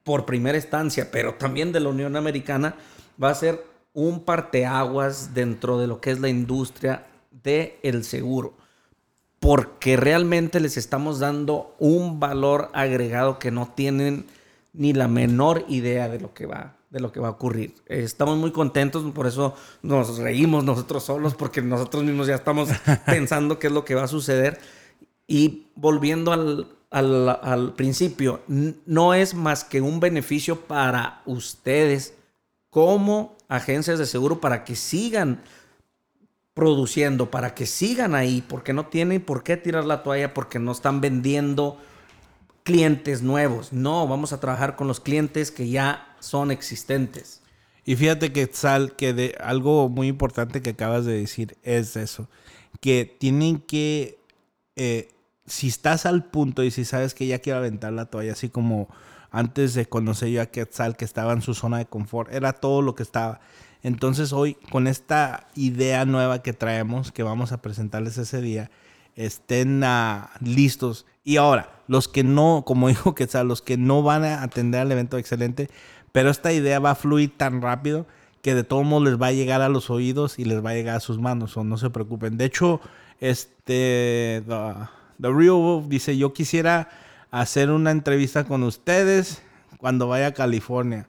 por 0.03 0.25
primera 0.25 0.57
instancia, 0.57 1.11
pero 1.11 1.35
también 1.35 1.71
de 1.71 1.81
la 1.81 1.89
Unión 1.89 2.15
Americana, 2.15 2.73
va 3.23 3.29
a 3.29 3.35
ser 3.35 3.63
un 3.93 4.25
parteaguas 4.25 5.35
dentro 5.35 5.77
de 5.77 5.85
lo 5.85 6.01
que 6.01 6.09
es 6.09 6.19
la 6.19 6.29
industria 6.29 7.05
del 7.43 8.03
seguro 8.05 8.62
porque 9.43 9.97
realmente 9.97 10.61
les 10.61 10.77
estamos 10.77 11.19
dando 11.19 11.75
un 11.77 12.17
valor 12.21 12.69
agregado 12.73 13.39
que 13.39 13.51
no 13.51 13.67
tienen 13.75 14.25
ni 14.71 14.93
la 14.93 15.09
menor 15.09 15.65
idea 15.67 16.07
de 16.07 16.17
lo 16.21 16.33
que 16.33 16.45
va 16.45 16.77
de 16.89 16.99
lo 17.01 17.11
que 17.11 17.19
va 17.19 17.27
a 17.27 17.31
ocurrir. 17.31 17.73
Estamos 17.87 18.37
muy 18.37 18.51
contentos, 18.51 19.03
por 19.13 19.25
eso 19.27 19.55
nos 19.81 20.19
reímos 20.19 20.63
nosotros 20.63 21.03
solos, 21.03 21.33
porque 21.33 21.59
nosotros 21.61 22.03
mismos 22.03 22.27
ya 22.27 22.35
estamos 22.35 22.69
pensando 23.07 23.57
qué 23.59 23.65
es 23.67 23.73
lo 23.73 23.83
que 23.83 23.95
va 23.95 24.03
a 24.03 24.07
suceder. 24.07 24.59
Y 25.27 25.65
volviendo 25.75 26.31
al, 26.31 26.67
al- 26.91 27.29
al 27.41 27.73
principio, 27.73 28.41
no 28.47 29.13
es 29.15 29.33
más 29.33 29.63
que 29.63 29.81
un 29.81 29.99
beneficio 29.99 30.61
para 30.61 31.23
ustedes 31.25 32.13
como 32.69 33.37
agencias 33.49 33.97
de 33.97 34.05
seguro 34.05 34.39
para 34.39 34.63
que 34.63 34.75
sigan 34.75 35.41
produciendo, 36.53 37.31
para 37.31 37.55
que 37.55 37.65
sigan 37.65 38.15
ahí, 38.15 38.43
porque 38.47 38.73
no 38.73 38.87
tienen 38.87 39.21
por 39.21 39.43
qué 39.43 39.57
tirar 39.57 39.85
la 39.85 40.03
toalla, 40.03 40.33
porque 40.33 40.59
no 40.59 40.71
están 40.71 41.01
vendiendo 41.01 41.77
clientes 42.63 43.21
nuevos. 43.21 43.73
No, 43.73 44.07
vamos 44.07 44.33
a 44.33 44.39
trabajar 44.39 44.75
con 44.75 44.87
los 44.87 44.99
clientes 44.99 45.51
que 45.51 45.69
ya 45.69 46.15
son 46.19 46.51
existentes. 46.51 47.41
Y 47.85 47.95
fíjate 47.95 48.31
que 48.31 48.49
Sal, 48.51 48.95
que 48.95 49.13
de 49.13 49.35
algo 49.41 49.89
muy 49.89 50.07
importante 50.07 50.61
que 50.61 50.71
acabas 50.71 51.05
de 51.05 51.19
decir 51.19 51.57
es 51.63 51.97
eso, 51.97 52.29
que 52.79 53.05
tienen 53.19 53.59
que, 53.59 54.19
eh, 54.75 55.09
si 55.45 55.67
estás 55.67 56.05
al 56.05 56.23
punto 56.23 56.63
y 56.63 56.71
si 56.71 56.85
sabes 56.85 57.13
que 57.13 57.27
ya 57.27 57.39
quiero 57.39 57.59
aventar 57.59 57.91
la 57.91 58.05
toalla, 58.05 58.33
así 58.33 58.47
como 58.49 58.87
antes 59.31 59.73
de 59.73 59.87
conocer 59.87 60.29
yo 60.29 60.41
a 60.41 60.45
Quetzal, 60.45 60.95
que 60.95 61.05
estaba 61.05 61.33
en 61.33 61.41
su 61.41 61.53
zona 61.53 61.79
de 61.79 61.85
confort, 61.87 62.31
era 62.31 62.53
todo 62.53 62.81
lo 62.81 62.95
que 62.95 63.03
estaba. 63.03 63.41
Entonces 63.83 64.31
hoy, 64.31 64.55
con 64.71 64.87
esta 64.87 65.47
idea 65.55 66.05
nueva 66.05 66.41
que 66.41 66.53
traemos, 66.53 67.11
que 67.11 67.21
vamos 67.21 67.51
a 67.51 67.61
presentarles 67.61 68.17
ese 68.17 68.41
día, 68.41 68.71
estén 69.15 69.83
ah, 69.83 70.31
listos. 70.39 71.05
Y 71.25 71.37
ahora, 71.37 71.69
los 71.87 72.07
que 72.07 72.23
no, 72.23 72.63
como 72.65 72.87
dijo 72.89 73.13
Quetzal, 73.13 73.47
los 73.47 73.61
que 73.61 73.77
no 73.77 74.01
van 74.01 74.23
a 74.23 74.41
atender 74.41 74.81
al 74.81 74.91
evento 74.91 75.17
excelente, 75.17 75.69
pero 76.13 76.29
esta 76.29 76.53
idea 76.53 76.79
va 76.79 76.91
a 76.91 76.95
fluir 76.95 77.37
tan 77.37 77.61
rápido 77.61 78.07
que 78.41 78.55
de 78.55 78.63
todos 78.63 78.85
modos 78.85 79.03
les 79.03 79.21
va 79.21 79.27
a 79.27 79.31
llegar 79.31 79.61
a 79.61 79.69
los 79.69 79.89
oídos 79.89 80.39
y 80.39 80.45
les 80.45 80.63
va 80.63 80.71
a 80.71 80.73
llegar 80.73 80.95
a 80.95 80.99
sus 80.99 81.19
manos, 81.19 81.55
o 81.57 81.63
no 81.63 81.77
se 81.77 81.89
preocupen. 81.89 82.37
De 82.37 82.45
hecho, 82.45 82.81
este, 83.19 84.43
The, 84.47 84.73
The 85.19 85.29
Real 85.29 85.55
Wolf 85.55 85.87
dice, 85.87 86.17
yo 86.17 86.33
quisiera 86.33 86.89
hacer 87.31 87.69
una 87.71 87.91
entrevista 87.91 88.43
con 88.43 88.63
ustedes 88.63 89.41
cuando 89.77 90.07
vaya 90.07 90.27
a 90.27 90.33
California. 90.33 91.07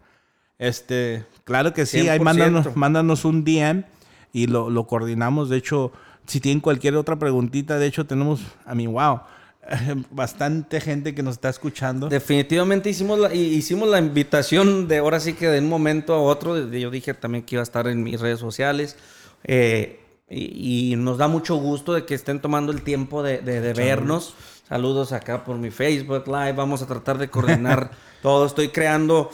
Este, 0.69 1.24
claro 1.45 1.73
que 1.73 1.86
sí, 1.86 2.09
ahí 2.09 2.19
100%. 2.19 2.23
mándanos, 2.23 2.77
mándanos 2.77 3.24
un 3.24 3.45
DM 3.45 3.85
y 4.32 4.47
lo, 4.47 4.70
lo 4.70 4.86
coordinamos. 4.86 5.49
De 5.49 5.57
hecho, 5.57 5.93
si 6.27 6.41
tienen 6.41 6.61
cualquier 6.61 6.97
otra 6.97 7.19
preguntita, 7.19 7.78
de 7.78 7.86
hecho 7.86 8.07
tenemos, 8.07 8.41
a 8.65 8.74
mí, 8.74 8.86
wow, 8.86 9.20
bastante 10.11 10.81
gente 10.81 11.15
que 11.15 11.23
nos 11.23 11.35
está 11.35 11.49
escuchando. 11.49 12.09
Definitivamente 12.09 12.91
hicimos 12.91 13.19
la, 13.19 13.35
hicimos 13.35 13.89
la 13.89 13.99
invitación 13.99 14.89
de 14.89 14.99
ahora 14.99 15.20
sí 15.20 15.35
que 15.35 15.49
de 15.49 15.59
un 15.61 15.69
momento 15.69 16.15
a 16.15 16.20
otro. 16.20 16.69
Yo 16.70 16.91
dije 16.91 17.15
también 17.15 17.45
que 17.45 17.57
iba 17.57 17.62
a 17.62 17.65
estar 17.65 17.86
en 17.89 18.03
mis 18.03 18.20
redes 18.20 18.41
sociales. 18.41 18.97
eh, 19.45 20.01
y, 20.31 20.93
y 20.93 20.97
nos 20.97 21.19
da 21.19 21.28
mucho 21.28 21.57
gusto 21.57 21.93
de 21.93 22.07
que 22.07 22.15
estén 22.15 22.41
tomando 22.41 22.73
el 22.73 22.81
tiempo 22.82 23.23
de, 23.23 23.39
de- 23.39 23.61
de 23.61 23.73
vernos. 23.74 24.35
Saludos 24.66 25.12
acá 25.12 25.45
por 25.45 25.59
mi 25.59 25.70
Facebook 25.70 26.24
Live. 26.27 26.55
Vamos 26.55 26.81
a 26.81 26.86
tratar 26.86 27.19
de 27.19 27.28
coordinar 27.28 27.91
todo. 28.23 28.47
Estoy 28.47 28.69
creando, 28.69 29.31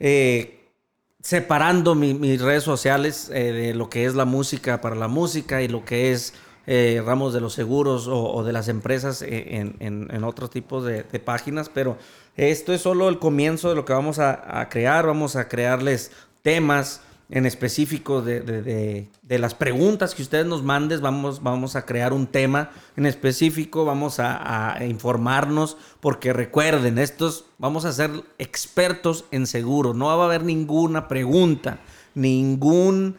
eh, 0.00 0.61
separando 1.22 1.94
mi- 1.94 2.14
mis 2.14 2.40
redes 2.40 2.64
sociales 2.64 3.30
eh, 3.32 3.52
de 3.52 3.74
lo 3.74 3.88
que 3.88 4.04
es 4.04 4.14
la 4.14 4.24
música 4.24 4.80
para 4.80 4.96
la 4.96 5.08
música 5.08 5.62
y 5.62 5.68
lo 5.68 5.84
que 5.84 6.12
es 6.12 6.34
eh, 6.66 7.02
ramos 7.04 7.32
de 7.32 7.40
los 7.40 7.54
seguros 7.54 8.06
o, 8.08 8.44
de 8.44 8.52
las 8.52 8.68
empresas 8.68 9.22
eh, 9.22 9.72
en, 9.80 10.24
otros 10.24 10.50
tipos 10.50 10.84
de, 10.84 11.02
páginas, 11.18 11.68
pero 11.68 11.96
esto 12.36 12.72
es 12.72 12.82
solo 12.82 13.08
el 13.08 13.18
comienzo 13.18 13.68
de 13.68 13.74
lo 13.74 13.84
que 13.84 13.92
vamos 13.92 14.18
a 14.20 14.68
crear. 14.70 15.06
Vamos 15.06 15.34
a 15.36 15.48
crearles 15.48 16.12
temas 16.42 17.00
en 17.32 17.46
específico 17.46 18.22
de, 18.22 18.40
de- 18.40 18.62
de- 18.62 19.08
de 19.22 19.38
las 19.38 19.54
preguntas 19.54 20.14
que 20.14 20.22
ustedes 20.22 20.46
nos 20.46 20.62
mandes. 20.62 21.00
Vamos, 21.00 21.42
vamos 21.42 21.74
a 21.74 21.84
crear 21.86 22.12
un 22.12 22.26
tema 22.26 22.70
en 22.94 23.06
específico, 23.06 23.84
vamos 23.84 24.20
a, 24.20 24.76
a 24.76 24.84
informarnos, 24.84 25.76
porque 26.00 26.32
recuerden, 26.32 26.98
estos 26.98 27.46
vamos 27.58 27.84
a 27.86 27.92
ser 27.92 28.10
expertos 28.38 29.24
en 29.30 29.46
seguros. 29.46 29.96
No 29.96 30.06
va 30.06 30.22
a 30.22 30.26
haber 30.26 30.44
ninguna 30.44 31.08
pregunta, 31.08 31.80
ningún 32.14 33.16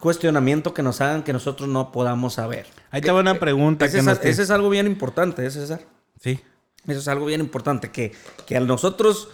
cuestionamiento 0.00 0.72
que 0.72 0.82
nos 0.82 1.00
hagan 1.00 1.22
que 1.22 1.32
nosotros 1.32 1.68
no 1.68 1.90
podamos 1.90 2.34
saber. 2.34 2.66
Ahí 2.90 3.00
te 3.00 3.10
va 3.10 3.20
una 3.20 3.38
pregunta 3.38 3.86
Ese 3.86 3.94
que 3.94 3.98
es, 4.00 4.04
nos... 4.06 4.24
ese 4.24 4.42
es 4.42 4.50
algo 4.50 4.70
bien 4.70 4.86
importante, 4.86 5.44
ese 5.44 5.60
César. 5.60 5.80
Sí. 6.20 6.38
Eso 6.86 7.00
es 7.00 7.08
algo 7.08 7.26
bien 7.26 7.40
importante, 7.40 7.90
que, 7.90 8.12
que 8.46 8.56
al 8.56 8.68
nosotros 8.68 9.28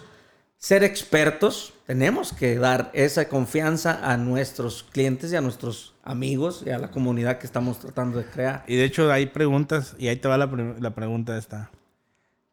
ser 0.63 0.85
expertos, 0.85 1.75
tenemos 1.87 2.33
que 2.33 2.57
dar 2.57 2.89
esa 2.95 3.29
confianza 3.29 3.99
a 4.09 4.17
nuestros 4.17 4.85
clientes 4.85 5.33
y 5.33 5.37
a 5.37 5.41
nuestros 5.41 5.93
amigos 6.05 6.63
y 6.65 6.71
a 6.71 6.79
la 6.79 6.93
comunidad 6.93 7.39
que 7.39 7.47
estamos 7.47 7.81
tratando 7.81 8.19
de 8.19 8.27
crear. 8.27 8.63
Y 8.69 8.77
de 8.77 8.85
hecho 8.85 9.11
hay 9.11 9.27
preguntas, 9.27 9.97
y 9.99 10.07
ahí 10.07 10.15
te 10.15 10.29
va 10.29 10.39
la, 10.39 10.49
pre- 10.49 10.81
la 10.81 10.91
pregunta 10.95 11.37
esta. 11.37 11.71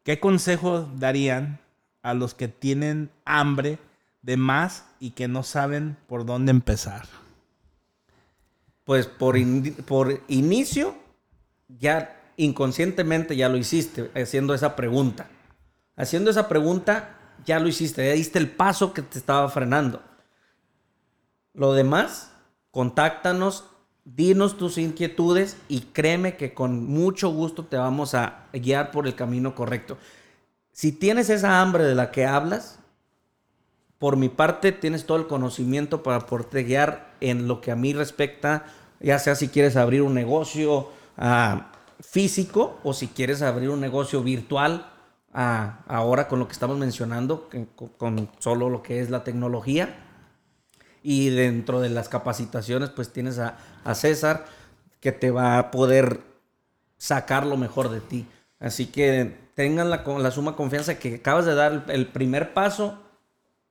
¿Qué 0.02 0.18
consejo 0.18 0.90
darían 0.96 1.60
a 2.02 2.14
los 2.14 2.34
que 2.34 2.48
tienen 2.48 3.10
hambre 3.24 3.78
de 4.22 4.36
más 4.36 4.86
y 4.98 5.12
que 5.12 5.28
no 5.28 5.44
saben 5.44 5.96
por 6.08 6.26
dónde 6.26 6.50
empezar? 6.50 7.06
Pues 8.82 9.06
por, 9.06 9.38
in- 9.38 9.72
por 9.86 10.20
inicio, 10.26 10.96
ya 11.78 12.20
inconscientemente 12.36 13.36
ya 13.36 13.48
lo 13.48 13.56
hiciste 13.56 14.10
haciendo 14.16 14.52
esa 14.52 14.74
pregunta. 14.74 15.28
Haciendo 15.94 16.30
esa 16.30 16.48
pregunta, 16.48 17.18
ya 17.44 17.58
lo 17.58 17.68
hiciste, 17.68 18.06
ya 18.06 18.12
diste 18.12 18.38
el 18.38 18.50
paso 18.50 18.92
que 18.92 19.02
te 19.02 19.18
estaba 19.18 19.48
frenando. 19.48 20.02
Lo 21.54 21.72
demás, 21.72 22.32
contáctanos, 22.70 23.64
dinos 24.04 24.56
tus 24.56 24.78
inquietudes 24.78 25.56
y 25.68 25.80
créeme 25.80 26.36
que 26.36 26.54
con 26.54 26.86
mucho 26.86 27.30
gusto 27.30 27.64
te 27.64 27.76
vamos 27.76 28.14
a 28.14 28.46
guiar 28.52 28.90
por 28.90 29.06
el 29.06 29.14
camino 29.14 29.54
correcto. 29.54 29.98
Si 30.72 30.92
tienes 30.92 31.30
esa 31.30 31.60
hambre 31.60 31.84
de 31.84 31.94
la 31.94 32.10
que 32.10 32.26
hablas, 32.26 32.78
por 33.98 34.16
mi 34.16 34.28
parte 34.28 34.72
tienes 34.72 35.04
todo 35.04 35.18
el 35.18 35.26
conocimiento 35.26 36.02
para 36.02 36.20
poderte 36.20 36.62
guiar 36.64 37.12
en 37.20 37.48
lo 37.48 37.60
que 37.60 37.70
a 37.70 37.76
mí 37.76 37.92
respecta, 37.92 38.64
ya 38.98 39.18
sea 39.18 39.34
si 39.34 39.48
quieres 39.48 39.76
abrir 39.76 40.02
un 40.02 40.14
negocio 40.14 40.88
ah, 41.18 41.72
físico 42.00 42.78
o 42.82 42.94
si 42.94 43.08
quieres 43.08 43.42
abrir 43.42 43.68
un 43.68 43.80
negocio 43.80 44.22
virtual, 44.22 44.89
ah, 45.32 45.80
ahora 45.86 46.28
con 46.28 46.38
lo 46.38 46.46
que 46.46 46.52
estamos 46.52 46.78
mencionando, 46.78 47.48
con, 47.96 48.28
solo 48.38 48.68
lo 48.68 48.82
que 48.82 49.00
es 49.00 49.10
la 49.10 49.24
tecnología. 49.24 50.06
Y 51.02 51.30
dentro 51.30 51.80
de 51.80 51.88
las 51.88 52.08
capacitaciones, 52.08 52.90
pues 52.90 53.12
tienes 53.12 53.38
a, 53.38 53.56
a 53.84 53.94
César 53.94 54.46
que 55.00 55.12
te 55.12 55.30
va 55.30 55.58
a 55.58 55.70
poder 55.70 56.20
sacar 56.98 57.46
lo 57.46 57.56
mejor 57.56 57.88
de 57.88 58.00
ti. 58.00 58.26
Así 58.58 58.86
que 58.86 59.38
tengan 59.54 59.88
la, 59.88 60.04
la 60.04 60.30
suma 60.30 60.56
confianza 60.56 60.98
que 60.98 61.16
acabas 61.16 61.46
de 61.46 61.54
dar 61.54 61.72
el, 61.72 61.90
el 61.90 62.06
primer 62.06 62.52
paso 62.52 62.98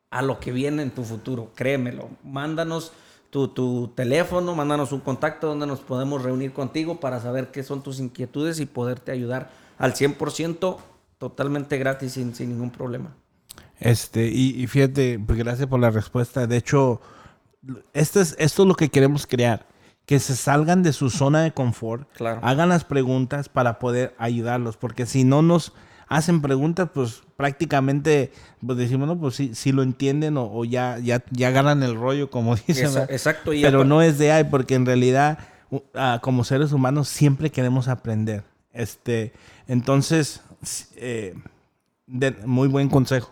a 0.10 0.22
lo 0.22 0.40
que 0.40 0.52
viene 0.52 0.82
en 0.82 0.92
tu 0.92 1.04
futuro. 1.04 1.52
Créemelo. 1.56 2.10
Mándanos 2.24 2.92
tu, 3.30 3.50
tu 3.50 3.90
teléfono, 3.90 4.56
mándanos 4.56 4.92
un 4.92 5.02
contacto 5.02 5.48
donde 5.48 5.68
nos 5.68 5.82
podemos 5.82 6.24
reunir 6.24 6.52
contigo 6.52 7.00
para 7.00 7.20
saber 7.20 7.52
qué 7.52 7.64
son 7.64 7.84
tus 7.84 8.00
inquietudes 8.00 8.60
y 8.60 8.66
poderte 8.66 9.12
ayudar 9.12 9.52
al 9.78 9.94
100% 9.94 10.78
totalmente 11.20 11.78
gratis 11.78 12.14
sin, 12.14 12.34
sin 12.34 12.50
ningún 12.50 12.72
problema. 12.72 13.16
Este, 13.80 14.28
y, 14.28 14.62
y 14.62 14.68
fíjate, 14.68 15.20
pues, 15.20 15.38
gracias 15.38 15.68
por 15.68 15.80
la 15.80 15.92
respuesta. 15.92 16.48
De 16.48 16.58
hecho, 16.58 17.00
esto 17.94 18.20
es, 18.20 18.36
esto 18.40 18.64
es 18.64 18.68
lo 18.68 18.76
que 18.76 18.90
queremos 18.90 19.28
crear. 19.28 19.68
que 20.06 20.20
se 20.20 20.36
salgan 20.36 20.82
de 20.82 20.92
su 20.92 21.12
zona 21.12 21.44
de 21.44 21.52
confort, 21.52 22.10
Claro. 22.14 22.40
hagan 22.42 22.70
las 22.70 22.84
preguntas 22.84 23.48
para 23.48 23.78
poder 23.78 24.16
ayudarlos, 24.18 24.76
porque 24.76 25.06
si 25.06 25.24
no 25.24 25.44
nos 25.44 25.72
hacen 26.08 26.42
preguntas, 26.42 26.90
pues 26.92 27.22
prácticamente 27.38 28.32
pues 28.66 28.76
decimos, 28.80 29.08
no, 29.08 29.20
pues 29.20 29.36
sí, 29.36 29.52
sí 29.54 29.72
lo 29.72 29.84
entienden 29.84 30.38
o, 30.38 30.50
o 30.52 30.66
ya, 30.66 30.98
ya, 30.98 31.24
ya 31.30 31.50
agarran 31.50 31.84
el 31.84 31.94
rollo, 31.96 32.32
como 32.32 32.56
dicen. 32.68 32.86
¿verdad? 32.92 33.12
exacto, 33.12 33.54
y 33.54 33.62
Pero 33.62 33.84
no 33.86 34.02
es 34.02 34.18
de 34.18 34.32
ahí, 34.32 34.46
porque 34.46 34.74
en 34.74 34.88
realidad, 34.88 35.38
ah, 35.94 36.18
como 36.24 36.44
seres 36.44 36.72
humanos, 36.72 37.08
siempre 37.08 37.52
queremos 37.52 37.88
aprender. 37.88 38.44
Este, 38.74 39.32
entonces, 39.68 40.42
eh, 40.96 41.36
de- 42.08 42.32
muy 42.46 42.68
buen 42.68 42.90
consejo. 42.90 43.32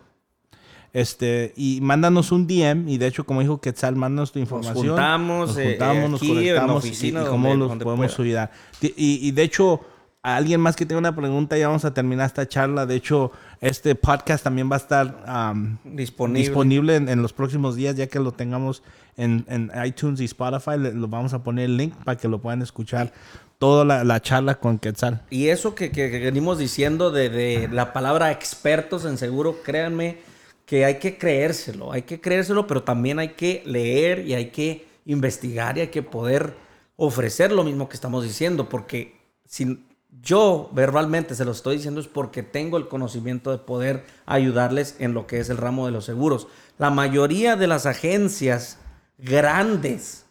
Este, 0.93 1.53
y 1.55 1.79
mándanos 1.81 2.31
un 2.31 2.47
DM, 2.47 2.87
y 2.89 2.97
de 2.97 3.07
hecho, 3.07 3.23
como 3.25 3.41
dijo 3.41 3.59
Quetzal, 3.61 3.95
mándanos 3.95 4.31
tu 4.31 4.39
información. 4.39 4.87
juntamos, 4.87 5.49
nos 5.49 5.57
eh, 5.57 5.69
juntamos, 5.71 6.09
nos 6.11 6.21
aquí 6.21 6.29
conectamos 6.29 6.85
y- 6.85 6.87
oficina, 6.89 7.21
y, 7.21 7.25
cómo 7.25 7.49
donde- 7.49 7.59
los 7.59 7.69
donde 7.69 7.83
podemos 7.85 8.15
pueda. 8.15 8.25
ayudar. 8.27 8.51
Y, 8.81 9.27
y 9.27 9.31
de 9.31 9.43
hecho, 9.43 9.81
a 10.23 10.35
alguien 10.37 10.59
más 10.59 10.75
que 10.75 10.85
tenga 10.85 10.97
una 10.99 11.15
pregunta, 11.15 11.57
ya 11.57 11.67
vamos 11.67 11.85
a 11.85 11.93
terminar 11.93 12.25
esta 12.25 12.47
charla. 12.47 12.85
De 12.85 12.95
hecho, 12.95 13.31
este 13.61 13.93
podcast 13.95 14.43
también 14.43 14.71
va 14.71 14.75
a 14.75 14.79
estar 14.79 15.23
am, 15.27 15.77
Disponible. 15.83 16.39
disponible 16.39 16.95
en, 16.95 17.09
en 17.09 17.21
los 17.21 17.31
próximos 17.33 17.75
días, 17.75 17.95
ya 17.95 18.07
que 18.07 18.19
lo 18.19 18.31
tengamos 18.31 18.81
en, 19.17 19.45
en 19.49 19.71
iTunes 19.85 20.19
y 20.19 20.25
Spotify. 20.25 20.79
Le, 20.79 20.93
lo 20.93 21.07
vamos 21.07 21.33
a 21.33 21.43
poner 21.43 21.65
el 21.65 21.77
link 21.77 21.93
para 22.03 22.17
que 22.17 22.27
lo 22.27 22.39
puedan 22.39 22.61
escuchar 22.61 23.13
toda 23.57 23.85
la, 23.85 24.03
la 24.03 24.21
charla 24.21 24.55
con 24.55 24.79
Quetzal. 24.79 25.23
Y 25.29 25.47
eso 25.47 25.75
que 25.75 25.89
venimos 25.89 26.57
diciendo 26.57 27.11
de, 27.11 27.29
de 27.29 27.67
la 27.69 27.93
palabra 27.93 28.31
expertos 28.31 29.05
en 29.05 29.17
seguro, 29.17 29.61
créanme 29.63 30.17
que 30.65 30.83
hay 30.85 30.99
que 30.99 31.17
creérselo, 31.17 31.91
hay 31.91 32.01
que 32.01 32.19
creérselo, 32.19 32.67
pero 32.67 32.83
también 32.83 33.19
hay 33.19 33.29
que 33.29 33.63
leer 33.65 34.27
y 34.27 34.33
hay 34.33 34.49
que 34.51 34.85
investigar 35.05 35.77
y 35.77 35.81
hay 35.81 35.87
que 35.87 36.03
poder 36.03 36.55
ofrecer 36.97 37.51
lo 37.51 37.63
mismo 37.63 37.87
que 37.87 37.95
estamos 37.95 38.23
diciendo, 38.23 38.67
porque 38.67 39.15
si 39.45 39.79
yo 40.21 40.69
verbalmente 40.73 41.35
se 41.35 41.45
lo 41.45 41.51
estoy 41.51 41.77
diciendo 41.77 42.01
es 42.01 42.07
porque 42.07 42.43
tengo 42.43 42.77
el 42.77 42.87
conocimiento 42.87 43.51
de 43.51 43.59
poder 43.59 44.05
ayudarles 44.25 44.95
en 44.99 45.13
lo 45.13 45.27
que 45.27 45.39
es 45.39 45.49
el 45.49 45.57
ramo 45.57 45.85
de 45.85 45.91
los 45.91 46.05
seguros. 46.05 46.47
La 46.77 46.89
mayoría 46.89 47.55
de 47.55 47.67
las 47.67 47.85
agencias 47.85 48.79
grandes 49.17 50.25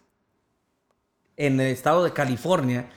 en 1.36 1.60
el 1.60 1.68
estado 1.68 2.04
de 2.04 2.12
California 2.12 2.90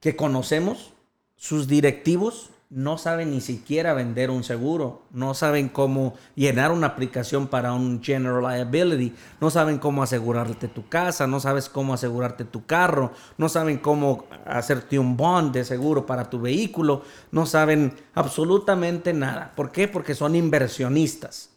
que 0.00 0.16
conocemos, 0.16 0.92
sus 1.36 1.68
directivos 1.68 2.50
no 2.70 2.98
saben 2.98 3.30
ni 3.30 3.40
siquiera 3.40 3.94
vender 3.94 4.30
un 4.30 4.44
seguro, 4.44 5.02
no 5.10 5.32
saben 5.32 5.70
cómo 5.70 6.14
llenar 6.34 6.70
una 6.70 6.88
aplicación 6.88 7.46
para 7.48 7.72
un 7.72 8.02
general 8.02 8.42
liability, 8.42 9.14
no 9.40 9.48
saben 9.48 9.78
cómo 9.78 10.02
asegurarte 10.02 10.68
tu 10.68 10.86
casa, 10.86 11.26
no 11.26 11.40
sabes 11.40 11.70
cómo 11.70 11.94
asegurarte 11.94 12.44
tu 12.44 12.66
carro, 12.66 13.12
no 13.38 13.48
saben 13.48 13.78
cómo 13.78 14.26
hacerte 14.44 14.98
un 14.98 15.16
bond 15.16 15.54
de 15.54 15.64
seguro 15.64 16.04
para 16.04 16.28
tu 16.28 16.40
vehículo, 16.40 17.02
no 17.30 17.46
saben 17.46 17.94
absolutamente 18.14 19.14
nada. 19.14 19.52
¿Por 19.56 19.72
qué? 19.72 19.88
Porque 19.88 20.14
son 20.14 20.34
inversionistas. 20.34 21.50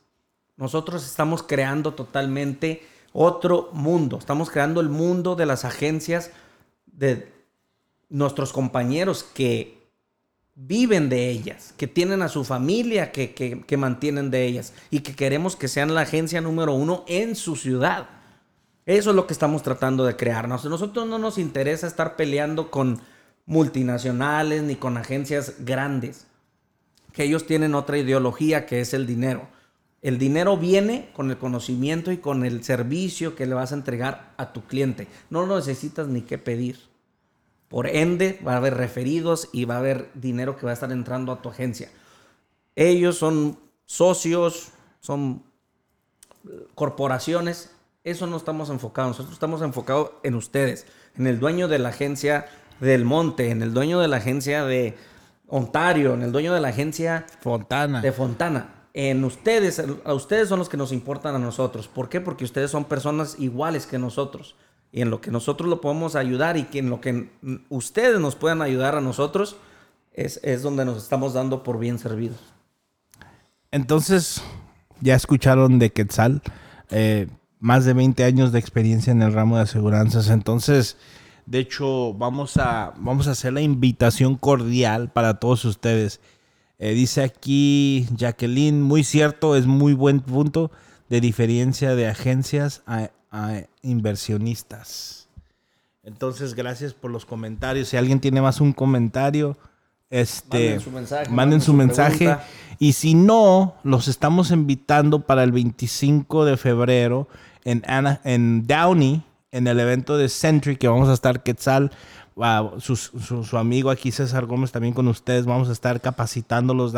Nosotros 0.56 1.06
estamos 1.06 1.44
creando 1.44 1.94
totalmente 1.94 2.88
otro 3.12 3.70
mundo. 3.74 4.18
Estamos 4.18 4.50
creando 4.50 4.80
el 4.80 4.88
mundo 4.88 5.36
de 5.36 5.46
las 5.46 5.66
agencias 5.66 6.32
de 6.86 7.41
nuestros 8.12 8.54
compañeros 8.54 9.24
que 9.24 9.82
viven 10.54 11.10
de 11.10 11.30
ellas, 11.30 11.74
que 11.78 11.88
tienen 11.88 12.22
a 12.22 12.28
su 12.30 12.44
familia 12.44 13.12
que, 13.12 13.34
que- 13.34 13.78
mantienen 13.78 14.30
de 14.30 14.46
ellas 14.46 14.74
y 14.92 15.00
que 15.00 15.16
queremos 15.16 15.56
que 15.56 15.68
sean 15.68 15.96
la 15.96 16.02
agencia 16.02 16.42
número 16.42 16.74
uno 16.74 17.04
en 17.08 17.36
su 17.36 17.56
ciudad. 17.56 18.08
Eso 18.86 19.10
es 19.12 19.16
lo 19.16 19.26
que 19.26 19.34
estamos 19.34 19.64
tratando 19.64 20.06
de 20.06 20.16
crear. 20.18 20.48
Nos- 20.48 20.66
Nosotros 20.66 21.08
no 21.08 21.18
nos 21.18 21.38
interesa 21.40 21.88
estar 21.88 22.16
peleando 22.16 22.70
con 22.70 23.02
multinacionales 23.46 24.62
ni 24.64 24.76
con 24.76 24.98
agencias 24.98 25.56
grandes 25.60 26.28
que 27.14 27.24
ellos 27.24 27.46
tienen 27.48 27.74
otra 27.76 27.98
ideología 27.98 28.66
que 28.66 28.82
es 28.82 28.94
el 28.94 29.08
dinero. 29.08 29.48
El 30.02 30.18
dinero 30.18 30.58
viene 30.58 31.10
con 31.14 31.30
el 31.30 31.38
conocimiento 31.38 32.12
y 32.12 32.18
con 32.18 32.44
el 32.46 32.64
servicio 32.64 33.36
que 33.36 33.46
le 33.46 33.54
vas 33.54 33.72
a 33.72 33.76
entregar 33.76 34.34
a 34.38 34.52
tu 34.52 34.64
cliente. 34.64 35.08
No 35.30 35.46
lo 35.46 35.56
necesitas 35.58 36.08
ni 36.08 36.22
qué 36.22 36.38
pedir. 36.38 36.91
Por 37.72 37.88
ende, 37.88 38.38
va 38.46 38.56
a 38.56 38.58
haber 38.58 38.76
referidos 38.76 39.48
y 39.54 39.64
va 39.64 39.76
a 39.76 39.78
haber 39.78 40.12
dinero 40.14 40.58
que 40.58 40.66
va 40.66 40.72
a 40.72 40.74
estar 40.74 40.92
entrando 40.92 41.32
a 41.32 41.42
tu 41.42 41.48
agencia. 41.48 41.90
Ellos 42.76 43.18
son 43.18 43.58
socios, 43.86 44.74
son 45.00 45.46
eh, 46.50 46.68
corporaciones. 46.76 47.74
Eso 48.04 48.28
no 48.28 48.36
estamos 48.36 48.70
enfocados. 48.70 49.12
Nosotros 49.12 49.32
estamos 49.32 49.62
enfocados 49.62 50.12
en 50.24 50.36
ustedes, 50.36 50.86
en 51.18 51.28
el 51.28 51.40
dueño 51.40 51.70
de 51.70 51.80
la 51.80 51.90
agencia 51.90 52.48
del 52.82 53.06
Monte, 53.06 53.52
en 53.52 53.62
el 53.62 53.74
dueño 53.74 54.02
de 54.02 54.10
la 54.10 54.18
agencia 54.18 54.66
de 54.66 54.98
Ontario, 55.48 56.14
en 56.14 56.24
el 56.24 56.34
dueño 56.34 56.54
de 56.54 56.60
la 56.60 56.68
agencia 56.68 57.26
Fontana. 57.40 58.02
de 58.02 58.12
Fontana. 58.12 58.76
En 58.94 59.24
ustedes, 59.24 59.82
a 60.04 60.14
ustedes 60.14 60.50
son 60.50 60.60
los 60.60 60.68
que 60.68 60.76
nos 60.76 60.92
importan 60.92 61.36
a 61.36 61.40
nosotros. 61.40 61.88
¿Por 61.88 62.10
qué? 62.10 62.20
Porque 62.20 62.44
ustedes 62.44 62.70
son 62.70 62.84
personas 62.84 63.40
iguales 63.40 63.86
que 63.86 63.98
nosotros. 63.98 64.58
Y 64.92 65.02
en 65.02 65.10
lo 65.10 65.22
que 65.22 65.32
nosotros 65.32 65.70
lo 65.70 65.80
podemos 65.82 66.16
ayudar 66.16 66.58
y 66.58 66.64
que 66.64 66.80
en 66.80 66.90
lo 66.90 67.00
que 67.00 67.30
ustedes 67.70 68.20
nos 68.20 68.36
puedan 68.36 68.62
ayudar 68.62 68.96
a 68.96 69.02
nosotros, 69.02 69.56
es, 70.14 70.40
es 70.44 70.62
donde 70.62 70.86
nos 70.86 70.98
estamos 70.98 71.34
dando 71.34 71.64
por 71.64 71.80
bien 71.80 71.98
servidos. 71.98 72.38
Entonces, 73.72 74.42
ya 75.00 75.16
escucharon 75.16 75.80
de 75.80 75.92
Quetzal, 75.92 76.42
eh, 76.90 77.28
más 77.60 77.86
de 77.86 77.94
20 77.94 78.24
años 78.24 78.52
de 78.52 78.60
experiencia 78.60 79.12
en 79.12 79.22
el 79.22 79.32
ramo 79.32 79.56
de 79.56 79.64
aseguranzas. 79.64 80.30
Entonces, 80.30 80.98
de 81.46 81.60
hecho, 81.60 82.14
vamos 82.14 82.58
a, 82.58 82.94
vamos 82.98 83.28
a 83.28 83.32
hacer 83.32 83.54
la 83.54 83.62
invitación 83.62 84.36
cordial 84.36 85.10
para 85.10 85.36
todos 85.36 85.64
ustedes. 85.66 86.20
Eh, 86.80 86.94
dice 86.94 87.24
aquí 87.24 88.08
Jacqueline, 88.16 88.82
muy 88.82 89.04
cierto, 89.04 89.56
es 89.56 89.68
muy 89.68 89.94
buen 89.94 90.20
punto 90.20 90.72
de 91.10 91.22
diferencia 91.22 91.96
de 91.96 92.08
agencias 92.08 92.84
a, 92.88 93.12
a 93.32 93.62
inversionistas. 93.82 95.28
Entonces, 96.04 96.54
gracias 96.56 96.94
por 96.94 97.12
los 97.12 97.26
comentarios. 97.26 97.90
Si 97.90 97.98
alguien 97.98 98.20
tiene 98.20 98.42
más 98.42 98.60
un 98.60 98.74
comentario, 98.74 99.58
este, 100.10 100.72
Manden 100.72 100.80
su 100.82 100.92
mensaje, 100.92 101.24
manden 101.26 101.36
manden 101.36 101.62
su 101.62 101.66
su 101.68 101.74
mensaje. 101.74 102.38
Y 102.80 102.94
si 102.94 103.14
no, 103.14 103.76
los 103.84 104.08
estamos 104.08 104.52
invitando 104.52 105.22
para 105.22 105.44
el 105.44 105.52
25 105.52 106.44
de 106.46 106.58
febrero 106.58 107.28
en, 107.64 107.84
Ana- 107.88 108.20
en 108.24 108.66
Downey, 108.68 109.24
en 109.52 109.68
el 109.68 109.80
evento 109.80 110.18
de 110.18 110.28
Century, 110.28 110.76
que 110.76 110.88
vamos 110.88 111.08
a 111.08 111.14
estar 111.14 111.44
Quetzal, 111.44 111.92
su, 112.80 112.96
su- 112.96 113.44
su 113.44 113.58
amigo 113.58 113.92
aquí 113.92 114.12
César 114.12 114.46
Gómez 114.48 114.72
también 114.72 114.94
con 114.96 115.08
ustedes. 115.08 115.46
Vamos 115.46 115.70
a 115.70 115.74
estar 115.74 116.02
capacitándolos, 116.02 116.92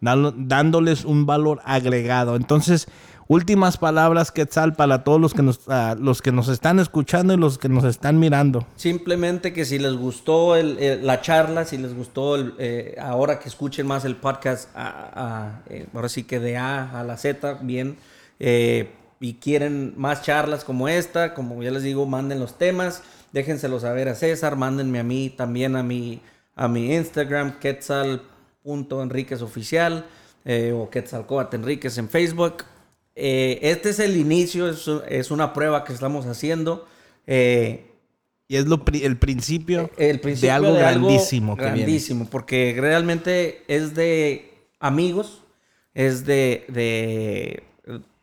dándoles 0.00 1.04
un 1.04 1.26
valor 1.26 1.60
agregado. 1.64 2.36
Entonces, 2.36 2.86
últimas 3.28 3.76
palabras, 3.76 4.32
Quetzal, 4.32 4.74
para 4.74 5.04
todos 5.04 5.20
los 5.20 5.34
que, 5.34 5.42
nos, 5.42 5.60
ah, 5.68 5.94
los 5.98 6.22
que 6.22 6.32
nos 6.32 6.48
están 6.48 6.78
escuchando 6.78 7.34
y 7.34 7.36
los 7.36 7.58
que 7.58 7.68
nos 7.68 7.84
están 7.84 8.18
mirando. 8.18 8.66
Simplemente 8.76 9.52
que 9.52 9.64
si 9.64 9.78
les 9.78 9.94
gustó 9.94 10.56
el- 10.56 11.04
la 11.06 11.20
charla, 11.20 11.64
si 11.64 11.78
les 11.78 11.94
gustó 11.94 12.36
el, 12.36 12.54
eh, 12.58 12.96
ahora 13.00 13.38
que 13.38 13.48
escuchen 13.48 13.86
más 13.86 14.04
el 14.04 14.16
podcast, 14.16 14.70
a- 14.76 15.60
eh, 15.68 15.86
ahora 15.94 16.08
sí 16.08 16.24
que 16.24 16.40
de 16.40 16.56
A 16.56 16.98
a 17.00 17.04
la 17.04 17.16
Z, 17.16 17.58
bien, 17.62 17.96
eh, 18.38 18.90
y 19.18 19.34
quieren 19.34 19.94
más 19.96 20.22
charlas 20.22 20.64
como 20.64 20.88
esta, 20.88 21.32
como 21.34 21.62
ya 21.62 21.70
les 21.70 21.82
digo, 21.82 22.06
manden 22.06 22.38
los 22.38 22.58
temas, 22.58 23.02
déjenselo 23.32 23.80
saber 23.80 24.08
a 24.08 24.14
César, 24.14 24.56
mándenme 24.56 25.00
a 25.00 25.04
mí 25.04 25.30
también 25.30 25.74
a 25.74 25.82
mi, 25.82 26.20
a 26.54 26.68
mi 26.68 26.94
Instagram, 26.94 27.58
quetzal.enriquezoficial 27.58 30.04
eh, 30.44 30.72
o 30.72 30.88
Quetzalcoatl 30.90 31.56
Enríquez 31.56 31.98
en 31.98 32.08
Facebook. 32.08 32.64
Eh, 33.16 33.58
este 33.62 33.88
es 33.90 33.98
el 33.98 34.16
inicio, 34.16 34.68
es, 34.68 34.86
es 35.08 35.30
una 35.30 35.52
prueba 35.54 35.84
que 35.84 35.92
estamos 35.94 36.26
haciendo. 36.26 36.86
Eh, 37.26 37.86
Y 38.48 38.56
es 38.56 38.66
lo, 38.66 38.84
pri- 38.84 39.04
el 39.04 39.16
principio, 39.16 39.90
el 39.96 40.20
principio 40.20 40.50
de 40.74 40.82
algo 40.84 41.08
grandísimo. 41.08 41.56
que 41.56 41.62
viene. 41.64 41.78
grandísimo, 41.78 42.28
porque 42.30 42.76
realmente 42.78 43.64
es 43.68 43.94
de 43.94 44.50
amigos, 44.78 45.42
es 45.94 46.26
de, 46.26 46.64
de, 46.68 47.62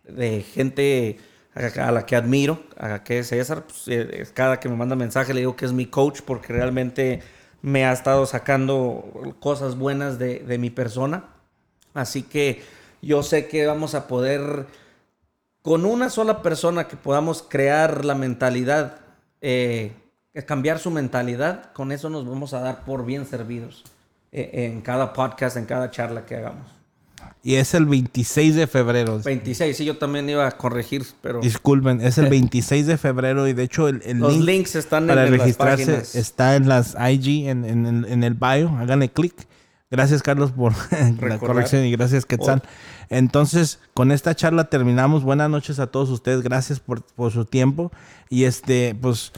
de 0.07 0.41
gente 0.44 1.18
a, 1.56 1.88
a 1.88 1.91
la 1.91 2.06
que 2.06 2.15
admiro, 2.15 2.64
a 2.78 3.03
que 3.03 3.20
es 3.20 3.28
César. 3.30 3.64
Pues, 3.65 3.88
eh, 3.88 4.22
es 4.22 4.32
cada 4.32 4.60
que 4.60 4.70
me 4.70 4.76
manda 4.76 4.95
mensaje 4.95 5.34
le 5.34 5.40
digo 5.41 5.56
que 5.56 5.65
es 5.65 5.74
mi 5.74 5.88
coach 5.88 6.22
porque 6.24 6.53
realmente 6.53 7.22
me 7.64 7.86
ha 7.86 7.91
estado 7.94 8.26
sacando 8.26 9.36
cosas 9.40 9.76
buenas 9.78 10.20
de, 10.20 10.40
de 10.40 10.57
mi 10.60 10.70
persona. 10.70 11.26
Así 11.94 12.24
que 12.24 12.61
yo 13.02 13.24
sé 13.24 13.48
que 13.48 13.65
vamos 13.65 13.95
a 13.95 14.07
poder, 14.07 14.65
con 15.64 15.85
una 15.85 16.10
sola 16.11 16.41
persona 16.44 16.88
que 16.88 16.98
podamos 16.98 17.41
crear 17.48 18.06
la 18.06 18.14
mentalidad, 18.15 18.98
eh, 19.41 19.94
cambiar 20.45 20.77
su 20.77 20.91
mentalidad, 20.91 21.72
con 21.73 21.91
eso 21.91 22.10
nos 22.10 22.27
vamos 22.27 22.53
a 22.53 22.60
dar 22.60 22.84
por 22.85 23.06
bien 23.06 23.26
servidos 23.26 23.84
eh, 24.31 24.69
en 24.73 24.81
cada 24.81 25.14
podcast, 25.14 25.57
en 25.57 25.65
cada 25.65 25.90
charla 25.90 26.26
que 26.26 26.35
hagamos. 26.35 26.68
y 27.41 27.56
es 27.56 27.73
el 27.73 27.85
26 27.85 28.56
de 28.56 28.68
febrero. 28.68 29.19
26, 29.23 29.77
sí, 29.77 29.85
yo 29.85 29.98
también 29.98 30.30
iba 30.30 30.45
a 30.45 30.52
corregir, 30.52 31.06
pero 31.22 31.40
Disculpen, 31.40 32.02
es 32.02 32.18
el 32.18 32.27
26 32.30 32.85
de 32.85 32.98
febrero 32.98 33.48
y 33.48 33.53
de 33.53 33.64
hecho 33.64 33.88
el, 33.88 34.02
el 34.06 34.19
los 34.19 34.34
link 34.34 34.45
links 34.45 34.76
están 34.76 35.07
para 35.07 35.26
en 35.26 35.31
las 35.31 35.40
registrarse 35.40 35.85
páginas. 35.85 36.15
está 36.15 36.56
en 36.57 36.68
las 36.68 36.95
IG, 36.99 37.48
en, 37.48 37.64
en 37.64 38.06
en 38.06 38.23
el 38.26 38.34
bio. 38.34 38.69
Háganle 38.80 39.10
clic. 39.10 39.34
Gracias, 39.94 40.24
Carlos, 40.24 40.52
por 40.52 40.74
la 41.22 41.38
corrección 41.38 41.86
y 41.86 41.91
gracias, 41.91 42.26
Quetzal. 42.26 42.64
Entonces, 43.10 43.80
con 43.94 44.11
esta 44.11 44.34
charla 44.34 44.64
terminamos. 44.64 45.22
Buenas 45.24 45.52
noches 45.52 45.78
a 45.78 45.86
todos 45.86 46.10
ustedes. 46.10 46.41
Gracias 46.41 46.80
por, 46.80 47.03
por 47.03 47.32
su 47.32 47.45
tiempo. 47.45 47.91
Y 48.28 48.45
este, 48.45 48.95
pues, 48.99 49.34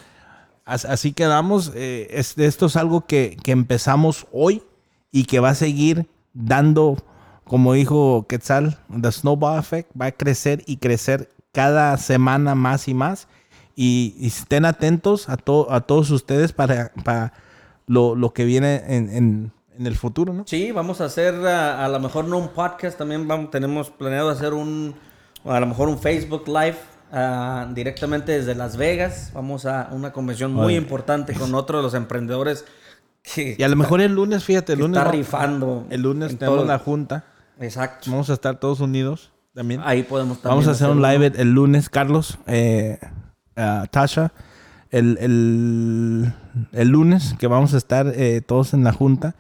as- 0.64 0.86
así 0.86 1.12
quedamos. 1.12 1.74
Eh, 1.76 2.08
esto 2.10 2.68
es 2.68 2.76
algo 2.78 3.06
que, 3.06 3.36
que 3.44 3.52
empezamos 3.52 4.28
hoy 4.32 4.64
y 5.12 5.26
que 5.26 5.42
va 5.42 5.50
a 5.50 5.56
seguir 5.56 6.08
dando, 6.34 6.96
como 7.44 7.74
dijo 7.74 8.26
Quetzal, 8.30 8.80
the 9.02 9.12
snowball 9.12 9.60
effect, 9.60 9.90
va 10.00 10.06
a 10.06 10.12
crecer 10.14 10.64
y 10.68 10.78
crecer 10.78 11.34
cada 11.52 11.98
semana 11.98 12.56
más 12.56 12.88
y 12.88 12.94
más. 12.94 13.28
Y, 13.76 14.16
y 14.18 14.28
estén 14.28 14.64
atentos 14.64 15.28
a, 15.28 15.36
to- 15.36 15.70
a 15.70 15.82
todos 15.82 16.12
ustedes 16.12 16.54
para, 16.54 16.94
para 17.04 17.34
lo, 17.88 18.16
lo 18.16 18.32
que 18.32 18.46
viene 18.46 18.84
en, 18.88 19.10
en- 19.10 19.52
en 19.78 19.88
el 19.88 19.96
futuro, 19.96 20.34
¿no? 20.34 20.44
Sí, 20.48 20.72
vamos 20.72 21.02
a 21.02 21.06
hacer 21.06 21.34
a, 21.48 21.84
a 21.86 21.88
lo 21.90 22.00
mejor 22.00 22.26
no 22.26 22.38
un 22.38 22.50
podcast, 22.50 22.98
también 22.98 23.28
vamos, 23.28 23.52
tenemos 23.52 23.90
planeado 23.90 24.30
hacer 24.30 24.54
un, 24.54 24.96
a 25.46 25.60
lo 25.60 25.66
mejor 25.68 25.90
un 25.90 26.00
Facebook 26.00 26.48
Live 26.48 26.78
ah, 27.12 27.68
directamente 27.74 28.32
desde 28.32 28.56
Las 28.56 28.78
Vegas. 28.78 29.32
Vamos 29.34 29.66
a 29.66 29.90
una 29.92 30.12
convención 30.14 30.54
muy 30.54 30.66
Oye. 30.68 30.76
importante 30.78 31.34
con 31.34 31.54
otro 31.56 31.78
de 31.78 31.84
los 31.84 31.94
emprendedores 31.94 32.66
que 33.22 33.56
Y 33.58 33.64
a 33.64 33.68
lo 33.68 33.76
mejor 33.76 34.02
el 34.02 34.14
lunes, 34.14 34.44
fíjate, 34.44 34.74
el 34.74 34.80
lunes, 34.80 34.98
está 35.00 35.12
rifando. 35.12 35.86
el 35.90 36.02
lunes 36.02 36.32
en 36.32 36.38
tenemos 36.38 36.60
todo. 36.60 36.68
la 36.68 36.80
junta. 36.80 37.26
Exacto. 37.60 38.12
Vamos 38.12 38.30
a 38.30 38.34
estar 38.34 38.60
todos 38.60 38.80
unidos 38.82 39.32
también. 39.54 39.82
Ahí 39.84 40.04
podemos 40.04 40.38
también 40.42 40.52
Vamos 40.58 40.68
a 40.68 40.72
hacer 40.72 40.90
un 40.90 41.02
live 41.02 41.28
uno. 41.28 41.36
el, 41.40 41.52
lunes, 41.54 41.90
Carlos, 41.90 42.38
eh, 42.48 43.00
ah, 43.56 43.86
Tasha. 43.90 44.32
El, 44.92 45.18
el- 45.20 46.34
el 46.72 46.88
lunes 46.88 47.36
que 47.40 47.48
vamos 47.48 47.74
a 47.74 47.78
estar 47.78 48.08
eh, 48.16 48.42
todos 48.46 48.74
en 48.74 48.84
la 48.84 48.94
junta, 48.94 49.36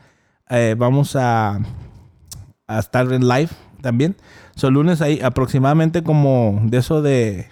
eh, 0.49 0.75
vamos 0.77 1.15
a, 1.15 1.59
a 2.67 2.79
estar 2.79 3.11
en 3.11 3.27
live 3.27 3.49
también. 3.81 4.15
So, 4.55 4.71
lunes 4.71 5.01
ahí 5.01 5.19
aproximadamente 5.21 6.03
como 6.03 6.59
de 6.63 6.77
eso 6.77 7.01
de 7.01 7.47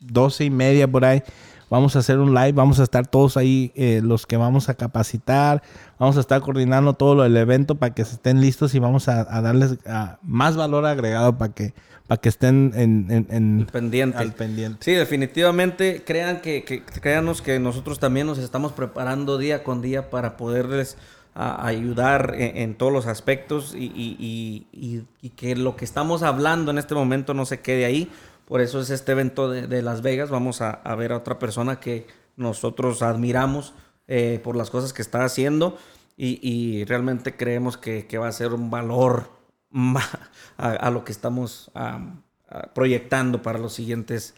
12 0.00 0.44
y 0.46 0.50
media 0.50 0.88
por 0.88 1.04
ahí. 1.04 1.22
Vamos 1.68 1.96
a 1.96 1.98
hacer 1.98 2.20
un 2.20 2.32
live, 2.32 2.52
vamos 2.52 2.78
a 2.78 2.84
estar 2.84 3.08
todos 3.08 3.36
ahí, 3.36 3.72
eh, 3.74 4.00
los 4.02 4.24
que 4.24 4.36
vamos 4.36 4.68
a 4.68 4.74
capacitar, 4.74 5.62
vamos 5.98 6.16
a 6.16 6.20
estar 6.20 6.40
coordinando 6.40 6.94
todo 6.94 7.16
lo 7.16 7.22
del 7.24 7.36
evento 7.36 7.74
para 7.74 7.92
que 7.92 8.02
estén 8.02 8.40
listos 8.40 8.72
y 8.76 8.78
vamos 8.78 9.08
a, 9.08 9.26
a 9.36 9.42
darles 9.42 9.76
más 10.22 10.56
valor 10.56 10.86
agregado 10.86 11.36
para 11.36 11.52
que, 11.52 11.74
para 12.06 12.20
que 12.20 12.28
estén 12.28 12.70
en, 12.76 13.06
en- 13.10 13.26
en- 13.30 13.66
pendiente. 13.66 14.16
al 14.16 14.32
pendiente. 14.32 14.78
Sí, 14.84 14.92
definitivamente. 14.92 16.04
Crean 16.06 16.40
que, 16.40 16.62
que, 16.62 16.84
créanos 16.84 17.42
que 17.42 17.58
nosotros 17.58 17.98
también 17.98 18.28
nos 18.28 18.38
estamos 18.38 18.70
preparando 18.70 19.36
día 19.36 19.64
con 19.64 19.82
día 19.82 20.08
para 20.08 20.36
poderles 20.36 20.96
a- 21.36 21.66
ayudar 21.66 22.34
en, 22.36 22.74
todos 22.74 22.92
los 22.92 23.06
aspectos 23.06 23.74
y, 23.74 23.84
y- 23.94 24.66
y- 24.72 25.04
y- 25.20 25.30
que 25.30 25.54
lo 25.54 25.76
que 25.76 25.84
estamos 25.84 26.22
hablando 26.22 26.70
en 26.70 26.78
este 26.78 26.94
momento 26.94 27.34
no 27.34 27.44
se 27.44 27.60
quede 27.60 27.84
ahí. 27.84 28.10
Por 28.46 28.60
eso 28.60 28.80
es 28.80 28.90
este 28.90 29.12
evento 29.12 29.50
de, 29.50 29.66
de 29.66 29.82
Las 29.82 30.00
Vegas. 30.02 30.30
Vamos 30.30 30.62
a, 30.62 30.80
ver 30.96 31.12
a 31.12 31.18
otra 31.18 31.38
persona 31.38 31.78
que 31.78 32.06
nosotros 32.36 33.02
admiramos 33.02 33.74
eh, 34.08 34.40
por 34.42 34.56
las 34.56 34.70
cosas 34.70 34.92
que 34.92 35.02
está 35.02 35.24
haciendo 35.24 35.76
y, 36.16 36.84
realmente 36.86 37.36
creemos 37.36 37.76
que, 37.76 38.06
que 38.06 38.16
va 38.16 38.28
a 38.28 38.32
ser 38.32 38.54
un 38.54 38.70
valor 38.70 39.28
a, 40.56 40.70
a 40.70 40.90
lo 40.90 41.04
que 41.04 41.12
estamos 41.12 41.70
proyectando 42.74 43.42
para 43.42 43.58
los 43.58 43.74
siguientes 43.74 44.34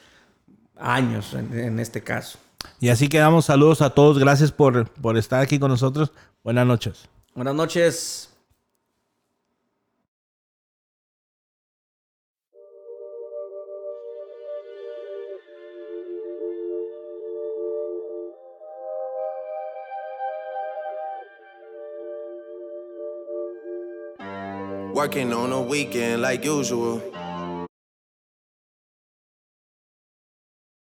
años 0.76 1.34
en, 1.34 1.56
en 1.56 1.78
este 1.78 2.02
caso. 2.02 2.38
Y 2.80 2.88
así 2.88 3.08
quedamos. 3.08 3.44
Saludos 3.44 3.82
a 3.82 3.90
todos. 3.90 4.18
Gracias 4.18 4.50
por, 4.52 4.88
por 4.90 5.16
estar 5.16 5.40
aquí 5.40 5.58
con 5.58 5.70
nosotros. 5.70 6.12
Buenas 6.48 6.66
noches. 6.66 7.06
Buenas 7.34 7.54
noches. 7.54 8.28
Working 24.94 25.34
on 25.34 25.52
a 25.52 25.60
weekend 25.60 26.22
like 26.22 26.46
usual. 26.46 27.18